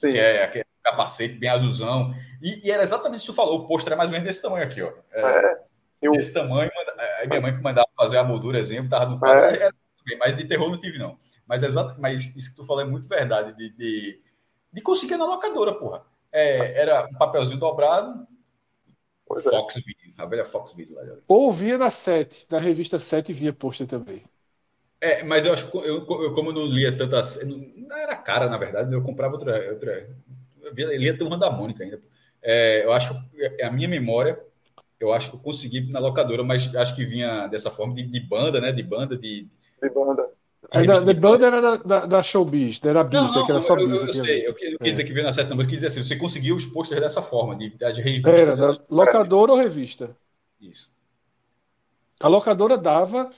Que 0.00 0.18
é 0.18 0.44
aquele 0.44 0.64
capacete 0.82 1.34
bem 1.34 1.48
azulzão. 1.48 2.12
E, 2.42 2.66
e, 2.66 2.70
era 2.70 2.82
exatamente 2.82 3.20
isso 3.20 3.26
que 3.26 3.32
tu 3.32 3.36
falou. 3.36 3.60
O 3.60 3.66
pôster 3.66 3.94
é 3.94 3.96
mais 3.96 4.08
ou 4.08 4.12
menos 4.12 4.26
desse 4.26 4.42
tamanho 4.42 4.64
aqui, 4.64 4.82
ó. 4.82 4.92
É, 5.12 5.20
é 5.20 5.56
eu... 6.06 6.12
Desse 6.12 6.32
tamanho. 6.32 6.70
Aí 7.18 7.26
minha 7.26 7.40
mãe 7.40 7.52
mandava 7.60 7.88
fazer 7.96 8.18
a 8.18 8.24
moldura, 8.24 8.58
exemplo, 8.58 8.90
tava 8.90 9.06
no 9.06 9.18
quadro. 9.18 9.44
É. 9.44 9.56
Era, 9.56 9.74
mas 10.18 10.36
de 10.36 10.44
terror 10.44 10.70
não 10.70 10.78
tive, 10.78 10.98
não. 10.98 11.16
Mas, 11.46 11.62
exato, 11.62 12.00
mas 12.00 12.34
isso 12.36 12.50
que 12.50 12.56
tu 12.56 12.64
falou 12.64 12.82
é 12.82 12.86
muito 12.86 13.08
verdade. 13.08 13.56
De, 13.56 13.70
de, 13.70 14.20
de 14.72 14.80
conseguir 14.80 15.16
na 15.16 15.26
locadora, 15.26 15.74
porra. 15.74 16.02
É, 16.30 16.80
era 16.80 17.06
um 17.06 17.14
papelzinho 17.14 17.58
dobrado. 17.58 18.26
Pois 19.26 19.44
Fox 19.44 19.76
é. 19.76 19.80
Video 19.80 20.04
a 20.16 20.26
velha 20.26 20.44
Fox 20.44 20.72
Video 20.72 20.94
lá. 20.94 21.02
Ou 21.26 21.52
via 21.52 21.76
na 21.76 21.90
7, 21.90 22.46
na 22.50 22.58
revista 22.58 22.98
7 22.98 23.32
via 23.32 23.52
pôster 23.52 23.86
também. 23.86 24.22
É, 25.00 25.22
mas 25.22 25.44
eu 25.44 25.52
acho 25.52 25.70
que 25.70 25.76
eu, 25.76 26.06
eu, 26.06 26.32
como 26.32 26.50
eu 26.50 26.54
não 26.54 26.66
lia 26.66 26.96
tanta. 26.96 27.20
Não 27.44 27.96
era 27.96 28.16
cara, 28.16 28.48
na 28.48 28.56
verdade, 28.56 28.92
eu 28.92 29.02
comprava 29.02 29.34
outra. 29.34 29.72
outra 29.72 30.08
eu 30.62 30.72
lia 30.74 31.16
Turma 31.16 31.36
da 31.36 31.50
Mônica 31.50 31.82
ainda. 31.82 32.00
É, 32.40 32.84
eu 32.84 32.92
acho 32.92 33.14
que 33.30 33.62
a 33.62 33.70
minha 33.70 33.88
memória, 33.88 34.38
eu 35.00 35.12
acho 35.12 35.30
que 35.30 35.36
eu 35.36 35.40
consegui 35.40 35.90
na 35.90 35.98
locadora, 35.98 36.42
mas 36.42 36.74
acho 36.74 36.94
que 36.94 37.04
vinha 37.04 37.46
dessa 37.46 37.70
forma 37.70 37.94
de, 37.94 38.02
de 38.04 38.20
banda, 38.20 38.60
né? 38.60 38.72
De 38.72 38.82
banda, 38.82 39.16
de. 39.16 39.48
De 39.82 39.90
banda. 39.90 40.28
É, 40.70 40.82
da, 40.82 41.04
The 41.04 41.14
Band 41.14 41.38
era 41.40 41.60
da, 41.60 41.76
da, 41.76 42.06
da 42.06 42.22
Showbiz, 42.22 42.80
não 42.80 42.90
era 42.90 43.04
Biz, 43.04 43.20
não, 43.20 43.32
não, 43.32 43.46
que 43.46 43.52
era 43.52 43.60
só 43.60 43.76
Biz. 43.76 43.86
Eu, 43.86 44.06
eu, 44.06 44.12
sei, 44.12 44.40
eu, 44.40 44.48
eu 44.48 44.54
quis 44.54 44.76
é. 44.80 44.90
dizer 44.90 45.04
que 45.04 45.12
veio 45.12 45.24
na 45.24 45.30
não, 45.30 45.56
mas 45.56 45.64
eu 45.64 45.66
quis 45.66 45.76
dizer 45.76 45.86
assim, 45.86 46.02
você 46.02 46.16
conseguiu 46.16 46.56
os 46.56 46.66
posters 46.66 47.00
dessa 47.00 47.22
forma, 47.22 47.54
de, 47.54 47.70
de 47.70 48.00
revistas. 48.00 48.40
Era, 48.40 48.56
da 48.56 48.78
locadora 48.90 49.52
ou 49.52 49.58
revista? 49.58 50.16
Isso. 50.60 50.94
A 52.18 52.28
locadora 52.28 52.78
dava. 52.78 53.30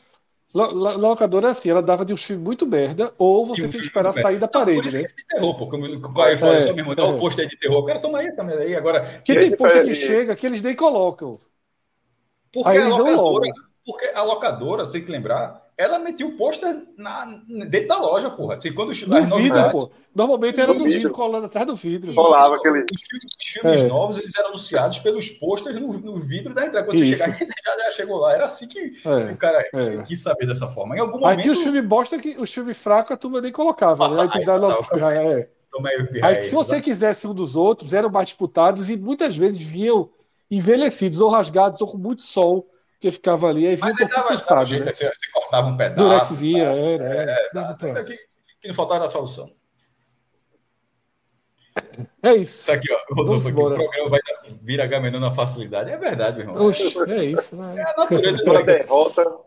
A 0.63 0.97
locadora 0.97 1.51
assim, 1.51 1.71
ela 1.71 1.83
dava 1.83 2.05
de 2.05 2.13
um 2.13 2.17
filme 2.17 2.43
muito 2.43 2.67
merda, 2.67 3.13
ou 3.19 3.47
você 3.47 3.67
um 3.67 3.71
tem 3.71 3.81
que 3.81 3.87
esperar 3.87 4.13
sair 4.13 4.39
da 4.39 4.49
parede, 4.49 4.77
não, 4.77 4.83
por 4.83 4.89
isso 4.89 4.97
né? 4.99 5.05
Que 5.05 5.17
de 5.17 5.27
terror, 5.27 5.57
pô. 5.57 5.69
Como 5.69 5.85
o 5.85 6.15
Caio 6.15 6.39
falou, 6.39 6.55
é, 6.55 6.61
só 6.61 6.73
mesmo, 6.73 6.95
dá 6.95 7.05
o 7.05 7.17
é. 7.17 7.19
pôster 7.19 7.47
de 7.47 7.59
terror. 7.59 7.85
Cara, 7.85 8.01
toma 8.01 8.19
aí 8.19 8.27
essa 8.27 8.45
merda 8.45 8.63
aí 8.63 8.75
agora. 8.75 9.21
Que 9.25 9.35
tem 9.35 9.57
pôster 9.57 9.85
que 9.85 9.95
chega 9.95 10.37
que 10.37 10.47
eles 10.47 10.63
nem 10.63 10.75
colocam. 10.75 11.39
Porque 12.53 12.69
aí 12.69 12.79
a 12.79 12.89
locadora, 12.89 13.53
porque 13.85 14.07
a 14.15 14.23
locadora, 14.23 14.87
você 14.87 14.93
tem 14.95 15.05
que 15.05 15.13
lembrar, 15.13 15.66
ela 15.79 15.99
metia 15.99 16.27
o 16.27 16.33
pôster 16.33 16.75
dentro 17.69 17.89
da 17.89 17.99
loja, 17.99 18.31
porra. 18.31 18.55
Assim, 18.55 18.73
quando 18.73 18.95
no 19.29 19.37
vidro, 19.37 19.71
pô. 19.71 19.91
Normalmente 20.15 20.59
era 20.59 20.73
no 20.73 20.85
vidro, 20.85 21.11
colando 21.11 21.45
atrás 21.45 21.67
do 21.67 21.77
vidro. 21.77 22.15
Colava 22.15 22.57
aquele... 22.57 22.87
Os 22.91 23.03
filmes, 23.03 23.33
os 23.39 23.49
filmes 23.49 23.81
é. 23.83 23.87
novos, 23.87 24.17
eles 24.17 24.35
eram 24.35 24.49
anunciados 24.49 24.99
pelos 25.01 25.29
pôsteres 25.29 25.79
no, 25.79 25.93
no, 25.93 26.19
vidro 26.19 26.55
da 26.55 26.65
entrada. 26.65 26.87
Quando 26.87 26.97
Isso. 26.97 27.17
você 27.17 27.31
chegar, 27.31 27.39
já, 27.63 27.77
já 27.85 27.91
chegou 27.91 28.17
lá. 28.17 28.33
Era 28.33 28.47
assim 28.47 28.67
que 28.67 28.95
é. 29.05 29.33
o 29.33 29.37
cara 29.37 29.69
é. 29.75 30.03
quis 30.05 30.23
saber 30.23 30.47
dessa 30.47 30.67
forma. 30.69 30.97
Em 30.97 31.01
algum 31.01 31.21
momento... 31.21 31.29
Aí 31.29 31.43
tinha 31.43 31.53
os 31.53 31.63
filmes 31.63 31.85
bosta, 31.85 32.19
que, 32.19 32.37
os 32.39 32.51
filmes 32.51 32.79
fracos, 32.79 33.13
a 33.13 33.17
turma 33.19 33.43
nem 33.43 33.53
colocava. 33.53 33.97
Passa, 33.97 34.25
né? 34.25 34.31
Aí, 34.33 35.03
aí, 35.03 35.27
é. 35.27 35.49
aí, 35.85 36.37
aí, 36.37 36.43
se 36.45 36.55
você 36.55 36.81
quisesse 36.81 37.27
um 37.27 37.35
dos 37.35 37.55
outros, 37.55 37.93
eram 37.93 38.09
mais 38.09 38.29
disputados 38.29 38.89
e 38.89 38.97
muitas 38.97 39.37
vezes 39.37 39.61
vinham 39.61 40.09
envelhecidos 40.51 41.21
ou 41.21 41.29
rasgados 41.29 41.83
ou 41.83 41.89
com 41.89 41.99
muito 41.99 42.23
sol 42.23 42.67
que 43.11 43.17
ficava 43.17 43.49
ali, 43.49 43.67
aí 43.67 43.77
vinha 43.77 43.93
Mas 43.93 44.01
um 44.01 44.09
pouco 44.09 44.29
cansado, 44.29 44.71
né? 44.81 44.93
Você, 44.93 45.09
você, 45.09 45.31
cortava 45.33 45.69
um 45.69 45.77
pedaço. 45.77 46.09
Durexia, 46.09 46.65
tá? 46.65 46.71
era, 46.71 47.05
era. 47.05 47.33
É, 47.33 47.49
tá. 47.51 48.05
que, 48.05 48.17
que 48.61 48.69
não 48.69 48.75
faltava 48.75 49.05
a 49.05 49.09
solução. 49.09 49.51
É 52.23 52.35
isso. 52.35 52.63
Isso 52.63 52.73
aqui, 52.73 52.93
ó, 52.93 53.15
Rodolfo, 53.15 53.49
aqui, 53.49 53.61
o 53.61 53.75
programa 53.75 54.11
vai 54.11 54.21
vir 54.63 54.81
a 54.81 54.87
Gamenon 54.87 55.21
na 55.21 55.35
facilidade. 55.35 55.91
É 55.91 55.97
verdade, 55.97 56.39
meu 56.39 56.49
irmão. 56.49 56.67
Oxe, 56.67 56.93
é 57.09 57.25
isso. 57.25 57.57
Né? 57.57 57.77
É 57.77 57.83
a 57.83 57.97
natureza. 57.97 58.43
Uma 58.51 58.63
derrota, 58.63 59.39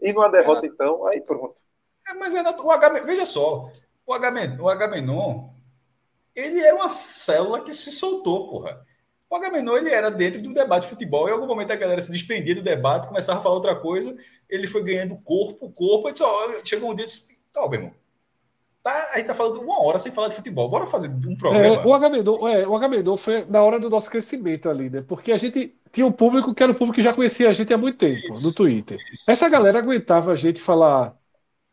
e 0.00 0.12
numa 0.12 0.28
derrota, 0.28 0.66
é, 0.66 0.68
então, 0.68 1.06
aí 1.06 1.20
pronto. 1.20 1.56
É, 2.06 2.14
mas 2.14 2.34
é 2.34 2.42
o 2.42 2.70
Agamenon, 2.70 3.04
veja 3.04 3.26
só, 3.26 3.70
o 4.06 4.12
Agamenon, 4.14 4.62
o 4.62 4.68
Agamenon, 4.68 5.50
ele 6.34 6.60
era 6.60 6.74
uma 6.74 6.88
célula 6.88 7.62
que 7.62 7.74
se 7.74 7.90
soltou, 7.90 8.48
porra. 8.48 8.86
O 9.30 9.36
Agamenon 9.36 9.76
ele 9.76 9.90
era 9.90 10.10
dentro 10.10 10.40
do 10.40 10.54
debate 10.54 10.84
de 10.84 10.88
futebol. 10.88 11.28
Em 11.28 11.32
algum 11.32 11.46
momento 11.46 11.70
a 11.70 11.76
galera 11.76 12.00
se 12.00 12.10
despendia 12.10 12.54
do 12.54 12.62
debate, 12.62 13.08
começava 13.08 13.40
a 13.40 13.42
falar 13.42 13.56
outra 13.56 13.76
coisa. 13.76 14.16
Ele 14.48 14.66
foi 14.66 14.82
ganhando 14.82 15.16
corpo, 15.18 15.70
corpo. 15.70 16.10
Disse, 16.10 16.24
ó, 16.24 16.50
chegou 16.64 16.90
um 16.90 16.94
dia 16.94 17.04
e 17.04 17.08
disse: 17.08 17.44
Ó, 17.56 17.68
meu 17.68 17.80
irmão, 17.80 17.94
tá, 18.82 19.10
a 19.12 19.18
gente 19.18 19.26
tá 19.26 19.34
falando 19.34 19.60
uma 19.60 19.82
hora 19.84 19.98
sem 19.98 20.10
falar 20.10 20.28
de 20.28 20.36
futebol. 20.36 20.70
Bora 20.70 20.86
fazer 20.86 21.08
um 21.08 21.36
programa. 21.36 21.66
É, 21.66 21.86
o 21.86 21.94
Agamenon, 21.94 22.48
é, 22.48 22.66
o 22.66 22.74
Agamenon 22.74 23.16
foi 23.16 23.44
na 23.44 23.62
hora 23.62 23.78
do 23.78 23.90
nosso 23.90 24.10
crescimento 24.10 24.70
ali, 24.70 24.88
né? 24.88 25.02
Porque 25.06 25.30
a 25.30 25.36
gente 25.36 25.76
tinha 25.92 26.06
um 26.06 26.12
público 26.12 26.54
que 26.54 26.62
era 26.62 26.72
o 26.72 26.74
público 26.74 26.96
que 26.96 27.02
já 27.02 27.12
conhecia 27.12 27.50
a 27.50 27.52
gente 27.52 27.72
há 27.72 27.78
muito 27.78 27.98
tempo 27.98 28.18
isso, 28.30 28.46
no 28.46 28.52
Twitter. 28.54 28.98
Isso, 29.10 29.30
Essa 29.30 29.48
galera 29.48 29.78
isso. 29.78 29.86
aguentava 29.86 30.32
a 30.32 30.36
gente 30.36 30.60
falar 30.60 31.14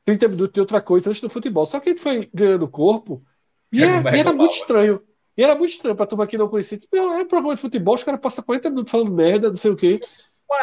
30 0.04 0.28
minutos 0.28 0.54
de 0.54 0.60
outra 0.60 0.82
coisa 0.82 1.10
antes 1.10 1.22
do 1.22 1.30
futebol. 1.30 1.66
Só 1.66 1.80
que 1.80 1.90
a 1.90 1.92
gente 1.94 2.02
foi 2.02 2.30
ganhando 2.34 2.68
corpo 2.68 3.24
e, 3.72 3.84
é, 3.84 3.88
e 3.88 4.20
era 4.20 4.34
muito 4.34 4.56
estranho. 4.56 5.02
E 5.38 5.44
era 5.44 5.56
muito 5.56 5.72
estranho 5.72 5.96
pra 5.96 6.06
turma 6.06 6.28
que 6.28 6.38
não 6.38 6.48
conhecia. 6.48 6.78
Tipo, 6.78 6.96
é 6.96 7.26
programa 7.26 7.56
de 7.56 7.62
futebol, 7.62 7.96
os 7.96 8.04
caras 8.04 8.22
passam 8.22 8.44
40 8.44 8.70
minutos 8.70 8.92
falando 8.92 9.12
merda, 9.12 9.50
não 9.50 9.56
sei 9.58 9.72
o 9.72 9.76
quê. 9.76 10.00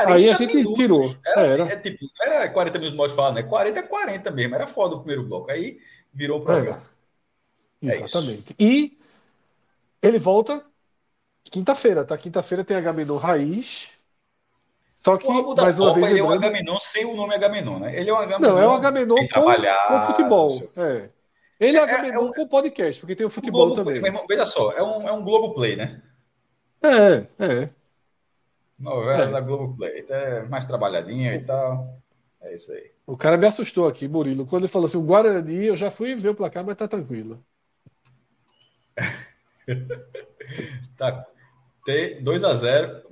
Aí 0.06 0.28
a 0.28 0.32
gente 0.32 0.56
minutos. 0.56 0.76
tirou. 0.76 1.14
Era, 1.26 1.46
era. 1.46 1.64
Assim, 1.64 1.72
é, 1.72 1.76
tipo, 1.76 2.04
não 2.04 2.26
era 2.26 2.48
40 2.48 2.78
minutos 2.78 3.08
de 3.10 3.14
falar, 3.14 3.32
né? 3.32 3.42
40 3.42 3.78
é 3.78 3.82
40 3.82 4.30
mesmo. 4.30 4.54
Era 4.54 4.66
foda 4.66 4.94
o 4.94 4.98
primeiro 5.00 5.28
bloco. 5.28 5.50
Aí 5.50 5.78
virou 6.12 6.40
um 6.40 6.44
programa. 6.44 6.82
É. 7.82 7.96
Exatamente. 7.96 8.54
e 8.58 8.96
ele 10.00 10.18
volta 10.18 10.64
quinta-feira, 11.44 12.04
tá? 12.04 12.16
Quinta-feira 12.16 12.64
tem 12.64 12.76
Agamenon 12.76 13.16
Raiz. 13.16 13.90
Só 15.04 15.16
que, 15.16 15.26
o 15.26 15.54
mais 15.56 15.78
uma 15.78 15.88
Copa, 15.88 16.00
vez, 16.00 16.10
ele 16.12 16.20
é 16.20 16.24
um 16.24 16.30
Agamenon 16.30 16.78
sem 16.78 17.04
o 17.04 17.16
nome 17.16 17.34
Agamenon, 17.34 17.80
né? 17.80 17.98
Ele 17.98 18.08
é 18.08 18.12
um 18.12 18.18
Agamenon. 18.18 18.52
Não, 18.52 18.58
é 18.58 18.68
um 18.68 18.72
Agamenon 18.72 19.16
com, 19.16 19.42
com 19.42 20.00
futebol. 20.06 20.70
É. 20.76 21.08
Ele 21.62 21.78
é, 21.78 21.84
é, 21.84 22.08
é 22.08 22.18
um 22.18 22.32
podcast, 22.48 23.00
porque 23.00 23.14
tem 23.14 23.24
o 23.24 23.30
futebol 23.30 23.66
Globo, 23.66 23.84
também. 23.84 24.04
Irmão, 24.04 24.26
veja 24.28 24.44
só, 24.44 24.72
é 24.72 24.82
um, 24.82 25.08
é 25.08 25.12
um 25.12 25.22
Globo 25.22 25.54
Play, 25.54 25.76
né? 25.76 26.02
É, 26.82 27.28
é. 27.38 27.70
Novela 28.76 29.22
é. 29.22 29.30
da 29.30 29.40
Globo 29.40 29.76
Play. 29.76 30.00
Então 30.00 30.16
é 30.16 30.42
mais 30.42 30.66
trabalhadinha 30.66 31.36
e 31.36 31.44
tal. 31.44 32.02
É 32.40 32.52
isso 32.52 32.72
aí. 32.72 32.90
O 33.06 33.16
cara 33.16 33.36
me 33.36 33.46
assustou 33.46 33.86
aqui, 33.86 34.08
Murilo. 34.08 34.44
Quando 34.44 34.62
ele 34.62 34.72
falou 34.72 34.88
assim, 34.88 34.98
o 34.98 35.02
Guarani, 35.02 35.66
eu 35.66 35.76
já 35.76 35.88
fui 35.88 36.16
ver 36.16 36.30
o 36.30 36.34
placar, 36.34 36.66
mas 36.66 36.76
tá 36.76 36.88
tranquilo. 36.88 37.40
tá. 40.98 41.24
2x0. 41.86 43.02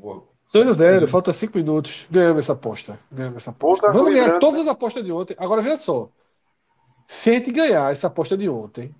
2x0, 0.53 1.07
falta 1.07 1.33
5 1.33 1.57
minutos. 1.57 2.09
Ganhamos 2.11 2.45
essa 2.45 2.55
aposta. 2.55 2.99
Ganhamos 3.13 3.37
essa 3.37 3.51
aposta. 3.51 3.93
Vamos 3.93 4.13
ganhar 4.13 4.41
todas 4.41 4.63
as 4.63 4.67
apostas 4.67 5.05
de 5.05 5.13
ontem. 5.13 5.37
Agora 5.39 5.63
veja 5.63 5.77
só. 5.77 6.11
Se 7.11 7.29
a 7.29 7.33
gente 7.35 7.51
ganhar 7.51 7.91
essa 7.91 8.07
aposta 8.07 8.37
de 8.37 8.49
ontem, 8.49 8.95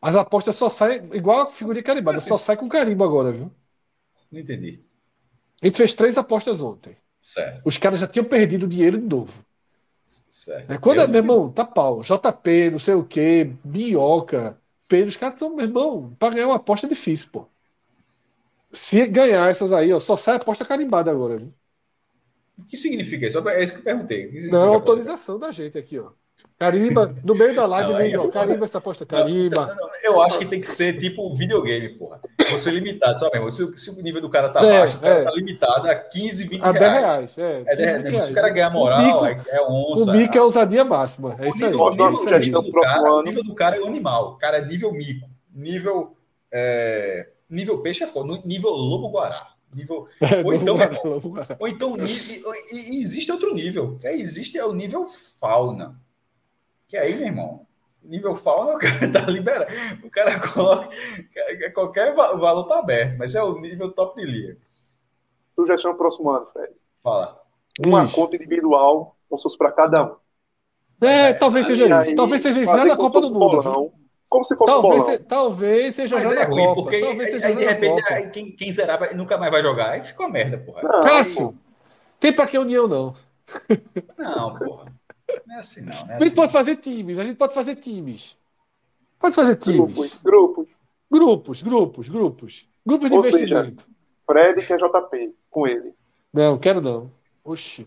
as 0.00 0.16
apostas 0.16 0.56
só 0.56 0.70
saem 0.70 1.06
igual 1.12 1.42
a 1.42 1.50
figurinha 1.50 1.82
carimbada, 1.82 2.18
só 2.18 2.38
sai 2.38 2.56
com 2.56 2.66
carimbo 2.66 3.04
agora, 3.04 3.30
viu? 3.30 3.52
Não 4.32 4.40
entendi. 4.40 4.80
A 5.60 5.66
gente 5.66 5.76
fez 5.76 5.92
três 5.92 6.16
apostas 6.16 6.62
ontem. 6.62 6.96
Certo. 7.20 7.60
Os 7.66 7.76
caras 7.76 8.00
já 8.00 8.06
tinham 8.06 8.24
perdido 8.24 8.66
dinheiro 8.66 8.96
de 8.96 9.06
novo. 9.06 9.44
Certo. 10.06 10.72
É, 10.72 10.78
quando, 10.78 11.06
meu 11.06 11.18
irmão, 11.18 11.52
tá 11.52 11.62
pau. 11.62 12.00
JP, 12.00 12.70
não 12.70 12.78
sei 12.78 12.94
o 12.94 13.04
que, 13.04 13.52
Bioca, 13.62 14.58
Pedro, 14.88 15.10
os 15.10 15.16
caras 15.16 15.34
estão, 15.34 15.54
meu 15.54 15.66
irmão, 15.66 16.16
para 16.18 16.34
ganhar 16.34 16.46
uma 16.46 16.56
aposta 16.56 16.86
é 16.86 16.88
difícil, 16.88 17.28
pô. 17.30 17.46
Se 18.72 19.06
ganhar 19.06 19.50
essas 19.50 19.74
aí, 19.74 19.92
ó, 19.92 20.00
só 20.00 20.16
sai 20.16 20.36
aposta 20.36 20.64
carimbada 20.64 21.10
agora, 21.10 21.36
viu? 21.36 21.52
O 22.58 22.64
que 22.64 22.78
significa 22.78 23.26
isso? 23.26 23.46
É 23.46 23.62
isso 23.62 23.74
que 23.74 23.80
eu 23.80 23.84
perguntei. 23.84 24.30
Não, 24.48 24.72
autorização 24.72 25.38
da 25.38 25.50
gente 25.50 25.76
aqui, 25.76 25.98
ó. 25.98 26.12
Carimba, 26.62 27.12
no 27.24 27.34
meio 27.34 27.56
da 27.56 27.66
live, 27.66 27.90
não, 27.90 27.98
vem, 27.98 28.16
ó, 28.16 28.28
carimba 28.28 28.64
essa 28.64 28.78
aposta, 28.78 29.04
carimba. 29.04 29.66
Não, 29.66 29.74
não, 29.74 29.90
eu 30.04 30.22
acho 30.22 30.38
que 30.38 30.44
tem 30.44 30.60
que 30.60 30.70
ser 30.70 30.96
tipo 30.96 31.34
videogame, 31.34 31.88
porra. 31.88 32.20
Você 32.52 32.70
limitado, 32.70 33.18
sabe 33.18 33.40
mesmo? 33.40 33.50
Se, 33.50 33.78
se, 33.78 33.90
o 33.90 34.00
nível 34.00 34.20
do 34.20 34.30
cara 34.30 34.48
tá 34.48 34.64
é, 34.64 34.78
baixo, 34.78 34.96
o 34.96 35.00
cara 35.00 35.14
é. 35.18 35.24
tá 35.24 35.32
limitado 35.32 35.90
a 35.90 35.94
15, 35.96 36.44
20 36.44 36.62
a 36.62 36.70
10 36.70 36.92
reais. 36.92 37.38
É, 37.38 37.62
é 37.66 37.76
10 37.76 38.02
reais. 38.04 38.24
Se 38.24 38.30
o 38.30 38.34
cara 38.34 38.50
ganhar 38.50 38.70
moral, 38.70 39.26
é, 39.26 39.42
é 39.48 39.62
onça. 39.62 40.12
O 40.12 40.14
mico 40.14 40.38
é 40.38 40.40
ousadia 40.40 40.84
máxima. 40.84 41.34
É 41.40 41.48
isso 41.48 41.66
aí. 41.66 41.74
O 41.74 41.90
nível, 41.90 42.06
o 42.06 42.38
nível, 42.38 42.62
do 42.62 42.72
cara, 42.72 43.12
o 43.12 43.22
nível 43.22 43.42
do 43.42 43.54
cara 43.56 43.76
é 43.76 43.80
o 43.80 43.86
animal. 43.86 44.34
O 44.34 44.38
cara 44.38 44.58
é 44.58 44.64
nível 44.64 44.92
mico. 44.92 45.28
Nível, 45.52 46.16
é, 46.52 47.26
nível 47.50 47.82
peixe 47.82 48.04
é 48.04 48.06
foda. 48.06 48.40
Nível 48.44 48.70
lobo-guará. 48.70 49.48
Nível... 49.74 50.06
É, 50.20 50.44
ou, 50.44 50.54
então, 50.54 50.76
ou 51.58 51.66
então, 51.66 51.96
existe 52.70 53.32
outro 53.32 53.52
nível. 53.52 53.98
É, 54.04 54.14
existe 54.14 54.56
é 54.56 54.64
o 54.64 54.72
nível 54.72 55.08
fauna. 55.40 56.00
Que 56.92 56.98
aí, 56.98 57.16
meu 57.16 57.26
irmão, 57.26 57.66
nível 58.04 58.34
fauna, 58.34 58.74
o 58.74 58.78
cara 58.78 59.10
tá 59.10 59.20
liberado. 59.20 59.72
O 60.04 60.10
cara 60.10 60.38
coloca. 60.38 60.90
Qualquer 61.72 62.14
valor 62.14 62.64
tá 62.64 62.80
aberto, 62.80 63.16
mas 63.16 63.34
é 63.34 63.42
o 63.42 63.58
nível 63.58 63.90
top 63.92 64.20
de 64.20 64.30
liga. 64.30 64.58
Sugestão 65.56 65.96
próximo 65.96 66.28
ano, 66.28 66.46
Fred. 66.52 66.74
Fala. 67.02 67.40
Uma 67.80 68.04
Ixi. 68.04 68.14
conta 68.14 68.36
individual, 68.36 69.16
fosse 69.30 69.56
para 69.56 69.72
cada 69.72 70.04
um. 70.04 70.16
É, 71.00 71.30
é 71.30 71.32
talvez 71.32 71.64
seja 71.64 71.86
isso. 71.86 72.10
Aí, 72.10 72.14
talvez 72.14 72.42
seja 72.42 72.60
isso. 72.60 72.76
na 72.76 72.94
Copa 72.94 73.22
do 73.22 73.32
Mundo. 73.32 73.62
Bolão, 73.62 73.92
como 74.28 74.44
se 74.44 74.54
fosse 74.54 74.70
talvez. 74.70 75.04
Se, 75.04 75.18
talvez 75.20 75.94
seja 75.94 76.16
Mas 76.16 76.30
é 76.30 76.44
ruim, 76.44 76.66
Copa. 76.66 76.82
porque 76.82 76.96
aí, 76.96 77.42
aí 77.42 77.56
de 77.56 77.64
repente 77.64 78.12
aí, 78.12 78.28
quem, 78.28 78.52
quem 78.54 78.70
zerar 78.70 78.98
vai, 78.98 79.14
nunca 79.14 79.38
mais 79.38 79.50
vai 79.50 79.62
jogar. 79.62 79.92
Aí 79.92 80.04
fica 80.04 80.24
uma 80.24 80.28
merda, 80.28 80.58
porra. 80.58 80.82
Não, 80.82 81.00
Cássio, 81.00 81.58
tem 82.20 82.34
pra 82.34 82.46
que 82.46 82.58
união, 82.58 82.86
não. 82.86 83.16
Não, 84.18 84.58
porra. 84.58 84.92
Não 85.46 85.56
é 85.56 85.58
assim, 85.58 85.80
não. 85.82 85.92
não 85.92 86.12
é 86.12 86.16
a 86.16 86.18
gente 86.18 86.26
assim. 86.26 86.34
pode 86.34 86.52
fazer 86.52 86.76
times, 86.76 87.18
a 87.18 87.24
gente 87.24 87.36
pode 87.36 87.54
fazer 87.54 87.76
times. 87.76 88.36
Pode 89.18 89.34
fazer 89.34 89.56
times. 89.56 89.76
Grupos, 89.76 90.20
grupos. 90.22 90.68
Grupos, 91.10 91.62
grupos, 91.62 92.08
grupos. 92.08 92.68
Grupos 92.84 93.08
de 93.10 93.16
Ou 93.16 93.26
investimento. 93.26 93.82
Seja, 93.82 93.92
Fred 94.26 94.66
que 94.66 94.72
é 94.72 94.76
JP, 94.76 95.34
com 95.50 95.66
ele. 95.66 95.94
Não, 96.32 96.58
quero 96.58 96.80
não. 96.80 97.10
Oxi. 97.44 97.86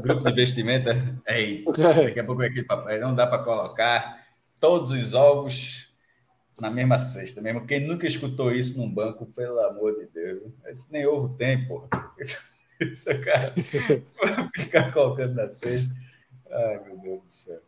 Grupo 0.00 0.24
de 0.24 0.30
investimento, 0.30 0.88
é. 0.90 1.62
daqui 2.04 2.20
a 2.20 2.24
pouco 2.24 2.42
é 2.42 2.46
aquele 2.46 2.64
papai. 2.64 2.98
Não 2.98 3.14
dá 3.14 3.26
para 3.26 3.42
colocar 3.42 4.26
todos 4.60 4.90
os 4.90 5.14
ovos 5.14 5.88
na 6.60 6.70
mesma 6.70 6.98
cesta 6.98 7.40
mesmo. 7.40 7.66
Quem 7.66 7.80
nunca 7.80 8.06
escutou 8.06 8.52
isso 8.52 8.78
num 8.78 8.92
banco, 8.92 9.26
pelo 9.26 9.60
amor 9.60 9.96
de 9.98 10.06
Deus. 10.06 10.52
Esse 10.66 10.92
nem 10.92 11.06
ovo 11.06 11.36
tem, 11.36 11.66
porra. 11.66 11.88
Isso, 12.78 13.06
cara, 13.22 13.54
ficar 14.54 14.92
colocando 14.92 15.34
na 15.34 15.48
cesta. 15.48 15.94
Ai, 16.50 16.80
meu 16.86 16.96
Deus 16.98 17.22
do 17.22 17.30
céu. 17.30 17.60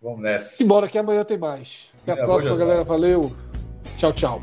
Vamos 0.00 0.20
nessa. 0.20 0.62
Embora 0.62 0.88
que 0.88 0.98
amanhã 0.98 1.24
tem 1.24 1.38
mais. 1.38 1.90
Até 2.02 2.12
a 2.12 2.24
próxima, 2.24 2.56
galera. 2.56 2.84
Valeu. 2.84 3.32
Tchau, 3.96 4.12
tchau. 4.12 4.42